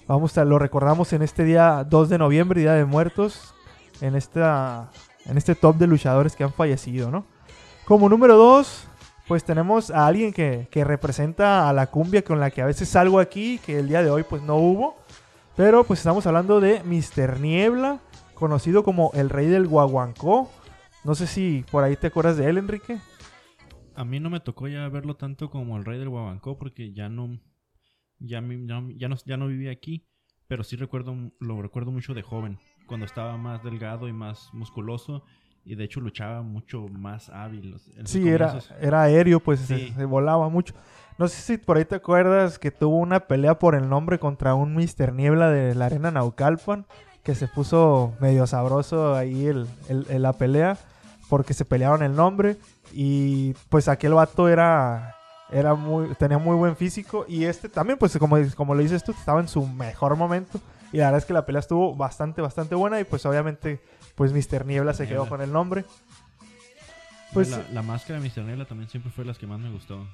vamos 0.06 0.36
a, 0.38 0.44
lo 0.44 0.58
recordamos 0.58 1.12
en 1.12 1.22
este 1.22 1.44
día 1.44 1.84
2 1.88 2.08
de 2.08 2.18
noviembre, 2.18 2.60
Día 2.60 2.74
de 2.74 2.84
Muertos, 2.84 3.54
en, 4.00 4.16
esta, 4.16 4.90
en 5.26 5.38
este 5.38 5.54
top 5.54 5.76
de 5.76 5.86
luchadores 5.86 6.36
que 6.36 6.44
han 6.44 6.52
fallecido, 6.52 7.10
¿no? 7.10 7.26
Como 7.84 8.08
número 8.08 8.36
2, 8.36 8.88
pues 9.28 9.44
tenemos 9.44 9.90
a 9.90 10.06
alguien 10.06 10.32
que, 10.32 10.68
que 10.70 10.84
representa 10.84 11.68
a 11.68 11.72
la 11.72 11.88
cumbia 11.88 12.22
con 12.22 12.40
la 12.40 12.50
que 12.50 12.62
a 12.62 12.66
veces 12.66 12.88
salgo 12.88 13.18
aquí, 13.18 13.58
que 13.64 13.78
el 13.78 13.88
día 13.88 14.02
de 14.02 14.10
hoy 14.10 14.22
pues 14.22 14.42
no 14.42 14.56
hubo. 14.56 14.96
Pero 15.56 15.84
pues 15.84 16.00
estamos 16.00 16.26
hablando 16.26 16.60
de 16.60 16.82
Mr. 16.84 17.40
Niebla, 17.40 18.00
conocido 18.34 18.82
como 18.84 19.10
el 19.14 19.28
rey 19.28 19.46
del 19.48 19.66
guaguancó. 19.66 20.50
No 21.04 21.14
sé 21.14 21.26
si 21.26 21.64
por 21.70 21.84
ahí 21.84 21.96
te 21.96 22.06
acuerdas 22.06 22.36
de 22.36 22.48
él, 22.48 22.58
Enrique. 22.58 23.00
A 23.94 24.04
mí 24.04 24.20
no 24.20 24.30
me 24.30 24.40
tocó 24.40 24.68
ya 24.68 24.88
verlo 24.88 25.16
tanto 25.16 25.50
como 25.50 25.76
el 25.76 25.84
rey 25.84 25.98
del 25.98 26.08
Guabancó 26.08 26.56
porque 26.56 26.92
ya 26.92 27.08
no, 27.08 27.38
ya, 28.24 28.40
mi- 28.40 28.66
ya, 28.66 28.82
ya 28.96 29.08
no, 29.08 29.16
ya 29.24 29.36
no 29.36 29.46
vivía 29.48 29.70
aquí, 29.72 30.06
pero 30.48 30.64
sí 30.64 30.76
recuerdo, 30.76 31.14
lo 31.40 31.62
recuerdo 31.62 31.90
mucho 31.90 32.14
de 32.14 32.22
joven, 32.22 32.58
cuando 32.86 33.06
estaba 33.06 33.36
más 33.36 33.62
delgado 33.62 34.08
y 34.08 34.12
más 34.12 34.50
musculoso 34.52 35.22
y 35.64 35.76
de 35.76 35.84
hecho 35.84 36.00
luchaba 36.00 36.42
mucho 36.42 36.88
más 36.88 37.28
hábil. 37.30 37.76
Sí, 38.04 38.28
era, 38.28 38.58
era 38.80 39.02
aéreo, 39.02 39.38
pues 39.40 39.60
se- 39.60 39.78
Sí. 39.88 39.94
se, 39.96 40.04
volaba 40.04 40.48
mucho. 40.48 40.74
No 41.18 41.28
sé 41.28 41.40
si 41.40 41.58
por 41.58 41.76
ahí 41.76 41.84
te 41.84 41.94
acuerdas 41.94 42.58
que 42.58 42.70
tuvo 42.72 42.96
una 42.96 43.20
pelea 43.20 43.58
por 43.58 43.74
el 43.76 43.88
nombre 43.88 44.18
contra 44.18 44.54
un 44.54 44.74
Mr. 44.74 45.12
Niebla 45.12 45.50
de 45.50 45.74
la 45.76 45.86
arena 45.86 46.10
Naucalpan, 46.10 46.84
que 47.22 47.36
se 47.36 47.46
puso 47.46 48.14
medio 48.20 48.46
sabroso 48.48 49.14
ahí 49.14 49.46
el, 49.46 49.66
el- 49.88 50.06
el- 50.10 50.22
la 50.22 50.32
pelea, 50.32 50.76
porque 51.28 51.54
se 51.54 51.64
pelearon 51.64 52.02
el 52.02 52.16
nombre 52.16 52.56
y 52.92 53.54
pues 53.68 53.86
aquel 53.88 54.14
vato 54.14 54.48
era... 54.48 55.14
Era 55.52 55.74
muy, 55.74 56.14
tenía 56.14 56.38
muy 56.38 56.56
buen 56.56 56.76
físico 56.76 57.24
y 57.28 57.44
este 57.44 57.68
también, 57.68 57.98
pues 57.98 58.16
como, 58.18 58.36
como 58.56 58.74
lo 58.74 58.82
dices 58.82 59.04
tú, 59.04 59.12
estaba 59.12 59.40
en 59.40 59.48
su 59.48 59.66
mejor 59.66 60.16
momento 60.16 60.60
y 60.92 60.98
la 60.98 61.06
verdad 61.06 61.18
es 61.18 61.24
que 61.24 61.32
la 61.32 61.46
pelea 61.46 61.60
estuvo 61.60 61.94
bastante, 61.94 62.40
bastante 62.40 62.74
buena 62.74 63.00
y 63.00 63.04
pues 63.04 63.24
obviamente, 63.26 63.80
pues 64.14 64.32
Mr. 64.32 64.66
Niebla 64.66 64.94
se 64.94 65.06
quedó 65.06 65.22
Niebla. 65.22 65.28
con 65.30 65.42
el 65.42 65.52
nombre. 65.52 65.84
Pues 67.32 67.50
la, 67.50 67.64
la 67.72 67.82
máscara 67.82 68.20
de 68.20 68.28
Mr. 68.28 68.44
Nela 68.44 68.66
también 68.66 68.90
siempre 68.90 69.10
fue 69.10 69.24
las 69.24 69.38
que 69.38 69.46
más 69.46 69.58
me 69.58 69.70
gustó. 69.70 70.06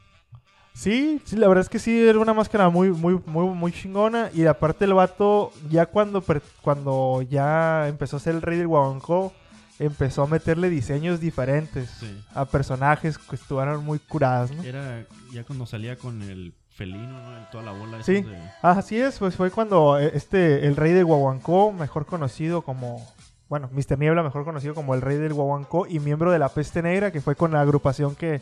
Sí, 0.75 1.21
sí, 1.25 1.35
la 1.35 1.49
verdad 1.49 1.63
es 1.63 1.69
que 1.69 1.81
sí, 1.81 2.07
era 2.07 2.21
una 2.21 2.33
máscara 2.33 2.69
muy, 2.69 2.91
muy, 2.91 3.21
muy, 3.27 3.47
muy 3.49 3.73
chingona. 3.73 4.31
Y 4.33 4.47
aparte 4.47 4.85
el 4.85 4.95
vato, 4.95 5.51
ya 5.69 5.87
cuando, 5.87 6.23
cuando 6.63 7.23
ya 7.23 7.89
empezó 7.89 8.17
a 8.17 8.21
ser 8.21 8.37
el 8.37 8.43
rey 8.43 8.59
del 8.59 8.69
Guabanco, 8.69 9.33
empezó 9.79 10.23
a 10.23 10.27
meterle 10.27 10.71
diseños 10.71 11.21
diferentes 11.21 11.89
Sí. 12.01 12.25
a 12.35 12.45
personajes 12.45 13.17
que 13.19 13.37
estuvieran 13.37 13.85
muy 13.85 13.99
curadas, 13.99 14.51
¿no? 14.51 14.63
Era 14.63 15.05
ya 15.33 15.45
cuando 15.45 15.67
salía 15.67 15.97
con 15.97 16.23
el 16.23 16.53
felino, 16.71 17.09
¿no? 17.09 17.47
Toda 17.51 17.65
la 17.65 17.73
bola. 17.73 18.03
Sí. 18.03 18.23
de- 18.23 18.39
Así 18.63 19.01
es, 19.01 19.19
pues 19.19 19.35
fue 19.37 19.51
cuando 19.51 19.99
eh, 19.99 20.11
este, 20.15 20.67
el 20.67 20.77
rey 20.77 20.93
del 20.93 21.05
Guaguancó, 21.05 21.73
mejor 21.73 22.07
conocido 22.07 22.63
como, 22.63 23.05
bueno, 23.49 23.69
Mr. 23.73 23.99
Niebla, 23.99 24.23
mejor 24.23 24.45
conocido 24.45 24.75
como 24.75 24.95
el 24.95 25.01
rey 25.01 25.17
del 25.17 25.33
Guaguancó 25.35 25.87
y 25.87 25.99
miembro 26.01 26.31
de 26.31 26.39
la 26.39 26.49
Peste 26.49 26.83
Negra, 26.83 27.11
que 27.11 27.21
fue 27.21 27.35
con 27.37 27.53
la 27.53 27.61
agrupación 27.63 28.15
que, 28.15 28.41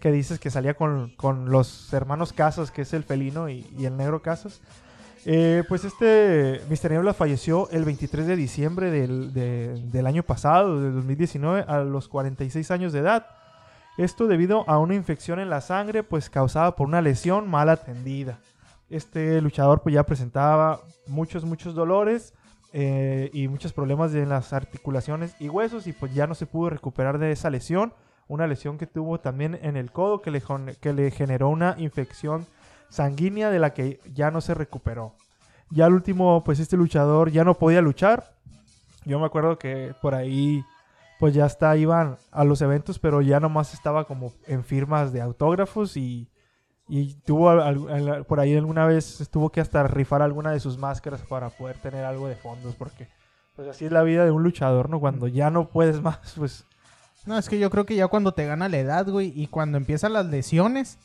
que 0.00 0.12
dices 0.12 0.38
que 0.38 0.50
salía 0.50 0.74
con, 0.74 1.10
con 1.16 1.50
los 1.50 1.92
hermanos 1.92 2.32
Casas, 2.32 2.70
que 2.70 2.82
es 2.82 2.92
el 2.92 3.04
felino 3.04 3.48
y, 3.48 3.66
y 3.78 3.86
el 3.86 3.96
negro 3.96 4.20
Casas. 4.22 4.60
Eh, 5.24 5.62
pues 5.68 5.84
este 5.84 6.60
Mr. 6.68 6.90
Niebla 6.90 7.14
falleció 7.14 7.68
el 7.70 7.84
23 7.84 8.26
de 8.26 8.36
diciembre 8.36 8.90
del, 8.90 9.32
de- 9.32 9.80
del 9.92 10.06
año 10.06 10.22
pasado, 10.24 10.80
de 10.80 10.90
2019, 10.90 11.64
a 11.68 11.78
los 11.80 12.08
46 12.08 12.70
años 12.72 12.92
de 12.92 13.00
edad. 13.00 13.26
Esto 13.98 14.26
debido 14.26 14.68
a 14.68 14.78
una 14.78 14.94
infección 14.94 15.38
en 15.38 15.50
la 15.50 15.60
sangre, 15.60 16.02
pues 16.02 16.28
causada 16.30 16.74
por 16.74 16.88
una 16.88 17.02
lesión 17.02 17.48
mal 17.48 17.68
atendida. 17.68 18.38
Este 18.90 19.40
luchador 19.40 19.82
pues 19.82 19.94
ya 19.94 20.02
presentaba 20.04 20.80
muchos, 21.06 21.44
muchos 21.44 21.74
dolores 21.74 22.34
eh, 22.72 23.30
y 23.32 23.48
muchos 23.48 23.72
problemas 23.72 24.14
en 24.14 24.28
las 24.28 24.52
articulaciones 24.52 25.36
y 25.38 25.48
huesos 25.48 25.86
y 25.86 25.92
pues 25.92 26.12
ya 26.14 26.26
no 26.26 26.34
se 26.34 26.46
pudo 26.46 26.70
recuperar 26.70 27.18
de 27.18 27.30
esa 27.32 27.48
lesión. 27.50 27.92
Una 28.28 28.46
lesión 28.46 28.76
que 28.78 28.86
tuvo 28.86 29.20
también 29.20 29.58
en 29.62 29.76
el 29.76 29.92
codo 29.92 30.20
que 30.22 30.30
le, 30.30 30.42
que 30.80 30.92
le 30.92 31.10
generó 31.10 31.48
una 31.48 31.74
infección 31.78 32.46
sanguínea 32.92 33.50
de 33.50 33.58
la 33.58 33.72
que 33.72 34.00
ya 34.12 34.30
no 34.30 34.40
se 34.42 34.54
recuperó. 34.54 35.14
Ya 35.70 35.86
al 35.86 35.94
último, 35.94 36.44
pues 36.44 36.60
este 36.60 36.76
luchador 36.76 37.30
ya 37.30 37.42
no 37.42 37.54
podía 37.54 37.80
luchar. 37.80 38.34
Yo 39.06 39.18
me 39.18 39.24
acuerdo 39.24 39.58
que 39.58 39.94
por 40.02 40.14
ahí, 40.14 40.62
pues 41.18 41.32
ya 41.32 41.46
hasta 41.46 41.74
iban 41.76 42.18
a 42.30 42.44
los 42.44 42.60
eventos, 42.60 42.98
pero 42.98 43.22
ya 43.22 43.40
nomás 43.40 43.72
estaba 43.72 44.04
como 44.04 44.32
en 44.46 44.62
firmas 44.62 45.12
de 45.12 45.22
autógrafos 45.22 45.96
y, 45.96 46.28
y 46.86 47.14
tuvo 47.24 47.50
por 48.28 48.40
ahí 48.40 48.54
alguna 48.54 48.84
vez 48.84 49.26
tuvo 49.30 49.50
que 49.50 49.62
hasta 49.62 49.82
rifar 49.84 50.20
alguna 50.20 50.52
de 50.52 50.60
sus 50.60 50.76
máscaras 50.76 51.22
para 51.22 51.48
poder 51.48 51.78
tener 51.78 52.04
algo 52.04 52.28
de 52.28 52.36
fondos, 52.36 52.74
porque 52.74 53.08
pues 53.56 53.66
así 53.68 53.86
es 53.86 53.92
la 53.92 54.02
vida 54.02 54.26
de 54.26 54.30
un 54.30 54.42
luchador, 54.42 54.90
¿no? 54.90 55.00
Cuando 55.00 55.26
ya 55.28 55.50
no 55.50 55.68
puedes 55.68 56.02
más, 56.02 56.34
pues 56.36 56.66
No, 57.24 57.38
es 57.38 57.48
que 57.48 57.58
yo 57.58 57.70
creo 57.70 57.86
que 57.86 57.96
ya 57.96 58.08
cuando 58.08 58.34
te 58.34 58.44
gana 58.44 58.68
la 58.68 58.78
edad, 58.78 59.08
güey, 59.08 59.32
y 59.34 59.46
cuando 59.46 59.78
empiezan 59.78 60.12
las 60.12 60.26
lesiones, 60.26 60.98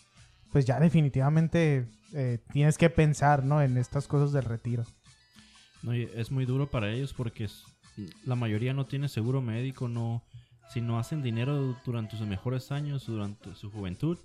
pues 0.51 0.65
ya 0.65 0.79
definitivamente 0.79 1.87
eh, 2.13 2.39
tienes 2.51 2.77
que 2.77 2.89
pensar, 2.89 3.43
¿no? 3.43 3.61
En 3.61 3.77
estas 3.77 4.07
cosas 4.07 4.31
del 4.31 4.43
retiro. 4.43 4.85
No, 5.83 5.93
es 5.93 6.31
muy 6.31 6.45
duro 6.45 6.69
para 6.69 6.91
ellos 6.91 7.13
porque 7.13 7.47
la 8.25 8.35
mayoría 8.35 8.73
no 8.73 8.85
tiene 8.85 9.09
seguro 9.09 9.41
médico, 9.41 9.87
no 9.87 10.23
si 10.69 10.81
no 10.81 10.99
hacen 10.99 11.23
dinero 11.23 11.77
durante 11.85 12.17
sus 12.17 12.27
mejores 12.27 12.71
años, 12.71 13.05
durante 13.05 13.55
su 13.55 13.71
juventud, 13.71 14.17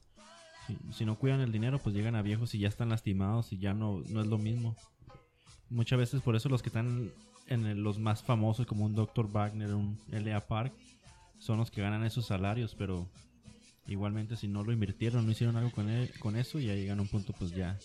si, 0.93 1.05
no 1.05 1.19
cuidan 1.19 1.41
el 1.41 1.53
dinero, 1.53 1.79
pues 1.79 1.95
llegan 1.95 2.15
a 2.15 2.23
viejos 2.23 2.55
y 2.55 2.59
ya 2.59 2.69
están 2.69 2.89
lastimados 2.89 3.53
y 3.53 3.59
ya 3.59 3.75
no, 3.75 4.03
no 4.09 4.21
es 4.21 4.27
lo 4.27 4.39
mismo. 4.39 4.77
Muchas 5.71 5.99
veces 5.99 6.21
por 6.21 6.37
eso 6.37 6.49
los 6.49 6.63
que 6.63 6.69
están 6.69 7.11
en 7.49 7.83
los 7.83 7.99
más 7.99 8.23
famosos 8.23 8.67
como 8.67 8.85
un 8.85 8.95
Dr. 8.95 9.31
Wagner, 9.31 9.75
un 9.75 9.99
L.A. 10.11 10.41
Park, 10.47 10.73
son 11.39 11.59
los 11.59 11.71
que 11.71 11.83
ganan 11.83 12.05
esos 12.05 12.27
salarios, 12.27 12.75
pero 12.77 13.09
igualmente 13.87 14.37
si 14.37 14.49
no 14.49 14.63
lo 14.65 14.73
invirtieron, 14.73 15.25
no 15.27 15.33
hicieron 15.33 15.57
algo 15.57 15.71
con, 15.73 15.89
él- 15.89 16.11
con 16.21 16.37
eso, 16.37 16.59
ya 16.59 16.75
llegan 16.75 16.99
a 16.99 17.03
un 17.03 17.09
punto 17.09 17.33
pues 17.39 17.51
ya, 17.53 17.79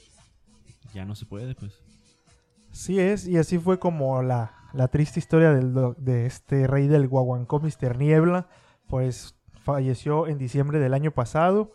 ya 0.94 1.06
no 1.06 1.16
se 1.16 1.26
puede, 1.26 1.56
pues. 1.56 1.74
Sí 2.72 3.00
es, 3.00 3.28
y 3.28 3.38
así 3.38 3.58
fue 3.58 3.80
como 3.80 4.22
la, 4.22 4.54
la 4.74 4.88
triste 4.90 5.20
historia 5.20 5.52
del 5.54 5.74
de 5.98 6.26
este 6.26 6.68
rey 6.68 6.88
del 6.88 7.08
Guaguancó, 7.08 7.60
Mr. 7.60 7.98
Niebla, 7.98 8.48
pues 8.88 9.36
falleció 9.64 10.28
en 10.28 10.38
diciembre 10.38 10.80
del 10.80 10.94
año 10.94 11.12
pasado. 11.12 11.74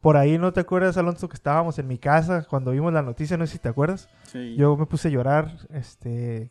Por 0.00 0.16
ahí, 0.16 0.38
¿no 0.38 0.52
te 0.52 0.60
acuerdas, 0.60 0.96
Alonso, 0.96 1.28
que 1.28 1.34
estábamos 1.34 1.78
en 1.80 1.88
mi 1.88 1.98
casa 1.98 2.44
cuando 2.48 2.70
vimos 2.70 2.92
la 2.92 3.02
noticia? 3.02 3.36
No 3.36 3.46
sé 3.46 3.54
si 3.54 3.58
te 3.58 3.68
acuerdas. 3.68 4.08
Sí, 4.24 4.54
Yo 4.56 4.76
me 4.76 4.86
puse 4.86 5.08
a 5.08 5.10
llorar, 5.10 5.58
este, 5.70 6.50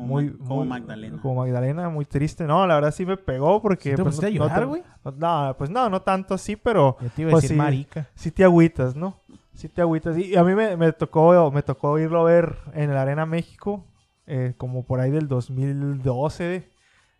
como, 0.00 0.06
muy, 0.08 0.30
como 0.32 0.56
muy- 0.56 0.66
Magdalena. 0.68 1.18
Como 1.20 1.34
Magdalena, 1.42 1.88
muy 1.88 2.04
triste. 2.04 2.44
No, 2.44 2.66
la 2.66 2.74
verdad 2.76 2.92
sí 2.92 3.04
me 3.06 3.16
pegó 3.16 3.60
porque... 3.62 3.94
¿Te 3.94 4.02
pues, 4.02 4.18
a 4.18 4.22
no- 4.22 4.28
no 4.28 4.34
llorar, 4.34 4.66
güey? 4.66 4.82
No, 5.16 5.54
pues 5.58 5.70
no, 5.70 5.88
no 5.90 6.02
tanto 6.02 6.34
así, 6.34 6.56
pero 6.56 6.96
Yo 7.00 7.08
te 7.10 7.22
iba 7.22 7.30
a 7.30 7.32
Pues 7.32 7.42
decir 7.42 7.54
sí. 7.56 7.58
marica. 7.58 8.08
sí 8.14 8.30
te 8.30 8.44
agüitas, 8.44 8.96
¿no? 8.96 9.20
Sí 9.54 9.68
te 9.68 9.80
agüitas. 9.80 10.16
Y 10.18 10.36
a 10.36 10.44
mí 10.44 10.54
me, 10.54 10.76
me 10.76 10.92
tocó 10.92 11.50
me 11.50 11.62
tocó 11.62 11.98
irlo 11.98 12.20
a 12.20 12.24
ver 12.24 12.56
en 12.74 12.94
la 12.94 13.02
Arena 13.02 13.26
México, 13.26 13.84
eh, 14.26 14.54
como 14.56 14.84
por 14.84 15.00
ahí 15.00 15.10
del 15.10 15.26
2012. 15.28 16.70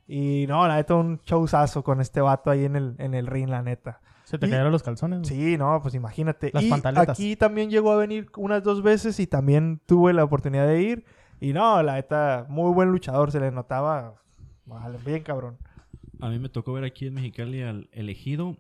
Y 0.07 0.47
no, 0.49 0.67
la 0.67 0.77
neta, 0.77 0.95
un 0.95 1.21
showzazo 1.25 1.83
con 1.85 2.01
este 2.01 2.21
vato 2.21 2.51
ahí 2.51 2.65
en 2.65 2.77
el, 2.77 2.95
en 2.99 3.15
el 3.15 3.27
ring, 3.27 3.49
la 3.49 3.63
neta. 3.63 4.01
Se 4.25 4.39
te 4.39 4.47
Y- 4.47 4.51
cayeron 4.51 4.73
los 4.73 4.83
calzones. 4.83 5.21
güey? 5.21 5.29
Sí, 5.31 5.59
no, 5.59 5.81
pues 5.83 5.95
imagínate. 5.95 6.51
Las 6.53 6.63
y 6.65 6.71
pantaletas. 6.71 7.09
aquí 7.11 7.35
también 7.37 7.71
llegó 7.71 7.93
a 7.93 7.97
venir 7.97 8.29
unas 8.37 8.63
dos 8.63 8.83
veces 8.83 9.19
y 9.21 9.27
también 9.27 9.81
tuve 9.87 10.13
la 10.13 10.25
oportunidad 10.25 10.67
de 10.67 10.83
ir. 10.83 11.05
Y 11.41 11.53
no, 11.53 11.83
la 11.83 11.95
neta, 11.95 12.47
muy 12.49 12.73
buen 12.73 12.91
luchador, 12.91 13.31
se 13.31 13.41
le 13.41 13.51
notaba 13.51 14.15
vale, 14.65 14.99
bien 15.05 15.23
cabrón. 15.23 15.57
A 16.21 16.29
mí 16.29 16.39
me 16.39 16.49
tocó 16.49 16.73
ver 16.73 16.85
aquí 16.85 17.07
en 17.07 17.15
Mexicali 17.15 17.63
al 17.63 17.89
elegido 17.93 18.57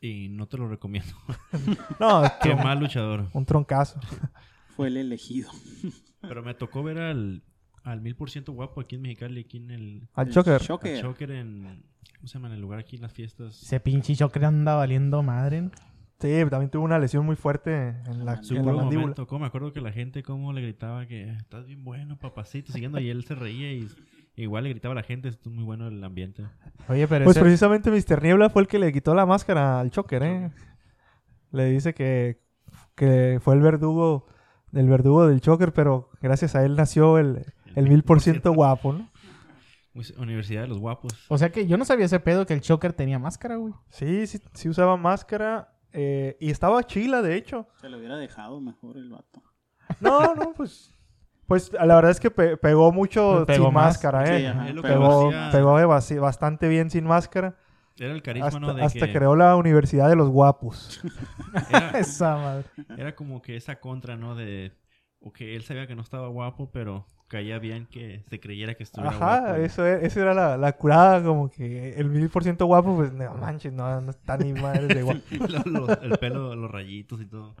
y 0.00 0.28
no 0.28 0.46
te 0.46 0.56
lo 0.56 0.68
recomiendo. 0.68 1.12
No, 2.00 2.22
Qué 2.42 2.54
mal 2.54 2.78
luchador. 2.80 3.28
un 3.32 3.44
troncazo. 3.44 4.00
Fue 4.76 4.88
el 4.88 4.96
elegido. 4.96 5.50
Pero 6.20 6.42
me 6.42 6.54
tocó 6.54 6.82
ver 6.82 6.98
al, 6.98 7.42
al 7.82 8.00
mil 8.00 8.14
por 8.16 8.30
ciento 8.30 8.52
guapo 8.52 8.80
aquí 8.80 8.94
en 8.96 9.02
Mexicali, 9.02 9.40
aquí 9.40 9.58
en 9.58 9.70
el... 9.70 10.08
Al 10.14 10.30
Choker. 10.30 10.54
al. 10.54 11.00
Choker 11.00 11.30
en... 11.32 11.84
¿Cómo 12.16 12.28
se 12.28 12.34
llama? 12.34 12.48
En 12.48 12.54
el 12.54 12.60
lugar 12.60 12.78
aquí 12.78 12.96
en 12.96 13.02
las 13.02 13.12
fiestas. 13.12 13.60
Ese 13.62 13.80
pinche 13.80 14.14
choker 14.14 14.44
anda 14.44 14.74
valiendo 14.76 15.22
madre. 15.22 15.70
Sí, 16.22 16.50
también 16.50 16.70
tuvo 16.70 16.84
una 16.84 16.98
lesión 16.98 17.26
muy 17.26 17.36
fuerte 17.36 17.88
en 18.06 18.24
la, 18.24 18.34
en 18.34 18.64
mandíbula. 18.64 18.82
momento, 18.84 19.26
como 19.26 19.40
me 19.40 19.46
acuerdo 19.46 19.72
que 19.72 19.80
la 19.80 19.92
gente 19.92 20.22
como 20.22 20.52
le 20.52 20.62
gritaba 20.62 21.06
que 21.06 21.30
estás 21.32 21.66
bien 21.66 21.84
bueno, 21.84 22.16
papacito, 22.18 22.72
siguiendo 22.72 22.98
y 23.00 23.10
él 23.10 23.24
se 23.24 23.34
reía 23.34 23.72
y 23.72 23.88
igual 24.36 24.64
le 24.64 24.70
gritaba 24.70 24.92
a 24.92 24.96
la 24.96 25.02
gente, 25.02 25.28
estuvo 25.28 25.52
muy 25.54 25.64
bueno 25.64 25.88
el 25.88 26.02
ambiente. 26.02 26.44
Oye, 26.88 27.06
pero 27.08 27.24
Pues 27.24 27.36
ese- 27.36 27.44
precisamente 27.44 27.90
Mr. 27.90 28.22
Niebla 28.22 28.48
fue 28.50 28.62
el 28.62 28.68
que 28.68 28.78
le 28.78 28.92
quitó 28.92 29.14
la 29.14 29.26
máscara 29.26 29.80
al 29.80 29.90
Choker, 29.90 30.22
¿eh? 30.22 30.50
Le 31.50 31.66
dice 31.66 31.92
que, 31.92 32.40
que 32.94 33.38
fue 33.42 33.54
el 33.54 33.60
verdugo, 33.60 34.26
el 34.72 34.88
verdugo 34.88 35.26
del 35.26 35.40
Choker, 35.40 35.72
pero 35.72 36.08
gracias 36.22 36.54
a 36.54 36.64
él 36.64 36.76
nació 36.76 37.18
el, 37.18 37.44
el 37.74 37.88
mil 37.88 38.04
por 38.04 38.20
ciento 38.20 38.52
guapo, 38.52 38.92
¿no? 38.94 39.10
Universidad 40.16 40.62
de 40.62 40.68
los 40.68 40.78
guapos. 40.78 41.12
O 41.28 41.36
sea 41.36 41.50
que 41.52 41.66
yo 41.66 41.76
no 41.76 41.84
sabía 41.84 42.06
ese 42.06 42.18
pedo 42.18 42.46
que 42.46 42.54
el 42.54 42.62
choker 42.62 42.94
tenía 42.94 43.18
máscara, 43.18 43.56
güey. 43.56 43.74
Sí, 43.90 44.26
sí, 44.26 44.40
sí 44.54 44.70
usaba 44.70 44.96
máscara 44.96 45.71
eh, 45.92 46.36
y 46.40 46.50
estaba 46.50 46.82
chila, 46.84 47.22
de 47.22 47.36
hecho. 47.36 47.66
Se 47.80 47.88
lo 47.88 47.98
hubiera 47.98 48.16
dejado 48.16 48.60
mejor 48.60 48.96
el 48.96 49.10
vato. 49.10 49.42
No, 50.00 50.34
no, 50.34 50.52
pues... 50.54 50.94
Pues 51.46 51.70
la 51.72 51.94
verdad 51.96 52.10
es 52.12 52.20
que 52.20 52.30
pe- 52.30 52.56
pegó 52.56 52.92
mucho 52.92 53.44
Pegó 53.46 53.66
sin 53.66 53.74
más. 53.74 53.84
máscara, 53.88 54.24
¿eh? 54.24 54.40
Sí, 54.40 54.46
ajá, 54.46 54.68
Es 54.68 54.74
lo 54.74 54.82
que 54.82 54.88
Pegó, 54.88 56.20
bastante 56.20 56.68
bien 56.68 56.88
sin 56.88 57.04
máscara. 57.04 57.56
Era 57.98 58.12
el 58.14 58.22
carisma, 58.22 58.46
Hasta, 58.48 58.60
¿no? 58.60 58.72
De 58.74 58.82
hasta 58.82 59.06
que 59.06 59.12
creó 59.12 59.36
la 59.36 59.54
Universidad 59.56 60.08
de 60.08 60.16
los 60.16 60.30
Guapos. 60.30 61.00
era, 61.70 61.90
Esa 61.90 62.36
madre. 62.36 62.64
era 62.96 63.14
como 63.14 63.42
que 63.42 63.56
esa 63.56 63.80
contra, 63.80 64.16
¿no? 64.16 64.34
De... 64.34 64.72
O 65.20 65.32
que 65.32 65.54
él 65.54 65.62
sabía 65.62 65.86
que 65.86 65.94
no 65.94 66.02
estaba 66.02 66.28
guapo, 66.28 66.70
pero 66.72 67.06
caía 67.32 67.58
bien 67.58 67.86
que 67.86 68.22
se 68.28 68.38
creyera 68.38 68.74
que 68.74 68.82
estuviera 68.84 69.16
Ajá, 69.16 69.40
guapo. 69.40 69.54
eso, 69.56 69.84
e- 69.86 70.06
eso 70.06 70.20
era 70.20 70.34
la, 70.34 70.56
la 70.56 70.72
curada, 70.76 71.22
como 71.24 71.50
que 71.50 71.94
el 71.94 72.08
mil 72.10 72.28
por 72.28 72.44
ciento 72.44 72.66
guapo, 72.66 72.94
pues 72.94 73.12
no 73.12 73.34
manches, 73.34 73.72
no, 73.72 74.00
no 74.00 74.10
está 74.10 74.36
ni 74.36 74.52
madre 74.52 74.86
de 74.86 75.02
guapo. 75.02 75.20
Lo- 75.48 75.86
lo- 75.86 76.00
el 76.02 76.18
pelo, 76.18 76.54
los 76.54 76.70
rayitos 76.70 77.20
y 77.20 77.26
todo. 77.26 77.56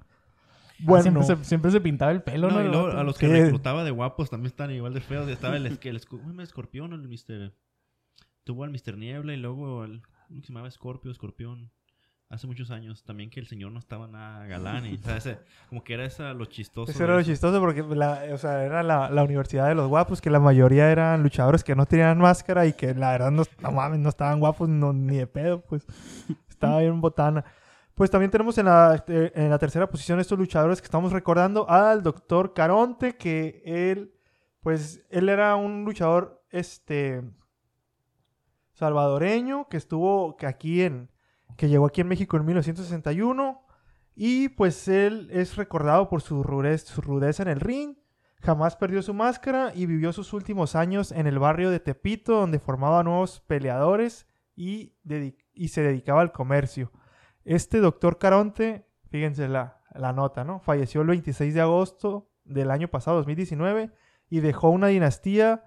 Bueno, 0.78 1.02
siempre, 1.02 1.22
se, 1.24 1.44
siempre 1.44 1.70
se 1.70 1.80
pintaba 1.80 2.10
el 2.12 2.22
pelo, 2.22 2.48
¿no? 2.48 2.54
No, 2.56 2.60
y 2.62 2.64
El 2.66 2.70
luego 2.72 2.88
a 2.88 3.02
los 3.04 3.16
que 3.16 3.26
Sí. 3.26 3.32
reclutaba 3.32 3.82
de 3.84 3.90
guapos 3.92 4.30
también 4.30 4.48
están 4.48 4.70
igual 4.72 4.92
de 4.94 5.00
feos. 5.00 5.28
Estaba 5.28 5.56
el, 5.56 5.78
que 5.78 5.88
el, 5.88 6.04
¿cómo 6.06 6.22
se 6.22 6.28
llama? 6.28 6.42
escorpión, 6.42 6.92
el 6.92 7.08
Mr. 7.08 7.52
Tuvo 8.44 8.64
al 8.64 8.70
Mr. 8.70 8.96
Niebla 8.98 9.32
y 9.32 9.36
luego 9.38 9.84
el 9.84 10.02
que 10.28 10.40
se 10.42 10.48
llamaba 10.52 10.70
Scorpio, 10.70 11.10
Escorpión. 11.10 11.70
Hace 12.32 12.46
muchos 12.46 12.70
años 12.70 13.04
también 13.04 13.28
que 13.28 13.40
el 13.40 13.46
señor 13.46 13.72
no 13.72 13.78
estaba 13.78 14.06
nada 14.08 14.46
galán. 14.46 14.86
Y, 14.86 14.94
o 14.94 14.98
sea, 14.98 15.18
ese- 15.18 15.38
como 15.68 15.84
que 15.84 15.92
era 15.92 16.06
esa 16.06 16.32
lo 16.32 16.46
chistoso. 16.46 16.90
eso 16.90 17.04
era 17.04 17.14
lo 17.16 17.22
chistoso 17.22 17.60
porque 17.60 17.82
la, 17.82 18.22
o 18.32 18.38
sea, 18.38 18.64
era 18.64 18.82
la, 18.82 19.10
la 19.10 19.22
Universidad 19.22 19.68
de 19.68 19.74
los 19.74 19.86
Guapos, 19.86 20.22
que 20.22 20.30
la 20.30 20.40
mayoría 20.40 20.90
eran 20.90 21.22
luchadores 21.22 21.62
que 21.62 21.74
no 21.76 21.84
tenían 21.84 22.16
máscara 22.16 22.64
y 22.64 22.72
que 22.72 22.94
la 22.94 23.12
verdad 23.12 23.30
no, 23.30 23.42
no 23.60 23.70
mames, 23.72 24.00
no 24.00 24.08
estaban 24.08 24.40
guapos 24.40 24.66
no, 24.66 24.94
ni 24.94 25.18
de 25.18 25.26
pedo, 25.26 25.60
pues 25.60 25.84
estaba 26.48 26.78
bien 26.80 27.02
botana. 27.02 27.44
Pues 27.94 28.10
también 28.10 28.30
tenemos 28.30 28.56
en 28.56 28.64
la, 28.64 29.04
en 29.06 29.50
la 29.50 29.58
tercera 29.58 29.86
posición 29.86 30.18
estos 30.18 30.38
luchadores 30.38 30.80
que 30.80 30.86
estamos 30.86 31.12
recordando 31.12 31.68
al 31.68 32.02
doctor 32.02 32.54
Caronte, 32.54 33.14
que 33.14 33.62
él, 33.66 34.14
pues, 34.62 35.02
él 35.10 35.28
era 35.28 35.54
un 35.56 35.84
luchador, 35.84 36.42
este, 36.48 37.20
salvadoreño, 38.72 39.68
que 39.68 39.76
estuvo 39.76 40.36
que 40.36 40.46
aquí 40.46 40.80
en, 40.82 41.10
que 41.56 41.68
llegó 41.68 41.86
aquí 41.86 42.00
en 42.00 42.08
México 42.08 42.36
en 42.36 42.44
1961, 42.46 43.60
y 44.14 44.48
pues 44.50 44.88
él 44.88 45.28
es 45.32 45.56
recordado 45.56 46.08
por 46.08 46.20
su 46.22 46.42
rudez- 46.44 46.84
su 46.84 47.00
rudeza 47.00 47.42
en 47.42 47.48
el 47.48 47.60
ring, 47.60 47.96
jamás 48.40 48.76
perdió 48.76 49.02
su 49.02 49.14
máscara 49.14 49.72
y 49.74 49.86
vivió 49.86 50.12
sus 50.12 50.32
últimos 50.32 50.74
años 50.76 51.12
en 51.12 51.26
el 51.26 51.38
barrio 51.38 51.70
de 51.70 51.80
Tepito, 51.80 52.32
donde 52.36 52.58
formaba 52.58 53.02
nuevos 53.02 53.40
peleadores 53.46 54.26
y, 54.54 54.94
y 55.54 55.68
se 55.68 55.82
dedicaba 55.82 56.20
al 56.20 56.32
comercio. 56.32 56.92
Este 57.44 57.78
doctor 57.78 58.18
Caronte, 58.18 58.86
fíjense 59.10 59.48
la, 59.48 59.80
la 59.94 60.12
nota, 60.12 60.44
¿no? 60.44 60.60
Falleció 60.60 61.00
el 61.02 61.08
26 61.08 61.54
de 61.54 61.60
agosto 61.60 62.30
del 62.44 62.70
año 62.70 62.88
pasado, 62.88 63.16
2019, 63.18 63.92
y 64.28 64.40
dejó 64.40 64.70
una 64.70 64.88
dinastía 64.88 65.64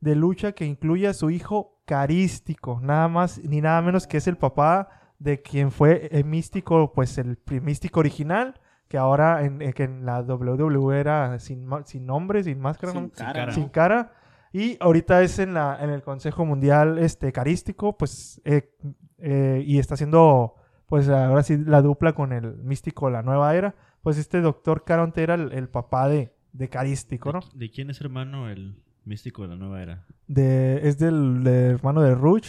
de 0.00 0.14
lucha 0.16 0.52
que 0.52 0.66
incluye 0.66 1.06
a 1.08 1.14
su 1.14 1.30
hijo 1.30 1.80
Carístico, 1.86 2.80
nada 2.82 3.06
más 3.08 3.38
ni 3.38 3.60
nada 3.60 3.80
menos 3.80 4.06
que 4.06 4.16
es 4.16 4.26
el 4.26 4.36
papá 4.36 4.88
de 5.18 5.42
quien 5.42 5.70
fue 5.70 6.08
el 6.12 6.24
místico, 6.24 6.92
pues 6.92 7.18
el 7.18 7.38
místico 7.62 8.00
original, 8.00 8.60
que 8.88 8.98
ahora 8.98 9.44
en, 9.44 9.62
eh, 9.62 9.72
que 9.72 9.84
en 9.84 10.04
la 10.06 10.20
WWE 10.22 10.98
era 10.98 11.38
sin, 11.38 11.68
sin 11.84 12.06
nombre, 12.06 12.44
sin 12.44 12.60
máscara, 12.60 12.92
Sin 12.92 13.02
¿no? 13.02 13.10
cara, 13.10 13.52
sin 13.52 13.68
cara. 13.68 14.12
Y 14.52 14.76
ahorita 14.80 15.22
es 15.22 15.38
en, 15.38 15.54
la, 15.54 15.78
en 15.80 15.90
el 15.90 16.02
Consejo 16.02 16.44
Mundial 16.44 16.98
este, 16.98 17.32
Carístico, 17.32 17.96
pues, 17.96 18.40
eh, 18.44 18.72
eh, 19.18 19.62
y 19.66 19.78
está 19.78 19.94
haciendo, 19.94 20.54
pues 20.86 21.08
ahora 21.08 21.42
sí, 21.42 21.58
la 21.58 21.82
dupla 21.82 22.12
con 22.14 22.32
el 22.32 22.56
místico 22.58 23.10
La 23.10 23.22
Nueva 23.22 23.54
Era. 23.54 23.74
Pues 24.02 24.18
este 24.18 24.40
doctor 24.40 24.84
Caronte 24.84 25.22
era 25.22 25.34
el, 25.34 25.52
el 25.52 25.68
papá 25.68 26.08
de, 26.08 26.32
de 26.52 26.68
Carístico, 26.68 27.32
¿no? 27.32 27.40
¿De, 27.40 27.66
de 27.66 27.70
quién 27.70 27.90
es 27.90 28.00
hermano 28.00 28.48
el 28.48 28.76
místico 29.04 29.42
de 29.42 29.48
la 29.48 29.56
nueva 29.56 29.82
era? 29.82 30.04
De, 30.26 30.88
es 30.88 30.98
del, 30.98 31.42
del 31.44 31.74
hermano 31.74 32.02
de 32.02 32.14
Ruch 32.14 32.46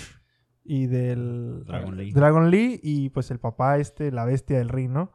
y 0.68 0.86
del 0.88 1.64
Dragon 1.66 1.98
Lee. 1.98 2.12
Dragon 2.12 2.52
Lee 2.52 2.80
y 2.84 3.10
pues 3.10 3.32
el 3.32 3.40
papá 3.40 3.78
este, 3.78 4.12
la 4.12 4.26
bestia 4.26 4.58
del 4.58 4.70
ring, 4.70 4.92
¿no? 4.92 5.12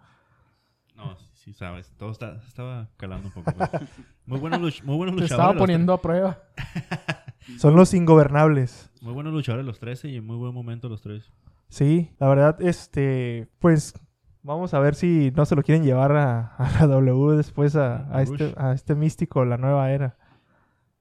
No, 0.97 1.17
sí, 1.17 1.27
sí 1.35 1.53
sabes. 1.53 1.93
Todo 1.97 2.11
está, 2.11 2.37
estaba 2.47 2.89
calando 2.97 3.29
un 3.29 3.35
poco. 3.35 3.53
pero- 3.57 3.85
Muy 4.27 4.39
buenos, 4.41 4.61
luch- 4.61 4.83
muy 4.85 4.97
buenos 4.97 5.17
Te 5.17 5.23
luchadores. 5.23 5.47
estaba 5.49 5.59
poniendo 5.59 5.93
a 5.93 6.01
prueba. 6.01 6.39
Son 7.59 7.75
los 7.75 7.93
ingobernables. 7.93 8.91
Muy 9.01 9.13
buenos 9.13 9.33
luchadores 9.33 9.67
los 9.67 9.79
13 9.81 10.09
y 10.11 10.17
en 10.17 10.25
muy 10.27 10.37
buen 10.37 10.55
momento 10.55 10.89
los 10.89 11.03
tres. 11.03 11.33
Sí, 11.69 12.11
la 12.21 12.29
verdad, 12.29 12.61
este, 12.63 13.49
pues 13.59 13.95
vamos 14.43 14.75
a 14.75 14.79
ver 14.79 14.95
si 14.95 15.33
no 15.35 15.45
se 15.45 15.57
lo 15.57 15.63
quieren 15.63 15.83
llevar 15.85 16.13
a, 16.13 16.55
a 16.57 16.87
la 16.87 16.95
W 16.95 17.37
después 17.37 17.75
a, 17.77 18.15
a 18.17 18.23
este, 18.23 18.55
a 18.57 18.73
este 18.73 18.95
místico, 18.95 19.45
la 19.45 19.57
nueva 19.57 19.91
era. 19.91 20.17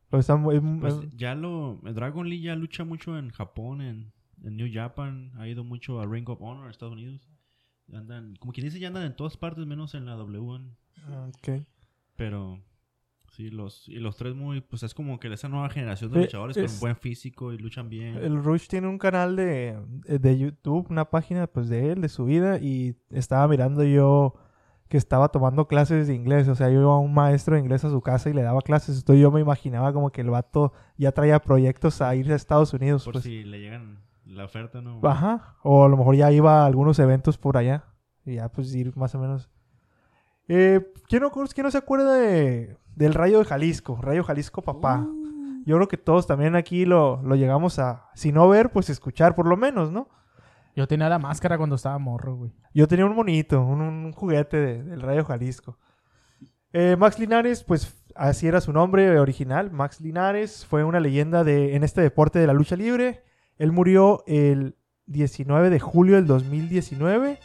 Pues 0.09 0.21
está 0.21 0.35
muy- 0.35 0.59
Pues 0.79 0.95
es- 0.95 1.15
ya 1.15 1.35
lo. 1.35 1.79
Dragon 1.83 2.27
Lee 2.27 2.41
ya 2.41 2.55
lucha 2.55 2.83
mucho 2.85 3.17
en 3.19 3.29
Japón, 3.29 3.81
en, 3.81 4.11
en 4.43 4.57
New 4.57 4.69
Japan. 4.71 5.31
Ha 5.37 5.47
ido 5.47 5.63
mucho 5.63 5.99
a 5.99 6.05
Ring 6.05 6.27
of 6.29 6.41
Honor, 6.41 6.69
Estados 6.69 6.93
Unidos. 6.93 7.27
Andan, 7.93 8.35
como 8.37 8.53
quien 8.53 8.65
dice, 8.65 8.79
ya 8.79 8.87
andan 8.87 9.03
en 9.03 9.15
todas 9.15 9.37
partes, 9.37 9.65
menos 9.65 9.95
en 9.95 10.05
la 10.05 10.15
W. 10.15 10.61
ok. 11.27 11.65
Pero. 12.15 12.59
Sí, 13.31 13.49
los, 13.49 13.87
y 13.87 13.95
los 13.95 14.17
tres 14.17 14.35
muy, 14.35 14.59
pues 14.59 14.83
es 14.83 14.93
como 14.93 15.17
que 15.17 15.31
esa 15.31 15.47
nueva 15.47 15.69
generación 15.69 16.11
de 16.11 16.19
luchadores 16.23 16.57
es- 16.57 16.69
con 16.69 16.81
buen 16.81 16.97
físico 16.97 17.53
y 17.53 17.57
luchan 17.57 17.87
bien. 17.89 18.17
El 18.17 18.43
Rush 18.43 18.67
tiene 18.67 18.89
un 18.89 18.97
canal 18.97 19.37
de, 19.37 19.79
de 20.05 20.37
YouTube, 20.37 20.87
una 20.89 21.05
página 21.05 21.47
pues 21.47 21.69
de 21.69 21.93
él, 21.93 22.01
de 22.01 22.09
su 22.09 22.25
vida, 22.25 22.59
y 22.59 22.97
estaba 23.09 23.47
mirando 23.47 23.85
yo 23.85 24.33
que 24.89 24.97
estaba 24.97 25.29
tomando 25.29 25.65
clases 25.69 26.07
de 26.09 26.13
inglés, 26.13 26.49
o 26.49 26.55
sea, 26.55 26.69
yo 26.69 26.81
iba 26.81 26.91
a 26.93 26.97
un 26.97 27.13
maestro 27.13 27.55
de 27.55 27.61
inglés 27.61 27.85
a 27.85 27.89
su 27.89 28.01
casa 28.01 28.29
y 28.29 28.33
le 28.33 28.41
daba 28.41 28.59
clases, 28.59 28.97
entonces 28.97 29.21
yo 29.21 29.31
me 29.31 29.39
imaginaba 29.39 29.93
como 29.93 30.09
que 30.11 30.19
el 30.19 30.29
vato 30.29 30.73
ya 30.97 31.13
traía 31.13 31.39
proyectos 31.39 32.01
a 32.01 32.13
ir 32.13 32.29
a 32.33 32.35
Estados 32.35 32.73
Unidos. 32.73 33.05
por 33.05 33.13
pues. 33.13 33.23
si 33.23 33.45
le 33.45 33.61
llegan 33.61 33.99
la 34.31 34.45
oferta, 34.45 34.81
¿no? 34.81 34.99
Ajá, 35.03 35.55
o 35.63 35.85
a 35.85 35.89
lo 35.89 35.97
mejor 35.97 36.15
ya 36.15 36.31
iba 36.31 36.63
a 36.63 36.65
algunos 36.65 36.99
eventos 36.99 37.37
por 37.37 37.57
allá, 37.57 37.83
y 38.25 38.35
ya 38.35 38.49
pues 38.49 38.73
ir 38.75 38.95
más 38.97 39.13
o 39.15 39.19
menos. 39.19 39.49
Eh, 40.47 40.91
¿quién, 41.07 41.21
no, 41.21 41.31
quién 41.31 41.63
no 41.65 41.71
se 41.71 41.77
acuerda 41.77 42.13
de, 42.15 42.77
del 42.95 43.13
Rayo 43.13 43.39
de 43.39 43.45
Jalisco? 43.45 43.97
Rayo 44.01 44.23
Jalisco 44.23 44.61
Papá. 44.61 44.99
Uh, 45.07 45.63
Yo 45.65 45.75
creo 45.75 45.87
que 45.87 45.97
todos 45.97 46.27
también 46.27 46.55
aquí 46.55 46.85
lo, 46.85 47.21
lo 47.23 47.35
llegamos 47.35 47.77
a, 47.79 48.09
si 48.15 48.31
no 48.31 48.47
ver, 48.49 48.71
pues 48.71 48.89
escuchar 48.89 49.35
por 49.35 49.47
lo 49.47 49.55
menos, 49.57 49.91
¿no? 49.91 50.09
Yo 50.75 50.87
tenía 50.87 51.09
la 51.09 51.19
máscara 51.19 51.57
cuando 51.57 51.75
estaba 51.75 51.97
morro, 51.99 52.35
güey. 52.35 52.51
Yo 52.73 52.87
tenía 52.87 53.05
un 53.05 53.15
monito, 53.15 53.61
un, 53.61 53.81
un 53.81 54.11
juguete 54.13 54.57
de- 54.57 54.83
del 54.83 55.01
Rayo 55.01 55.25
Jalisco. 55.25 55.77
Eh, 56.73 56.95
Max 56.97 57.19
Linares, 57.19 57.63
pues 57.63 58.01
así 58.15 58.47
era 58.47 58.61
su 58.61 58.71
nombre 58.71 59.19
original. 59.19 59.71
Max 59.71 59.99
Linares 59.99 60.65
fue 60.65 60.83
una 60.85 60.99
leyenda 61.01 61.43
de, 61.43 61.75
en 61.75 61.83
este 61.83 62.01
deporte 62.01 62.39
de 62.39 62.47
la 62.47 62.53
lucha 62.53 62.75
libre. 62.77 63.23
Él 63.61 63.71
murió 63.71 64.23
el 64.25 64.75
19 65.05 65.69
de 65.69 65.79
julio 65.79 66.15
del 66.15 66.25
2019. 66.25 67.37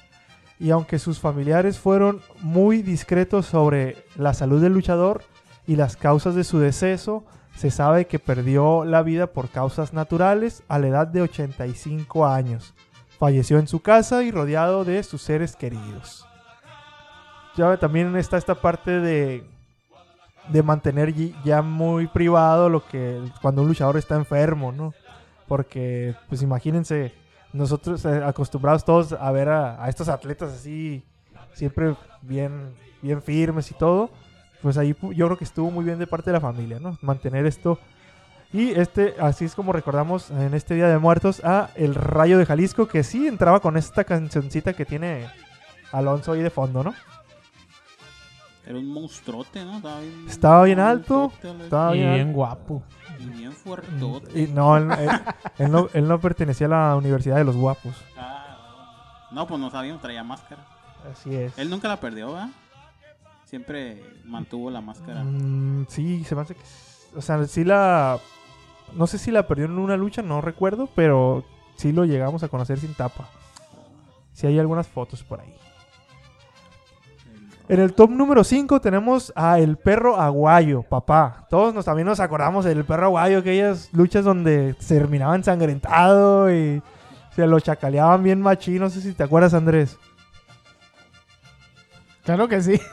Y 0.59 0.71
aunque 0.71 0.99
sus 0.99 1.21
familiares 1.21 1.79
fueron 1.79 2.23
muy 2.41 2.81
discretos 2.81 3.45
sobre 3.45 3.99
la 4.17 4.33
salud 4.33 4.63
del 4.63 4.73
luchador 4.73 5.23
y 5.67 5.77
las 5.77 5.99
causas 5.99 6.35
de 6.35 6.45
su 6.45 6.59
deceso, 6.59 7.27
se 7.55 7.71
sabe 7.71 8.07
que 8.07 8.19
perdió 8.19 8.87
la 8.87 9.03
vida 9.03 9.27
por 9.27 9.51
causas 9.51 9.93
naturales 9.93 10.63
a 10.69 10.79
la 10.79 10.87
edad 10.87 11.07
de 11.07 11.21
85 11.21 12.27
años. 12.27 12.73
Falleció 13.19 13.59
en 13.59 13.69
su 13.69 13.81
casa 13.81 14.23
y 14.23 14.31
rodeado 14.31 14.87
de 14.87 15.03
sus 15.03 15.21
seres 15.21 15.55
queridos. 15.55 16.27
Ya 17.59 17.77
también 17.77 18.17
está 18.17 18.39
esta 18.39 18.55
parte 18.55 19.01
de, 19.01 19.45
de 20.49 20.63
mantener 20.63 21.13
ya 21.45 21.61
muy 21.61 22.07
privado 22.07 22.71
lo 22.71 22.87
que 22.87 23.21
cuando 23.43 23.61
un 23.61 23.69
luchador 23.69 23.99
está 23.99 24.15
enfermo, 24.15 24.73
¿no? 24.73 24.95
Porque, 25.49 26.15
pues 26.29 26.43
imagínense, 26.43 27.13
nosotros 27.53 28.05
eh, 28.05 28.23
acostumbrados 28.25 28.85
todos 28.85 29.13
a 29.13 29.31
ver 29.33 29.49
a, 29.49 29.83
a 29.83 29.89
estos 29.89 30.09
atletas 30.09 30.53
así, 30.53 31.05
siempre 31.53 31.95
bien, 32.23 32.75
bien 33.03 33.23
firmes 33.23 33.71
y 33.71 33.75
todo. 33.75 34.11
pues 34.63 34.77
ahí 34.79 34.97
yo 35.15 35.27
creo 35.27 35.39
que 35.39 35.45
estuvo 35.45 35.71
muy 35.71 35.85
bien 35.85 35.99
de 35.99 36.07
parte 36.07 36.31
de 36.31 36.35
la 36.35 36.41
familia, 36.41 36.79
¿no? 36.81 36.99
Mantener 37.03 37.47
esto. 37.47 37.79
Y 38.53 38.71
este, 38.71 39.15
así 39.21 39.45
es 39.45 39.55
como 39.55 39.73
recordamos 39.73 40.31
en 40.31 40.55
este 40.55 40.75
Día 40.75 40.89
de 40.89 40.99
Muertos 40.99 41.45
a 41.45 41.71
El 41.75 41.95
Rayo 41.95 42.39
de 42.39 42.47
Jalisco, 42.47 42.87
que 42.89 43.03
sí 43.03 43.27
entraba 43.27 43.61
con 43.61 43.77
esta 43.77 44.05
cancioncita 44.05 44.73
que 44.73 44.85
tiene 44.85 45.27
Alonso 45.93 46.33
ahí 46.33 46.43
de 46.43 46.51
fondo, 46.51 46.83
¿no? 46.83 46.95
Era 48.67 48.79
un 48.79 48.89
monstruote, 48.93 49.65
¿no? 49.65 49.77
Estaba 49.77 50.01
bien, 50.01 50.25
Estaba 50.29 50.65
bien 50.65 50.81
alto, 50.81 51.33
Estaba 51.63 51.95
Y 51.95 52.01
bien. 52.01 52.15
bien 52.15 52.33
guapo. 52.33 52.83
Y 53.21 53.25
bien 53.27 53.53
fuertote. 53.53 54.41
Y 54.43 54.49
no, 54.49 54.77
él, 54.77 54.91
él- 54.91 55.11
él 55.59 55.71
no, 55.71 55.89
él 55.93 56.09
no 56.09 56.21
pertenecía 56.21 56.67
a 56.67 56.71
la 56.71 56.97
Universidad 56.97 57.37
de 57.37 57.45
los 57.45 57.57
Guapos. 57.57 57.95
Ah, 58.17 59.29
no, 59.31 59.47
pues 59.47 59.61
no 59.61 59.71
sabíamos, 59.71 60.03
traía 60.03 60.25
máscara. 60.25 60.67
Así 61.11 61.35
es. 61.35 61.57
Él 61.59 61.71
nunca 61.71 61.87
la 61.89 62.01
perdió, 62.01 62.33
¿verdad? 62.33 62.49
Siempre 63.45 64.03
mantuvo 64.25 64.71
la 64.71 64.81
máscara. 64.81 65.23
Mm, 65.23 65.87
sí, 65.89 66.25
se 66.25 66.35
me 66.35 66.41
hace 66.43 66.57
que. 66.57 66.63
O 67.17 67.21
sea, 67.23 67.45
sí 67.47 67.63
la. 67.65 68.19
No 68.95 69.07
sé 69.07 69.19
si 69.19 69.31
la 69.31 69.47
perdió 69.47 69.67
en 69.67 69.79
una 69.79 69.97
lucha, 69.97 70.23
no 70.23 70.41
recuerdo, 70.41 70.89
pero 70.97 71.45
sí 71.77 71.93
lo 71.93 72.05
llegamos 72.05 72.43
a 72.43 72.49
conocer 72.49 72.79
sin 72.81 72.95
tapa. 72.95 73.29
Sí 74.33 74.47
hay 74.49 74.59
algunas 74.59 74.89
fotos 74.89 75.23
por 75.23 75.41
ahí. 75.41 75.55
En 77.69 77.81
el 77.81 77.95
top 77.95 78.11
número 78.11 78.45
5 78.45 78.81
tenemos 78.81 79.33
a 79.35 79.59
El 79.59 79.77
Perro 79.77 80.21
Aguayo, 80.21 80.83
papá. 80.83 81.47
Todos 81.51 81.75
nos, 81.75 81.85
también 81.85 82.07
nos 82.07 82.21
acordamos 82.21 82.65
del 82.65 82.85
Perro 82.85 83.07
Aguayo, 83.07 83.39
aquellas 83.39 83.93
luchas 83.93 84.25
donde 84.25 84.77
se 84.79 84.99
terminaba 84.99 85.35
ensangrentado 85.35 86.53
y 86.53 86.81
se 87.35 87.47
lo 87.47 87.59
chacaleaban 87.59 88.23
bien 88.23 88.41
machín. 88.41 88.79
No 88.79 88.89
sé 88.89 89.01
si 89.01 89.13
te 89.15 89.25
acuerdas, 89.25 89.53
Andrés. 89.53 89.99
Claro 92.25 92.47
que 92.47 92.63
sí. 92.63 92.81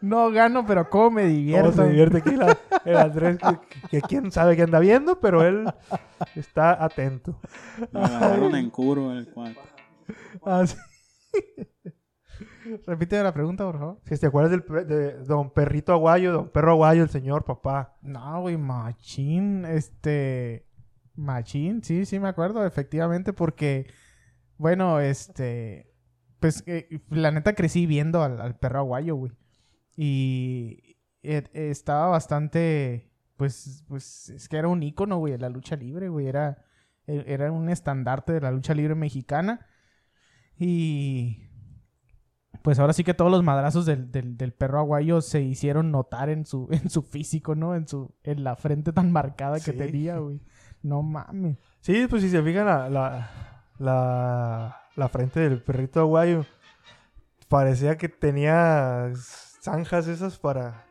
No 0.00 0.30
gano, 0.30 0.64
pero 0.66 0.88
cómo 0.88 1.10
me 1.12 1.22
¿Cómo 1.22 1.32
divierto. 1.34 1.72
se 1.72 1.88
divierte 1.88 2.18
aquí 2.18 2.30
la- 2.36 2.56
el 2.84 2.96
Andrés? 2.96 3.38
Que, 3.38 3.88
que 3.88 4.00
quién 4.02 4.30
sabe 4.30 4.56
qué 4.56 4.62
anda 4.62 4.78
viendo, 4.78 5.20
pero 5.20 5.42
él 5.42 5.64
está 6.34 6.82
atento. 6.82 7.40
Lo 7.92 8.04
agarraron 8.04 8.54
en 8.54 8.70
curva 8.70 9.14
el 9.14 9.28
cuarto. 9.28 9.60
Ah, 10.44 10.66
sí. 10.66 10.76
Repite 12.86 13.22
la 13.22 13.32
pregunta, 13.32 13.64
por 13.64 13.78
favor. 13.78 14.00
Si 14.04 14.18
te 14.18 14.26
acuerdas 14.26 14.50
del, 14.50 14.86
de 14.86 15.24
Don 15.24 15.50
Perrito 15.50 15.92
Aguayo, 15.92 16.32
Don 16.32 16.50
Perro 16.50 16.72
Aguayo, 16.72 17.02
el 17.02 17.10
señor, 17.10 17.44
papá. 17.44 17.96
No, 18.02 18.42
güey, 18.42 18.56
machín, 18.56 19.64
este... 19.64 20.66
Machín, 21.14 21.82
sí, 21.82 22.06
sí 22.06 22.20
me 22.20 22.28
acuerdo, 22.28 22.64
efectivamente, 22.64 23.32
porque, 23.32 23.90
bueno, 24.56 25.00
este... 25.00 25.92
Pues, 26.38 26.62
eh, 26.66 27.00
la 27.10 27.32
neta 27.32 27.54
crecí 27.54 27.86
viendo 27.86 28.22
al, 28.22 28.40
al 28.40 28.56
perro 28.56 28.78
aguayo, 28.78 29.16
güey. 29.16 29.32
Y 29.96 30.87
estaba 31.52 32.08
bastante, 32.08 33.10
pues, 33.36 33.84
pues, 33.88 34.28
es 34.30 34.48
que 34.48 34.56
era 34.56 34.68
un 34.68 34.82
ícono, 34.82 35.18
güey, 35.18 35.32
de 35.32 35.38
la 35.38 35.48
lucha 35.48 35.76
libre, 35.76 36.08
güey. 36.08 36.26
Era, 36.26 36.64
e- 37.06 37.24
era 37.26 37.50
un 37.52 37.68
estandarte 37.68 38.32
de 38.32 38.40
la 38.40 38.50
lucha 38.50 38.74
libre 38.74 38.94
mexicana. 38.94 39.66
Y... 40.56 41.44
Pues 42.62 42.78
ahora 42.80 42.92
sí 42.92 43.04
que 43.04 43.14
todos 43.14 43.30
los 43.30 43.44
madrazos 43.44 43.86
del, 43.86 44.10
del, 44.10 44.36
del 44.36 44.52
perro 44.52 44.80
aguayo 44.80 45.20
se 45.20 45.40
hicieron 45.40 45.92
notar 45.92 46.28
en 46.28 46.44
su, 46.44 46.66
en 46.72 46.90
su 46.90 47.02
físico, 47.02 47.54
¿no? 47.54 47.74
En 47.74 47.86
su, 47.86 48.14
en 48.24 48.42
la 48.42 48.56
frente 48.56 48.92
tan 48.92 49.12
marcada 49.12 49.56
que 49.60 49.72
Sí. 49.72 49.78
tenía, 49.78 50.18
güey. 50.18 50.40
No 50.82 51.02
mames. 51.02 51.58
Sí, 51.80 52.06
pues 52.08 52.22
si 52.22 52.30
se 52.30 52.42
fijan 52.42 52.66
la, 52.66 52.88
la, 52.90 53.30
la, 53.78 54.76
la 54.96 55.08
frente 55.08 55.40
del 55.40 55.62
perrito 55.62 56.00
Aguayo, 56.00 56.46
parecía 57.48 57.96
que 57.96 58.08
tenía 58.08 59.10
zanjas 59.14 60.06
esas 60.08 60.38
para, 60.38 60.84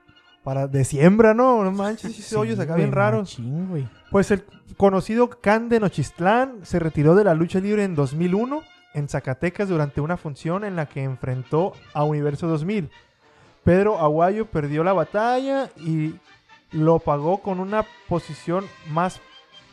para 0.47 0.65
de 0.65 0.85
siembra, 0.85 1.33
¿no? 1.33 1.61
No 1.61 1.73
manches, 1.73 2.17
esos 2.17 2.39
hoyos 2.39 2.57
acá 2.57 2.75
bien 2.75 2.93
raros. 2.93 3.37
machín. 3.37 3.89
Pues 4.09 4.31
el 4.31 4.45
conocido 4.77 5.29
Can 5.29 5.67
de 5.67 5.81
Nochistlán 5.81 6.59
se 6.63 6.79
retiró 6.79 7.15
de 7.15 7.25
la 7.25 7.33
lucha 7.33 7.59
libre 7.59 7.83
en 7.83 7.95
2001 7.95 8.61
en 8.93 9.09
Zacatecas 9.09 9.67
durante 9.67 9.99
una 9.99 10.15
función 10.15 10.63
en 10.63 10.77
la 10.77 10.85
que 10.85 11.03
enfrentó 11.03 11.73
a 11.93 12.05
Universo 12.05 12.47
2000. 12.47 12.89
Pedro 13.65 13.99
Aguayo 13.99 14.45
perdió 14.45 14.85
la 14.85 14.93
batalla 14.93 15.69
y 15.75 16.15
lo 16.71 16.99
pagó 16.99 17.39
con 17.39 17.59
una 17.59 17.83
posición 18.07 18.63
más 18.89 19.19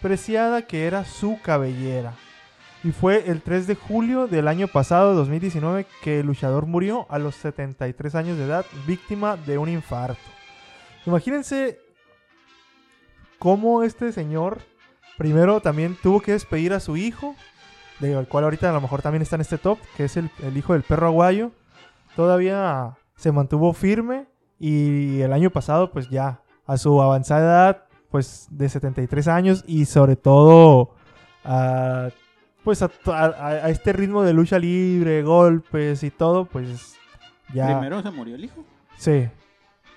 preciada 0.02 0.62
que 0.62 0.88
era 0.88 1.04
su 1.04 1.38
cabellera. 1.40 2.14
Y 2.82 2.90
fue 2.90 3.30
el 3.30 3.42
3 3.42 3.68
de 3.68 3.76
julio 3.76 4.26
del 4.26 4.48
año 4.48 4.66
pasado, 4.66 5.14
2019, 5.14 5.86
que 6.02 6.18
el 6.18 6.26
luchador 6.26 6.66
murió 6.66 7.06
a 7.10 7.20
los 7.20 7.36
73 7.36 8.16
años 8.16 8.38
de 8.38 8.46
edad, 8.46 8.66
víctima 8.88 9.36
de 9.36 9.56
un 9.56 9.68
infarto. 9.68 10.33
Imagínense 11.06 11.78
cómo 13.38 13.82
este 13.82 14.12
señor 14.12 14.60
primero 15.18 15.60
también 15.60 15.96
tuvo 16.02 16.20
que 16.20 16.32
despedir 16.32 16.72
a 16.72 16.80
su 16.80 16.96
hijo, 16.96 17.34
del 18.00 18.26
cual 18.26 18.44
ahorita 18.44 18.70
a 18.70 18.72
lo 18.72 18.80
mejor 18.80 19.02
también 19.02 19.22
está 19.22 19.36
en 19.36 19.42
este 19.42 19.58
top, 19.58 19.78
que 19.96 20.04
es 20.04 20.16
el, 20.16 20.30
el 20.42 20.56
hijo 20.56 20.72
del 20.72 20.82
perro 20.82 21.06
aguayo. 21.08 21.52
Todavía 22.16 22.96
se 23.16 23.32
mantuvo 23.32 23.72
firme 23.72 24.26
y 24.58 25.20
el 25.20 25.32
año 25.32 25.50
pasado 25.50 25.90
pues 25.92 26.08
ya 26.08 26.40
a 26.66 26.76
su 26.78 27.00
avanzada 27.02 27.42
edad 27.44 27.84
pues 28.10 28.46
de 28.50 28.68
73 28.68 29.28
años 29.28 29.64
y 29.66 29.84
sobre 29.86 30.16
todo 30.16 30.94
pues 32.64 32.80
a, 32.82 32.90
a- 33.08 33.48
a 33.48 33.68
este 33.70 33.92
ritmo 33.92 34.22
de 34.22 34.32
lucha 34.32 34.58
libre, 34.58 35.22
golpes 35.22 36.02
y 36.02 36.10
todo 36.10 36.46
pues 36.46 36.96
ya... 37.52 37.66
Primero 37.78 38.00
se 38.02 38.10
murió 38.10 38.36
el 38.36 38.44
hijo. 38.44 38.64
Sí. 38.96 39.28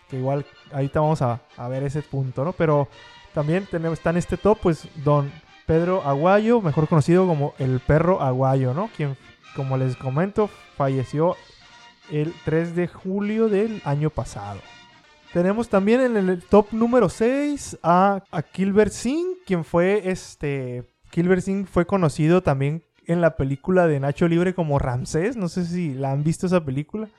Que 0.10 0.18
igual 0.18 0.46
ahorita 0.72 1.00
vamos 1.00 1.22
a, 1.22 1.40
ver 1.70 1.84
ese 1.84 2.02
punto, 2.02 2.44
¿no? 2.44 2.54
Pero 2.54 2.88
también 3.34 3.68
tenemos, 3.70 4.00
está 4.00 4.10
en 4.12 4.18
este 4.18 4.38
top, 4.38 4.60
pues, 4.62 4.88
don 5.04 5.32
Pedro 5.66 6.02
Aguayo, 6.04 6.62
mejor 6.62 6.88
conocido 6.88 7.28
como 7.28 7.54
el 7.60 7.80
perro 7.80 8.22
Aguayo, 8.22 8.74
¿no? 8.74 8.90
Quien, 8.96 9.18
como 9.56 9.78
les 9.78 9.96
comento, 9.96 10.50
falleció 10.76 11.36
el 12.12 12.34
3 12.46 12.76
de 12.76 12.88
julio 12.88 13.50
del 13.50 13.82
año 13.84 14.10
pasado. 14.10 14.60
Tenemos 15.34 15.70
también 15.70 16.02
en 16.02 16.18
el 16.18 16.42
top 16.42 16.68
número 16.72 17.10
6 17.10 17.80
a, 17.84 18.24
a 18.32 18.42
Kilber 18.42 18.90
Singh, 18.90 19.44
quien 19.46 19.64
fue 19.64 20.10
este. 20.10 20.86
Kilber 21.12 21.42
Singh 21.42 21.68
fue 21.68 21.86
conocido 21.86 22.42
también 22.42 22.84
en 23.06 23.22
la 23.22 23.36
película 23.36 23.88
de 23.88 24.00
Nacho 24.00 24.28
Libre 24.28 24.54
como 24.54 24.80
Ramsés. 24.80 25.36
No 25.36 25.50
sé 25.50 25.66
si 25.66 25.94
la 25.94 26.12
han 26.12 26.24
visto 26.24 26.48
esa 26.48 26.64
película. 26.64 27.10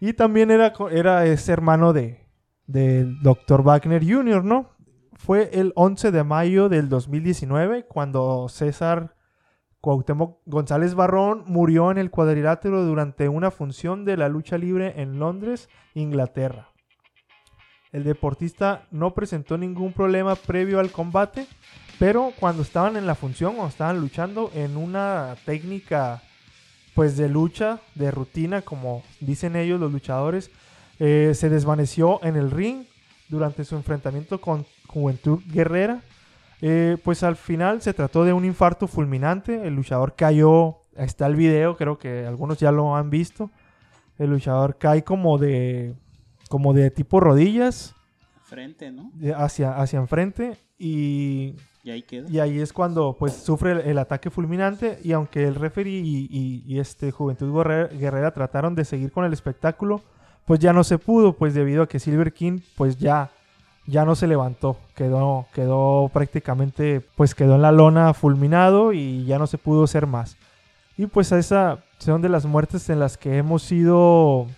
Y 0.00 0.12
también 0.14 0.50
era, 0.50 0.72
era 0.90 1.26
ese 1.26 1.52
hermano 1.52 1.92
de 1.92 2.24
del 2.70 3.20
Dr. 3.20 3.62
Wagner 3.62 4.02
Jr., 4.02 4.44
¿no? 4.44 4.70
Fue 5.14 5.50
el 5.52 5.72
11 5.74 6.12
de 6.12 6.24
mayo 6.24 6.68
del 6.68 6.88
2019 6.88 7.86
cuando 7.86 8.48
César 8.48 9.16
Cuauhtémoc 9.80 10.40
González 10.46 10.94
Barrón 10.94 11.44
murió 11.46 11.90
en 11.90 11.98
el 11.98 12.10
cuadrilátero 12.10 12.84
durante 12.84 13.28
una 13.28 13.50
función 13.50 14.04
de 14.04 14.16
la 14.16 14.28
lucha 14.28 14.58
libre 14.58 15.00
en 15.00 15.18
Londres, 15.18 15.68
Inglaterra. 15.94 16.68
El 17.92 18.04
deportista 18.04 18.86
no 18.90 19.14
presentó 19.14 19.58
ningún 19.58 19.92
problema 19.92 20.36
previo 20.36 20.78
al 20.80 20.90
combate, 20.90 21.46
pero 21.98 22.32
cuando 22.38 22.62
estaban 22.62 22.96
en 22.96 23.06
la 23.06 23.14
función, 23.14 23.54
cuando 23.54 23.70
estaban 23.70 24.00
luchando 24.00 24.50
en 24.54 24.76
una 24.76 25.34
técnica 25.44 26.22
pues 26.94 27.16
de 27.16 27.28
lucha, 27.28 27.80
de 27.94 28.10
rutina, 28.10 28.62
como 28.62 29.02
dicen 29.20 29.56
ellos 29.56 29.80
los 29.80 29.92
luchadores, 29.92 30.50
eh, 31.00 31.32
se 31.34 31.48
desvaneció 31.48 32.22
en 32.22 32.36
el 32.36 32.50
ring 32.52 32.84
durante 33.28 33.64
su 33.64 33.74
enfrentamiento 33.74 34.40
con 34.40 34.64
Juventud 34.86 35.40
Guerrera. 35.52 36.02
Eh, 36.62 36.96
pues 37.02 37.22
al 37.22 37.36
final 37.36 37.80
se 37.82 37.94
trató 37.94 38.24
de 38.24 38.32
un 38.32 38.44
infarto 38.44 38.86
fulminante. 38.86 39.66
El 39.66 39.74
luchador 39.74 40.14
cayó. 40.14 40.76
Está 40.96 41.26
el 41.26 41.34
video, 41.36 41.76
creo 41.76 41.98
que 41.98 42.26
algunos 42.26 42.58
ya 42.58 42.70
lo 42.70 42.94
han 42.94 43.08
visto. 43.10 43.50
El 44.18 44.30
luchador 44.30 44.76
cae 44.78 45.02
como 45.02 45.38
de. 45.38 45.94
como 46.48 46.74
de 46.74 46.90
tipo 46.90 47.18
rodillas. 47.20 47.94
Frente, 48.44 48.90
¿no? 48.92 49.10
hacia, 49.36 49.76
hacia 49.80 49.98
enfrente. 50.00 50.56
Y 50.78 51.54
Y 51.84 51.90
ahí 51.90 52.02
quedó. 52.02 52.28
y 52.28 52.40
ahí 52.40 52.58
es 52.60 52.72
cuando 52.72 53.16
pues 53.18 53.32
sufre 53.34 53.72
el, 53.72 53.78
el 53.80 53.98
ataque 53.98 54.28
fulminante 54.28 54.98
y 55.04 55.12
aunque 55.12 55.44
el 55.46 55.54
referee 55.54 56.00
y, 56.00 56.26
y- 56.28 56.64
y, 56.66 56.78
este 56.80 57.12
Juventud 57.12 57.54
Guerrera, 57.54 57.86
Guerrera 57.96 58.34
trataron 58.34 58.74
de 58.74 58.84
seguir 58.84 59.12
con 59.12 59.24
el 59.24 59.32
espectáculo, 59.32 60.02
pues 60.50 60.58
ya 60.58 60.72
no 60.72 60.82
se 60.82 60.98
pudo, 60.98 61.34
pues 61.34 61.54
debido 61.54 61.84
a 61.84 61.88
que 61.88 62.00
Silver 62.00 62.32
King 62.32 62.58
pues 62.74 62.98
ya 62.98 63.30
ya 63.86 64.04
no 64.04 64.16
se 64.16 64.26
levantó, 64.26 64.76
quedó 64.96 65.46
quedó 65.54 66.10
prácticamente 66.12 67.00
pues 67.14 67.36
quedó 67.36 67.54
en 67.54 67.62
la 67.62 67.70
lona 67.70 68.14
fulminado 68.14 68.92
y 68.92 69.24
ya 69.26 69.38
no 69.38 69.46
se 69.46 69.58
pudo 69.58 69.84
hacer 69.84 70.08
más. 70.08 70.36
Y 70.98 71.06
pues 71.06 71.30
esa 71.30 71.78
son 71.98 72.20
de 72.20 72.28
las 72.28 72.46
muertes 72.46 72.90
en 72.90 72.98
las 72.98 73.16
que 73.16 73.36
hemos 73.38 73.62
sido 73.62 74.48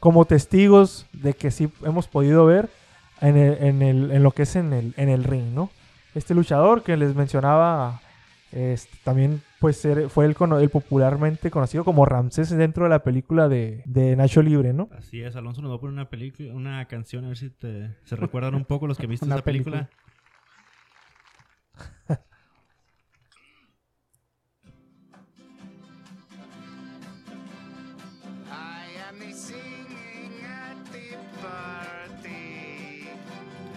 como 0.00 0.24
testigos 0.24 1.04
de 1.12 1.34
que 1.34 1.50
sí 1.50 1.68
hemos 1.84 2.08
podido 2.08 2.46
ver 2.46 2.70
en, 3.20 3.36
en 3.36 3.82
el- 3.82 4.12
en 4.12 4.22
lo 4.22 4.30
que 4.30 4.44
es 4.44 4.56
en 4.56 4.72
el, 4.72 4.94
en 4.96 5.10
el 5.10 5.24
ring, 5.24 5.52
¿no? 5.54 5.68
Este 6.14 6.32
luchador 6.34 6.82
que 6.82 6.96
les 6.96 7.14
mencionaba 7.14 8.00
Este, 8.50 8.96
también 9.04 9.42
pues 9.62 9.88
fue 10.08 10.26
el, 10.26 10.34
cono- 10.34 10.58
el 10.58 10.68
popularmente 10.70 11.50
conocido 11.50 11.84
como 11.84 12.04
Ramsés 12.04 12.50
dentro 12.50 12.84
de 12.84 12.90
la 12.90 13.02
película 13.04 13.48
de, 13.48 13.82
de 13.86 14.16
Nacho 14.16 14.42
Libre, 14.42 14.72
¿no? 14.72 14.88
Así 14.98 15.22
es, 15.22 15.36
Alonso 15.36 15.62
nos 15.62 15.70
va 15.70 15.76
a 15.76 15.80
poner 15.80 15.94
una 15.94 16.10
película, 16.10 16.52
una 16.52 16.84
canción, 16.86 17.24
a 17.24 17.28
ver 17.28 17.36
si 17.38 17.48
te, 17.50 17.94
se 18.04 18.16
recuerdan 18.16 18.56
un 18.56 18.64
poco 18.64 18.86
los 18.88 18.98
que 18.98 19.06
viste 19.06 19.24
Una 19.26 19.36
esa 19.36 19.44
película. 19.44 19.88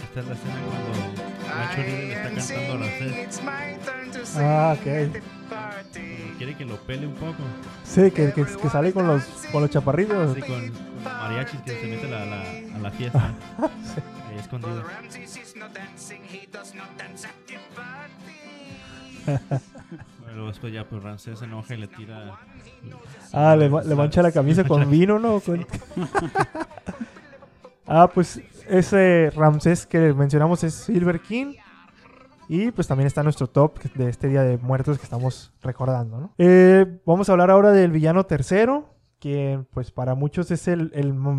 Esta 0.04 0.20
es 0.20 0.26
la 0.28 0.34
escena 0.34 0.56
cuando 0.68 1.58
Nacho 1.58 1.82
Libre 1.82 2.06
le 2.08 2.14
está 2.14 2.30
cantando 2.34 2.74
a 2.74 2.78
Ramsés. 2.78 3.42
Ah, 4.38 4.76
ok. 4.80 4.86
Quiere 6.38 6.56
que 6.56 6.66
lo 6.66 6.76
pele 6.78 7.08
un 7.08 7.14
poco. 7.14 7.36
Sí, 7.84 8.12
que, 8.12 8.34
que- 8.34 8.46
que 8.46 8.70
sale 8.70 8.92
con 8.94 9.08
los, 9.08 9.24
con 9.52 9.62
los 9.62 9.70
chaparritos. 9.72 10.32
Así 10.32 10.42
con, 10.42 10.70
con 10.70 11.04
mariachis 11.04 11.62
que 11.62 11.72
se 11.80 11.88
mete 11.88 12.08
a 12.08 12.10
la, 12.20 12.26
la- 12.26 12.76
a 12.76 12.80
la 12.80 12.92
fiesta. 12.92 13.34
Ahí 14.30 14.38
escondido. 14.40 14.84
Bueno, 19.26 20.34
luego 20.34 20.48
después 20.50 20.74
ya 20.74 20.84
pues 20.84 21.02
Ramsés 21.02 21.40
se 21.40 21.46
enoja 21.46 21.74
y 21.74 21.78
le 21.78 21.88
tira... 21.88 22.38
Ah, 23.34 23.56
le, 23.56 23.70
le 23.70 23.96
mancha 23.96 24.22
la 24.22 24.32
camisa 24.34 24.64
con 24.66 24.90
vino, 24.90 25.18
¿no? 25.20 25.40
Con- 25.40 25.66
ah, 27.88 28.10
pues 28.14 28.42
ese 28.68 29.32
Ramsés 29.36 29.86
que 29.86 30.14
mencionamos 30.14 30.64
es 30.64 30.74
Silver 30.74 31.20
King. 31.22 31.56
Y 32.48 32.72
pues 32.72 32.88
también 32.88 33.08
está 33.08 33.24
nuestro 33.24 33.48
top 33.48 33.82
de 33.96 34.10
este 34.10 34.28
Día 34.28 34.44
de 34.44 34.58
Muertos 34.58 34.98
que 34.98 35.04
estamos 35.04 35.54
recordando. 35.62 36.32
Eh, 36.38 37.00
vamos 37.06 37.28
a 37.28 37.32
hablar 37.32 37.50
ahora 37.50 37.72
del 37.72 37.92
villano 37.92 38.26
tercero, 38.26 38.94
que 39.20 39.64
pues 39.72 39.92
para 39.92 40.14
muchos 40.14 40.52
es 40.52 40.68
el, 40.68 40.92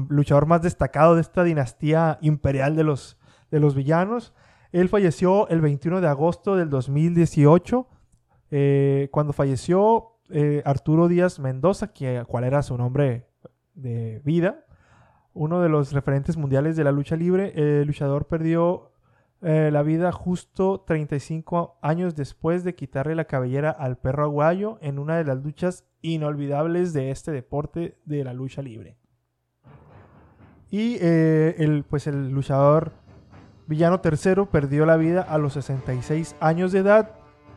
luchador 0.08 0.46
más 0.46 0.62
destacado 0.62 1.14
de 1.14 1.20
esta 1.20 1.44
dinastía 1.44 2.18
imperial 2.22 2.74
de 2.74 2.84
los, 2.84 3.18
de 3.50 3.60
los 3.60 3.74
villanos. 3.74 4.34
Él 4.72 4.88
falleció 4.88 5.48
el 5.48 5.60
21 5.60 6.00
de 6.00 6.08
agosto 6.08 6.56
del 6.56 6.70
2018. 6.70 7.86
eh, 8.50 9.08
cuando 9.12 9.32
falleció 9.32 10.18
eh, 10.30 10.62
Arturo 10.64 11.06
Díaz 11.06 11.38
Mendoza, 11.38 11.92
que, 11.92 12.24
cuál 12.26 12.44
era 12.44 12.62
su 12.62 12.76
nombre 12.76 13.28
de 13.74 14.20
vida, 14.24 14.64
uno 15.34 15.60
de 15.60 15.68
los 15.68 15.92
referentes 15.92 16.36
mundiales 16.36 16.76
de 16.76 16.84
la 16.84 16.90
lucha 16.90 17.14
libre, 17.14 17.52
el 17.54 17.86
luchador 17.86 18.26
perdió 18.26 18.90
eh, 19.42 19.70
la 19.70 19.82
vida 19.82 20.12
justo 20.12 20.82
35 20.86 21.78
años 21.82 22.14
después 22.16 22.64
de 22.64 22.74
quitarle 22.74 23.14
la 23.14 23.26
cabellera 23.26 23.70
al 23.70 23.98
perro 23.98 24.24
aguayo 24.24 24.78
en 24.80 24.98
una 24.98 25.16
de 25.16 25.24
las 25.24 25.42
luchas 25.42 25.84
inolvidables 26.00 26.92
de 26.92 27.10
este 27.10 27.32
deporte 27.32 27.98
de 28.04 28.24
la 28.24 28.32
lucha 28.32 28.62
libre. 28.62 28.96
Y 30.70 30.96
eh, 31.00 31.54
el, 31.58 31.84
pues 31.84 32.06
el 32.06 32.30
luchador 32.30 32.92
villano 33.66 34.00
tercero 34.00 34.46
perdió 34.46 34.86
la 34.86 34.96
vida 34.96 35.22
a 35.22 35.38
los 35.38 35.52
66 35.52 36.36
años 36.40 36.72
de 36.72 36.80
edad, 36.80 37.10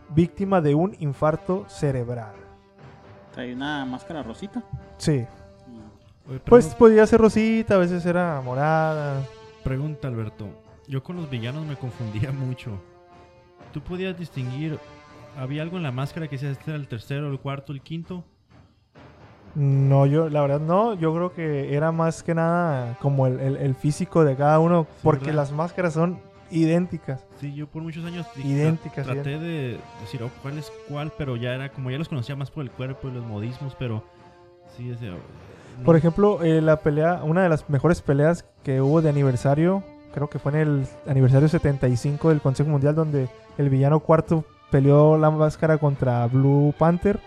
víctima 0.10 0.62
de 0.62 0.76
un 0.76 0.96
infarto 1.00 1.66
cerebral. 1.70 2.36
Trae 3.34 3.54
una 3.54 3.86
máscara 3.86 4.22
rosita. 4.22 4.64
Sí. 4.98 5.26
Oye, 6.28 6.40
Pues 6.46 6.76
podía 6.76 7.06
ser 7.08 7.22
rosita, 7.22 7.76
a 7.76 7.78
veces 7.78 8.06
era 8.06 8.42
morada. 8.42 9.24
Pregunta, 9.64 10.08
Alberto. 10.08 10.69
Yo 10.90 11.02
con 11.04 11.16
los 11.16 11.30
villanos 11.30 11.66
me 11.66 11.76
confundía 11.78 12.32
mucho. 12.32 12.72
¿Tú 13.72 13.80
podías 13.82 14.18
distinguir... 14.18 14.78
¿Había 15.38 15.62
algo 15.62 15.78
en 15.78 15.84
la 15.84 15.92
máscara 15.92 16.28
que 16.28 16.36
decía 16.36 16.50
este 16.50 16.72
era 16.72 16.76
el 16.80 16.88
tercero, 16.88 17.30
el 17.32 17.40
cuarto, 17.40 17.72
el 17.72 17.82
quinto? 17.82 18.26
No, 19.56 20.06
yo, 20.08 20.28
la 20.30 20.42
verdad 20.42 20.60
no, 20.60 20.96
yo 20.96 21.14
creo 21.14 21.34
que 21.34 21.74
era 21.76 21.92
más 21.92 22.24
que 22.24 22.34
nada 22.36 22.98
como 23.00 23.28
el, 23.28 23.40
el- 23.40 23.58
el 23.58 23.76
físico 23.76 24.24
de 24.26 24.36
cada 24.36 24.60
uno, 24.60 24.88
porque 25.04 25.26
¿verdad? 25.26 25.36
las 25.36 25.52
máscaras 25.52 25.94
son 25.94 26.20
idénticas. 26.52 27.26
Sí, 27.40 27.54
yo 27.54 27.68
por 27.68 27.84
muchos 27.84 28.04
años 28.06 28.26
Idénticas, 28.38 29.08
tra- 29.08 29.14
traté 29.14 29.38
de 29.40 29.80
decir 30.02 30.22
oh, 30.24 30.30
cuál 30.42 30.58
es 30.58 30.72
cuál, 30.88 31.12
pero 31.18 31.36
ya 31.36 31.54
era 31.54 31.70
como 31.70 31.92
ya 31.92 31.98
los 32.00 32.10
conocía 32.10 32.36
más 32.36 32.50
por 32.52 32.64
el 32.64 32.72
cuerpo 32.72 33.08
y 33.08 33.12
los 33.12 33.24
modismos, 33.26 33.76
pero 33.78 34.04
sí, 34.76 34.90
ese, 34.90 35.08
no- 35.12 35.18
Por 35.86 35.96
ejemplo, 35.96 36.44
eh, 36.44 36.60
la 36.62 36.78
pelea, 36.78 37.22
una 37.24 37.44
de 37.44 37.50
las 37.50 37.70
mejores 37.70 38.02
peleas 38.02 38.46
que 38.64 38.82
hubo 38.82 39.02
de 39.02 39.10
aniversario, 39.10 39.84
creo 40.14 40.30
que 40.30 40.40
fue 40.40 40.52
en 40.54 40.58
el 40.58 40.88
aniversario 41.08 41.48
75 41.48 42.30
del 42.30 42.42
Consejo 42.42 42.70
Mundial, 42.70 42.96
donde 42.96 43.30
el 43.58 43.70
villano 43.70 44.00
cuarto 44.00 44.46
peleó 44.72 45.18
la 45.18 45.32
máscara 45.32 45.78
contra 45.78 46.26
Blue 46.28 46.74
Panther. 46.78 47.20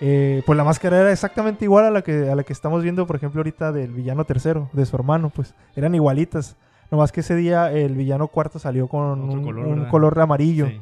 Eh, 0.00 0.42
pues 0.44 0.56
la 0.56 0.64
máscara 0.64 1.00
era 1.00 1.12
exactamente 1.12 1.64
igual 1.64 1.84
a 1.84 1.90
la 1.90 2.02
que 2.02 2.28
a 2.28 2.34
la 2.34 2.42
que 2.42 2.52
estamos 2.52 2.82
viendo, 2.82 3.06
por 3.06 3.16
ejemplo, 3.16 3.40
ahorita 3.40 3.72
del 3.72 3.92
villano 3.92 4.24
tercero, 4.24 4.68
de 4.72 4.84
su 4.86 4.96
hermano, 4.96 5.30
pues 5.30 5.54
eran 5.76 5.94
igualitas. 5.94 6.56
Nomás 6.90 7.12
que 7.12 7.20
ese 7.20 7.34
día 7.34 7.72
el 7.72 7.94
villano 7.94 8.28
cuarto 8.28 8.58
salió 8.58 8.88
con 8.88 9.22
un, 9.22 9.86
color, 9.86 10.14
un 10.14 10.20
amarillo. 10.20 10.66
Sí. 10.66 10.80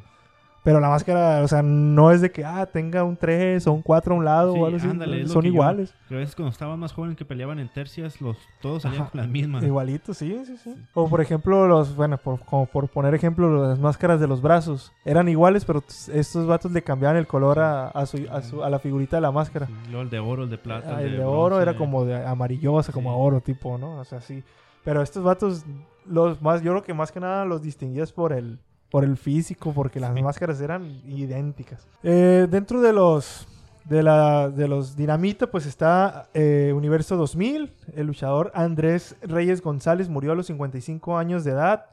Pero 0.65 0.79
la 0.79 0.89
máscara, 0.91 1.43
o 1.43 1.49
sea, 1.49 1.61
no 1.61 2.13
es 2.13 2.21
de 2.21 2.31
que 2.31 2.45
ah, 2.45 2.65
tenga 2.67 3.03
un 3.03 3.17
3 3.17 3.67
o 3.67 3.73
un 3.73 3.83
4 3.83 4.15
a 4.15 4.19
un 4.19 4.25
lado 4.25 4.53
Sí, 4.55 4.61
o 4.61 4.67
algo 4.67 4.77
así. 4.79 4.87
ándale, 4.87 5.27
Son 5.27 5.43
yo- 5.43 5.49
iguales. 5.49 5.93
Pero 6.09 6.19
a 6.19 6.21
veces 6.21 6.37
cuando 6.37 6.53
estaban 6.53 6.79
más 6.79 6.93
jóvenes 6.93 7.17
que 7.17 7.25
peleaban 7.25 7.59
en 7.59 7.69
tercias, 7.69 8.21
los 8.21 8.37
todos 8.61 8.83
salían 8.83 9.03
Ajá. 9.03 9.11
con 9.11 9.21
las 9.23 9.29
mismas. 9.29 9.65
Igualito, 9.65 10.15
sí, 10.15 10.41
sí, 10.47 10.57
sí. 10.59 10.75
O 10.95 11.09
por 11.09 11.21
ejemplo, 11.21 11.67
los, 11.67 11.97
bueno, 11.97 12.17
por, 12.17 12.39
como 12.45 12.67
por 12.67 12.87
poner 12.89 13.13
ejemplo, 13.13 13.67
las 13.69 13.81
máscaras 13.81 14.21
de 14.21 14.29
los 14.29 14.41
brazos. 14.41 14.93
Eran 15.05 15.29
iguales, 15.29 15.65
pero 15.65 15.83
estos 16.13 16.47
vatos 16.47 16.71
le 16.71 16.83
cambiaban 16.83 17.17
el 17.17 17.27
color 17.27 17.59
a, 17.59 17.89
a, 17.89 18.07
su, 18.07 18.25
a, 18.31 18.41
su- 18.43 18.63
a 18.63 18.71
la 18.71 18.79
figurita 18.79 19.17
de 19.17 19.23
la 19.23 19.33
máscara. 19.33 19.67
Sí, 19.67 19.73
luego 19.89 20.03
el 20.03 20.11
de 20.11 20.19
oro, 20.21 20.45
el 20.45 20.51
de 20.51 20.59
plata. 20.59 20.97
Ah, 20.99 21.03
el 21.03 21.17
de 21.17 21.25
oro 21.25 21.57
bronce. 21.57 21.63
era 21.63 21.77
como 21.77 22.05
de 22.05 22.25
amarillosa, 22.25 22.93
como 22.93 23.11
Sí. 23.11 23.15
a 23.17 23.19
oro 23.19 23.41
tipo, 23.41 23.79
¿no? 23.79 23.97
O 23.99 24.05
sea, 24.05 24.21
sí. 24.21 24.45
Pero 24.85 25.03
estos 25.03 25.25
vatos, 25.25 25.65
los 26.07 26.41
más, 26.41 26.63
yo 26.63 26.71
creo 26.71 26.85
que 26.85 26.95
más 26.95 27.11
que 27.11 27.19
nada 27.19 27.45
los 27.45 27.63
distinguías 27.63 28.13
por 28.13 28.33
el, 28.33 28.61
por 28.93 29.03
el 29.05 29.17
físico, 29.17 29.73
porque 29.73 29.99
las 29.99 30.15
Sí. 30.15 30.23
máscaras 30.23 30.61
eran 30.61 30.85
idénticas. 31.07 31.89
Eh, 32.05 32.47
dentro 32.49 32.81
de 32.81 32.93
los, 32.93 33.49
de, 33.87 34.03
la, 34.03 34.49
de 34.51 34.69
los 34.69 34.95
Dinamita, 34.97 35.51
pues 35.51 35.67
está 35.67 36.29
eh, 36.35 36.73
Universo 36.77 37.17
2000. 37.17 37.73
El 37.97 38.07
luchador 38.07 38.53
Andrés 38.55 39.17
Reyes 39.23 39.63
González 39.63 40.09
murió 40.09 40.33
a 40.33 40.35
los 40.37 40.47
55 40.47 41.17
años 41.19 41.43
de 41.43 41.53
edad 41.53 41.87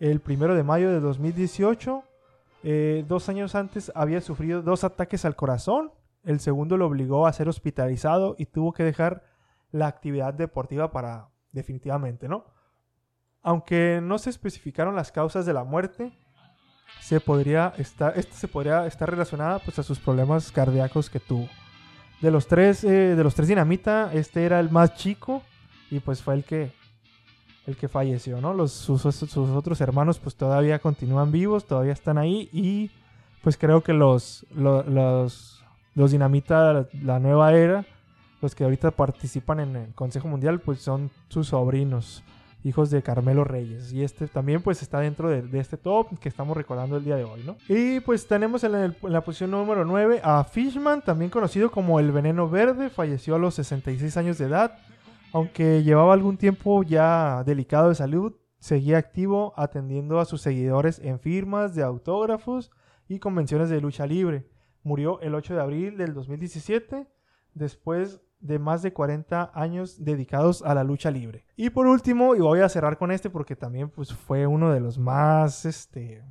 el 0.00 0.20
primero 0.20 0.54
de 0.56 0.64
mayo 0.64 0.90
de 0.90 0.98
2018. 1.00 2.02
Eh, 2.64 3.04
dos 3.08 3.28
años 3.28 3.54
antes 3.54 3.90
había 3.94 4.20
sufrido 4.20 4.62
dos 4.62 4.84
ataques 4.84 5.24
al 5.24 5.36
corazón. 5.36 5.92
El 6.24 6.40
segundo 6.40 6.76
lo 6.76 6.86
obligó 6.86 7.26
a 7.26 7.32
ser 7.32 7.48
hospitalizado 7.48 8.34
y 8.36 8.46
tuvo 8.46 8.72
que 8.72 8.82
dejar 8.84 9.22
la 9.70 9.86
actividad 9.86 10.34
deportiva 10.34 10.90
para 10.92 11.28
definitivamente, 11.52 12.28
¿no? 12.28 12.44
Aunque 13.42 14.00
no 14.02 14.18
se 14.18 14.30
especificaron 14.30 14.94
las 14.94 15.10
causas 15.10 15.46
de 15.46 15.52
la 15.52 15.64
muerte, 15.64 16.12
se 17.00 17.20
podría 17.20 17.74
estar, 17.78 18.12
esta 18.16 18.34
se 18.36 18.48
podría 18.48 18.86
estar 18.86 19.10
relacionada 19.10 19.58
pues, 19.58 19.78
a 19.78 19.82
sus 19.82 19.98
problemas 19.98 20.50
cardíacos 20.52 21.10
que 21.10 21.20
tuvo. 21.20 21.48
De 22.20 22.30
los 22.30 22.46
tres, 22.46 22.84
eh, 22.84 23.16
de 23.16 23.24
los 23.24 23.34
tres 23.34 23.48
dinamita, 23.48 24.12
este 24.12 24.44
era 24.44 24.60
el 24.60 24.70
más 24.70 24.94
chico 24.94 25.42
y 25.90 25.98
pues 26.00 26.22
fue 26.22 26.34
el 26.34 26.44
que, 26.44 26.70
el 27.66 27.76
que 27.76 27.88
falleció, 27.88 28.40
¿no? 28.40 28.54
Los, 28.54 28.70
sus, 28.72 29.04
otros 29.36 29.80
hermanos 29.80 30.18
pues 30.20 30.36
todavía 30.36 30.78
continúan 30.78 31.32
vivos, 31.32 31.66
todavía 31.66 31.92
están 31.92 32.18
ahí 32.18 32.48
y 32.52 32.90
pues 33.42 33.56
creo 33.56 33.82
que 33.82 33.92
los, 33.92 34.46
lo- 34.54 34.84
los, 34.84 35.62
los 35.96 36.12
dinamita, 36.12 36.86
la 37.02 37.18
nueva 37.18 37.52
era, 37.54 37.84
los 38.40 38.54
que 38.54 38.62
ahorita 38.64 38.92
participan 38.92 39.58
en 39.60 39.76
el 39.76 39.94
Consejo 39.94 40.28
Mundial 40.28 40.60
pues 40.60 40.80
son 40.80 41.10
sus 41.28 41.48
sobrinos, 41.48 42.22
hijos 42.64 42.90
de 42.90 43.02
Carmelo 43.02 43.44
Reyes. 43.44 43.92
Y 43.92 44.02
este 44.02 44.26
también 44.28 44.62
pues 44.62 44.82
está 44.82 45.00
dentro 45.00 45.28
de, 45.28 45.58
este 45.58 45.76
top 45.76 46.18
que 46.18 46.28
estamos 46.28 46.56
recordando 46.56 46.96
el 46.96 47.04
día 47.04 47.16
de 47.16 47.24
hoy, 47.24 47.42
¿no? 47.44 47.56
Y 47.68 48.00
pues 48.00 48.26
tenemos 48.26 48.64
en, 48.64 48.74
en 48.74 48.96
la 49.02 49.22
posición 49.22 49.50
número 49.50 49.84
9 49.84 50.20
a 50.22 50.44
Fishman, 50.44 51.02
también 51.02 51.30
conocido 51.30 51.70
como 51.70 51.98
el 52.00 52.12
Veneno 52.12 52.48
Verde, 52.48 52.90
falleció 52.90 53.34
a 53.34 53.38
los 53.38 53.54
66 53.54 54.16
años 54.16 54.38
de 54.38 54.46
edad. 54.46 54.78
Aunque 55.32 55.82
llevaba 55.82 56.12
algún 56.12 56.36
tiempo 56.36 56.82
ya 56.82 57.42
delicado 57.44 57.88
de 57.88 57.94
salud, 57.94 58.34
seguía 58.58 58.98
activo 58.98 59.54
atendiendo 59.56 60.20
a 60.20 60.24
sus 60.24 60.42
seguidores 60.42 60.98
en 60.98 61.18
firmas 61.18 61.74
de 61.74 61.82
autógrafos 61.82 62.70
y 63.08 63.18
convenciones 63.18 63.70
de 63.70 63.80
lucha 63.80 64.06
libre. 64.06 64.46
Murió 64.82 65.20
el 65.20 65.34
8 65.34 65.54
de 65.54 65.60
abril 65.60 65.96
del 65.96 66.12
2017 66.12 67.08
después 67.54 68.20
de 68.42 68.58
más 68.58 68.82
de 68.82 68.92
40 68.92 69.52
años 69.54 70.04
dedicados 70.04 70.62
a 70.62 70.74
la 70.74 70.84
lucha 70.84 71.10
libre. 71.10 71.46
Y 71.56 71.70
por 71.70 71.86
último, 71.86 72.34
y 72.34 72.40
voy 72.40 72.60
a 72.60 72.68
cerrar 72.68 72.98
con 72.98 73.12
este 73.12 73.30
porque 73.30 73.56
también 73.56 73.88
pues, 73.88 74.12
fue 74.12 74.46
uno 74.46 74.72
de 74.72 74.80
los 74.80 74.98
más, 74.98 75.64
este, 75.64 76.22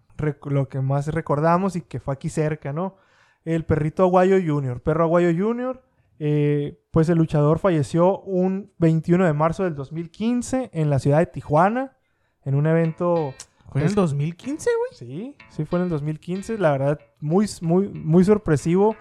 lo 0.43 0.67
que 0.67 0.81
más 0.81 1.07
recordamos 1.07 1.75
y 1.75 1.81
que 1.81 1.99
fue 1.99 2.13
aquí 2.13 2.29
cerca, 2.29 2.73
¿no? 2.73 2.97
El 3.45 3.63
perrito 3.63 4.03
Aguayo 4.03 4.37
Jr., 4.45 4.81
perro 4.81 5.05
Aguayo 5.05 5.31
Jr., 5.35 5.81
eh, 6.19 6.79
pues 6.91 7.09
el 7.09 7.17
luchador 7.17 7.57
falleció 7.57 8.19
un 8.19 8.71
21 8.77 9.25
de 9.25 9.33
marzo 9.33 9.63
del 9.63 9.73
2015 9.73 10.69
en 10.73 10.89
la 10.91 10.99
ciudad 10.99 11.17
de 11.17 11.25
Tijuana, 11.25 11.97
en 12.43 12.53
un 12.53 12.67
evento 12.67 13.33
Fue 13.71 13.81
en 13.81 13.87
el 13.87 13.95
2015, 13.95 14.69
güey. 14.77 14.91
Sí, 14.91 15.35
sí 15.49 15.65
fue 15.65 15.79
en 15.79 15.85
el 15.85 15.89
2015. 15.89 16.59
La 16.59 16.73
verdad, 16.73 16.99
muy, 17.19 17.47
muy, 17.61 17.87
muy 17.87 18.23
sorpresivo 18.23 18.95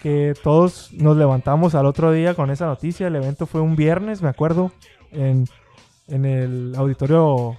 que 0.00 0.34
todos 0.42 0.92
nos 0.94 1.16
levantamos 1.16 1.74
al 1.74 1.86
otro 1.86 2.10
día 2.12 2.34
con 2.34 2.50
esa 2.50 2.66
noticia. 2.66 3.06
El 3.08 3.16
evento 3.16 3.46
fue 3.46 3.60
un 3.60 3.76
viernes, 3.76 4.22
me 4.22 4.28
acuerdo, 4.28 4.72
en, 5.12 5.46
en 6.08 6.24
el 6.24 6.74
auditorio, 6.76 7.56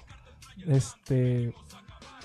este... 0.67 1.53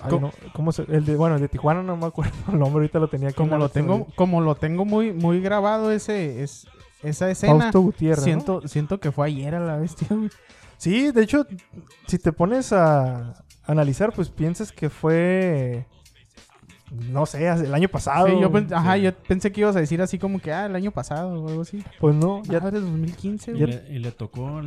ay, 0.01 0.09
¿Cómo? 0.09 0.27
no, 0.27 0.49
¿cómo 0.53 0.71
se- 0.71 0.83
el 0.89 1.05
de, 1.05 1.15
bueno, 1.15 1.35
el 1.35 1.41
de 1.41 1.47
Tijuana 1.47 1.83
no 1.83 1.97
me 1.97 2.05
acuerdo 2.07 2.33
el 2.51 2.59
nombre, 2.59 2.81
ahorita 2.81 2.99
lo 2.99 3.07
tenía 3.07 3.29
aquí. 3.29 3.37
Como 3.37 3.57
lo 3.57 3.69
tengo, 3.69 4.07
como 4.15 4.41
lo 4.41 4.55
tengo 4.55 4.85
muy, 4.85 5.13
muy 5.13 5.39
grabado 5.41 5.91
ese, 5.91 6.43
es, 6.43 6.67
esa 7.03 7.29
escena. 7.29 7.59
Fausto 7.59 7.81
Gutiérrez, 7.81 8.19
¿no? 8.19 8.23
siento, 8.23 8.61
siento 8.67 8.99
que 8.99 9.11
fue 9.11 9.27
ayer 9.27 9.55
a 9.55 9.59
la 9.59 9.77
bestia, 9.77 10.07
güey. 10.09 10.29
Sí, 10.77 11.11
de 11.11 11.23
hecho, 11.23 11.45
si 12.05 12.19
te 12.19 12.31
pones 12.31 12.71
a 12.73 13.43
analizar, 13.65 14.13
pues 14.13 14.29
piensas 14.29 14.71
que 14.71 14.89
fue, 14.91 15.85
no 16.91 17.25
sé, 17.25 17.47
hace- 17.49 17.65
el 17.65 17.73
año 17.73 17.89
pasado. 17.89 18.27
Sí, 18.27 18.33
yo, 18.39 18.51
pen- 18.51 18.73
ajá, 18.73 18.95
Sí. 18.95 19.01
yo 19.01 19.13
pensé 19.13 19.51
que 19.51 19.61
ibas 19.61 19.75
a 19.75 19.79
decir 19.79 20.01
así 20.01 20.17
como 20.19 20.39
que, 20.39 20.51
ah, 20.53 20.65
el 20.67 20.75
año 20.75 20.91
pasado 20.91 21.41
o 21.41 21.47
algo 21.49 21.61
así. 21.61 21.83
Pues 21.99 22.15
no, 22.15 22.41
Ya 22.43 22.59
ya 22.61 22.67
eres 22.69 22.81
2015, 22.81 23.51
Y 23.51 23.55
le, 23.65 23.83
y 23.89 23.99
le 23.99 24.11
tocó 24.11 24.61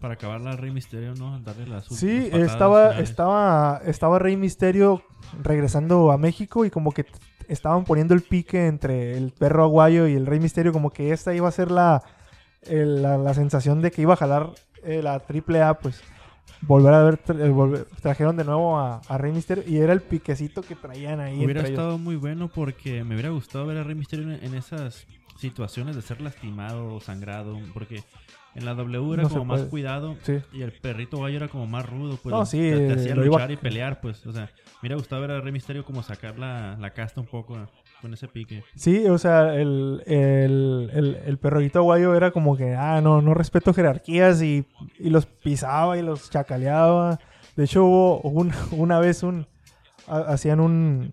para 0.00 0.14
acabar 0.14 0.40
la 0.40 0.52
Rey 0.56 0.70
Misterio, 0.70 1.14
¿no? 1.14 1.38
Darle 1.40 1.62
últimas 1.64 1.86
Sí, 1.88 2.28
estaba, 2.32 2.88
finales. 2.90 3.10
estaba, 3.10 3.80
estaba 3.84 4.18
Rey 4.18 4.36
Misterio 4.36 5.02
regresando 5.42 6.12
a 6.12 6.18
México 6.18 6.64
y 6.64 6.70
como 6.70 6.92
que 6.92 7.06
estaban 7.48 7.84
poniendo 7.84 8.14
el 8.14 8.22
pique 8.22 8.66
entre 8.66 9.16
el 9.16 9.32
perro 9.32 9.64
aguayo 9.64 10.06
y 10.06 10.14
el 10.14 10.26
Rey 10.26 10.40
Misterio, 10.40 10.72
como 10.72 10.90
que 10.90 11.12
esta 11.12 11.34
iba 11.34 11.48
a 11.48 11.52
ser 11.52 11.70
la, 11.70 12.02
el- 12.62 13.02
la, 13.02 13.16
la 13.18 13.34
sensación 13.34 13.80
de 13.82 13.90
que 13.90 14.02
iba 14.02 14.14
a 14.14 14.16
jalar 14.16 14.50
eh, 14.84 15.00
la 15.02 15.18
triple 15.20 15.62
A, 15.62 15.74
pues 15.74 16.00
volver 16.62 16.94
a 16.94 17.02
ver, 17.02 17.22
tra- 17.22 17.38
eh, 17.40 17.50
volver- 17.50 17.86
trajeron 18.00 18.36
de 18.36 18.44
nuevo 18.44 18.78
a, 18.78 19.00
a 19.08 19.18
Rey 19.18 19.32
Misterio 19.32 19.64
y 19.66 19.76
era 19.78 19.92
el 19.92 20.00
piquecito 20.02 20.62
que 20.62 20.74
traían 20.74 21.20
ahí. 21.20 21.36
Hubiera 21.44 21.60
ellos. 21.60 21.70
estado 21.70 21.98
muy 21.98 22.16
bueno 22.16 22.48
porque 22.48 23.04
me 23.04 23.14
hubiera 23.14 23.30
gustado 23.30 23.66
ver 23.66 23.78
a 23.78 23.82
Rey 23.84 23.94
Misterio 23.94 24.30
en, 24.32 24.42
en 24.44 24.54
esas 24.54 25.06
situaciones 25.38 25.96
de 25.96 26.02
ser 26.02 26.20
lastimado 26.20 26.94
o 26.94 27.00
sangrado. 27.00 27.58
Porque 27.74 28.02
en 28.54 28.64
la 28.64 28.74
W 28.74 29.12
era 29.14 29.24
No 29.24 29.28
como 29.28 29.44
más 29.44 29.62
cuidado 29.64 30.16
Sí. 30.22 30.38
y 30.52 30.62
el 30.62 30.72
perrito 30.72 31.20
gallo 31.20 31.36
era 31.36 31.48
como 31.48 31.66
más 31.66 31.84
rudo. 31.88 32.18
Pues, 32.22 32.34
No, 32.34 32.46
sí, 32.46 32.58
te, 32.58 32.86
te 32.86 32.92
hacía 32.94 33.12
iba- 33.14 33.24
luchar 33.24 33.50
y 33.50 33.56
pelear, 33.56 34.00
pues. 34.00 34.26
O 34.26 34.32
sea, 34.32 34.44
me 34.46 34.78
hubiera 34.80 34.96
gustado 34.96 35.20
ver 35.22 35.30
a 35.32 35.40
Rey 35.40 35.52
Misterio 35.52 35.84
como 35.84 36.02
sacar 36.02 36.38
la, 36.38 36.76
la 36.80 36.90
casta 36.90 37.20
un 37.20 37.26
poco 37.26 37.58
con 38.00 38.12
ese 38.14 38.28
pique. 38.28 38.62
Sí, 38.74 39.06
o 39.08 39.18
sea, 39.18 39.54
el, 39.54 40.02
el, 40.06 40.90
el, 40.92 41.14
el 41.24 41.38
aguayo 41.78 42.14
era 42.14 42.30
como 42.30 42.56
que, 42.56 42.74
ah, 42.74 43.00
no, 43.00 43.22
no 43.22 43.34
respeto 43.34 43.72
jerarquías 43.74 44.42
y, 44.42 44.66
y 44.98 45.10
los 45.10 45.26
pisaba 45.26 45.96
y 45.98 46.02
los 46.02 46.30
chacaleaba. 46.30 47.18
De 47.56 47.64
hecho, 47.64 47.84
hubo 47.84 48.20
un- 48.22 48.52
una 48.72 48.98
vez 49.00 49.22
un, 49.22 49.46
ha- 50.06 50.18
hacían 50.32 50.60
un, 50.60 51.12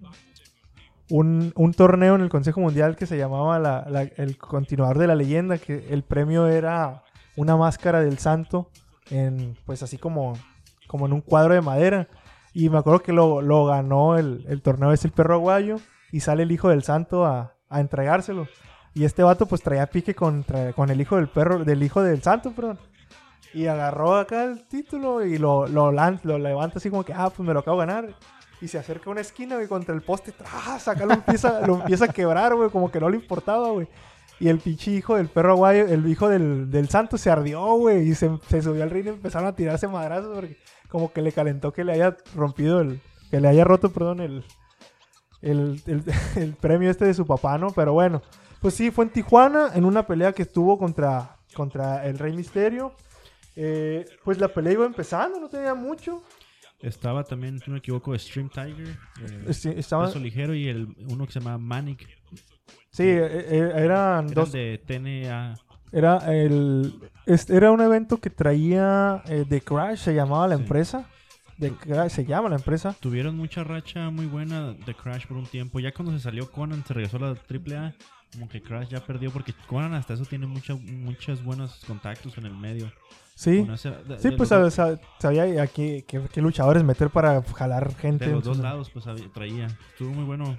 un, 1.09 1.53
torneo 1.73 2.15
en 2.15 2.21
el 2.21 2.29
Consejo 2.29 2.59
Mundial 2.61 2.95
que 2.95 3.05
se 3.05 3.17
llamaba 3.17 3.59
la- 3.89 4.01
el 4.17 4.37
continuador 4.37 4.97
de 4.99 5.07
la 5.07 5.15
leyenda, 5.15 5.57
que 5.57 5.87
el 5.89 6.03
premio 6.03 6.47
era 6.47 7.03
una 7.35 7.55
máscara 7.57 8.01
del 8.01 8.17
santo, 8.19 8.69
en, 9.09 9.57
pues 9.65 9.83
así 9.83 9.97
como, 9.97 10.33
como 10.87 11.05
en 11.05 11.13
un 11.13 11.21
cuadro 11.21 11.53
de 11.53 11.61
madera. 11.61 12.07
Y 12.53 12.69
me 12.69 12.77
acuerdo 12.77 13.01
que 13.01 13.13
lo, 13.13 13.41
lo 13.41 13.65
ganó 13.65 14.17
el, 14.17 14.45
el 14.47 14.61
torneo 14.61 14.91
es 14.91 15.03
el 15.05 15.11
perro 15.11 15.33
aguayo 15.35 15.77
y 16.13 16.19
sale 16.19 16.43
el 16.43 16.51
hijo 16.51 16.69
del 16.69 16.83
santo 16.83 17.25
a, 17.25 17.55
a 17.69 17.79
entregárselo. 17.81 18.47
Y 18.93 19.03
este 19.03 19.23
vato 19.23 19.47
pues 19.47 19.63
traía 19.63 19.87
pique 19.87 20.13
contra, 20.13 20.71
con 20.73 20.91
el 20.91 21.01
hijo 21.01 21.15
del 21.15 21.27
perro, 21.27 21.65
del 21.65 21.81
hijo 21.81 22.03
del 22.03 22.21
santo, 22.21 22.51
perdón. 22.51 22.77
Y 23.51 23.65
agarró 23.65 24.15
acá 24.15 24.43
el 24.43 24.63
título 24.67 25.25
y 25.25 25.39
lo, 25.39 25.65
lo, 25.65 25.91
lo 25.91 26.37
levanta 26.37 26.77
así 26.77 26.91
como 26.91 27.03
que, 27.03 27.13
ah, 27.13 27.31
pues 27.35 27.45
me 27.45 27.51
lo 27.51 27.61
acabo 27.61 27.81
de 27.81 27.87
ganar. 27.87 28.15
Y 28.61 28.67
se 28.67 28.77
acerca 28.77 29.09
a 29.09 29.11
una 29.11 29.21
esquina, 29.21 29.55
güey, 29.55 29.67
contra 29.67 29.95
el 29.95 30.03
poste. 30.03 30.31
¡tras! 30.31 30.87
Acá 30.87 31.03
lo 31.07 31.13
empieza, 31.13 31.61
lo 31.67 31.81
empieza 31.81 32.05
a 32.05 32.09
quebrar, 32.09 32.53
güey, 32.53 32.69
como 32.69 32.91
que 32.91 32.99
no 32.99 33.09
le 33.09 33.17
importaba, 33.17 33.71
güey. 33.71 33.87
Y 34.39 34.49
el 34.49 34.59
pinche 34.59 34.91
hijo 34.91 35.15
del 35.15 35.29
perro 35.29 35.53
aguayo, 35.53 35.87
el 35.87 36.07
hijo 36.07 36.29
del, 36.29 36.69
del 36.69 36.89
santo 36.89 37.17
se 37.17 37.31
ardió, 37.31 37.59
güey. 37.73 38.07
Y 38.07 38.13
se, 38.13 38.29
se 38.49 38.61
subió 38.61 38.83
al 38.83 38.91
ring 38.91 39.07
y 39.07 39.09
empezaron 39.09 39.47
a 39.47 39.55
tirarse 39.55 39.87
madrazos 39.87 40.31
porque 40.31 40.57
como 40.89 41.11
que 41.11 41.23
le 41.23 41.31
calentó 41.31 41.73
que 41.73 41.83
le 41.83 41.93
haya 41.93 42.15
rompido 42.35 42.81
el... 42.81 43.01
Que 43.31 43.39
le 43.39 43.47
haya 43.47 43.63
roto, 43.63 43.91
perdón, 43.91 44.19
el, 44.19 44.45
el, 45.43 45.81
el- 45.85 46.03
el 46.41 46.53
premio 46.53 46.89
este 46.89 47.05
de 47.05 47.13
su 47.13 47.25
papá, 47.25 47.57
¿no? 47.57 47.67
Pero 47.71 47.93
bueno, 47.93 48.21
pues 48.61 48.73
sí, 48.73 48.89
fue 48.91 49.05
en 49.05 49.11
Tijuana, 49.11 49.71
en 49.75 49.85
una 49.85 50.07
pelea 50.07 50.33
que 50.33 50.41
estuvo 50.43 50.77
contra, 50.77 51.37
contra 51.53 52.05
el 52.07 52.17
Rey 52.17 52.33
Misterio. 52.33 52.93
Eh, 53.55 54.05
pues 54.23 54.39
la 54.39 54.47
pelea 54.47 54.73
iba 54.73 54.85
empezando, 54.85 55.39
no 55.39 55.47
tenía 55.49 55.75
mucho. 55.75 56.23
Estaba 56.79 57.23
también, 57.23 57.59
si 57.59 57.65
no 57.67 57.73
me 57.73 57.79
equivoco, 57.79 58.17
Stream 58.17 58.49
Tiger. 58.49 58.97
eh, 59.47 59.53
Sí, 59.53 59.71
estaba, 59.75 60.07
peso 60.07 60.19
ligero 60.19 60.53
y 60.55 60.67
el, 60.67 60.87
uno 61.09 61.25
que 61.25 61.31
se 61.33 61.39
llama 61.39 61.57
Manic. 61.57 62.07
sí, 62.89 63.03
eh, 63.03 63.25
eh, 63.25 63.71
eran 63.75 64.25
Eran 64.25 64.27
dos. 64.27 64.51
de 64.51 64.81
TNA. 64.85 65.55
Era, 65.91 66.17
el, 66.33 66.93
era 67.49 67.71
un 67.71 67.79
evento 67.79 68.17
que 68.17 68.31
traía 68.31 69.21
eh, 69.27 69.45
The 69.47 69.61
Crash, 69.61 69.99
se 69.99 70.13
llamaba 70.15 70.47
la 70.47 70.55
Sí. 70.57 70.63
empresa. 70.63 71.05
Crash, 71.79 72.11
se 72.11 72.25
llama 72.25 72.49
la 72.49 72.55
empresa. 72.55 72.95
Tuvieron 72.99 73.35
mucha 73.37 73.63
racha 73.63 74.09
muy 74.09 74.25
buena 74.25 74.73
de 74.73 74.93
Crash 74.95 75.25
por 75.27 75.37
un 75.37 75.45
tiempo. 75.45 75.79
Ya 75.79 75.91
cuando 75.93 76.11
se 76.13 76.19
salió 76.19 76.49
Conan, 76.51 76.83
se 76.85 76.93
regresó 76.93 77.17
a 77.17 77.21
la 77.21 77.27
AAA. 77.49 77.93
Como 78.33 78.49
que 78.49 78.61
Crash 78.63 78.89
ya 78.89 78.99
perdió 79.05 79.29
porque 79.31 79.53
Conan 79.67 79.93
hasta 79.93 80.15
eso 80.15 80.25
tiene 80.25 80.47
mucha, 80.47 80.73
muchos 80.75 81.43
buenos 81.43 81.83
contactos 81.85 82.35
en 82.39 82.45
el 82.47 82.55
medio. 82.55 82.91
Sí, 83.35 83.67
ese- 83.73 83.89
de, 83.89 84.19
sí, 84.19 84.29
de 84.29 84.37
pues 84.37 84.51
los, 84.51 84.77
sab- 84.77 84.97
sab- 84.97 85.01
sabía 85.19 85.63
a 85.63 85.67
qué, 85.67 86.05
luchadores 86.35 86.83
meter 86.83 87.09
para 87.09 87.41
jalar 87.41 87.93
gente. 87.95 88.27
de 88.27 88.31
los 88.31 88.43
dos 88.43 88.57
lados 88.59 88.91
pues 88.91 89.05
traía. 89.33 89.67
Estuvo 89.91 90.11
muy 90.13 90.23
bueno 90.23 90.57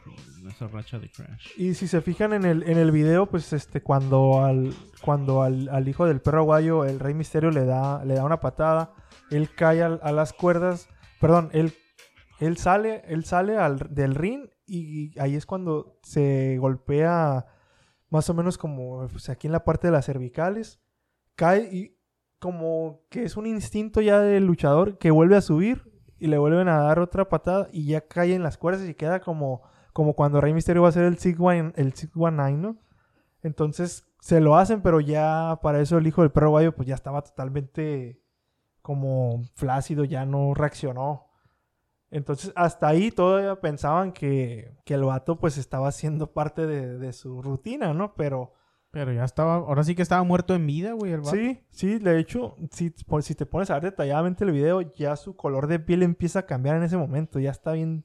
esa 0.49 0.67
racha 0.69 0.99
de 0.99 1.09
Crash. 1.09 1.49
Y 1.57 1.75
si 1.75 1.87
se 1.87 2.01
fijan 2.01 2.33
en 2.33 2.45
el, 2.45 2.63
en 2.65 2.79
el 2.79 2.91
video, 2.91 3.27
pues 3.27 3.53
este, 3.53 3.81
cuando 3.81 4.45
al, 4.45 4.73
cuando 5.01 5.43
al, 5.43 5.69
al 5.69 5.89
hijo 5.89 6.07
del 6.07 6.21
perro 6.21 6.39
aguayo, 6.41 6.85
el 6.85 6.99
Rey 6.99 7.15
Misterio 7.15 7.51
le 7.51 7.65
da, 7.65 8.05
le 8.05 8.15
da 8.15 8.25
una 8.25 8.41
patada, 8.41 8.93
él 9.37 9.51
cae 9.55 9.83
a 9.83 10.13
las 10.13 10.33
cuerdas, 10.33 10.89
perdón, 11.21 11.51
él, 11.53 11.75
él 12.41 12.57
sale, 12.57 13.03
él 13.07 13.25
sale 13.25 13.57
al, 13.57 13.79
del 13.95 14.15
ring 14.15 14.49
y 14.67 15.19
ahí 15.19 15.37
es 15.37 15.47
cuando 15.47 15.99
se 16.03 16.59
golpea 16.59 17.47
más 18.11 18.31
o 18.31 18.35
menos 18.35 18.59
como 18.59 19.07
pues, 19.09 19.29
aquí 19.29 19.47
en 19.47 19.53
la 19.53 19.65
parte 19.65 19.89
de 19.89 19.93
las 19.93 20.07
cervicales, 20.07 20.81
cae 21.35 21.69
y 21.73 21.99
como 22.39 23.01
que 23.11 23.25
es 23.25 23.37
un 23.37 23.47
instinto 23.47 24.01
ya 24.01 24.21
del 24.21 24.47
luchador 24.47 24.99
que 24.99 25.11
vuelve 25.11 25.37
a 25.37 25.41
subir 25.41 25.91
y 26.19 26.29
le 26.29 26.39
vuelven 26.39 26.69
a 26.69 26.79
dar 26.79 27.01
otra 27.01 27.29
patada 27.29 27.69
y 27.73 27.87
ya 27.87 28.03
cae 28.03 28.35
en 28.35 28.43
las 28.43 28.57
cuerdas 28.57 28.89
y 28.89 28.95
queda 28.95 29.21
como 29.21 29.63
como 29.95 30.15
cuando 30.15 30.41
Rey 30.41 30.53
Misterio 30.53 30.83
va 30.83 30.89
a 30.89 30.91
hacer 30.91 31.05
el 31.05 31.19
619, 31.19 31.73
el 31.77 31.95
619, 31.95 32.53
¿no? 32.59 32.77
Entonces 33.43 34.07
se 34.21 34.41
lo 34.41 34.57
hacen, 34.57 34.83
pero 34.83 35.01
ya 35.01 35.59
para 35.63 35.81
eso 35.81 35.99
el 35.99 36.07
hijo 36.07 36.23
del 36.23 36.33
perro 36.33 36.51
guayo 36.51 36.75
pues 36.75 36.89
ya 36.89 36.97
estaba 36.97 37.23
totalmente 37.23 38.21
como 38.85 39.43
flácido, 39.55 40.05
ya 40.05 40.27
no 40.27 40.53
reaccionó. 40.53 41.25
Entonces 42.11 42.53
hasta 42.55 42.87
ahí 42.89 43.11
todavía 43.11 43.57
pensaban 43.61 44.13
que, 44.13 44.77
que 44.85 44.95
el 44.95 45.05
vato 45.05 45.41
pues 45.41 45.57
estaba 45.59 45.89
haciendo 45.89 46.33
parte 46.33 46.67
de, 46.67 46.99
de 46.99 47.13
su 47.15 47.41
rutina, 47.43 47.95
¿no? 47.95 48.15
Pero 48.15 48.53
Pero 48.91 49.11
ya 49.13 49.25
estaba, 49.25 49.55
ahora 49.57 49.83
sí 49.85 49.95
que 49.97 50.03
estaba 50.03 50.23
muerto 50.23 50.55
en 50.55 50.67
vida, 50.67 50.93
güey, 50.93 51.13
el 51.13 51.21
vato. 51.23 51.31
sí, 51.31 51.61
sí, 51.71 51.99
de 51.99 52.19
hecho, 52.21 52.57
si, 52.71 52.91
por- 52.91 53.23
si 53.25 53.35
te 53.35 53.47
pones 53.47 53.71
a 53.71 53.75
ver 53.75 53.85
detalladamente 53.85 54.45
el 54.45 54.53
video, 54.53 54.83
ya 54.83 55.17
su 55.17 55.35
color 55.35 55.67
de 55.67 55.81
piel 55.81 56.03
empieza 56.05 56.41
a 56.41 56.47
cambiar 56.47 56.77
en 56.77 56.85
ese 56.85 56.97
momento, 56.99 57.41
ya 57.41 57.51
está 57.51 57.73
bien. 57.73 58.05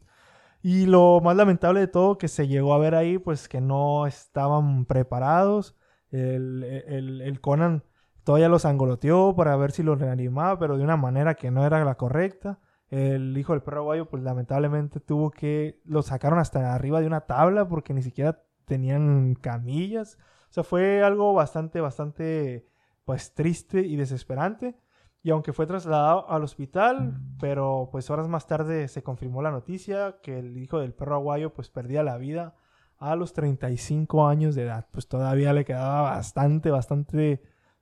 Y 0.64 0.88
lo 0.88 1.22
más 1.22 1.35
lamentable 1.35 1.80
de 1.81 1.88
todo 1.88 2.18
que 2.18 2.27
se 2.30 2.47
llegó 2.47 2.73
a 2.73 2.80
ver 2.80 2.95
ahí, 2.95 3.18
pues 3.19 3.47
que 3.47 3.61
no 3.61 4.07
estaban 4.07 4.85
preparados. 4.85 5.76
El, 6.11 6.64
el- 6.64 7.22
el 7.22 7.39
Conan 7.41 7.84
todavía 8.24 8.50
los 8.50 8.66
angoloteó 8.66 9.36
para 9.36 9.56
ver 9.56 9.72
si 9.72 9.84
los 9.84 10.00
reanimaba, 10.00 10.60
pero 10.60 10.78
de 10.78 10.84
una 10.84 10.98
manera 10.98 11.36
que 11.36 11.52
no 11.52 11.66
era 11.66 11.84
la 11.84 11.96
correcta. 11.96 12.60
El 12.90 13.38
hijo 13.38 13.54
del 13.54 13.62
perro 13.62 13.84
guayo, 13.84 14.10
pues 14.10 14.24
lamentablemente 14.24 15.00
tuvo 15.00 15.32
que. 15.32 15.80
Lo 15.86 16.02
sacaron 16.02 16.40
hasta 16.40 16.74
arriba 16.74 17.02
de 17.02 17.08
una 17.08 17.22
tabla 17.22 17.68
porque 17.68 17.94
ni 17.94 18.02
siquiera 18.02 18.44
tenían 18.66 19.36
camillas. 19.36 20.18
O 20.50 20.54
sea, 20.54 20.64
fue 20.64 21.04
algo 21.04 21.34
bastante, 21.34 21.82
bastante, 21.82 22.68
pues 23.06 23.34
triste 23.34 23.82
y 23.82 23.96
desesperante. 23.96 24.76
Y 25.22 25.32
aunque 25.32 25.54
fue 25.54 25.68
trasladado 25.68 26.30
al 26.30 26.44
hospital, 26.44 27.20
pero 27.40 27.90
pues 27.91 28.10
horas 28.10 28.28
más 28.30 28.48
tarde 28.48 28.88
se 28.88 29.04
confirmó 29.04 29.41
la 29.41 29.52
noticia 29.52 30.18
que 30.24 30.40
el 30.40 30.58
hijo 30.58 30.80
del 30.80 30.94
perro 30.94 31.16
aguayo 31.16 31.54
pues 31.54 31.70
perdía 31.70 32.04
la 32.04 32.18
vida 32.18 32.56
a 32.98 33.16
los 33.16 33.34
35 33.34 34.28
años 34.28 34.56
de 34.56 34.64
edad. 34.64 34.88
Pues 34.91 35.08
todavía 35.08 35.52
le 35.54 35.66
quedaba 35.66 36.04
bastante, 36.04 36.72
bastante 36.72 37.41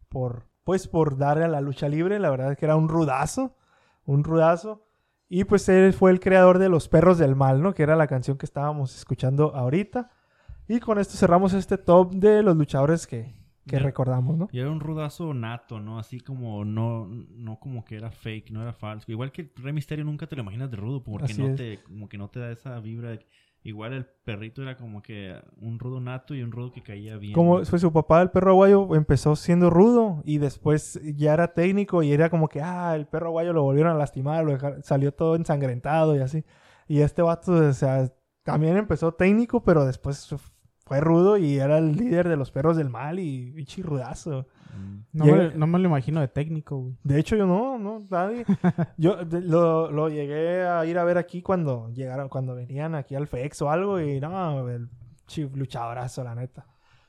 por, 0.09 0.47
pues 0.63 0.87
por 0.87 1.17
darle 1.17 1.45
a 1.45 1.49
la 1.49 1.61
lucha 1.61 1.87
libre. 1.89 2.19
La 2.19 2.29
verdad 2.29 2.51
es 2.51 2.57
que 2.57 2.65
era 2.65 2.75
un 2.75 2.89
rudazo, 2.89 3.55
un 4.05 4.23
rudazo. 4.23 4.83
Y 5.29 5.43
pues 5.43 5.67
él 5.69 5.91
fue 5.93 6.11
el 6.11 6.19
creador 6.19 6.57
de 6.57 6.69
Los 6.69 6.87
Perros 6.87 7.17
del 7.17 7.35
Mal, 7.35 7.61
¿no? 7.61 7.73
Que 7.73 7.83
era 7.83 7.95
la 7.95 8.07
canción 8.07 8.37
que 8.37 8.45
estábamos 8.45 8.95
escuchando 8.95 9.53
ahorita. 9.55 10.09
Y 10.69 10.79
con 10.79 10.99
esto 10.99 11.17
cerramos 11.17 11.53
este 11.53 11.77
top 11.77 12.13
de 12.13 12.43
los 12.43 12.55
luchadores 12.55 13.07
que 13.07 13.35
que 13.67 13.79
recordamos, 13.79 14.37
¿no? 14.37 14.47
Y 14.53 14.59
era 14.61 14.71
un 14.71 14.79
rudazo 14.79 15.33
nato, 15.33 15.81
¿no? 15.81 15.99
Así 15.99 16.21
como 16.21 16.63
no, 16.63 17.05
no 17.05 17.59
como 17.59 17.83
que 17.83 17.97
era 17.97 18.09
fake, 18.11 18.49
no 18.51 18.61
era 18.61 18.71
falso. 18.71 19.11
Igual 19.11 19.33
que 19.33 19.51
Rey 19.57 19.73
Misterio 19.73 20.05
nunca 20.05 20.25
te 20.25 20.37
lo 20.37 20.41
imaginas 20.43 20.71
de 20.71 20.77
rudo, 20.77 21.03
porque 21.03 21.33
Así 21.33 21.41
no 21.41 21.49
es. 21.49 21.55
te, 21.57 21.83
como 21.83 22.07
que 22.07 22.17
no 22.17 22.29
te 22.29 22.39
da 22.39 22.49
esa 22.49 22.79
vibra. 22.79 23.09
de- 23.09 23.25
Igual 23.67 23.91
el 23.91 24.05
perrito 24.05 24.61
era 24.61 24.77
como 24.77 25.01
que 25.01 25.35
un 25.59 25.77
rudo 25.77 25.99
nato 25.99 26.33
y 26.33 26.41
un 26.41 26.53
rudo 26.53 26.71
que 26.71 26.81
caía 26.81 27.17
bien. 27.17 27.33
Como 27.33 27.65
fue 27.65 27.79
su 27.79 27.91
papá, 27.91 28.21
el 28.21 28.29
perro 28.31 28.51
aguayo, 28.51 28.95
empezó 28.95 29.35
siendo 29.35 29.69
rudo 29.69 30.21
y 30.23 30.37
después 30.37 30.97
ya 31.15 31.33
era 31.33 31.53
técnico 31.53 32.01
y 32.01 32.13
era 32.13 32.29
como 32.29 32.47
que, 32.47 32.61
ah, 32.61 32.95
el 32.95 33.07
perro 33.07 33.27
aguayo 33.27 33.51
lo 33.51 33.63
volvieron 33.63 33.91
a 33.91 33.97
lastimar, 33.97 34.45
lo 34.45 34.53
dejaron- 34.53 34.83
salió 34.83 35.13
todo 35.13 35.35
ensangrentado 35.35 36.15
y 36.15 36.19
así. 36.19 36.45
Y 36.87 37.01
este 37.01 37.21
vato, 37.21 37.51
o 37.51 37.73
sea, 37.73 38.09
también 38.43 38.77
empezó 38.77 39.13
técnico, 39.13 39.61
pero 39.61 39.85
después 39.85 40.33
fue 40.87 40.99
rudo 41.01 41.37
y 41.37 41.57
era 41.59 41.77
el 41.77 41.95
líder 41.95 42.27
de 42.29 42.37
los 42.37 42.51
perros 42.51 42.77
del 42.77 42.89
mal 42.89 43.19
y 43.19 43.51
bichi 43.51 43.81
rudazo. 43.81 44.45
No, 45.11 45.25
me, 45.25 45.49
no 45.55 45.65
me 45.67 45.79
lo 45.79 45.85
imagino 45.87 46.21
de 46.21 46.27
técnico, 46.27 46.77
güey. 46.77 46.95
De 47.03 47.19
hecho, 47.19 47.35
yo 47.35 47.45
no, 47.47 47.79
no, 47.79 48.05
nadie. 48.09 48.45
Yo 48.97 49.15
de- 49.25 49.41
lo, 49.41 49.89
lo 49.91 50.07
llegué 50.09 50.67
a 50.67 50.85
ir 50.85 50.99
a 50.99 51.03
ver 51.03 51.17
aquí 51.17 51.41
cuando 51.41 51.89
llegaron, 51.93 52.29
cuando 52.29 52.53
venían 52.55 52.93
aquí 52.93 53.15
al 53.15 53.25
FEX 53.27 53.61
o 53.63 53.71
algo 53.71 53.99
y 53.99 54.19
no, 54.19 54.69
el 54.69 54.89
chi- 55.25 55.49
luchadorazo, 55.53 56.23
la 56.23 56.35
neta. 56.35 56.67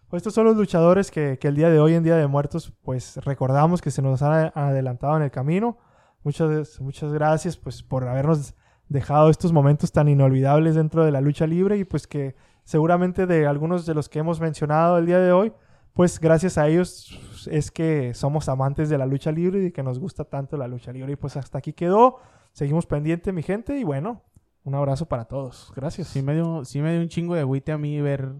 Pues 0.09 0.21
estos 0.23 0.33
son 0.33 0.47
los 0.47 0.57
luchadores 0.57 1.11
que, 1.11 1.39
que 1.39 1.49
el 1.49 1.55
día 1.57 1.69
de 1.69 1.79
hoy, 1.79 1.93
en 1.93 2.03
Día 2.03 2.17
de 2.17 2.27
Muertos, 2.27 2.73
pues 2.83 3.19
recordamos 3.25 3.83
que 3.83 3.91
se 3.91 4.01
nos 4.01 4.23
han 4.23 4.51
adelantado 4.55 5.17
en 5.19 5.25
el 5.25 5.31
camino. 5.31 5.77
Muchas, 6.25 6.81
muchas 6.81 7.13
gracias 7.13 7.59
pues 7.59 7.83
por 7.83 8.09
habernos 8.09 8.55
dejado 8.89 9.29
estos 9.29 9.53
momentos 9.53 9.93
tan 9.93 10.09
inolvidables 10.09 10.75
dentro 10.75 11.05
de 11.05 11.13
la 11.13 11.21
lucha 11.21 11.47
libre 11.47 11.77
y 11.77 11.85
pues 11.85 12.07
que 12.07 12.35
seguramente 12.69 13.27
de 13.27 13.47
algunos 13.47 13.86
de 13.86 13.95
los 13.95 14.11
que 14.11 14.19
hemos 14.19 14.40
mencionado 14.40 14.99
el 14.99 15.07
día 15.07 15.19
de 15.19 15.32
hoy, 15.32 15.55
pues 15.95 16.20
gracias 16.20 16.59
a 16.59 16.69
ellos 16.69 17.19
es 17.51 17.70
que 17.70 18.12
somos 18.12 18.47
amantes 18.51 18.90
de 18.90 18.99
la 18.99 19.07
lucha 19.07 19.32
libre 19.32 19.65
y 19.65 19.73
que 19.73 19.82
nos 19.82 19.99
gusta 19.99 20.24
tanto 20.24 20.59
la 20.59 20.69
lucha 20.69 20.93
libre. 20.93 21.12
Y 21.12 21.16
pues 21.16 21.39
hasta 21.39 21.57
aquí 21.57 21.73
quedó. 21.73 22.19
Seguimos 22.53 22.85
pendiente, 22.85 23.32
mi 23.32 23.43
gente. 23.43 23.78
Y 23.78 23.85
bueno, 23.85 24.23
un 24.65 24.74
abrazo 24.74 25.07
para 25.07 25.24
todos. 25.24 25.73
Gracias. 25.74 26.09
Sí 26.09 26.20
me 26.20 26.35
dio, 26.35 26.62
sí 26.66 26.82
me 26.82 26.93
dio 26.93 27.01
un 27.01 27.09
chingo 27.09 27.35
de 27.35 27.40
agüite 27.40 27.73
a 27.73 27.78
mí 27.78 28.03
ver 28.03 28.35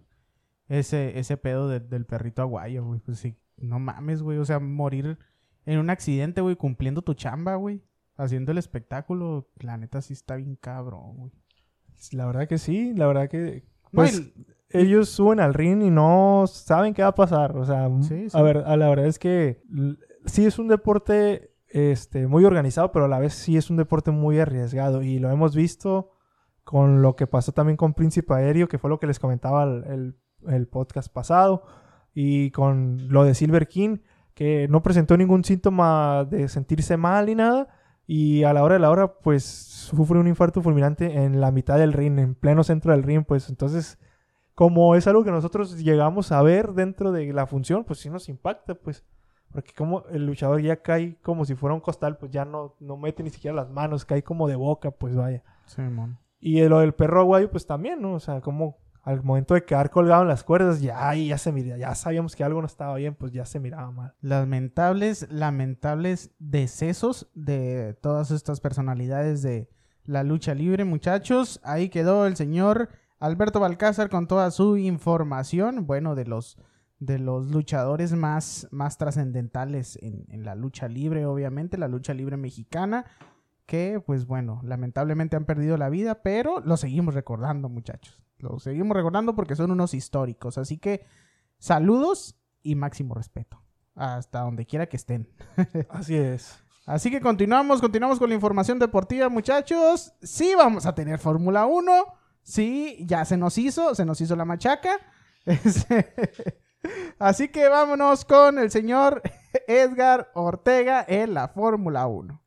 ese, 0.69 1.19
ese 1.19 1.39
pedo 1.39 1.67
de- 1.67 1.81
del 1.81 2.05
perrito 2.05 2.43
aguayo, 2.43 2.85
güey. 2.85 3.01
Pues 3.01 3.19
sí, 3.19 3.35
no 3.57 3.79
mames, 3.79 4.21
güey. 4.23 4.37
O 4.37 4.45
sea, 4.45 4.61
morir 4.61 5.19
en 5.65 5.79
un 5.79 5.89
accidente, 5.89 6.43
güey, 6.43 6.55
cumpliendo 6.55 7.01
tu 7.01 7.15
chamba, 7.15 7.55
güey. 7.55 7.83
Haciendo 8.19 8.53
el 8.53 8.59
espectáculo, 8.59 9.49
la 9.59 9.79
neta 9.79 10.03
sí 10.03 10.13
está 10.13 10.37
bien 10.37 10.55
cabrón, 10.57 11.17
güey. 11.17 11.33
La 12.13 12.27
verdad 12.27 12.47
que 12.47 12.59
sí. 12.59 12.93
La 12.95 13.07
verdad 13.07 13.31
que... 13.31 13.65
No, 13.93 14.03
Pues 14.03 14.19
y- 14.21 14.33
ellos 14.71 15.09
suben 15.09 15.41
al 15.41 15.55
ring 15.55 15.83
y 15.83 15.91
no 15.91 16.45
saben 16.47 16.93
qué 16.95 17.03
va 17.03 17.09
a 17.09 17.15
pasar. 17.15 17.57
O 17.57 17.65
sea, 17.65 17.89
Sí, 18.03 18.29
sí. 18.31 18.37
a 18.37 18.43
ver, 18.43 18.59
a 18.59 18.77
la 18.77 18.89
verdad 18.89 19.07
es 19.07 19.19
que 19.19 19.63
sí 20.27 20.45
es 20.47 20.59
un 20.59 20.69
deporte 20.69 21.53
este, 21.71 22.27
muy 22.27 22.45
organizado, 22.45 22.93
pero 22.93 23.05
a 23.07 23.09
la 23.09 23.19
vez 23.19 23.35
sí 23.35 23.57
es 23.57 23.71
un 23.71 23.77
deporte 23.77 24.11
muy 24.11 24.39
arriesgado. 24.39 25.03
Y 25.03 25.19
lo 25.19 25.31
hemos 25.31 25.55
visto 25.57 26.13
con 26.65 27.01
lo 27.03 27.17
que 27.17 27.27
pasó 27.27 27.53
también 27.53 27.77
con 27.77 27.95
Príncipe 27.95 28.35
Aéreo, 28.35 28.69
que 28.69 28.79
fue 28.79 28.91
lo 28.91 28.99
que 28.99 29.07
les 29.07 29.19
comentaba 29.19 29.65
el, 29.65 29.85
el- 29.85 30.17
el 30.47 30.69
podcast 30.69 31.13
pasado, 31.13 31.65
y 32.15 32.51
con 32.53 33.09
lo 33.09 33.25
de 33.25 33.35
Silver 33.35 33.67
King, 33.69 33.99
que 34.35 34.69
no 34.69 34.83
presentó 34.83 35.17
ningún 35.17 35.43
síntoma 35.45 36.25
de 36.31 36.49
sentirse 36.49 36.97
mal 36.97 37.27
ni 37.27 37.35
nada. 37.35 37.69
Y 38.11 38.45
a 38.45 38.55
la 38.55 38.65
hora 38.65 38.73
de 38.77 38.81
la 38.81 38.89
hora, 38.89 39.19
pues 39.19 39.45
sufre 39.45 40.19
un 40.19 40.27
infarto 40.27 40.63
fulminante 40.63 41.25
en 41.25 41.43
la 41.43 41.51
mitad 41.51 41.77
del 41.77 41.93
ring, 41.93 42.19
en 42.19 42.35
pleno 42.35 42.65
centro 42.65 42.93
del 42.93 43.03
ring. 43.03 43.23
Pues 43.23 43.51
entonces, 43.51 43.99
como 44.55 44.95
es 44.95 45.07
algo 45.07 45.25
que 45.25 45.31
nosotros 45.31 45.79
llegamos 45.79 46.33
a 46.33 46.41
ver 46.41 46.73
dentro 46.73 47.13
de 47.13 47.31
la 47.35 47.47
función, 47.47 47.85
pues 47.85 47.99
sí 47.99 48.09
nos 48.09 48.31
impacta, 48.31 48.75
pues. 48.77 49.05
Porque 49.53 49.73
como 49.77 50.05
el 50.07 50.25
luchador 50.25 50.63
ya 50.63 50.81
cae 50.81 51.19
como 51.21 51.45
si 51.45 51.55
fuera 51.55 51.75
un 51.75 51.83
costal, 51.83 52.17
pues 52.17 52.33
ya 52.33 52.47
no, 52.47 52.77
no 52.81 52.97
mete 52.97 53.23
ni 53.23 53.29
siquiera 53.29 53.55
las 53.55 53.69
manos, 53.69 54.07
cae 54.07 54.23
como 54.23 54.49
de 54.49 54.57
boca, 54.57 54.91
pues 54.91 55.15
vaya. 55.15 55.45
Sí, 55.67 55.83
mon. 55.83 56.19
Y 56.41 56.63
lo 56.67 56.79
del 56.81 56.95
perro 56.95 57.21
aguayo, 57.21 57.51
pues 57.51 57.67
también, 57.67 58.01
¿no? 58.01 58.15
O 58.15 58.21
sea, 58.21 58.41
como 58.41 58.79
al 59.09 59.23
momento 59.23 59.55
de 59.55 59.65
quedar 59.65 59.89
colgado 59.91 60.21
en 60.21 60.29
las 60.29 60.45
cuerdas, 60.45 60.83
ya, 60.83 61.15
ya 61.15 61.39
se 61.39 61.51
mira, 61.51 61.79
ya 61.79 61.95
sabíamos 61.95 62.37
que 62.37 62.45
algo 62.45 62.61
no 62.61 62.67
estaba 62.67 62.95
bien, 62.97 63.15
pues 63.15 63.33
ya 63.33 63.47
se 63.47 63.59
miraba 63.59 63.91
mal. 63.91 64.15
Lamentables, 64.21 65.27
lamentables 65.31 66.31
decesos 66.39 67.27
de 67.35 67.97
todas 68.03 68.31
estas 68.31 68.61
personalidades 68.61 69.41
de 69.41 69.71
la 70.05 70.25
lucha 70.25 70.55
libre, 70.55 70.85
muchachos. 70.85 71.59
Ahí 71.65 71.89
quedó 71.89 72.27
el 72.27 72.37
señor 72.37 72.91
Alberto 73.19 73.61
Balcázar 73.61 74.11
con 74.11 74.29
toda 74.29 74.51
su 74.51 74.77
información, 74.77 75.87
bueno, 75.87 76.15
de 76.15 76.27
los 76.27 76.59
de 76.99 77.19
los 77.19 77.51
luchadores 77.51 78.13
más, 78.13 78.69
más 78.73 78.99
trascendentales 78.99 79.97
en, 80.03 80.27
en 80.29 80.45
la 80.45 80.55
lucha 80.55 80.87
libre, 80.87 81.25
obviamente, 81.25 81.79
la 81.79 81.89
lucha 81.89 82.13
libre 82.13 82.37
mexicana, 82.37 83.07
que 83.69 84.03
pues 84.05 84.27
bueno, 84.27 84.61
lamentablemente 84.65 85.37
han 85.37 85.45
perdido 85.45 85.77
la 85.77 85.91
vida, 85.91 86.23
pero 86.23 86.61
lo 86.61 86.79
seguimos 86.79 87.13
recordando, 87.15 87.69
muchachos. 87.69 88.19
Lo 88.39 88.59
seguimos 88.59 88.97
recordando 88.97 89.37
porque 89.37 89.57
son 89.57 89.71
unos 89.71 89.93
históricos. 89.93 90.57
Así 90.57 90.79
que 90.79 91.05
saludos 91.59 92.41
y 92.63 92.77
máximo 92.77 93.15
respeto. 93.15 93.63
Hasta 93.95 94.41
donde 94.41 94.65
quiera 94.65 94.87
que 94.87 94.97
estén. 94.97 95.29
Así 95.91 96.17
es. 96.17 96.59
Así 96.87 97.11
que 97.11 97.21
continuamos, 97.21 97.83
continuamos 97.83 98.19
con 98.19 98.31
la 98.31 98.37
información 98.37 98.79
deportiva, 98.79 99.29
muchachos. 99.29 100.15
Sí, 100.23 100.55
vamos 100.57 100.87
a 100.87 100.95
tener 100.95 101.19
Fórmula 101.19 101.67
1. 101.67 101.93
Sí, 102.43 103.05
ya 103.07 103.27
se 103.27 103.37
nos 103.37 103.59
hizo, 103.59 103.95
se 103.95 104.07
nos 104.07 104.21
hizo 104.21 104.35
la 104.35 104.47
machaca. 104.47 104.97
Este, 105.45 106.15
Así 107.19 107.49
que 107.49 107.69
vámonos 107.69 108.25
con 108.25 108.59
el 108.59 108.71
señor 108.71 109.23
Edgar 109.67 110.31
Ortega 110.35 111.05
en 111.07 111.35
la 111.35 111.49
Fórmula 111.49 112.07
1. 112.07 112.41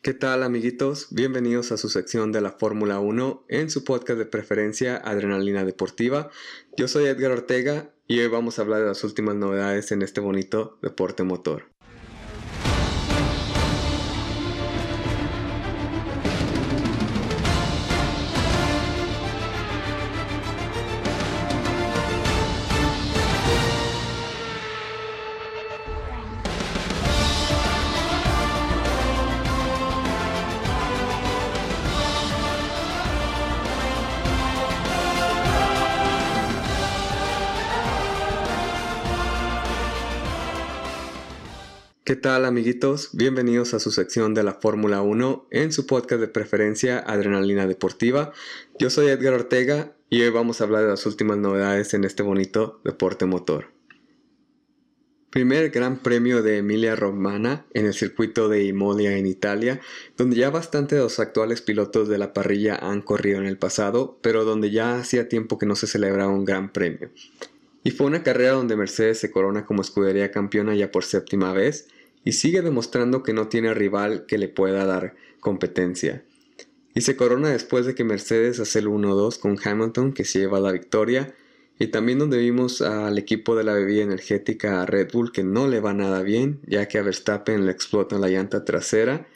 ¿Qué 0.00 0.14
tal 0.14 0.44
amiguitos? 0.44 1.08
Bienvenidos 1.10 1.72
a 1.72 1.76
su 1.76 1.88
sección 1.88 2.30
de 2.30 2.40
la 2.40 2.52
Fórmula 2.52 3.00
1 3.00 3.44
en 3.48 3.68
su 3.68 3.82
podcast 3.82 4.16
de 4.16 4.26
preferencia 4.26 4.96
Adrenalina 4.96 5.64
Deportiva. 5.64 6.30
Yo 6.76 6.86
soy 6.86 7.06
Edgar 7.06 7.32
Ortega 7.32 7.90
y 8.06 8.20
hoy 8.20 8.28
vamos 8.28 8.58
a 8.58 8.62
hablar 8.62 8.82
de 8.82 8.86
las 8.86 9.02
últimas 9.02 9.34
novedades 9.34 9.90
en 9.90 10.02
este 10.02 10.20
bonito 10.20 10.78
deporte 10.82 11.24
motor. 11.24 11.64
¿Qué 42.08 42.16
tal 42.16 42.46
amiguitos? 42.46 43.10
Bienvenidos 43.12 43.74
a 43.74 43.80
su 43.80 43.90
sección 43.90 44.32
de 44.32 44.42
la 44.42 44.54
Fórmula 44.54 45.02
1 45.02 45.48
en 45.50 45.72
su 45.74 45.84
podcast 45.84 46.22
de 46.22 46.28
preferencia 46.28 47.00
Adrenalina 47.00 47.66
Deportiva. 47.66 48.32
Yo 48.78 48.88
soy 48.88 49.08
Edgar 49.08 49.34
Ortega 49.34 49.92
y 50.08 50.22
hoy 50.22 50.30
vamos 50.30 50.58
a 50.58 50.64
hablar 50.64 50.84
de 50.84 50.88
las 50.88 51.04
últimas 51.04 51.36
novedades 51.36 51.92
en 51.92 52.04
este 52.04 52.22
bonito 52.22 52.80
deporte 52.82 53.26
motor. 53.26 53.66
Primer 55.28 55.68
Gran 55.68 55.98
Premio 55.98 56.42
de 56.42 56.56
Emilia 56.56 56.96
Romana 56.96 57.66
en 57.74 57.84
el 57.84 57.92
circuito 57.92 58.48
de 58.48 58.64
Imolia 58.64 59.18
en 59.18 59.26
Italia, 59.26 59.78
donde 60.16 60.36
ya 60.36 60.48
bastante 60.48 60.94
de 60.94 61.02
los 61.02 61.20
actuales 61.20 61.60
pilotos 61.60 62.08
de 62.08 62.16
la 62.16 62.32
parrilla 62.32 62.76
han 62.76 63.02
corrido 63.02 63.38
en 63.38 63.46
el 63.46 63.58
pasado, 63.58 64.18
pero 64.22 64.46
donde 64.46 64.70
ya 64.70 64.98
hacía 64.98 65.28
tiempo 65.28 65.58
que 65.58 65.66
no 65.66 65.76
se 65.76 65.86
celebraba 65.86 66.32
un 66.32 66.46
Gran 66.46 66.72
Premio. 66.72 67.10
Y 67.84 67.90
fue 67.90 68.06
una 68.06 68.22
carrera 68.22 68.52
donde 68.52 68.76
Mercedes 68.76 69.18
se 69.18 69.30
corona 69.30 69.66
como 69.66 69.82
escudería 69.82 70.30
campeona 70.30 70.74
ya 70.74 70.90
por 70.90 71.04
séptima 71.04 71.52
vez 71.52 71.88
y 72.28 72.32
sigue 72.32 72.60
demostrando 72.60 73.22
que 73.22 73.32
no 73.32 73.48
tiene 73.48 73.72
rival 73.72 74.26
que 74.26 74.36
le 74.36 74.48
pueda 74.48 74.84
dar 74.84 75.14
competencia. 75.40 76.24
Y 76.94 77.00
se 77.00 77.16
corona 77.16 77.48
después 77.48 77.86
de 77.86 77.94
que 77.94 78.04
Mercedes 78.04 78.60
hace 78.60 78.80
el 78.80 78.88
1-2 78.88 79.38
con 79.38 79.56
Hamilton 79.58 80.12
que 80.12 80.26
se 80.26 80.40
lleva 80.40 80.60
la 80.60 80.70
victoria 80.70 81.34
y 81.78 81.86
también 81.86 82.18
donde 82.18 82.36
vimos 82.36 82.82
al 82.82 83.16
equipo 83.16 83.56
de 83.56 83.64
la 83.64 83.72
bebida 83.72 84.02
energética 84.02 84.82
a 84.82 84.84
Red 84.84 85.10
Bull 85.10 85.32
que 85.32 85.42
no 85.42 85.68
le 85.68 85.80
va 85.80 85.94
nada 85.94 86.20
bien 86.22 86.60
ya 86.66 86.86
que 86.86 86.98
a 86.98 87.02
Verstappen 87.02 87.64
le 87.64 87.72
explota 87.72 88.18
la 88.18 88.28
llanta 88.28 88.62
trasera 88.62 89.26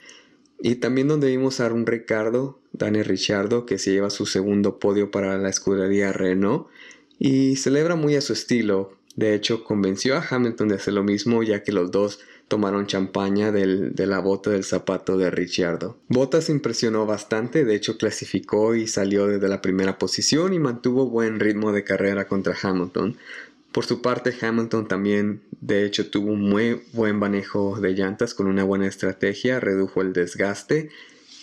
y 0.61 0.75
también 0.75 1.07
donde 1.07 1.29
vimos 1.29 1.61
a 1.61 1.73
un 1.73 1.87
Ricardo, 1.87 2.59
Dani 2.73 3.01
Ricciardo 3.01 3.65
que 3.65 3.79
se 3.79 3.89
lleva 3.89 4.11
su 4.11 4.27
segundo 4.27 4.77
podio 4.77 5.09
para 5.09 5.35
la 5.39 5.49
escudería 5.49 6.13
Renault 6.13 6.67
y 7.17 7.55
celebra 7.55 7.95
muy 7.95 8.17
a 8.17 8.21
su 8.21 8.33
estilo. 8.33 8.91
De 9.15 9.33
hecho, 9.33 9.63
convenció 9.63 10.15
a 10.15 10.25
Hamilton 10.27 10.67
de 10.67 10.75
hacer 10.75 10.93
lo 10.93 11.03
mismo 11.03 11.41
ya 11.41 11.63
que 11.63 11.71
los 11.71 11.89
dos 11.89 12.19
tomaron 12.53 12.85
champaña 12.85 13.51
del, 13.51 13.95
de 13.95 14.05
la 14.05 14.19
bota 14.19 14.51
del 14.51 14.63
zapato 14.63 15.17
de 15.17 15.31
Ricciardo. 15.31 15.97
Bottas 16.07 16.49
impresionó 16.49 17.07
bastante, 17.07 17.65
de 17.65 17.73
hecho 17.73 17.97
clasificó 17.97 18.75
y 18.75 18.85
salió 18.85 19.25
desde 19.25 19.47
la 19.47 19.59
primera 19.59 19.97
posición 19.97 20.53
y 20.53 20.59
mantuvo 20.59 21.09
buen 21.09 21.39
ritmo 21.39 21.71
de 21.71 21.83
carrera 21.83 22.27
contra 22.27 22.55
Hamilton. 22.61 23.17
Por 23.71 23.85
su 23.85 24.03
parte, 24.03 24.35
Hamilton 24.39 24.87
también, 24.87 25.41
de 25.61 25.83
hecho, 25.83 26.11
tuvo 26.11 26.33
un 26.33 26.41
muy 26.47 26.83
buen 26.93 27.17
manejo 27.17 27.79
de 27.79 27.93
llantas 27.93 28.35
con 28.35 28.45
una 28.45 28.63
buena 28.63 28.85
estrategia, 28.85 29.59
redujo 29.59 30.03
el 30.03 30.13
desgaste 30.13 30.91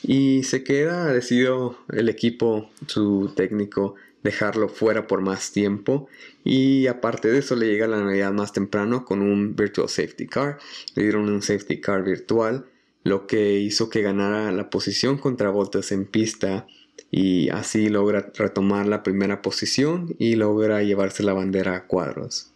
y 0.05 0.45
se 0.45 0.63
queda, 0.63 1.13
decidió 1.13 1.77
el 1.89 2.09
equipo, 2.09 2.71
su 2.87 3.33
técnico, 3.35 3.97
dejarlo 4.23 4.69
fuera 4.69 5.07
por 5.07 5.21
más 5.21 5.53
tiempo. 5.53 6.09
Y 6.45 6.87
aparte 6.87 7.29
de 7.29 7.39
eso 7.39 7.57
le 7.57 7.67
llega 7.67 7.87
la 7.87 8.03
Navidad 8.03 8.33
más 8.33 8.53
temprano 8.53 9.05
con 9.05 9.23
un 9.23 9.57
Virtual 9.57 9.89
Safety 9.89 10.27
Car, 10.27 10.59
le 10.95 11.03
dieron 11.05 11.29
un 11.29 11.43
Safety 11.43 11.81
Car 11.81 12.03
virtual, 12.03 12.67
lo 13.03 13.27
que 13.27 13.59
hizo 13.59 13.89
que 13.89 14.03
ganara 14.03 14.53
la 14.53 14.71
posición 14.71 15.19
contra 15.19 15.51
Bottas 15.51 15.93
en 15.93 16.05
pista. 16.07 16.67
Y 17.11 17.49
así 17.49 17.89
logra 17.89 18.31
retomar 18.37 18.87
la 18.87 19.03
primera 19.03 19.43
posición 19.43 20.15
y 20.19 20.37
logra 20.37 20.83
llevarse 20.83 21.23
la 21.23 21.33
bandera 21.33 21.75
a 21.75 21.87
cuadros. 21.87 22.53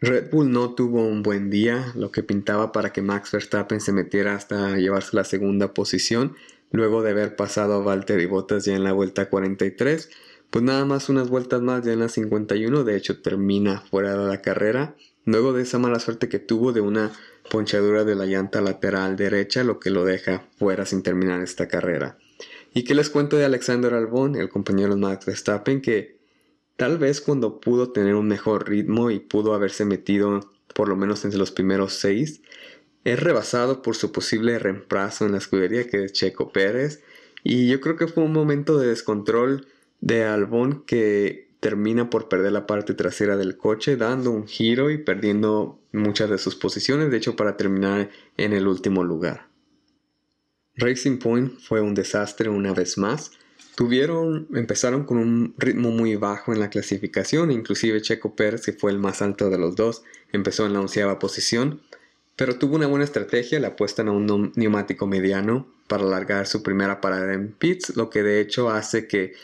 Red 0.00 0.30
Bull 0.32 0.50
no 0.50 0.74
tuvo 0.74 1.06
un 1.06 1.22
buen 1.22 1.48
día, 1.48 1.92
lo 1.94 2.10
que 2.10 2.24
pintaba 2.24 2.72
para 2.72 2.92
que 2.92 3.02
Max 3.02 3.30
Verstappen 3.30 3.80
se 3.80 3.92
metiera 3.92 4.34
hasta 4.34 4.76
llevarse 4.76 5.14
la 5.14 5.22
segunda 5.22 5.74
posición, 5.74 6.34
luego 6.72 7.02
de 7.02 7.10
haber 7.10 7.36
pasado 7.36 7.74
a 7.74 7.78
Valtteri 7.78 8.26
Bottas 8.26 8.64
ya 8.64 8.74
en 8.74 8.82
la 8.82 8.92
vuelta 8.92 9.28
43, 9.28 10.10
pues 10.50 10.64
nada 10.64 10.84
más 10.84 11.08
unas 11.08 11.28
vueltas 11.28 11.62
más 11.62 11.84
ya 11.84 11.92
en 11.92 12.00
la 12.00 12.08
51, 12.08 12.84
de 12.84 12.96
hecho 12.96 13.22
termina 13.22 13.80
fuera 13.80 14.16
de 14.16 14.26
la 14.26 14.42
carrera, 14.42 14.96
luego 15.24 15.52
de 15.52 15.62
esa 15.62 15.78
mala 15.78 16.00
suerte 16.00 16.28
que 16.28 16.38
tuvo 16.38 16.72
de 16.72 16.80
una 16.80 17.12
ponchadura 17.50 18.04
de 18.04 18.14
la 18.14 18.26
llanta 18.26 18.60
lateral 18.60 19.16
derecha, 19.16 19.64
lo 19.64 19.78
que 19.78 19.90
lo 19.90 20.04
deja 20.04 20.46
fuera 20.58 20.86
sin 20.86 21.02
terminar 21.02 21.40
esta 21.42 21.68
carrera. 21.68 22.18
¿Y 22.74 22.84
qué 22.84 22.94
les 22.94 23.10
cuento 23.10 23.36
de 23.36 23.44
Alexander 23.44 23.92
Albon, 23.94 24.36
el 24.36 24.48
compañero 24.48 24.94
de 24.94 25.00
Max 25.00 25.26
Verstappen, 25.26 25.82
que 25.82 26.16
tal 26.76 26.98
vez 26.98 27.20
cuando 27.20 27.60
pudo 27.60 27.92
tener 27.92 28.14
un 28.14 28.28
mejor 28.28 28.68
ritmo 28.68 29.10
y 29.10 29.20
pudo 29.20 29.54
haberse 29.54 29.84
metido 29.84 30.40
por 30.74 30.88
lo 30.88 30.96
menos 30.96 31.24
entre 31.24 31.38
los 31.38 31.50
primeros 31.50 31.94
seis, 31.94 32.40
es 33.04 33.20
rebasado 33.20 33.82
por 33.82 33.96
su 33.96 34.12
posible 34.12 34.58
reemplazo 34.58 35.26
en 35.26 35.32
la 35.32 35.38
escudería 35.38 35.86
que 35.88 36.04
es 36.04 36.12
Checo 36.12 36.52
Pérez. 36.52 37.02
Y 37.44 37.68
yo 37.68 37.80
creo 37.80 37.96
que 37.96 38.06
fue 38.06 38.24
un 38.24 38.32
momento 38.32 38.78
de 38.78 38.88
descontrol 38.88 39.66
de 40.00 40.24
Albon 40.24 40.84
que 40.84 41.52
termina 41.60 42.10
por 42.10 42.28
perder 42.28 42.52
la 42.52 42.66
parte 42.66 42.94
trasera 42.94 43.36
del 43.36 43.56
coche, 43.56 43.96
dando 43.96 44.32
un 44.32 44.48
giro 44.48 44.90
y 44.90 44.98
perdiendo 44.98 45.80
muchas 45.92 46.28
de 46.28 46.38
sus 46.38 46.56
posiciones, 46.56 47.10
de 47.10 47.16
hecho 47.16 47.36
para 47.36 47.56
terminar 47.56 48.10
en 48.36 48.52
el 48.52 48.66
último 48.66 49.04
lugar. 49.04 49.46
Racing 50.74 51.18
Point 51.18 51.60
fue 51.60 51.80
un 51.80 51.94
desastre 51.94 52.48
una 52.48 52.72
vez 52.72 52.98
más. 52.98 53.32
Tuvieron, 53.76 54.48
empezaron 54.54 55.04
con 55.04 55.18
un 55.18 55.54
ritmo 55.56 55.90
muy 55.90 56.16
bajo 56.16 56.52
en 56.52 56.60
la 56.60 56.68
clasificación, 56.68 57.50
inclusive 57.52 58.02
Checo 58.02 58.34
Pérez, 58.34 58.62
que 58.62 58.72
fue 58.72 58.90
el 58.90 58.98
más 58.98 59.22
alto 59.22 59.48
de 59.48 59.58
los 59.58 59.76
dos, 59.76 60.02
empezó 60.32 60.66
en 60.66 60.72
la 60.72 60.80
onceava 60.80 61.18
posición, 61.18 61.80
pero 62.36 62.58
tuvo 62.58 62.76
una 62.76 62.86
buena 62.86 63.04
estrategia, 63.04 63.60
le 63.60 63.66
apuestan 63.66 64.08
a 64.08 64.12
un 64.12 64.52
neumático 64.56 65.06
mediano 65.06 65.66
para 65.86 66.04
alargar 66.04 66.46
su 66.46 66.62
primera 66.62 67.00
parada 67.00 67.32
en 67.34 67.52
pits, 67.52 67.96
lo 67.96 68.10
que 68.10 68.22
de 68.22 68.40
hecho 68.40 68.70
hace 68.70 69.06
que 69.06 69.34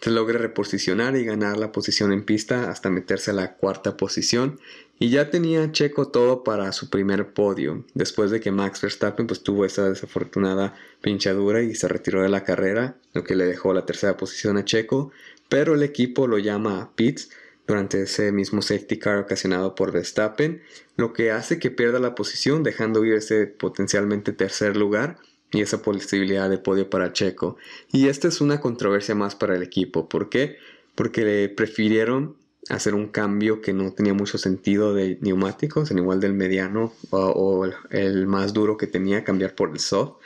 se 0.00 0.10
logre 0.10 0.36
reposicionar 0.36 1.14
y 1.14 1.24
ganar 1.24 1.56
la 1.58 1.70
posición 1.70 2.12
en 2.12 2.24
pista 2.24 2.68
hasta 2.68 2.90
meterse 2.90 3.30
a 3.30 3.34
la 3.34 3.54
cuarta 3.54 3.96
posición. 3.96 4.58
Y 4.98 5.10
ya 5.10 5.30
tenía 5.30 5.70
Checo 5.70 6.08
todo 6.08 6.42
para 6.42 6.72
su 6.72 6.90
primer 6.90 7.32
podio. 7.32 7.84
Después 7.94 8.32
de 8.32 8.40
que 8.40 8.50
Max 8.50 8.80
Verstappen 8.80 9.28
pues 9.28 9.44
tuvo 9.44 9.64
esa 9.64 9.88
desafortunada 9.88 10.74
pinchadura 11.00 11.62
y 11.62 11.76
se 11.76 11.86
retiró 11.86 12.22
de 12.22 12.28
la 12.28 12.42
carrera 12.42 12.96
lo 13.12 13.22
que 13.22 13.36
le 13.36 13.44
dejó 13.46 13.72
la 13.74 13.86
tercera 13.86 14.16
posición 14.16 14.56
a 14.56 14.64
Checo. 14.64 15.12
Pero 15.48 15.74
el 15.74 15.84
equipo 15.84 16.26
lo 16.26 16.38
llama 16.38 16.82
a 16.82 16.90
pits 16.96 17.30
durante 17.66 18.02
ese 18.02 18.32
mismo 18.32 18.60
safety 18.60 18.98
car 18.98 19.18
ocasionado 19.18 19.74
por 19.74 19.92
Verstappen 19.92 20.62
lo 20.96 21.12
que 21.12 21.30
hace 21.30 21.58
que 21.58 21.70
pierda 21.70 22.00
la 22.00 22.14
posición 22.14 22.62
dejando 22.62 23.04
ir 23.04 23.14
ese 23.14 23.46
potencialmente 23.46 24.32
tercer 24.32 24.76
lugar 24.76 25.18
y 25.52 25.60
esa 25.60 25.82
posibilidad 25.82 26.48
de 26.48 26.58
podio 26.58 26.88
para 26.88 27.12
Checo. 27.12 27.56
Y 27.92 28.08
esta 28.08 28.28
es 28.28 28.40
una 28.40 28.60
controversia 28.60 29.14
más 29.14 29.34
para 29.34 29.54
el 29.54 29.62
equipo. 29.62 30.08
¿Por 30.08 30.28
qué? 30.30 30.56
Porque 30.94 31.24
le 31.24 31.48
prefirieron 31.50 32.36
hacer 32.68 32.94
un 32.94 33.08
cambio 33.08 33.60
que 33.60 33.72
no 33.72 33.92
tenía 33.92 34.14
mucho 34.14 34.38
sentido 34.38 34.94
de 34.94 35.18
neumáticos, 35.20 35.90
en 35.90 35.98
igual 35.98 36.20
del 36.20 36.32
mediano 36.32 36.92
o, 37.10 37.66
el, 37.66 37.74
el, 37.90 38.26
más 38.26 38.52
duro 38.52 38.76
que 38.76 38.86
tenía, 38.86 39.24
cambiar 39.24 39.54
por 39.54 39.70
el 39.70 39.78
soft. 39.78 40.22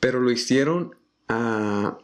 Pero 0.00 0.20
lo 0.20 0.30
hicieron 0.30 0.96
a, 1.28 1.98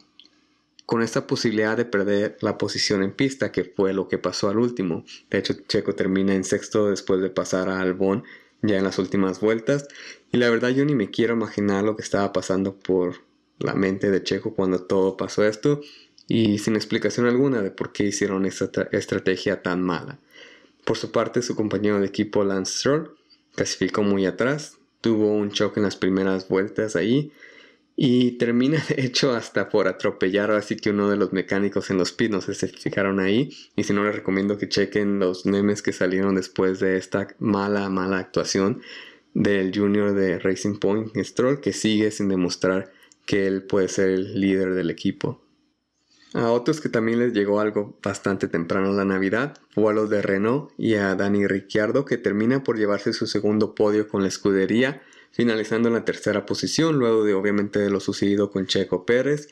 con 0.87 1.03
esta 1.03 1.27
posibilidad 1.27 1.77
de 1.77 1.85
perder 1.85 2.37
la 2.41 2.59
posición 2.59 3.03
en 3.03 3.13
pista, 3.13 3.53
que 3.53 3.65
fue 3.65 3.93
lo 3.93 4.09
que 4.09 4.19
pasó 4.19 4.49
al 4.49 4.59
último. 4.59 5.05
De 5.31 5.39
hecho, 5.39 5.55
Checo 5.67 5.95
termina 5.95 6.35
en 6.35 6.45
sexto 6.45 6.91
después 6.91 7.21
de 7.21 7.31
pasar 7.31 7.69
a 7.69 7.81
Albon 7.81 8.25
ya 8.63 8.79
en 8.79 8.85
las 8.85 8.99
últimas 8.99 9.41
vueltas. 9.41 9.89
Y 10.33 10.39
la 10.39 10.51
verdad 10.51 10.71
yo 10.71 10.85
ni 10.85 10.95
me 10.95 11.11
quiero 11.11 11.35
imaginar 11.35 11.85
lo 11.85 11.97
que 11.97 12.03
estaba 12.03 12.33
pasando 12.33 12.75
por 12.77 13.17
la 13.59 13.75
mente 13.75 14.11
de 14.11 14.23
Checo 14.23 14.55
cuando 14.55 14.83
todo 14.83 15.17
pasó 15.17 15.45
esto 15.45 15.81
y 16.29 16.59
sin 16.59 16.77
explicación 16.77 17.27
alguna 17.27 17.63
de 17.63 17.71
por 17.71 17.93
qué 17.93 18.05
hicieron 18.05 18.47
esta 18.47 18.89
estrategia 18.93 19.63
tan 19.63 19.83
mala. 19.83 20.19
Por 20.85 20.97
su 20.97 21.13
parte, 21.13 21.43
su 21.43 21.55
compañero 21.55 22.01
de 22.01 22.07
equipo 22.07 22.45
Lance 22.45 22.79
Stroll 22.79 23.17
clasificó 23.55 24.03
muy 24.03 24.27
atrás, 24.27 24.79
tuvo 25.01 25.33
un 25.33 25.51
choque 25.51 25.81
en 25.81 25.85
las 25.85 25.97
primeras 25.97 26.49
vueltas 26.49 26.97
ahí 26.97 27.33
y 27.97 28.33
termina 28.33 28.83
de 28.89 29.05
hecho 29.05 29.33
hasta 29.33 29.69
por 29.69 29.89
atropellar 29.89 30.51
así 30.51 30.77
que 30.77 30.91
uno 30.91 31.11
de 31.11 31.17
los 31.17 31.33
mecánicos 31.33 31.91
en 31.91 31.99
los 31.99 32.13
pits, 32.13 32.31
no 32.31 32.41
sé 32.41 32.55
si 32.55 32.67
se 32.67 32.69
fijaron 32.69 33.21
ahí 33.21 33.51
y 33.77 33.85
si 33.85 33.93
no 33.93 34.05
les 34.05 34.15
recomiendo 34.15 34.59
que 34.59 34.69
chequen 34.69 35.19
los 35.19 35.47
memes 35.47 35.83
que 35.83 35.93
salieron 35.93 36.35
después 36.35 36.81
de 36.81 36.97
esta 36.97 37.29
mala 37.39 37.89
mala 37.89 38.19
actuación 38.19 38.83
del 39.35 39.73
junior 39.75 40.15
de 40.15 40.39
Racing 40.39 40.79
Point 40.79 41.17
Stroll 41.19 41.61
que 41.61 41.73
sigue 41.73 42.11
sin 42.11 42.29
demostrar 42.29 42.93
que 43.27 43.47
él 43.47 43.63
puede 43.63 43.89
ser 43.89 44.11
el 44.11 44.41
líder 44.41 44.75
del 44.75 44.91
equipo. 44.91 45.41
A 46.35 46.51
otros 46.51 46.81
que 46.81 46.89
también 46.89 47.19
les 47.19 47.35
llegó 47.35 47.61
algo 47.61 47.99
bastante 48.03 48.49
temprano 48.49 48.93
la 48.93 49.05
Navidad 49.05 49.59
fue 49.71 49.93
a 49.93 49.95
los 49.95 50.09
de 50.09 50.23
Renault 50.23 50.71
y 50.79 50.95
a 50.95 51.15
Dani 51.15 51.47
Ricciardo 51.47 52.07
que 52.07 52.17
termina 52.17 52.65
por 52.65 52.79
llevarse 52.79 53.13
su 53.13 53.27
segundo 53.27 53.75
podio 53.75 54.09
con 54.09 54.23
la 54.23 54.29
escudería 54.29 55.03
finalizando 55.33 55.89
en 55.89 55.95
la 55.95 56.05
tercera 56.05 56.47
posición, 56.47 56.99
luego 56.99 57.25
de 57.25 57.35
obviamente 57.35 57.79
de 57.79 57.91
lo 57.91 58.01
sucedido 58.01 58.51
con 58.51 58.67
Checo 58.67 59.05
Pérez. 59.05 59.49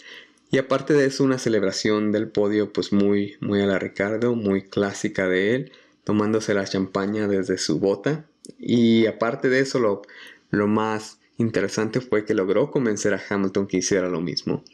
Y 0.51 0.59
aparte 0.59 0.95
de 0.95 1.07
eso, 1.07 1.25
una 1.25 1.39
celebración 1.39 2.13
del 2.13 2.29
podio 2.29 2.73
pues 2.73 2.93
muy, 2.93 3.37
muy 3.41 3.61
a 3.61 3.67
la 3.67 3.79
Ricardo, 3.79 4.35
muy 4.35 4.63
clásica 4.63 5.29
de 5.29 5.55
él, 5.55 5.73
tomándose 6.05 6.55
la 6.55 6.65
champaña 6.65 7.29
desde 7.29 7.57
su 7.59 7.79
bota. 7.79 8.27
Y 8.59 9.07
aparte 9.07 9.49
de 9.49 9.61
eso, 9.61 9.79
lo, 9.79 10.03
lo 10.51 10.67
más 10.67 11.19
interesante 11.39 12.01
fue 12.01 12.25
que 12.25 12.35
logró 12.35 12.71
convencer 12.71 13.15
a 13.15 13.23
Hamilton 13.29 13.67
que 13.67 13.79
hiciera 13.79 14.09
lo 14.09 14.21
mismo. 14.21 14.65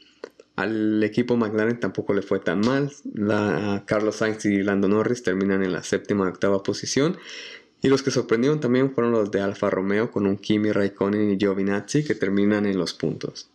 Al 0.56 1.02
equipo 1.04 1.36
McLaren 1.36 1.78
tampoco 1.78 2.14
le 2.14 2.22
fue 2.22 2.40
tan 2.40 2.60
mal. 2.60 2.90
Carlos 3.84 4.16
Sainz 4.16 4.46
y 4.46 4.62
Lando 4.62 4.88
Norris 4.88 5.22
terminan 5.22 5.62
en 5.62 5.72
la 5.72 5.82
séptima 5.82 6.24
y 6.24 6.28
octava 6.28 6.62
posición. 6.62 7.18
Y 7.86 7.88
los 7.88 8.02
que 8.02 8.10
sorprendieron 8.10 8.58
también 8.58 8.92
fueron 8.92 9.12
los 9.12 9.30
de 9.30 9.40
Alfa 9.40 9.70
Romeo 9.70 10.10
con 10.10 10.26
un 10.26 10.38
Kimi 10.38 10.72
Raikkonen 10.72 11.30
y 11.30 11.38
Giovinazzi 11.38 12.02
que 12.02 12.16
terminan 12.16 12.66
en 12.66 12.78
los 12.78 12.94
puntos. 12.94 13.48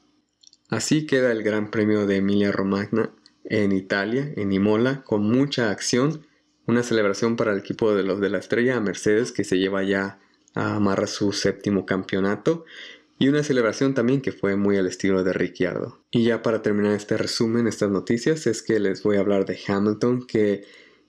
Así 0.70 1.06
queda 1.06 1.34
el 1.34 1.44
Gran 1.44 1.70
Premio 1.70 2.08
de 2.08 2.16
Emilia 2.16 2.50
Romagna 2.50 3.12
en 3.44 3.74
Italia, 3.74 4.32
en 4.38 4.54
Imola, 4.54 5.04
con 5.04 5.24
mucha 5.24 5.70
acción, 5.70 6.26
una 6.66 6.82
celebración 6.82 7.36
para 7.36 7.52
el 7.52 7.60
equipo 7.60 7.94
de 7.94 8.04
los 8.04 8.22
de 8.22 8.30
la 8.30 8.38
estrella 8.38 8.80
Mercedes 8.80 9.34
que 9.34 9.44
se 9.44 9.58
lleva 9.58 9.84
ya 9.84 10.22
a 10.56 10.76
amarrar 10.78 11.10
su 11.10 11.34
séptimo 11.34 11.86
campeonato 11.86 12.64
y 13.20 13.28
una 13.28 13.44
celebración 13.44 13.94
también 13.94 14.22
que 14.22 14.32
fue 14.32 14.56
muy 14.56 14.78
al 14.78 14.88
estilo 14.88 15.26
de 15.26 15.34
Ricciardo. 15.34 16.06
Y 16.10 16.24
ya 16.24 16.42
para 16.42 16.62
terminar 16.62 16.94
este 16.94 17.18
resumen, 17.18 17.68
estas 17.68 17.92
noticias, 17.92 18.48
es 18.48 18.64
que 18.64 18.80
les 18.80 19.04
voy 19.04 19.18
a 19.18 19.20
hablar 19.20 19.46
de 19.46 19.60
Hamilton 19.68 20.26
que 20.26 20.64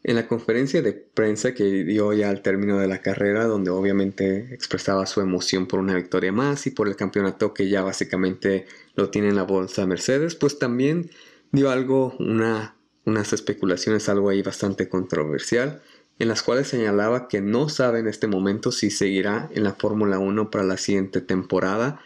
en 0.05 0.17
la 0.17 0.27
conferencia 0.27 0.83
de 0.83 0.93
prensa 0.93 1.55
que 1.55 1.85
dio 1.85 2.13
ya 2.13 2.31
al 2.31 2.43
término 2.43 2.79
de 2.79 2.89
la 2.89 3.03
carrera, 3.03 3.45
donde 3.45 3.71
obviamente 3.71 4.53
expresaba 4.53 5.07
su 5.07 5.21
emoción 5.21 5.67
por 5.67 5.79
una 5.79 5.95
victoria 5.95 6.33
más 6.33 6.67
y 6.67 6.71
por 6.71 6.89
el 6.89 6.97
campeonato 6.97 7.55
que 7.55 7.69
ya 7.69 7.83
básicamente 7.83 8.67
lo 8.97 9.11
tiene 9.11 9.29
en 9.29 9.37
la 9.37 9.45
bolsa 9.45 9.87
Mercedes, 9.87 10.35
pues 10.35 10.59
también 10.59 11.11
dio 11.53 11.71
algo, 11.71 12.17
una, 12.19 12.75
unas 13.05 13.33
especulaciones, 13.33 14.09
algo 14.09 14.29
ahí 14.29 14.43
bastante 14.43 14.89
controversial, 14.89 15.83
en 16.19 16.29
las 16.29 16.43
cuales 16.43 16.69
señalaba 16.69 17.29
que 17.29 17.41
no 17.41 17.69
sabe 17.69 18.01
en 18.01 18.09
este 18.09 18.27
momento 18.27 18.73
si 18.73 18.91
seguirá 18.91 19.51
en 19.55 19.65
la 19.65 19.75
Fórmula 19.75 20.19
1 20.19 20.51
para 20.51 20.65
la 20.65 20.77
siguiente 20.77 21.21
temporada 21.21 22.01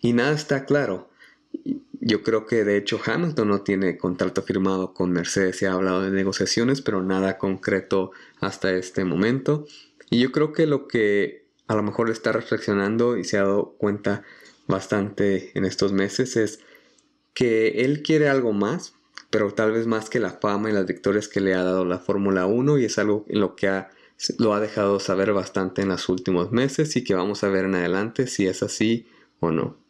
y 0.00 0.12
nada 0.12 0.32
está 0.32 0.64
claro. 0.64 1.10
Yo 2.00 2.22
creo 2.22 2.46
que 2.46 2.64
de 2.64 2.76
hecho 2.76 3.00
Hamilton 3.04 3.48
no 3.48 3.62
tiene 3.62 3.96
contrato 3.96 4.42
firmado 4.42 4.92
con 4.94 5.12
Mercedes, 5.12 5.56
se 5.56 5.66
ha 5.66 5.72
hablado 5.72 6.02
de 6.02 6.10
negociaciones, 6.10 6.82
pero 6.82 7.02
nada 7.02 7.38
concreto 7.38 8.10
hasta 8.40 8.72
este 8.72 9.04
momento. 9.04 9.66
Y 10.10 10.20
yo 10.20 10.32
creo 10.32 10.52
que 10.52 10.66
lo 10.66 10.88
que 10.88 11.46
a 11.68 11.74
lo 11.74 11.82
mejor 11.82 12.10
está 12.10 12.32
reflexionando 12.32 13.16
y 13.16 13.24
se 13.24 13.38
ha 13.38 13.42
dado 13.42 13.74
cuenta 13.78 14.22
bastante 14.66 15.50
en 15.54 15.64
estos 15.64 15.92
meses 15.92 16.36
es 16.36 16.60
que 17.34 17.84
él 17.84 18.02
quiere 18.02 18.28
algo 18.28 18.52
más, 18.52 18.94
pero 19.30 19.52
tal 19.52 19.72
vez 19.72 19.86
más 19.86 20.08
que 20.08 20.20
la 20.20 20.30
fama 20.30 20.70
y 20.70 20.72
las 20.72 20.86
victorias 20.86 21.28
que 21.28 21.40
le 21.40 21.54
ha 21.54 21.62
dado 21.62 21.84
la 21.84 21.98
Fórmula 21.98 22.46
1 22.46 22.78
y 22.78 22.84
es 22.84 22.98
algo 22.98 23.24
en 23.28 23.40
lo 23.40 23.56
que 23.56 23.68
ha, 23.68 23.90
lo 24.38 24.54
ha 24.54 24.60
dejado 24.60 25.00
saber 25.00 25.32
bastante 25.32 25.82
en 25.82 25.88
los 25.88 26.08
últimos 26.08 26.52
meses 26.52 26.96
y 26.96 27.04
que 27.04 27.14
vamos 27.14 27.44
a 27.44 27.48
ver 27.48 27.64
en 27.66 27.74
adelante 27.74 28.26
si 28.26 28.46
es 28.46 28.62
así 28.62 29.06
o 29.40 29.50
no. 29.50 29.85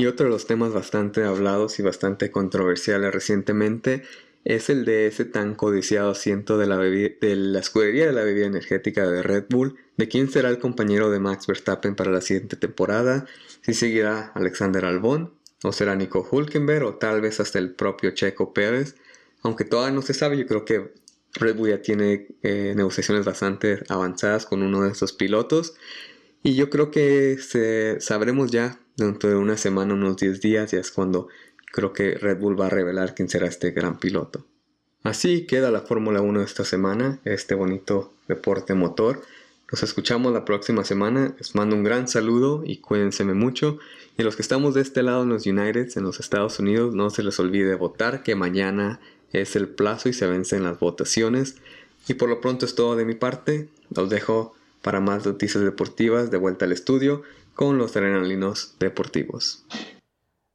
Y 0.00 0.06
otro 0.06 0.24
de 0.24 0.30
los 0.30 0.46
temas 0.46 0.72
bastante 0.72 1.24
hablados 1.24 1.78
y 1.78 1.82
bastante 1.82 2.30
controversiales 2.30 3.12
recientemente 3.12 4.02
es 4.46 4.70
el 4.70 4.86
de 4.86 5.06
ese 5.06 5.26
tan 5.26 5.54
codiciado 5.54 6.12
asiento 6.12 6.56
de 6.56 6.66
la, 6.66 6.78
de 6.78 7.18
la 7.20 7.58
escudería 7.58 8.06
de 8.06 8.14
la 8.14 8.24
bebida 8.24 8.46
energética 8.46 9.06
de 9.06 9.22
Red 9.22 9.44
Bull, 9.50 9.76
de 9.98 10.08
quién 10.08 10.30
será 10.30 10.48
el 10.48 10.58
compañero 10.58 11.10
de 11.10 11.20
Max 11.20 11.46
Verstappen 11.46 11.96
para 11.96 12.10
la 12.10 12.22
siguiente 12.22 12.56
temporada, 12.56 13.26
si 13.60 13.74
seguirá 13.74 14.32
Alexander 14.34 14.86
Albon, 14.86 15.34
o 15.64 15.70
será 15.70 15.94
Nico 15.96 16.26
Hulkenberg, 16.30 16.86
o 16.86 16.94
tal 16.94 17.20
vez 17.20 17.38
hasta 17.38 17.58
el 17.58 17.74
propio 17.74 18.12
Checo 18.12 18.54
Pérez, 18.54 18.94
aunque 19.42 19.66
todavía 19.66 19.94
no 19.94 20.00
se 20.00 20.14
sabe, 20.14 20.38
yo 20.38 20.46
creo 20.46 20.64
que 20.64 20.94
Red 21.34 21.56
Bull 21.56 21.68
ya 21.68 21.82
tiene 21.82 22.28
eh, 22.42 22.72
negociaciones 22.74 23.26
bastante 23.26 23.84
avanzadas 23.90 24.46
con 24.46 24.62
uno 24.62 24.80
de 24.80 24.92
estos 24.92 25.12
pilotos, 25.12 25.74
y 26.42 26.54
yo 26.54 26.70
creo 26.70 26.90
que 26.90 27.38
se, 27.38 28.00
sabremos 28.00 28.50
ya 28.50 28.78
dentro 28.96 29.30
de 29.30 29.36
una 29.36 29.56
semana, 29.56 29.94
unos 29.94 30.16
10 30.16 30.40
días, 30.40 30.70
ya 30.70 30.80
es 30.80 30.90
cuando 30.90 31.28
creo 31.72 31.92
que 31.92 32.14
Red 32.14 32.38
Bull 32.38 32.60
va 32.60 32.66
a 32.66 32.70
revelar 32.70 33.14
quién 33.14 33.28
será 33.28 33.46
este 33.46 33.70
gran 33.70 33.98
piloto. 33.98 34.44
Así 35.02 35.46
queda 35.46 35.70
la 35.70 35.80
Fórmula 35.80 36.20
1 36.20 36.40
de 36.40 36.44
esta 36.44 36.64
semana, 36.64 37.20
este 37.24 37.54
bonito 37.54 38.12
deporte 38.28 38.74
motor. 38.74 39.22
Nos 39.72 39.82
escuchamos 39.82 40.32
la 40.32 40.44
próxima 40.44 40.84
semana. 40.84 41.34
Les 41.38 41.54
mando 41.54 41.76
un 41.76 41.84
gran 41.84 42.08
saludo 42.08 42.62
y 42.66 42.78
cuídense 42.78 43.24
mucho. 43.24 43.78
Y 44.18 44.24
los 44.24 44.36
que 44.36 44.42
estamos 44.42 44.74
de 44.74 44.82
este 44.82 45.02
lado 45.02 45.22
en 45.22 45.28
los 45.28 45.46
United, 45.46 45.88
en 45.96 46.02
los 46.02 46.20
Estados 46.20 46.58
Unidos, 46.58 46.94
no 46.94 47.08
se 47.10 47.22
les 47.22 47.38
olvide 47.38 47.76
votar, 47.76 48.22
que 48.22 48.34
mañana 48.34 49.00
es 49.32 49.54
el 49.56 49.68
plazo 49.68 50.08
y 50.08 50.12
se 50.12 50.26
vencen 50.26 50.64
las 50.64 50.80
votaciones. 50.80 51.56
Y 52.08 52.14
por 52.14 52.28
lo 52.28 52.40
pronto 52.40 52.66
es 52.66 52.74
todo 52.74 52.96
de 52.96 53.04
mi 53.04 53.14
parte. 53.14 53.68
Los 53.94 54.10
dejo 54.10 54.54
para 54.82 55.00
más 55.00 55.26
noticias 55.26 55.62
deportivas 55.62 56.30
de 56.30 56.38
vuelta 56.38 56.64
al 56.64 56.72
estudio 56.72 57.22
con 57.54 57.78
los 57.78 57.96
adrenalinos 57.96 58.76
deportivos. 58.78 59.66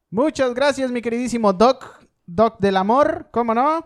Muchas 0.09 0.53
gracias, 0.53 0.91
mi 0.91 1.01
queridísimo 1.01 1.53
Doc, 1.53 2.03
Doc 2.25 2.59
del 2.59 2.77
Amor, 2.77 3.27
¿cómo 3.31 3.53
no? 3.53 3.85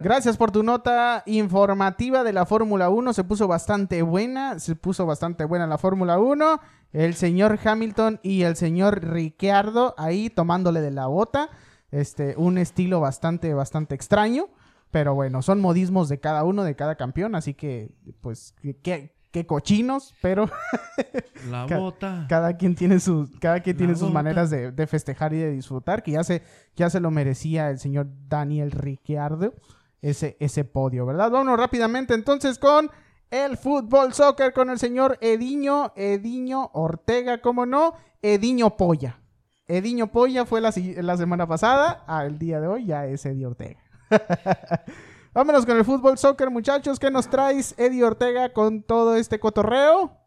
Gracias 0.00 0.36
por 0.36 0.52
tu 0.52 0.62
nota 0.62 1.24
informativa 1.26 2.22
de 2.22 2.32
la 2.32 2.46
Fórmula 2.46 2.88
1. 2.88 3.12
Se 3.12 3.24
puso 3.24 3.48
bastante 3.48 4.02
buena, 4.02 4.60
se 4.60 4.76
puso 4.76 5.06
bastante 5.06 5.44
buena 5.44 5.66
la 5.66 5.76
Fórmula 5.76 6.20
1. 6.20 6.60
El 6.92 7.14
señor 7.14 7.58
Hamilton 7.62 8.20
y 8.22 8.42
el 8.42 8.54
señor 8.54 9.02
Ricciardo 9.02 9.96
ahí 9.98 10.30
tomándole 10.30 10.80
de 10.80 10.92
la 10.92 11.08
bota. 11.08 11.50
Este, 11.90 12.36
un 12.36 12.58
estilo 12.58 13.00
bastante, 13.00 13.52
bastante 13.54 13.96
extraño. 13.96 14.50
Pero 14.92 15.16
bueno, 15.16 15.42
son 15.42 15.60
modismos 15.60 16.08
de 16.08 16.20
cada 16.20 16.44
uno, 16.44 16.62
de 16.62 16.76
cada 16.76 16.94
campeón. 16.94 17.34
Así 17.34 17.54
que, 17.54 17.90
pues, 18.20 18.54
qué, 18.84 19.16
qué 19.30 19.46
cochinos, 19.46 20.14
pero 20.22 20.48
La 21.50 21.66
bota. 21.78 22.26
cada 22.28 22.56
quien 22.56 22.74
tiene 22.74 22.98
sus, 23.00 23.30
cada 23.40 23.60
quien 23.60 23.76
La 23.76 23.78
tiene 23.78 23.92
sus 23.94 24.02
bota. 24.08 24.14
maneras 24.14 24.50
de, 24.50 24.72
de 24.72 24.86
festejar 24.86 25.32
y 25.34 25.38
de 25.38 25.50
disfrutar, 25.52 26.02
que 26.02 26.12
ya 26.12 26.24
se, 26.24 26.42
ya 26.76 26.90
se 26.90 27.00
lo 27.00 27.10
merecía 27.10 27.70
el 27.70 27.78
señor 27.78 28.08
Daniel 28.28 28.70
Ricciardo, 28.70 29.54
ese, 30.02 30.36
ese 30.40 30.64
podio, 30.64 31.04
¿verdad? 31.06 31.30
Vámonos 31.30 31.58
rápidamente 31.58 32.14
entonces 32.14 32.58
con 32.58 32.90
el 33.30 33.58
fútbol 33.58 34.14
soccer 34.14 34.52
con 34.54 34.70
el 34.70 34.78
señor 34.78 35.18
Ediño, 35.20 35.92
Ediño 35.96 36.70
Ortega, 36.72 37.42
¿cómo 37.42 37.66
no? 37.66 37.92
Ediño 38.22 38.76
Polla. 38.76 39.20
Ediño 39.66 40.06
Polla 40.10 40.46
fue 40.46 40.62
la, 40.62 40.72
la 41.02 41.16
semana 41.18 41.46
pasada, 41.46 42.04
el 42.26 42.38
día 42.38 42.58
de 42.58 42.68
hoy 42.68 42.86
ya 42.86 43.04
es 43.06 43.26
Eddie 43.26 43.44
Ortega. 43.44 43.80
Vámonos 45.38 45.66
con 45.66 45.76
el 45.76 45.84
fútbol 45.84 46.18
soccer, 46.18 46.50
muchachos. 46.50 46.98
¿Qué 46.98 47.12
nos 47.12 47.30
traes, 47.30 47.76
Eddie 47.78 48.02
Ortega, 48.02 48.52
con 48.52 48.82
todo 48.82 49.14
este 49.14 49.38
cotorreo? 49.38 50.18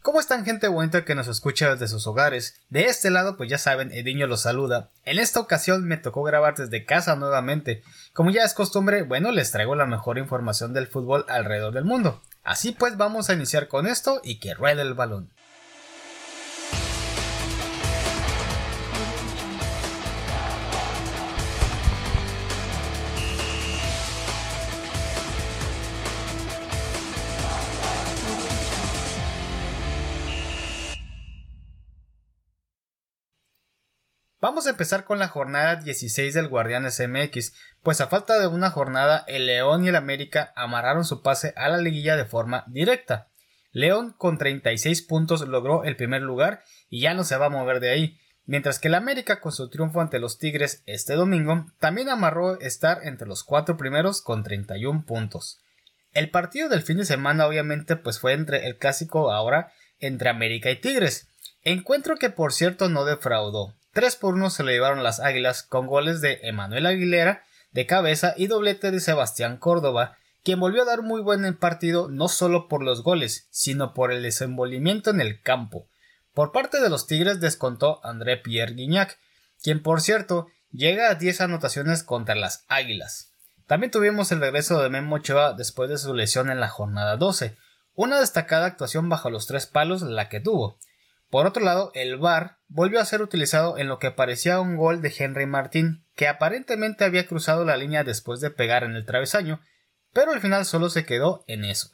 ¿Cómo 0.00 0.20
están 0.20 0.46
gente 0.46 0.68
bonita 0.68 1.04
que 1.04 1.14
nos 1.14 1.28
escucha 1.28 1.70
desde 1.72 1.86
sus 1.86 2.06
hogares? 2.06 2.58
De 2.70 2.86
este 2.86 3.10
lado, 3.10 3.36
pues 3.36 3.50
ya 3.50 3.58
saben, 3.58 3.92
Ediño 3.92 4.26
los 4.26 4.40
saluda. 4.40 4.88
En 5.04 5.18
esta 5.18 5.40
ocasión 5.40 5.84
me 5.84 5.98
tocó 5.98 6.22
grabar 6.22 6.54
desde 6.56 6.86
casa 6.86 7.14
nuevamente. 7.14 7.82
Como 8.14 8.30
ya 8.30 8.42
es 8.42 8.54
costumbre, 8.54 9.02
bueno, 9.02 9.32
les 9.32 9.50
traigo 9.50 9.74
la 9.74 9.84
mejor 9.84 10.16
información 10.16 10.72
del 10.72 10.86
fútbol 10.86 11.26
alrededor 11.28 11.74
del 11.74 11.84
mundo. 11.84 12.22
Así 12.42 12.72
pues, 12.72 12.96
vamos 12.96 13.28
a 13.28 13.34
iniciar 13.34 13.68
con 13.68 13.86
esto 13.86 14.22
y 14.24 14.40
que 14.40 14.54
ruede 14.54 14.80
el 14.80 14.94
balón. 14.94 15.30
Vamos 34.58 34.66
a 34.66 34.70
empezar 34.70 35.04
con 35.04 35.20
la 35.20 35.28
jornada 35.28 35.76
16 35.76 36.34
del 36.34 36.48
Guardianes 36.48 36.98
MX, 36.98 37.52
pues 37.84 38.00
a 38.00 38.08
falta 38.08 38.40
de 38.40 38.48
una 38.48 38.70
jornada 38.70 39.22
el 39.28 39.46
León 39.46 39.84
y 39.84 39.88
el 39.88 39.94
América 39.94 40.52
amarraron 40.56 41.04
su 41.04 41.22
pase 41.22 41.54
a 41.54 41.68
la 41.68 41.76
liguilla 41.76 42.16
de 42.16 42.24
forma 42.24 42.64
directa. 42.66 43.28
León 43.70 44.16
con 44.18 44.36
36 44.36 45.02
puntos 45.02 45.46
logró 45.46 45.84
el 45.84 45.94
primer 45.94 46.22
lugar 46.22 46.64
y 46.90 47.02
ya 47.02 47.14
no 47.14 47.22
se 47.22 47.36
va 47.36 47.46
a 47.46 47.50
mover 47.50 47.78
de 47.78 47.90
ahí, 47.90 48.18
mientras 48.46 48.80
que 48.80 48.88
el 48.88 48.96
América 48.96 49.40
con 49.40 49.52
su 49.52 49.70
triunfo 49.70 50.00
ante 50.00 50.18
los 50.18 50.38
Tigres 50.38 50.82
este 50.86 51.14
domingo 51.14 51.66
también 51.78 52.08
amarró 52.08 52.58
estar 52.58 53.06
entre 53.06 53.28
los 53.28 53.44
cuatro 53.44 53.76
primeros 53.76 54.22
con 54.22 54.42
31 54.42 55.06
puntos. 55.06 55.60
El 56.10 56.32
partido 56.32 56.68
del 56.68 56.82
fin 56.82 56.96
de 56.96 57.04
semana 57.04 57.46
obviamente 57.46 57.94
pues 57.94 58.18
fue 58.18 58.32
entre 58.32 58.66
el 58.66 58.76
clásico 58.76 59.30
ahora 59.30 59.70
entre 60.00 60.30
América 60.30 60.68
y 60.68 60.80
Tigres, 60.80 61.28
encuentro 61.62 62.16
que 62.16 62.30
por 62.30 62.52
cierto 62.52 62.88
no 62.88 63.04
defraudó. 63.04 63.77
3 63.98 64.14
por 64.14 64.34
1 64.34 64.50
se 64.50 64.62
lo 64.62 64.70
llevaron 64.70 65.02
las 65.02 65.18
Águilas 65.18 65.64
con 65.64 65.88
goles 65.88 66.20
de 66.20 66.38
Emanuel 66.44 66.86
Aguilera 66.86 67.42
de 67.72 67.84
cabeza 67.84 68.32
y 68.36 68.46
doblete 68.46 68.92
de 68.92 69.00
Sebastián 69.00 69.56
Córdoba, 69.56 70.16
quien 70.44 70.60
volvió 70.60 70.82
a 70.82 70.84
dar 70.84 71.02
muy 71.02 71.20
buen 71.20 71.52
partido 71.56 72.08
no 72.08 72.28
solo 72.28 72.68
por 72.68 72.80
los 72.80 73.02
goles, 73.02 73.48
sino 73.50 73.94
por 73.94 74.12
el 74.12 74.22
desenvolvimiento 74.22 75.10
en 75.10 75.20
el 75.20 75.42
campo. 75.42 75.88
Por 76.32 76.52
parte 76.52 76.80
de 76.80 76.90
los 76.90 77.08
Tigres 77.08 77.40
descontó 77.40 77.98
André 78.06 78.36
Pierre 78.36 78.74
Guignac, 78.74 79.18
quien 79.64 79.82
por 79.82 80.00
cierto 80.00 80.46
llega 80.70 81.10
a 81.10 81.16
10 81.16 81.40
anotaciones 81.40 82.04
contra 82.04 82.36
las 82.36 82.66
Águilas. 82.68 83.32
También 83.66 83.90
tuvimos 83.90 84.30
el 84.30 84.38
regreso 84.38 84.80
de 84.80 84.90
Memo 84.90 85.16
Ochoa 85.16 85.54
después 85.54 85.90
de 85.90 85.98
su 85.98 86.14
lesión 86.14 86.50
en 86.50 86.60
la 86.60 86.68
jornada 86.68 87.16
12, 87.16 87.56
una 87.94 88.20
destacada 88.20 88.66
actuación 88.66 89.08
bajo 89.08 89.28
los 89.28 89.48
tres 89.48 89.66
palos 89.66 90.02
la 90.02 90.28
que 90.28 90.38
tuvo. 90.38 90.78
Por 91.30 91.46
otro 91.46 91.62
lado, 91.62 91.90
el 91.94 92.16
VAR 92.16 92.58
volvió 92.68 93.00
a 93.00 93.04
ser 93.04 93.20
utilizado 93.22 93.76
en 93.76 93.88
lo 93.88 93.98
que 93.98 94.10
parecía 94.10 94.60
un 94.60 94.76
gol 94.76 95.02
de 95.02 95.14
Henry 95.16 95.46
Martín, 95.46 96.04
que 96.14 96.28
aparentemente 96.28 97.04
había 97.04 97.26
cruzado 97.26 97.64
la 97.64 97.76
línea 97.76 98.04
después 98.04 98.40
de 98.40 98.50
pegar 98.50 98.84
en 98.84 98.94
el 98.94 99.04
travesaño, 99.04 99.60
pero 100.12 100.32
al 100.32 100.40
final 100.40 100.64
solo 100.64 100.88
se 100.88 101.04
quedó 101.04 101.44
en 101.46 101.64
eso. 101.64 101.90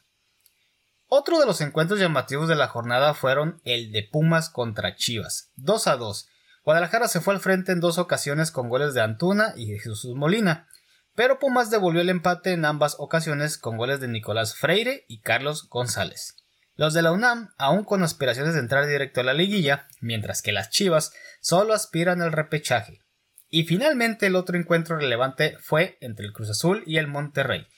Otro 1.06 1.38
de 1.38 1.46
los 1.46 1.60
encuentros 1.60 2.00
llamativos 2.00 2.48
de 2.48 2.54
la 2.54 2.68
jornada 2.68 3.14
fueron 3.14 3.60
el 3.64 3.92
de 3.92 4.08
Pumas 4.10 4.50
contra 4.50 4.96
Chivas, 4.96 5.50
2 5.56 5.86
a 5.88 5.96
2. 5.96 6.28
Guadalajara 6.64 7.08
se 7.08 7.20
fue 7.20 7.34
al 7.34 7.40
frente 7.40 7.72
en 7.72 7.80
dos 7.80 7.98
ocasiones 7.98 8.50
con 8.50 8.68
goles 8.68 8.94
de 8.94 9.02
Antuna 9.02 9.52
y 9.56 9.70
de 9.70 9.78
Jesús 9.78 10.14
Molina, 10.14 10.68
pero 11.14 11.38
Pumas 11.38 11.70
devolvió 11.70 12.00
el 12.00 12.08
empate 12.08 12.52
en 12.52 12.64
ambas 12.64 12.96
ocasiones 12.98 13.58
con 13.58 13.76
goles 13.76 14.00
de 14.00 14.08
Nicolás 14.08 14.56
Freire 14.56 15.04
y 15.06 15.20
Carlos 15.20 15.68
González. 15.68 16.43
Los 16.76 16.92
de 16.92 17.02
la 17.02 17.12
UNAM 17.12 17.50
aún 17.56 17.84
con 17.84 18.02
aspiraciones 18.02 18.54
de 18.54 18.60
entrar 18.60 18.86
directo 18.86 19.20
a 19.20 19.24
la 19.24 19.32
liguilla, 19.32 19.86
mientras 20.00 20.42
que 20.42 20.52
las 20.52 20.70
Chivas 20.70 21.12
solo 21.40 21.72
aspiran 21.72 22.20
al 22.20 22.32
repechaje. 22.32 23.00
Y 23.48 23.64
finalmente 23.64 24.26
el 24.26 24.34
otro 24.34 24.58
encuentro 24.58 24.96
relevante 24.96 25.56
fue 25.60 25.96
entre 26.00 26.26
el 26.26 26.32
Cruz 26.32 26.50
Azul 26.50 26.82
y 26.86 26.98
el 26.98 27.06
Monterrey, 27.06 27.68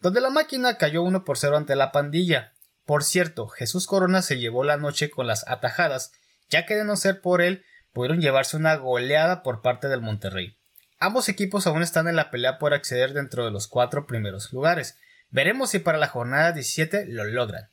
donde 0.00 0.20
la 0.20 0.28
máquina 0.28 0.76
cayó 0.76 1.02
1 1.02 1.24
por 1.24 1.38
0 1.38 1.56
ante 1.56 1.76
la 1.76 1.92
pandilla. 1.92 2.52
Por 2.84 3.04
cierto, 3.04 3.48
Jesús 3.48 3.86
Corona 3.86 4.20
se 4.20 4.38
llevó 4.38 4.64
la 4.64 4.76
noche 4.76 5.08
con 5.08 5.26
las 5.26 5.48
atajadas, 5.48 6.12
ya 6.50 6.66
que 6.66 6.74
de 6.74 6.84
no 6.84 6.96
ser 6.96 7.22
por 7.22 7.40
él, 7.40 7.64
pudieron 7.94 8.20
llevarse 8.20 8.58
una 8.58 8.74
goleada 8.76 9.42
por 9.42 9.62
parte 9.62 9.88
del 9.88 10.02
Monterrey. 10.02 10.58
Ambos 10.98 11.30
equipos 11.30 11.66
aún 11.66 11.82
están 11.82 12.06
en 12.06 12.16
la 12.16 12.30
pelea 12.30 12.58
por 12.58 12.74
acceder 12.74 13.14
dentro 13.14 13.46
de 13.46 13.50
los 13.50 13.66
cuatro 13.66 14.06
primeros 14.06 14.52
lugares. 14.52 14.98
Veremos 15.30 15.70
si 15.70 15.78
para 15.78 15.98
la 15.98 16.08
jornada 16.08 16.52
17 16.52 17.06
lo 17.06 17.24
logran. 17.24 17.71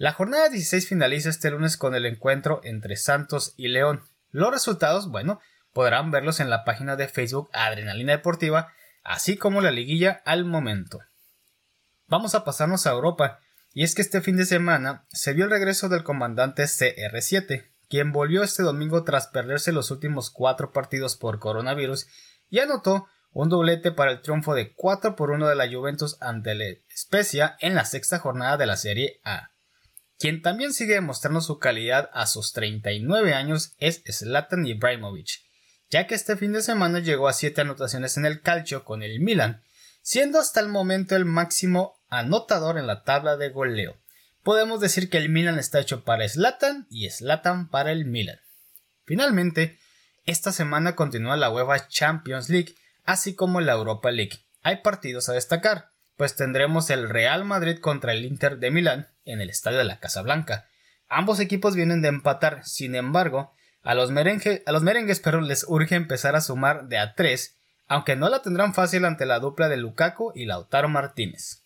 La 0.00 0.14
jornada 0.14 0.48
16 0.48 0.88
finaliza 0.88 1.28
este 1.28 1.50
lunes 1.50 1.76
con 1.76 1.94
el 1.94 2.06
encuentro 2.06 2.62
entre 2.64 2.96
Santos 2.96 3.52
y 3.58 3.68
León. 3.68 4.02
Los 4.30 4.50
resultados, 4.50 5.10
bueno, 5.10 5.40
podrán 5.74 6.10
verlos 6.10 6.40
en 6.40 6.48
la 6.48 6.64
página 6.64 6.96
de 6.96 7.06
Facebook 7.06 7.50
Adrenalina 7.52 8.12
Deportiva, 8.12 8.72
así 9.04 9.36
como 9.36 9.60
la 9.60 9.70
liguilla 9.70 10.22
al 10.24 10.46
momento. 10.46 11.00
Vamos 12.06 12.34
a 12.34 12.44
pasarnos 12.44 12.86
a 12.86 12.92
Europa, 12.92 13.40
y 13.74 13.84
es 13.84 13.94
que 13.94 14.00
este 14.00 14.22
fin 14.22 14.38
de 14.38 14.46
semana 14.46 15.04
se 15.10 15.34
vio 15.34 15.44
el 15.44 15.50
regreso 15.50 15.90
del 15.90 16.02
comandante 16.02 16.62
CR7, 16.62 17.70
quien 17.90 18.10
volvió 18.10 18.42
este 18.42 18.62
domingo 18.62 19.04
tras 19.04 19.26
perderse 19.26 19.70
los 19.70 19.90
últimos 19.90 20.30
cuatro 20.30 20.72
partidos 20.72 21.18
por 21.18 21.38
coronavirus 21.38 22.06
y 22.48 22.60
anotó 22.60 23.06
un 23.32 23.50
doblete 23.50 23.92
para 23.92 24.12
el 24.12 24.22
triunfo 24.22 24.54
de 24.54 24.72
4 24.72 25.14
por 25.14 25.30
1 25.30 25.46
de 25.46 25.56
la 25.56 25.70
Juventus 25.70 26.16
ante 26.22 26.52
el 26.52 26.84
Spezia 26.90 27.58
en 27.60 27.74
la 27.74 27.84
sexta 27.84 28.18
jornada 28.18 28.56
de 28.56 28.64
la 28.64 28.78
Serie 28.78 29.20
A. 29.24 29.50
Quien 30.20 30.42
también 30.42 30.74
sigue 30.74 30.92
demostrando 30.92 31.40
su 31.40 31.58
calidad 31.58 32.10
a 32.12 32.26
sus 32.26 32.52
39 32.52 33.32
años 33.32 33.72
es 33.78 34.02
Zlatan 34.06 34.66
Ibrahimovic, 34.66 35.40
ya 35.88 36.06
que 36.06 36.14
este 36.14 36.36
fin 36.36 36.52
de 36.52 36.60
semana 36.60 36.98
llegó 36.98 37.26
a 37.26 37.32
7 37.32 37.62
anotaciones 37.62 38.18
en 38.18 38.26
el 38.26 38.42
calcio 38.42 38.84
con 38.84 39.02
el 39.02 39.18
Milan, 39.20 39.62
siendo 40.02 40.38
hasta 40.38 40.60
el 40.60 40.68
momento 40.68 41.16
el 41.16 41.24
máximo 41.24 41.98
anotador 42.10 42.76
en 42.76 42.86
la 42.86 43.02
tabla 43.02 43.38
de 43.38 43.48
goleo. 43.48 43.96
Podemos 44.42 44.82
decir 44.82 45.08
que 45.08 45.16
el 45.16 45.30
Milan 45.30 45.58
está 45.58 45.80
hecho 45.80 46.04
para 46.04 46.28
Zlatan 46.28 46.86
y 46.90 47.08
Zlatan 47.08 47.70
para 47.70 47.90
el 47.90 48.04
Milan. 48.04 48.40
Finalmente, 49.06 49.78
esta 50.26 50.52
semana 50.52 50.96
continúa 50.96 51.38
la 51.38 51.50
UEFA 51.50 51.88
Champions 51.88 52.50
League, 52.50 52.74
así 53.06 53.34
como 53.34 53.62
la 53.62 53.72
Europa 53.72 54.10
League. 54.10 54.44
Hay 54.60 54.82
partidos 54.82 55.30
a 55.30 55.32
destacar, 55.32 55.89
pues 56.20 56.36
tendremos 56.36 56.90
el 56.90 57.08
Real 57.08 57.46
Madrid 57.46 57.78
contra 57.78 58.12
el 58.12 58.26
Inter 58.26 58.58
de 58.58 58.70
Milán 58.70 59.08
en 59.24 59.40
el 59.40 59.48
estadio 59.48 59.78
de 59.78 59.84
la 59.84 60.00
Casa 60.00 60.20
Blanca. 60.20 60.68
Ambos 61.08 61.40
equipos 61.40 61.74
vienen 61.74 62.02
de 62.02 62.08
empatar, 62.08 62.62
sin 62.66 62.94
embargo, 62.94 63.54
a 63.82 63.94
los, 63.94 64.10
a 64.10 64.72
los 64.72 64.82
merengues 64.82 65.20
pero 65.20 65.40
les 65.40 65.64
urge 65.66 65.94
empezar 65.94 66.36
a 66.36 66.42
sumar 66.42 66.88
de 66.88 66.98
a 66.98 67.14
3, 67.14 67.56
aunque 67.86 68.16
no 68.16 68.28
la 68.28 68.42
tendrán 68.42 68.74
fácil 68.74 69.06
ante 69.06 69.24
la 69.24 69.38
dupla 69.38 69.70
de 69.70 69.78
Lukaku 69.78 70.32
y 70.34 70.44
Lautaro 70.44 70.90
Martínez. 70.90 71.62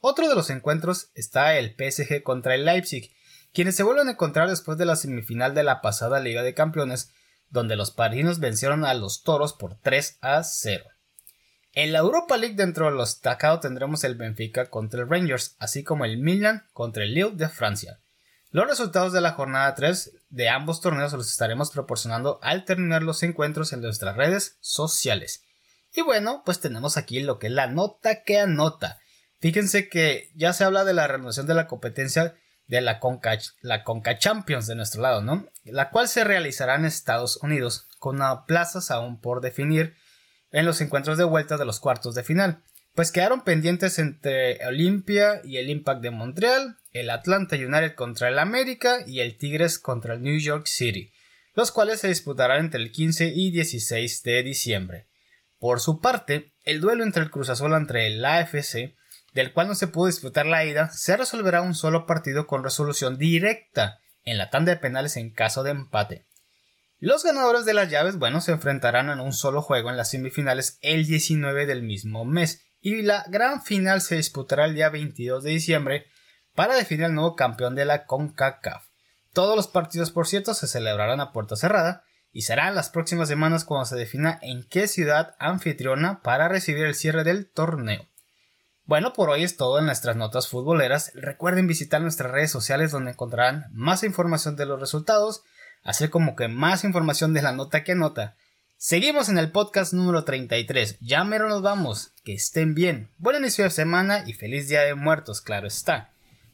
Otro 0.00 0.30
de 0.30 0.34
los 0.34 0.48
encuentros 0.48 1.10
está 1.14 1.58
el 1.58 1.76
PSG 1.76 2.22
contra 2.22 2.54
el 2.54 2.64
Leipzig, 2.64 3.12
quienes 3.52 3.76
se 3.76 3.82
vuelven 3.82 4.08
a 4.08 4.12
encontrar 4.12 4.48
después 4.48 4.78
de 4.78 4.86
la 4.86 4.96
semifinal 4.96 5.52
de 5.52 5.64
la 5.64 5.82
pasada 5.82 6.20
Liga 6.20 6.42
de 6.42 6.54
Campeones, 6.54 7.12
donde 7.50 7.76
los 7.76 7.90
parisinos 7.90 8.40
vencieron 8.40 8.86
a 8.86 8.94
los 8.94 9.24
toros 9.24 9.52
por 9.52 9.74
3 9.74 10.16
a 10.22 10.42
0. 10.42 10.86
En 11.72 11.92
la 11.92 12.00
Europa 12.00 12.36
League 12.36 12.56
dentro 12.56 12.86
de 12.86 12.92
los 12.92 13.14
destacados 13.14 13.60
tendremos 13.60 14.02
el 14.02 14.16
Benfica 14.16 14.70
contra 14.70 15.02
el 15.02 15.08
Rangers, 15.08 15.54
así 15.60 15.84
como 15.84 16.04
el 16.04 16.18
Milan 16.18 16.66
contra 16.72 17.04
el 17.04 17.14
Lille 17.14 17.36
de 17.36 17.48
Francia. 17.48 18.00
Los 18.50 18.66
resultados 18.66 19.12
de 19.12 19.20
la 19.20 19.32
jornada 19.32 19.72
3 19.76 20.10
de 20.30 20.48
ambos 20.48 20.80
torneos 20.80 21.12
los 21.12 21.30
estaremos 21.30 21.70
proporcionando 21.70 22.40
al 22.42 22.64
terminar 22.64 23.04
los 23.04 23.22
encuentros 23.22 23.72
en 23.72 23.82
nuestras 23.82 24.16
redes 24.16 24.56
sociales. 24.60 25.44
Y 25.94 26.02
bueno, 26.02 26.42
pues 26.44 26.58
tenemos 26.58 26.96
aquí 26.96 27.20
lo 27.20 27.38
que 27.38 27.46
es 27.46 27.52
la 27.52 27.68
nota 27.68 28.24
que 28.24 28.40
anota. 28.40 28.98
Fíjense 29.38 29.88
que 29.88 30.32
ya 30.34 30.52
se 30.52 30.64
habla 30.64 30.84
de 30.84 30.94
la 30.94 31.06
renovación 31.06 31.46
de 31.46 31.54
la 31.54 31.68
competencia 31.68 32.34
de 32.66 32.80
la 32.80 32.98
Conca, 32.98 33.38
la 33.62 33.84
Conca 33.84 34.18
Champions 34.18 34.66
de 34.66 34.74
nuestro 34.74 35.02
lado, 35.02 35.22
¿no? 35.22 35.48
La 35.64 35.90
cual 35.90 36.08
se 36.08 36.24
realizará 36.24 36.74
en 36.74 36.84
Estados 36.84 37.36
Unidos, 37.36 37.86
con 37.98 38.20
plazas 38.46 38.90
aún 38.90 39.20
por 39.20 39.40
definir 39.40 39.96
en 40.52 40.66
los 40.66 40.80
encuentros 40.80 41.18
de 41.18 41.24
vuelta 41.24 41.56
de 41.56 41.64
los 41.64 41.80
cuartos 41.80 42.14
de 42.14 42.24
final, 42.24 42.62
pues 42.94 43.12
quedaron 43.12 43.42
pendientes 43.42 43.98
entre 43.98 44.64
Olimpia 44.66 45.40
y 45.44 45.58
el 45.58 45.70
Impact 45.70 46.02
de 46.02 46.10
Montreal, 46.10 46.76
el 46.92 47.10
Atlanta 47.10 47.56
United 47.56 47.94
contra 47.94 48.28
el 48.28 48.38
América 48.38 48.98
y 49.06 49.20
el 49.20 49.38
Tigres 49.38 49.78
contra 49.78 50.14
el 50.14 50.22
New 50.22 50.38
York 50.38 50.66
City, 50.66 51.12
los 51.54 51.70
cuales 51.70 52.00
se 52.00 52.08
disputarán 52.08 52.60
entre 52.60 52.80
el 52.80 52.90
15 52.90 53.32
y 53.34 53.50
16 53.50 54.22
de 54.22 54.42
diciembre. 54.42 55.06
Por 55.58 55.80
su 55.80 56.00
parte, 56.00 56.52
el 56.64 56.80
duelo 56.80 57.04
entre 57.04 57.22
el 57.22 57.30
Cruz 57.30 57.48
Azul 57.48 57.74
entre 57.74 58.06
el 58.06 58.24
AFC, 58.24 58.96
del 59.34 59.52
cual 59.52 59.68
no 59.68 59.74
se 59.74 59.86
pudo 59.86 60.06
disputar 60.06 60.46
la 60.46 60.64
ida, 60.64 60.90
se 60.90 61.16
resolverá 61.16 61.62
un 61.62 61.74
solo 61.74 62.06
partido 62.06 62.46
con 62.46 62.64
resolución 62.64 63.18
directa 63.18 64.00
en 64.24 64.38
la 64.38 64.50
tanda 64.50 64.72
de 64.72 64.80
penales 64.80 65.16
en 65.16 65.30
caso 65.30 65.62
de 65.62 65.70
empate. 65.70 66.26
Los 67.02 67.24
ganadores 67.24 67.64
de 67.64 67.72
las 67.72 67.88
llaves, 67.88 68.18
bueno, 68.18 68.42
se 68.42 68.52
enfrentarán 68.52 69.08
en 69.08 69.20
un 69.20 69.32
solo 69.32 69.62
juego 69.62 69.88
en 69.88 69.96
las 69.96 70.10
semifinales 70.10 70.78
el 70.82 71.06
19 71.06 71.64
del 71.64 71.82
mismo 71.82 72.26
mes 72.26 72.66
y 72.78 73.00
la 73.00 73.24
gran 73.28 73.62
final 73.62 74.02
se 74.02 74.16
disputará 74.16 74.66
el 74.66 74.74
día 74.74 74.90
22 74.90 75.42
de 75.42 75.48
diciembre 75.48 76.06
para 76.54 76.74
definir 76.74 77.06
el 77.06 77.14
nuevo 77.14 77.36
campeón 77.36 77.74
de 77.74 77.86
la 77.86 78.04
CONCACAF. 78.04 78.84
Todos 79.32 79.56
los 79.56 79.66
partidos, 79.66 80.10
por 80.10 80.26
cierto, 80.26 80.52
se 80.52 80.66
celebrarán 80.66 81.22
a 81.22 81.32
puerta 81.32 81.56
cerrada 81.56 82.04
y 82.32 82.42
serán 82.42 82.74
las 82.74 82.90
próximas 82.90 83.28
semanas 83.28 83.64
cuando 83.64 83.86
se 83.86 83.96
defina 83.96 84.38
en 84.42 84.68
qué 84.68 84.86
ciudad 84.86 85.36
anfitriona 85.38 86.20
para 86.20 86.48
recibir 86.48 86.84
el 86.84 86.94
cierre 86.94 87.24
del 87.24 87.50
torneo. 87.50 88.10
Bueno, 88.84 89.14
por 89.14 89.30
hoy 89.30 89.42
es 89.42 89.56
todo 89.56 89.78
en 89.78 89.86
nuestras 89.86 90.16
notas 90.16 90.48
futboleras. 90.48 91.12
Recuerden 91.14 91.66
visitar 91.66 92.02
nuestras 92.02 92.30
redes 92.30 92.50
sociales 92.50 92.90
donde 92.90 93.12
encontrarán 93.12 93.68
más 93.72 94.02
información 94.02 94.56
de 94.56 94.66
los 94.66 94.78
resultados 94.78 95.44
hacer 95.82 96.10
como 96.10 96.36
que 96.36 96.48
más 96.48 96.84
información 96.84 97.32
de 97.32 97.42
la 97.42 97.52
nota 97.52 97.84
que 97.84 97.94
nota. 97.94 98.36
Seguimos 98.76 99.28
en 99.28 99.38
el 99.38 99.50
podcast 99.50 99.92
número 99.92 100.24
33. 100.24 100.98
Ya 101.00 101.24
mero 101.24 101.48
nos 101.48 101.62
vamos. 101.62 102.12
Que 102.24 102.32
estén 102.32 102.74
bien. 102.74 103.10
Buen 103.18 103.36
inicio 103.36 103.64
de 103.64 103.70
semana 103.70 104.24
y 104.26 104.32
feliz 104.32 104.68
día 104.68 104.80
de 104.80 104.94
muertos, 104.94 105.40
claro 105.40 105.66
está. 105.66 106.12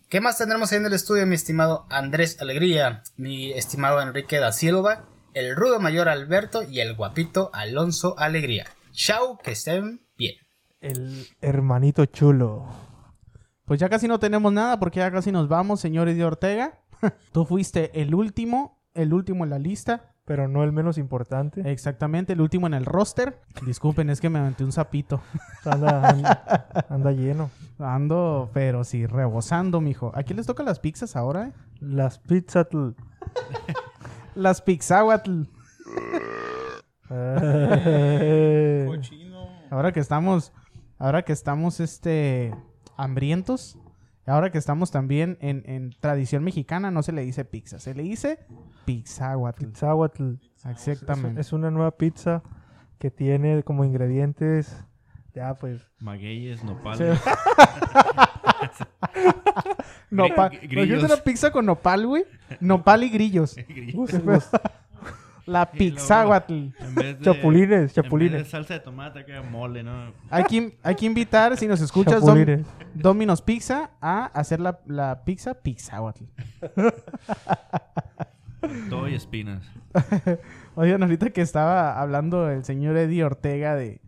¿Qué 0.09 0.21
más 0.21 0.39
tendremos 0.39 0.71
ahí 0.71 0.79
en 0.79 0.87
el 0.87 0.93
estudio, 0.93 1.27
mi 1.27 1.35
estimado 1.35 1.87
Andrés 1.91 2.41
Alegría, 2.41 3.03
mi 3.17 3.53
estimado 3.53 4.01
Enrique 4.01 4.39
da 4.39 4.53
Silva, 4.53 5.09
el 5.35 5.57
rudo 5.57 5.81
mayor 5.81 6.09
Alberto 6.09 6.63
y 6.63 6.81
el 6.81 6.95
guapito 6.95 7.51
Alonso 7.53 8.17
Alegría? 8.19 8.67
Chao, 8.93 9.39
que 9.39 9.53
estén 9.53 10.01
bien. 10.17 10.37
El 10.81 11.27
hermanito 11.41 12.07
chulo. 12.07 12.67
Pues 13.65 13.81
ya 13.81 13.89
casi 13.89 14.07
no 14.07 14.21
tenemos 14.21 14.53
nada 14.53 14.79
porque 14.79 15.01
ya 15.01 15.11
casi 15.11 15.33
nos 15.33 15.49
vamos, 15.49 15.81
señor 15.81 16.13
de 16.13 16.25
Ortega. 16.25 16.81
Tú 17.33 17.45
fuiste 17.45 18.01
el 18.01 18.15
último 18.15 18.76
el 18.97 19.15
último 19.15 19.45
en 19.45 19.51
la 19.51 19.59
lista. 19.59 20.13
Pero 20.25 20.49
no 20.49 20.65
el 20.65 20.73
menos 20.73 20.99
importante. 20.99 21.71
Exactamente, 21.71 22.33
el 22.33 22.41
último 22.41 22.67
en 22.67 22.75
el 22.75 22.85
roster. 22.85 23.41
Disculpen, 23.65 24.11
es 24.11 24.21
que 24.21 24.29
me 24.29 24.41
aventé 24.41 24.65
un 24.65 24.73
sapito. 24.73 25.21
Anda, 25.65 26.09
anda, 26.09 26.67
anda 26.89 27.13
lleno. 27.13 27.49
Ando, 27.79 28.51
pero 28.53 28.83
sí, 28.83 29.07
rebosando, 29.07 29.81
mijo. 29.81 30.11
¿A 30.17 30.25
quién 30.25 30.39
les 30.39 30.47
toca 30.47 30.65
las 30.65 30.81
pizzas 30.81 31.15
ahora? 31.15 31.47
eh? 31.47 31.53
Las 31.79 32.19
pizzas. 32.19 32.67
Las 34.35 34.61
pizzahuatl. 34.63 35.45
Cochino. 38.89 39.47
Ahora 39.71 39.93
que 39.93 40.01
estamos, 40.01 40.53
ahora 40.99 41.23
que 41.23 41.33
estamos, 41.33 41.79
este, 41.79 42.53
hambrientos. 42.97 43.79
Ahora 44.27 44.51
que 44.51 44.59
estamos 44.59 44.91
también 44.91 45.39
en, 45.41 45.63
en 45.67 45.91
tradición 46.01 46.43
mexicana, 46.43 46.91
no 46.91 47.03
se 47.03 47.13
le 47.13 47.23
dice 47.23 47.45
pizza, 47.45 47.79
se 47.79 47.95
le 47.95 48.03
dice 48.03 48.41
pizzahuatl. 48.85 49.67
Pizzahuatl. 49.67 50.35
Exactamente. 50.69 51.41
Es 51.41 51.53
una 51.53 51.71
nueva 51.71 51.93
pizza 51.93 52.43
que 52.99 53.11
tiene 53.11 53.63
como 53.63 53.85
ingredientes. 53.85 54.85
Ya, 55.35 55.55
pues. 55.55 55.87
Magueyes, 56.01 56.65
nopales. 56.65 57.21
Nopal. 60.11 60.53
¿No 60.53 60.59
grillos. 60.61 60.87
quieres 60.87 61.05
una 61.05 61.17
pizza 61.17 61.51
con 61.51 61.67
nopal, 61.67 62.07
güey? 62.07 62.25
Nopal 62.61 63.05
y 63.05 63.11
grillos. 63.11 63.57
grillos. 63.69 64.11
La 65.47 65.67
vez 65.67 65.95
de, 65.95 65.97
Chapulines, 65.97 66.75
En 66.81 66.95
vez 66.95 67.19
de 67.19 67.25
chapulines. 67.95 68.49
salsa 68.49 68.75
de 68.75 68.81
tomate, 68.81 69.25
que 69.25 69.41
mole, 69.41 69.83
¿no? 69.85 70.13
Hay 70.29 70.45
que, 70.45 70.77
hay 70.83 70.95
que 70.97 71.07
invitar, 71.07 71.57
si 71.57 71.67
nos 71.69 71.81
escuchas, 71.81 72.21
Dom- 72.23 72.37
Chapulines. 72.39 72.67
Domino's 72.95 73.43
Pizza, 73.43 73.91
a 74.01 74.27
hacer 74.27 74.59
la, 74.61 74.81
la 74.87 75.23
pizza 75.25 75.55
pizzahuatl. 75.55 76.25
Todo 78.91 79.09
y 79.09 79.15
espinas. 79.15 79.63
Oigan, 80.75 81.03
ahorita 81.03 81.31
que 81.31 81.41
estaba 81.43 82.01
hablando 82.01 82.51
el 82.51 82.65
señor 82.65 82.97
Eddie 82.97 83.25
Ortega 83.25 83.75
de, 83.77 84.01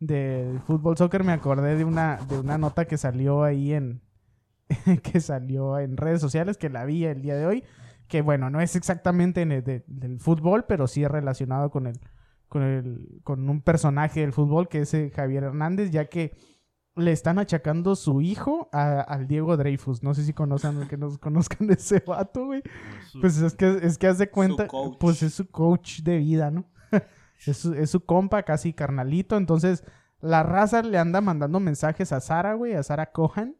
de 0.00 0.58
fútbol 0.66 0.96
soccer, 0.96 1.24
me 1.24 1.32
acordé 1.32 1.76
de 1.76 1.84
una, 1.84 2.18
de 2.28 2.38
una 2.38 2.58
nota 2.58 2.84
que 2.84 2.96
salió 2.96 3.42
ahí 3.42 3.72
en 3.72 4.00
que 5.02 5.20
salió 5.20 5.78
en 5.78 5.96
redes 5.96 6.20
sociales, 6.20 6.56
que 6.56 6.70
la 6.70 6.84
vi 6.84 7.04
el 7.04 7.22
día 7.22 7.34
de 7.34 7.46
hoy, 7.46 7.64
que 8.08 8.22
bueno, 8.22 8.50
no 8.50 8.60
es 8.60 8.76
exactamente 8.76 9.42
en 9.42 9.52
el 9.52 9.64
de- 9.64 9.84
del 9.86 10.18
fútbol, 10.20 10.64
pero 10.66 10.86
sí 10.86 11.02
es 11.04 11.10
relacionado 11.10 11.70
con 11.70 11.86
el, 11.86 11.98
con 12.48 12.62
el, 12.62 13.20
con 13.24 13.48
un 13.48 13.60
personaje 13.62 14.20
del 14.20 14.32
fútbol 14.32 14.68
que 14.68 14.80
es 14.80 14.94
eh, 14.94 15.10
Javier 15.14 15.44
Hernández, 15.44 15.90
ya 15.90 16.06
que 16.06 16.36
le 16.96 17.10
están 17.10 17.38
achacando 17.40 17.96
su 17.96 18.20
hijo 18.20 18.68
a- 18.72 19.00
al 19.00 19.26
Diego 19.26 19.56
Dreyfus. 19.56 20.02
No 20.02 20.14
sé 20.14 20.22
si 20.24 20.32
conozcan, 20.32 20.86
que 20.86 20.96
nos 20.96 21.18
conozcan 21.18 21.66
de 21.66 21.74
ese 21.74 22.00
vato, 22.06 22.46
güey. 22.46 22.62
Su- 23.10 23.20
Pues 23.20 23.38
es 23.38 23.54
que, 23.54 23.78
es 23.82 23.98
que 23.98 24.06
haz 24.06 24.18
de 24.18 24.30
cuenta, 24.30 24.68
coach. 24.68 24.96
pues 25.00 25.22
es 25.22 25.34
su 25.34 25.48
coach 25.50 26.00
de 26.02 26.18
vida, 26.18 26.50
¿no? 26.50 26.66
es, 27.46 27.56
su, 27.56 27.74
es 27.74 27.90
su 27.90 28.04
compa, 28.04 28.42
casi 28.44 28.72
carnalito. 28.72 29.36
Entonces, 29.36 29.82
la 30.20 30.42
raza 30.44 30.82
le 30.82 30.96
anda 30.98 31.20
mandando 31.20 31.58
mensajes 31.58 32.12
a 32.12 32.20
Sara, 32.20 32.54
güey, 32.54 32.74
a 32.74 32.82
Sara 32.84 33.10
Cohan. 33.10 33.56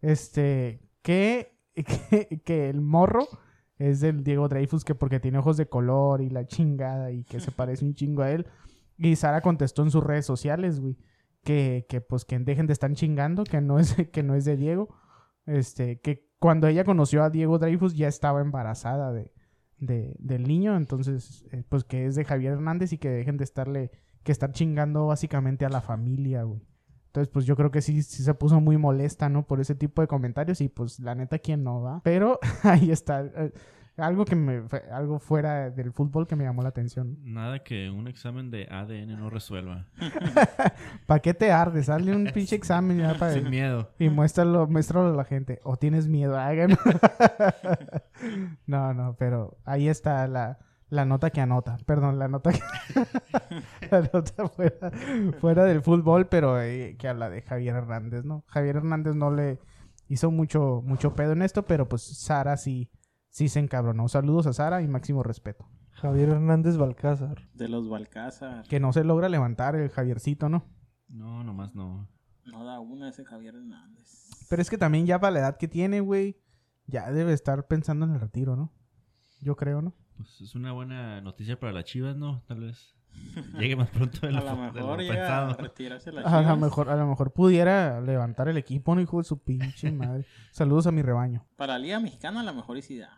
Este, 0.00 0.80
que, 1.02 1.56
que, 1.74 2.42
que 2.44 2.70
el 2.70 2.80
morro 2.80 3.26
es 3.78 4.00
del 4.00 4.22
Diego 4.24 4.48
Dreyfus, 4.48 4.84
que 4.84 4.94
porque 4.94 5.20
tiene 5.20 5.38
ojos 5.38 5.56
de 5.56 5.66
color 5.66 6.20
y 6.22 6.30
la 6.30 6.46
chingada 6.46 7.10
y 7.12 7.24
que 7.24 7.40
se 7.40 7.50
parece 7.52 7.84
un 7.84 7.94
chingo 7.94 8.22
a 8.22 8.30
él. 8.30 8.46
Y 8.96 9.16
Sara 9.16 9.40
contestó 9.40 9.82
en 9.82 9.90
sus 9.90 10.04
redes 10.04 10.26
sociales, 10.26 10.80
güey, 10.80 10.96
que, 11.44 11.86
que 11.88 12.00
pues 12.00 12.24
que 12.24 12.38
dejen 12.38 12.66
de 12.66 12.72
estar 12.74 12.92
chingando, 12.92 13.44
que 13.44 13.60
no 13.60 13.78
es, 13.78 13.94
que 14.12 14.22
no 14.22 14.34
es 14.34 14.44
de 14.44 14.56
Diego. 14.56 14.94
Este, 15.46 16.00
que 16.00 16.28
cuando 16.38 16.68
ella 16.68 16.84
conoció 16.84 17.22
a 17.24 17.30
Diego 17.30 17.58
Dreyfus 17.58 17.94
ya 17.96 18.06
estaba 18.08 18.40
embarazada 18.40 19.12
de, 19.12 19.32
de- 19.78 20.14
del 20.18 20.44
niño, 20.44 20.76
entonces, 20.76 21.44
eh, 21.52 21.64
pues 21.68 21.82
que 21.84 22.06
es 22.06 22.14
de 22.14 22.24
Javier 22.24 22.52
Hernández 22.52 22.92
y 22.92 22.98
que 22.98 23.08
dejen 23.10 23.36
de 23.38 23.44
estarle 23.44 23.90
que 24.22 24.30
estar 24.30 24.52
chingando 24.52 25.06
básicamente 25.06 25.64
a 25.64 25.68
la 25.68 25.80
familia, 25.80 26.44
güey. 26.44 26.62
Entonces, 27.12 27.28
pues 27.30 27.44
yo 27.44 27.56
creo 27.56 27.70
que 27.70 27.82
sí, 27.82 28.02
sí 28.02 28.22
se 28.22 28.32
puso 28.32 28.58
muy 28.58 28.78
molesta, 28.78 29.28
¿no? 29.28 29.44
Por 29.46 29.60
ese 29.60 29.74
tipo 29.74 30.00
de 30.00 30.08
comentarios 30.08 30.62
y 30.62 30.70
pues 30.70 30.98
la 30.98 31.14
neta, 31.14 31.38
¿quién 31.38 31.62
no 31.62 31.82
va? 31.82 32.00
Pero 32.04 32.40
ahí 32.62 32.90
está. 32.90 33.22
eh, 33.22 33.52
algo 33.98 34.24
que 34.24 34.34
me... 34.34 34.62
Algo 34.90 35.18
fuera 35.18 35.68
del 35.68 35.92
fútbol 35.92 36.26
que 36.26 36.36
me 36.36 36.44
llamó 36.44 36.62
la 36.62 36.70
atención. 36.70 37.18
Nada 37.22 37.58
que 37.62 37.90
un 37.90 38.08
examen 38.08 38.50
de 38.50 38.66
ADN 38.70 39.18
no 39.18 39.28
resuelva. 39.28 39.88
¿Para 41.06 41.20
qué 41.20 41.34
te 41.34 41.52
ardes? 41.52 41.90
Hazle 41.90 42.16
un 42.16 42.24
pinche 42.34 42.56
examen 42.56 42.96
ya 42.96 43.12
para... 43.18 43.34
Sin 43.34 43.50
miedo. 43.50 43.90
Y 43.98 44.08
muéstralo, 44.08 44.66
muéstralo 44.66 45.12
a 45.12 45.14
la 45.14 45.24
gente. 45.24 45.60
O 45.64 45.76
tienes 45.76 46.08
miedo, 46.08 46.38
hagan. 46.38 46.78
no, 48.66 48.94
no, 48.94 49.16
pero 49.18 49.58
ahí 49.66 49.86
está 49.88 50.26
la, 50.28 50.58
la 50.92 51.06
nota 51.06 51.30
que 51.30 51.40
anota. 51.40 51.78
Perdón, 51.86 52.18
la 52.18 52.28
nota 52.28 52.52
que... 52.52 52.60
la 53.90 54.02
nota 54.12 54.46
fuera, 54.46 54.90
fuera 55.40 55.64
del 55.64 55.80
fútbol, 55.80 56.28
pero 56.28 56.60
eh, 56.60 56.96
que 56.98 57.08
habla 57.08 57.30
de 57.30 57.40
Javier 57.40 57.76
Hernández, 57.76 58.26
¿no? 58.26 58.44
Javier 58.46 58.76
Hernández 58.76 59.14
no 59.14 59.30
le 59.30 59.58
hizo 60.08 60.30
mucho, 60.30 60.82
mucho 60.84 61.14
pedo 61.14 61.32
en 61.32 61.40
esto, 61.40 61.64
pero 61.64 61.88
pues 61.88 62.02
Sara 62.02 62.58
sí, 62.58 62.90
sí 63.30 63.48
se 63.48 63.58
encabronó. 63.58 64.06
Saludos 64.08 64.46
a 64.46 64.52
Sara 64.52 64.82
y 64.82 64.88
máximo 64.88 65.22
respeto. 65.22 65.66
Javier 65.92 66.28
Hernández 66.28 66.76
Balcázar. 66.76 67.48
De 67.54 67.68
los 67.68 67.88
Balcázar. 67.88 68.64
Que 68.68 68.78
no 68.78 68.92
se 68.92 69.02
logra 69.02 69.30
levantar 69.30 69.76
el 69.76 69.88
Javiercito, 69.88 70.50
¿no? 70.50 70.66
No, 71.08 71.42
nomás 71.42 71.74
no. 71.74 72.06
No 72.44 72.64
da 72.66 72.80
una 72.80 73.08
ese 73.08 73.24
Javier 73.24 73.54
Hernández. 73.54 74.28
Pero 74.50 74.60
es 74.60 74.68
que 74.68 74.76
también 74.76 75.06
ya 75.06 75.18
para 75.18 75.30
la 75.30 75.38
edad 75.38 75.56
que 75.56 75.68
tiene, 75.68 76.00
güey, 76.00 76.36
ya 76.86 77.10
debe 77.10 77.32
estar 77.32 77.66
pensando 77.66 78.04
en 78.04 78.12
el 78.12 78.20
retiro, 78.20 78.56
¿no? 78.56 78.74
Yo 79.40 79.56
creo, 79.56 79.80
¿no? 79.80 79.94
Pues 80.22 80.40
es 80.40 80.54
una 80.54 80.72
buena 80.72 81.20
noticia 81.20 81.58
para 81.58 81.72
las 81.72 81.84
chivas, 81.84 82.16
¿no? 82.16 82.42
Tal 82.46 82.60
vez 82.60 82.94
llegue 83.58 83.76
más 83.76 83.90
pronto 83.90 84.20
de 84.26 84.28
A 84.36 84.40
lo, 84.40 84.40
lo 84.40 84.50
de 84.50 84.56
lo 84.56 84.72
mejor 84.72 85.00
llega 85.00 85.14
pensado. 85.14 85.50
a 85.50 85.54
retirarse 85.54 86.10
A 86.10 86.12
lo 86.12 86.22
Chivas. 86.22 86.58
mejor, 86.58 86.88
a 86.90 86.96
lo 86.96 87.06
mejor 87.06 87.32
pudiera 87.32 88.00
levantar 88.00 88.48
el 88.48 88.56
equipo, 88.56 88.94
¿no? 88.94 89.00
Hijo 89.00 89.18
de 89.18 89.24
su 89.24 89.38
pinche 89.38 89.90
madre. 89.92 90.24
Saludos 90.50 90.86
a 90.86 90.92
mi 90.92 91.02
rebaño. 91.02 91.44
Para 91.56 91.74
la 91.74 91.78
Liga 91.80 92.00
Mexicana 92.00 92.40
a 92.40 92.44
lo 92.44 92.54
mejor 92.54 92.76
y 92.78 92.82
sí 92.82 92.98
da. 92.98 93.10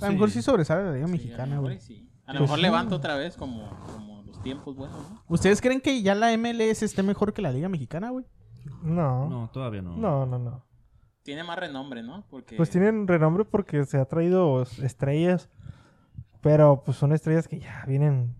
A 0.00 0.06
lo 0.06 0.12
mejor 0.12 0.30
sí 0.30 0.38
Sí. 0.40 0.42
sobresale 0.42 0.84
la 0.84 0.92
Liga 0.92 1.06
Sí, 1.06 1.10
a 1.10 1.16
Mexicana, 1.16 1.44
lo 1.56 1.62
mejor 1.62 1.64
güey. 1.64 1.80
sí. 1.80 2.08
A 2.26 2.32
lo 2.32 2.38
Pues 2.38 2.40
mejor 2.42 2.56
sí. 2.58 2.62
levanta 2.62 2.94
otra 2.94 3.16
vez 3.16 3.36
como, 3.36 3.68
como 3.94 4.22
los 4.22 4.40
tiempos 4.42 4.74
buenos, 4.76 4.98
¿no? 5.10 5.22
¿Ustedes 5.28 5.60
creen 5.60 5.80
que 5.80 6.02
ya 6.02 6.14
la 6.14 6.32
MLS 6.36 6.82
esté 6.82 7.02
mejor 7.02 7.32
que 7.34 7.42
la 7.42 7.52
Liga 7.52 7.68
Mexicana, 7.68 8.10
güey? 8.10 8.24
No. 8.82 9.28
No, 9.28 9.50
todavía 9.52 9.82
no. 9.82 9.96
No, 9.96 10.24
no, 10.26 10.38
no. 10.38 10.64
Tiene 11.24 11.44
más 11.44 11.58
renombre, 11.58 12.02
¿no? 12.02 12.24
Porque 12.30 12.56
Pues 12.56 12.70
tienen 12.70 13.06
renombre 13.06 13.44
porque 13.44 13.84
se 13.84 13.98
ha 13.98 14.04
traído 14.06 14.62
estrellas. 14.62 15.50
Pero 16.42 16.82
pues 16.84 16.96
son 16.96 17.12
estrellas 17.12 17.48
que 17.48 17.60
ya 17.60 17.84
vienen 17.86 18.34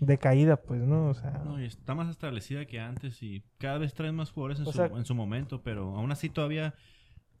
de 0.00 0.16
caída, 0.18 0.56
pues, 0.56 0.80
¿no? 0.80 1.08
O 1.08 1.14
sea. 1.14 1.42
No, 1.44 1.60
y 1.60 1.66
está 1.66 1.94
más 1.94 2.08
establecida 2.08 2.64
que 2.66 2.80
antes 2.80 3.22
y 3.22 3.42
cada 3.58 3.78
vez 3.78 3.94
traen 3.94 4.14
más 4.14 4.30
jugadores 4.30 4.58
en, 4.60 4.66
su, 4.66 4.72
sea- 4.72 4.86
en 4.86 5.04
su 5.04 5.14
momento, 5.14 5.62
pero 5.62 5.94
aún 5.96 6.10
así 6.12 6.30
todavía, 6.30 6.74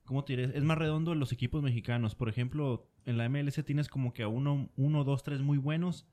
¿cómo 0.04 0.24
te 0.24 0.36
diré? 0.36 0.56
Es 0.56 0.64
más 0.64 0.76
redondo 0.78 1.12
en 1.12 1.20
los 1.20 1.32
equipos 1.32 1.62
mexicanos. 1.62 2.14
Por 2.14 2.28
ejemplo, 2.28 2.86
en 3.06 3.16
la 3.16 3.28
MLS 3.28 3.62
tienes 3.64 3.88
como 3.88 4.12
que 4.12 4.22
a 4.24 4.28
uno, 4.28 4.68
uno, 4.76 5.04
dos, 5.04 5.22
tres 5.22 5.40
muy 5.40 5.56
buenos, 5.58 6.06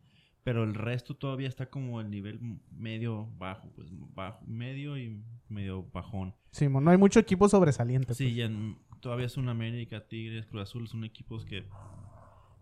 pero 0.44 0.64
el 0.64 0.76
resto 0.76 1.16
todavía 1.16 1.48
está 1.48 1.66
como 1.72 2.00
el 2.00 2.10
nivel 2.12 2.40
medio 2.72 3.28
bajo, 3.38 3.70
pues 3.76 3.90
bajo, 4.14 4.46
medio 4.46 4.98
y 4.98 5.22
medio 5.50 5.84
bajón. 5.92 6.36
Sí, 6.52 6.70
no 6.70 6.90
hay 6.92 6.98
mucho 6.98 7.20
equipo 7.20 7.50
sobresaliente. 7.50 8.14
Sí, 8.14 8.26
pues. 8.26 8.36
y 8.38 8.42
en- 8.44 8.78
todavía 9.02 9.26
es 9.26 9.36
un 9.38 9.50
América, 9.50 10.06
Tigres, 10.08 10.46
Cruz 10.46 10.62
Azul, 10.64 10.88
son 10.88 11.04
equipos 11.04 11.44
que 11.46 11.66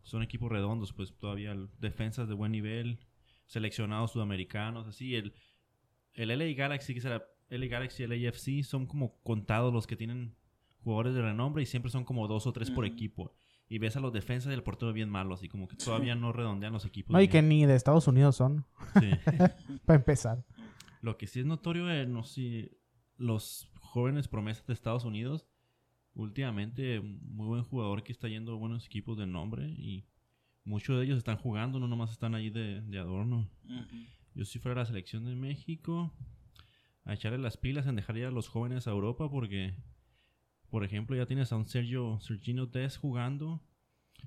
son 0.03 0.21
equipos 0.23 0.51
redondos, 0.51 0.93
pues 0.93 1.13
todavía 1.17 1.55
defensas 1.79 2.27
de 2.27 2.33
buen 2.35 2.51
nivel, 2.51 2.99
seleccionados 3.47 4.11
sudamericanos, 4.11 4.87
así. 4.87 5.15
El, 5.15 5.33
el 6.13 6.29
LA 6.37 6.53
Galaxy, 6.55 6.93
que 6.93 7.01
será 7.01 7.25
LA 7.49 7.65
Galaxy 7.67 8.03
y 8.03 8.05
el 8.05 8.27
AFC, 8.27 8.63
son 8.63 8.85
como 8.85 9.19
contados 9.23 9.73
los 9.73 9.87
que 9.87 9.95
tienen 9.95 10.35
jugadores 10.83 11.13
de 11.15 11.21
renombre 11.21 11.63
y 11.63 11.65
siempre 11.65 11.91
son 11.91 12.03
como 12.05 12.27
dos 12.27 12.45
o 12.47 12.53
tres 12.53 12.69
por 12.69 12.85
equipo. 12.85 13.33
Y 13.69 13.79
ves 13.79 13.95
a 13.95 14.01
los 14.01 14.11
defensas 14.13 14.51
del 14.51 14.61
portero 14.61 14.91
bien 14.93 15.09
malos, 15.09 15.39
así 15.39 15.47
como 15.49 15.67
que 15.67 15.75
todavía 15.77 16.13
no 16.15 16.31
redondean 16.33 16.73
los 16.73 16.85
equipos. 16.85 17.13
No, 17.13 17.19
y 17.19 17.27
bien. 17.27 17.31
que 17.31 17.41
ni 17.41 17.65
de 17.65 17.75
Estados 17.75 18.07
Unidos 18.07 18.35
son, 18.35 18.65
Sí. 18.99 19.09
para 19.85 19.97
empezar. 19.97 20.45
Lo 21.01 21.17
que 21.17 21.27
sí 21.27 21.39
es 21.39 21.45
notorio, 21.45 21.89
eh, 21.89 22.05
no 22.05 22.23
sé, 22.23 22.33
si 22.33 22.71
los 23.17 23.71
jóvenes 23.79 24.27
promesas 24.27 24.67
de 24.67 24.73
Estados 24.73 25.05
Unidos, 25.05 25.47
últimamente 26.15 27.01
muy 27.01 27.47
buen 27.47 27.63
jugador 27.63 28.03
que 28.03 28.11
está 28.11 28.27
yendo 28.27 28.53
a 28.53 28.57
buenos 28.57 28.85
equipos 28.85 29.17
de 29.17 29.25
nombre 29.25 29.67
y 29.67 30.05
muchos 30.63 30.97
de 30.97 31.05
ellos 31.05 31.17
están 31.17 31.37
jugando, 31.37 31.79
no 31.79 31.87
nomás 31.87 32.11
están 32.11 32.35
ahí 32.35 32.49
de, 32.49 32.81
de 32.81 32.99
adorno. 32.99 33.49
Yo 34.35 34.45
si 34.45 34.59
fuera 34.59 34.81
la 34.81 34.85
selección 34.85 35.25
de 35.25 35.35
México, 35.35 36.11
a 37.05 37.13
echarle 37.13 37.37
las 37.37 37.57
pilas 37.57 37.85
en 37.87 37.95
dejar 37.95 38.17
ir 38.17 38.25
a 38.25 38.31
los 38.31 38.47
jóvenes 38.47 38.87
a 38.87 38.91
Europa 38.91 39.29
porque, 39.29 39.73
por 40.69 40.83
ejemplo, 40.83 41.15
ya 41.15 41.25
tienes 41.25 41.51
a 41.51 41.57
un 41.57 41.65
Sergio, 41.65 42.19
Sergino 42.21 42.65
Des 42.65 42.97
jugando, 42.97 43.61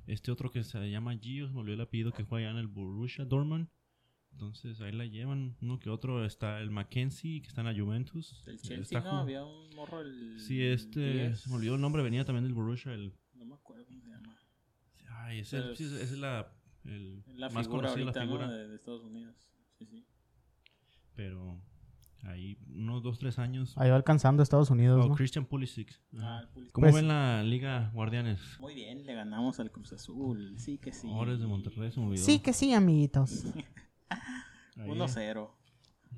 este 0.06 0.30
otro 0.30 0.50
que 0.50 0.62
se 0.62 0.90
llama 0.90 1.16
Gio, 1.16 1.48
me 1.50 1.60
olvidó 1.60 1.74
el 1.74 1.80
apellido 1.80 2.12
que 2.12 2.24
juega 2.24 2.48
allá 2.48 2.58
en 2.58 2.60
el 2.60 2.68
Borussia 2.68 3.24
Dortmund. 3.24 3.68
Entonces 4.36 4.78
ahí 4.82 4.92
la 4.92 5.06
llevan, 5.06 5.56
uno 5.62 5.78
que 5.78 5.88
otro 5.88 6.22
está 6.26 6.60
el 6.60 6.70
Mackenzie 6.70 7.40
que 7.40 7.48
está 7.48 7.62
en 7.62 7.68
la 7.68 7.74
Juventus. 7.74 8.42
Del 8.44 8.56
Está 8.56 8.68
Chelsea, 8.68 9.00
¿no? 9.00 9.10
Había 9.20 9.42
un 9.46 9.74
morro 9.74 10.02
el... 10.02 10.38
Sí, 10.38 10.62
este, 10.62 11.00
10. 11.28 11.40
se 11.40 11.48
me 11.48 11.56
olvidó 11.56 11.76
el 11.76 11.80
nombre, 11.80 12.02
venía 12.02 12.22
también 12.26 12.44
del 12.44 12.52
Borussia, 12.52 12.92
el 12.92 13.14
No 13.32 13.46
me 13.46 13.54
acuerdo 13.54 13.86
cómo 13.86 13.98
se 14.02 14.10
llama. 14.10 14.36
ay, 15.22 15.38
ese, 15.38 15.56
Pero 15.62 15.74
sí, 15.74 15.84
es- 15.84 15.92
esa 15.92 16.02
es 16.14 16.18
la 16.18 16.52
el 16.84 17.24
la 17.34 17.48
más 17.48 17.66
figura 17.66 17.88
conocida 17.88 18.04
ahorita, 18.04 18.20
la 18.20 18.26
figura, 18.26 18.46
¿no? 18.46 18.52
De, 18.52 18.68
de 18.68 18.74
Estados 18.76 19.02
Unidos. 19.04 19.34
Sí, 19.78 19.86
sí. 19.86 20.06
pero 21.14 21.58
ahí 22.24 22.58
unos 22.68 23.02
dos 23.02 23.18
tres 23.18 23.38
años. 23.38 23.72
Ahí 23.78 23.88
va 23.88 23.96
alcanzando 23.96 24.42
Estados 24.42 24.68
Unidos, 24.70 25.02
Oh, 25.04 25.08
¿no? 25.08 25.14
Christian 25.14 25.46
Pulisic. 25.46 25.98
Ah, 26.18 26.40
el 26.42 26.48
Pulisic. 26.48 26.72
¿Cómo 26.74 26.84
Pues- 26.84 26.94
ven 26.94 27.08
la 27.08 27.42
Liga 27.42 27.90
Guardianes? 27.94 28.40
Muy 28.60 28.74
bien, 28.74 29.06
le 29.06 29.14
ganamos 29.14 29.58
al 29.60 29.70
Cruz 29.70 29.94
Azul. 29.94 30.58
Sí 30.58 30.76
que 30.76 30.92
sí. 30.92 31.08
Ores 31.10 31.40
de 31.40 31.46
Monterrey 31.46 31.90
se 31.90 32.00
me 32.00 32.06
olvidó. 32.08 32.22
Sí, 32.24 32.38
que 32.40 32.52
sí, 32.52 32.74
amiguitos. 32.74 33.44
Ahí, 34.10 34.88
1-0. 34.90 35.50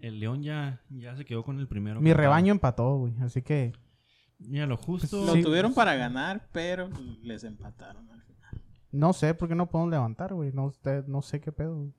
El 0.00 0.20
León 0.20 0.42
ya, 0.42 0.80
ya 0.90 1.16
se 1.16 1.24
quedó 1.24 1.42
con 1.44 1.58
el 1.58 1.66
primero. 1.68 2.00
Mi 2.00 2.12
rebaño 2.12 2.52
empató, 2.52 2.96
güey. 2.98 3.14
Así 3.20 3.42
que 3.42 3.72
Mira, 4.38 4.66
lo 4.66 4.76
justo. 4.76 5.24
Lo 5.26 5.32
Sí. 5.34 5.42
tuvieron 5.42 5.74
para 5.74 5.96
ganar, 5.96 6.48
pero 6.52 6.88
les 7.22 7.42
empataron 7.44 8.08
al 8.10 8.22
final. 8.22 8.62
no 8.92 9.12
sé 9.12 9.34
por 9.34 9.48
qué 9.48 9.54
no 9.56 9.66
podemos 9.68 9.90
levantar, 9.90 10.32
güey. 10.34 10.52
No, 10.52 10.72
no 11.08 11.22
sé 11.22 11.40
qué 11.40 11.50
pedo. 11.52 11.76
güey. 11.76 11.92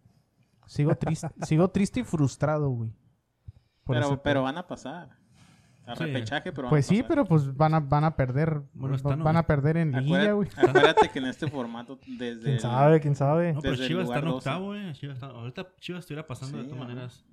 Sigo 0.68 0.96
triste, 0.96 1.28
sigo 1.44 1.70
triste 1.70 2.00
y 2.00 2.04
frustrado, 2.04 2.70
güey. 2.70 2.92
Pero, 3.86 4.22
pero 4.22 4.44
van 4.44 4.58
a 4.58 4.68
pasar. 4.68 5.18
A 5.90 5.96
Sí. 5.96 6.04
repechaje, 6.06 6.52
pero 6.52 6.64
van 6.64 6.70
Pues 6.70 6.86
sí, 6.86 7.04
pero 7.08 7.26
pues 7.26 7.56
van 7.56 7.74
a, 7.74 7.80
van 7.80 8.04
a 8.04 8.16
perder. 8.16 8.62
Bueno, 8.74 8.96
están- 8.96 9.24
van 9.24 9.38
a 9.38 9.48
perder 9.48 9.78
en 9.78 9.92
liguilla, 9.92 10.34
güey. 10.34 10.48
acuérdate 10.58 11.10
que 11.10 11.20
en 11.20 11.26
este 11.26 11.48
formato, 11.50 12.00
desde. 12.08 12.44
¿Quién 12.44 12.60
sabe? 12.60 13.00
¿Quién 13.00 13.16
sabe? 13.16 13.54
No, 13.54 13.62
pero 13.62 13.76
Chivas 13.76 14.04
está 14.06 14.20
en 14.20 14.26
12. 14.26 14.36
octavo, 14.38 14.76
eh. 14.76 14.92
Chivas 14.94 15.16
está- 15.16 15.28
ahorita 15.28 15.68
Chivas 15.80 16.00
estuviera 16.02 16.28
pasando 16.28 16.58
de 16.60 16.66
todas 16.66 16.80
maneras. 16.80 17.26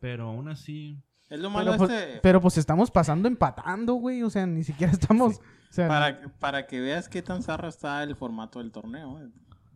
Pero 0.00 0.28
aún 0.28 0.48
así. 0.48 0.98
Es 1.28 1.38
lo 1.38 1.50
malo 1.50 1.72
Pero 1.72 1.72
de 1.72 1.78
pues, 1.88 1.90
este. 2.02 2.20
pero 2.22 2.40
pues 2.40 2.58
estamos 2.58 2.90
pasando 2.90 3.28
empatando, 3.28 3.94
güey. 3.94 4.22
O 4.22 4.30
sea, 4.30 4.46
ni 4.46 4.64
siquiera 4.64 4.92
estamos. 4.92 5.36
O 5.38 5.72
sea, 5.72 5.86
Para, 5.86 6.20
para 6.40 6.66
que 6.66 6.80
veas 6.80 7.08
qué 7.08 7.22
tan 7.22 7.42
zarra 7.42 7.68
está 7.68 8.02
el 8.02 8.16
formato 8.16 8.58
del 8.58 8.72
torneo. 8.72 9.20
eh. 9.22 9.28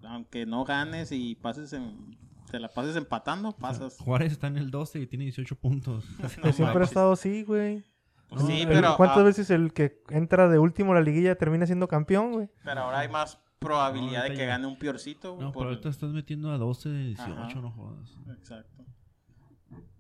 Aunque 0.06 0.46
no 0.46 0.64
ganes 0.64 1.12
y 1.12 1.34
pases 1.36 1.72
en. 1.72 2.16
Te 2.50 2.60
la 2.60 2.68
pases 2.68 2.94
empatando, 2.96 3.52
pasas. 3.52 3.96
Juárez 3.98 4.32
está 4.32 4.46
en 4.46 4.56
el 4.58 4.70
12 4.70 5.00
y 5.00 5.06
tiene 5.06 5.24
18 5.24 5.56
puntos. 5.56 6.04
Pues 6.42 6.56
siempre 6.56 6.80
ha 6.82 6.84
estado 6.84 7.12
así, 7.12 7.42
güey. 7.42 7.84
Pues 8.34 8.44
No, 8.44 8.50
sí, 8.50 8.62
el- 8.62 8.68
pero, 8.68 8.96
¿Cuántas 8.96 9.18
ah, 9.18 9.22
veces 9.22 9.50
el 9.50 9.72
que 9.72 10.02
entra 10.10 10.48
de 10.48 10.58
último 10.58 10.92
a 10.92 10.96
la 10.96 11.00
liguilla 11.00 11.36
termina 11.36 11.66
siendo 11.66 11.88
campeón, 11.88 12.32
güey? 12.32 12.48
pero 12.64 12.80
ahora 12.82 12.98
hay 13.00 13.08
más 13.08 13.38
probabilidad 13.58 14.18
No, 14.18 14.24
de 14.24 14.30
que 14.30 14.36
ya- 14.36 14.46
gane 14.46 14.66
un 14.66 14.78
piorcito. 14.78 15.36
No, 15.40 15.52
por- 15.52 15.62
pero 15.62 15.70
ahorita 15.70 15.88
estás 15.88 16.10
metiendo 16.10 16.50
a 16.52 16.58
12 16.58 16.88
de 16.90 17.04
18, 17.04 17.32
Ajá. 17.40 17.60
no 17.60 17.70
jodas. 17.70 18.18
Exacto. 18.36 18.84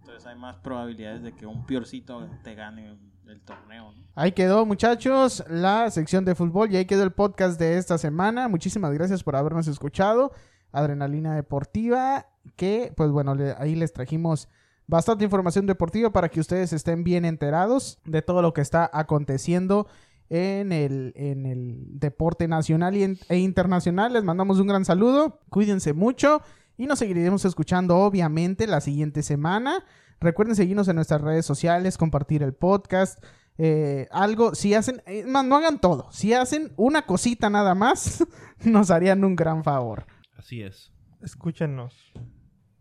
Entonces 0.00 0.26
hay 0.26 0.36
más 0.36 0.56
probabilidades 0.56 1.22
de 1.22 1.32
que 1.34 1.46
un 1.46 1.64
piorcito 1.64 2.28
te 2.42 2.54
gane 2.54 2.96
el 3.26 3.40
torneo. 3.40 3.92
¿no? 3.92 4.04
Ahí 4.14 4.32
quedó, 4.32 4.66
muchachos, 4.66 5.42
la 5.48 5.90
sección 5.90 6.24
de 6.26 6.34
fútbol 6.34 6.70
y 6.70 6.76
ahí 6.76 6.84
quedó 6.84 7.02
el 7.04 7.12
podcast 7.12 7.58
de 7.58 7.78
esta 7.78 7.96
semana. 7.96 8.48
Muchísimas 8.48 8.92
gracias 8.92 9.22
por 9.22 9.34
habernos 9.36 9.66
escuchado. 9.66 10.32
Adrenalina 10.72 11.34
Deportiva, 11.34 12.26
que 12.56 12.92
pues 12.96 13.10
bueno, 13.10 13.34
le- 13.34 13.54
ahí 13.58 13.74
les 13.76 13.92
trajimos 13.92 14.48
bastante 14.86 15.24
información 15.24 15.66
deportiva 15.66 16.10
para 16.12 16.28
que 16.28 16.40
ustedes 16.40 16.72
estén 16.72 17.04
bien 17.04 17.24
enterados 17.24 17.98
de 18.04 18.22
todo 18.22 18.42
lo 18.42 18.52
que 18.52 18.60
está 18.60 18.90
aconteciendo 18.92 19.86
en 20.30 20.72
el, 20.72 21.12
en 21.16 21.46
el 21.46 21.78
deporte 21.98 22.48
nacional 22.48 22.96
y 22.96 23.02
en- 23.04 23.18
e 23.28 23.38
internacional. 23.38 24.12
Les 24.12 24.24
mandamos 24.24 24.58
un 24.60 24.66
gran 24.66 24.84
saludo, 24.84 25.40
cuídense 25.50 25.92
mucho 25.92 26.40
y 26.76 26.86
nos 26.86 26.98
seguiremos 26.98 27.44
escuchando 27.44 27.96
obviamente 27.98 28.66
la 28.66 28.80
siguiente 28.80 29.22
semana. 29.22 29.84
Recuerden 30.20 30.56
seguirnos 30.56 30.88
en 30.88 30.96
nuestras 30.96 31.20
redes 31.20 31.44
sociales, 31.46 31.98
compartir 31.98 32.42
el 32.42 32.54
podcast. 32.54 33.22
eh, 33.56 34.08
algo, 34.10 34.54
si 34.56 34.74
hacen, 34.74 35.00
eh, 35.06 35.24
más, 35.26 35.44
no 35.44 35.54
hagan 35.56 35.80
todo, 35.80 36.08
si 36.10 36.32
hacen 36.34 36.72
una 36.76 37.02
cosita 37.06 37.48
nada 37.50 37.76
más, 37.76 38.24
nos 38.64 38.90
harían 38.90 39.22
un 39.24 39.36
gran 39.36 39.62
favor. 39.62 40.06
Así 40.36 40.60
es. 40.62 40.90
Escúchenos. 41.22 42.12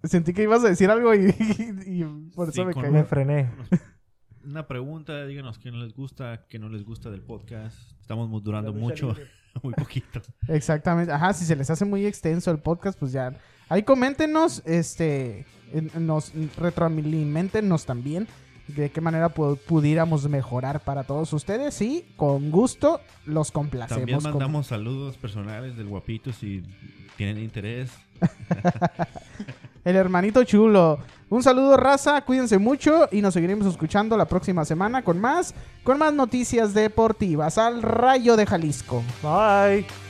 Sentí 0.03 0.33
que 0.33 0.43
ibas 0.43 0.63
a 0.63 0.67
decir 0.69 0.89
algo 0.89 1.13
y, 1.15 1.29
y 1.85 2.03
por 2.35 2.51
Sí, 2.51 2.59
eso 2.61 2.65
me 2.67 2.73
caí. 2.73 2.91
Me 2.91 3.03
frené. 3.03 3.49
Una 4.45 4.67
pregunta, 4.67 5.25
díganos 5.25 5.57
qué 5.57 5.71
no 5.71 5.77
les 5.77 5.93
gusta, 5.93 6.45
qué 6.49 6.59
no 6.59 6.67
les 6.67 6.83
gusta 6.83 7.09
del 7.09 7.21
podcast. 7.21 7.77
Estamos 8.01 8.29
durando 8.43 8.73
mucho, 8.73 9.15
muy 9.63 9.73
poquito. 9.73 10.21
Exactamente. 10.49 11.13
Ajá, 11.13 11.31
si 11.33 11.45
se 11.45 11.55
les 11.55 11.69
hace 11.69 11.85
muy 11.85 12.05
extenso 12.05 12.51
el 12.51 12.59
podcast, 12.59 12.99
pues 12.99 13.13
ya. 13.13 13.33
Ahí 13.69 13.83
coméntenos, 13.83 14.61
este, 14.65 15.45
nos 15.97 16.33
retroalimentenos 16.57 17.85
también 17.85 18.27
de 18.67 18.91
qué 18.91 18.99
manera 18.99 19.33
pu- 19.33 19.57
pudiéramos 19.57 20.27
mejorar 20.27 20.81
para 20.81 21.05
todos 21.05 21.31
ustedes 21.31 21.81
y 21.81 22.05
con 22.17 22.51
gusto 22.51 22.99
los 23.25 23.51
complacemos. 23.51 23.99
También 24.01 24.19
con- 24.19 24.31
mandamos 24.31 24.67
saludos 24.67 25.17
personales 25.17 25.77
del 25.77 25.87
guapito 25.87 26.33
si 26.33 26.63
tienen 27.15 27.37
interés. 27.39 27.91
El 29.83 29.95
hermanito 29.95 30.43
chulo. 30.43 30.99
Un 31.29 31.43
saludo, 31.43 31.77
raza. 31.77 32.21
Cuídense 32.21 32.57
mucho 32.57 33.07
y 33.11 33.21
nos 33.21 33.33
seguiremos 33.33 33.67
escuchando 33.67 34.15
la 34.15 34.25
próxima 34.25 34.65
semana 34.65 35.03
con 35.03 35.19
más, 35.19 35.53
con 35.83 35.97
más 35.97 36.13
noticias 36.13 36.73
deportivas. 36.73 37.57
Al 37.57 37.81
rayo 37.81 38.35
de 38.35 38.45
Jalisco. 38.45 39.03
Bye. 39.21 40.02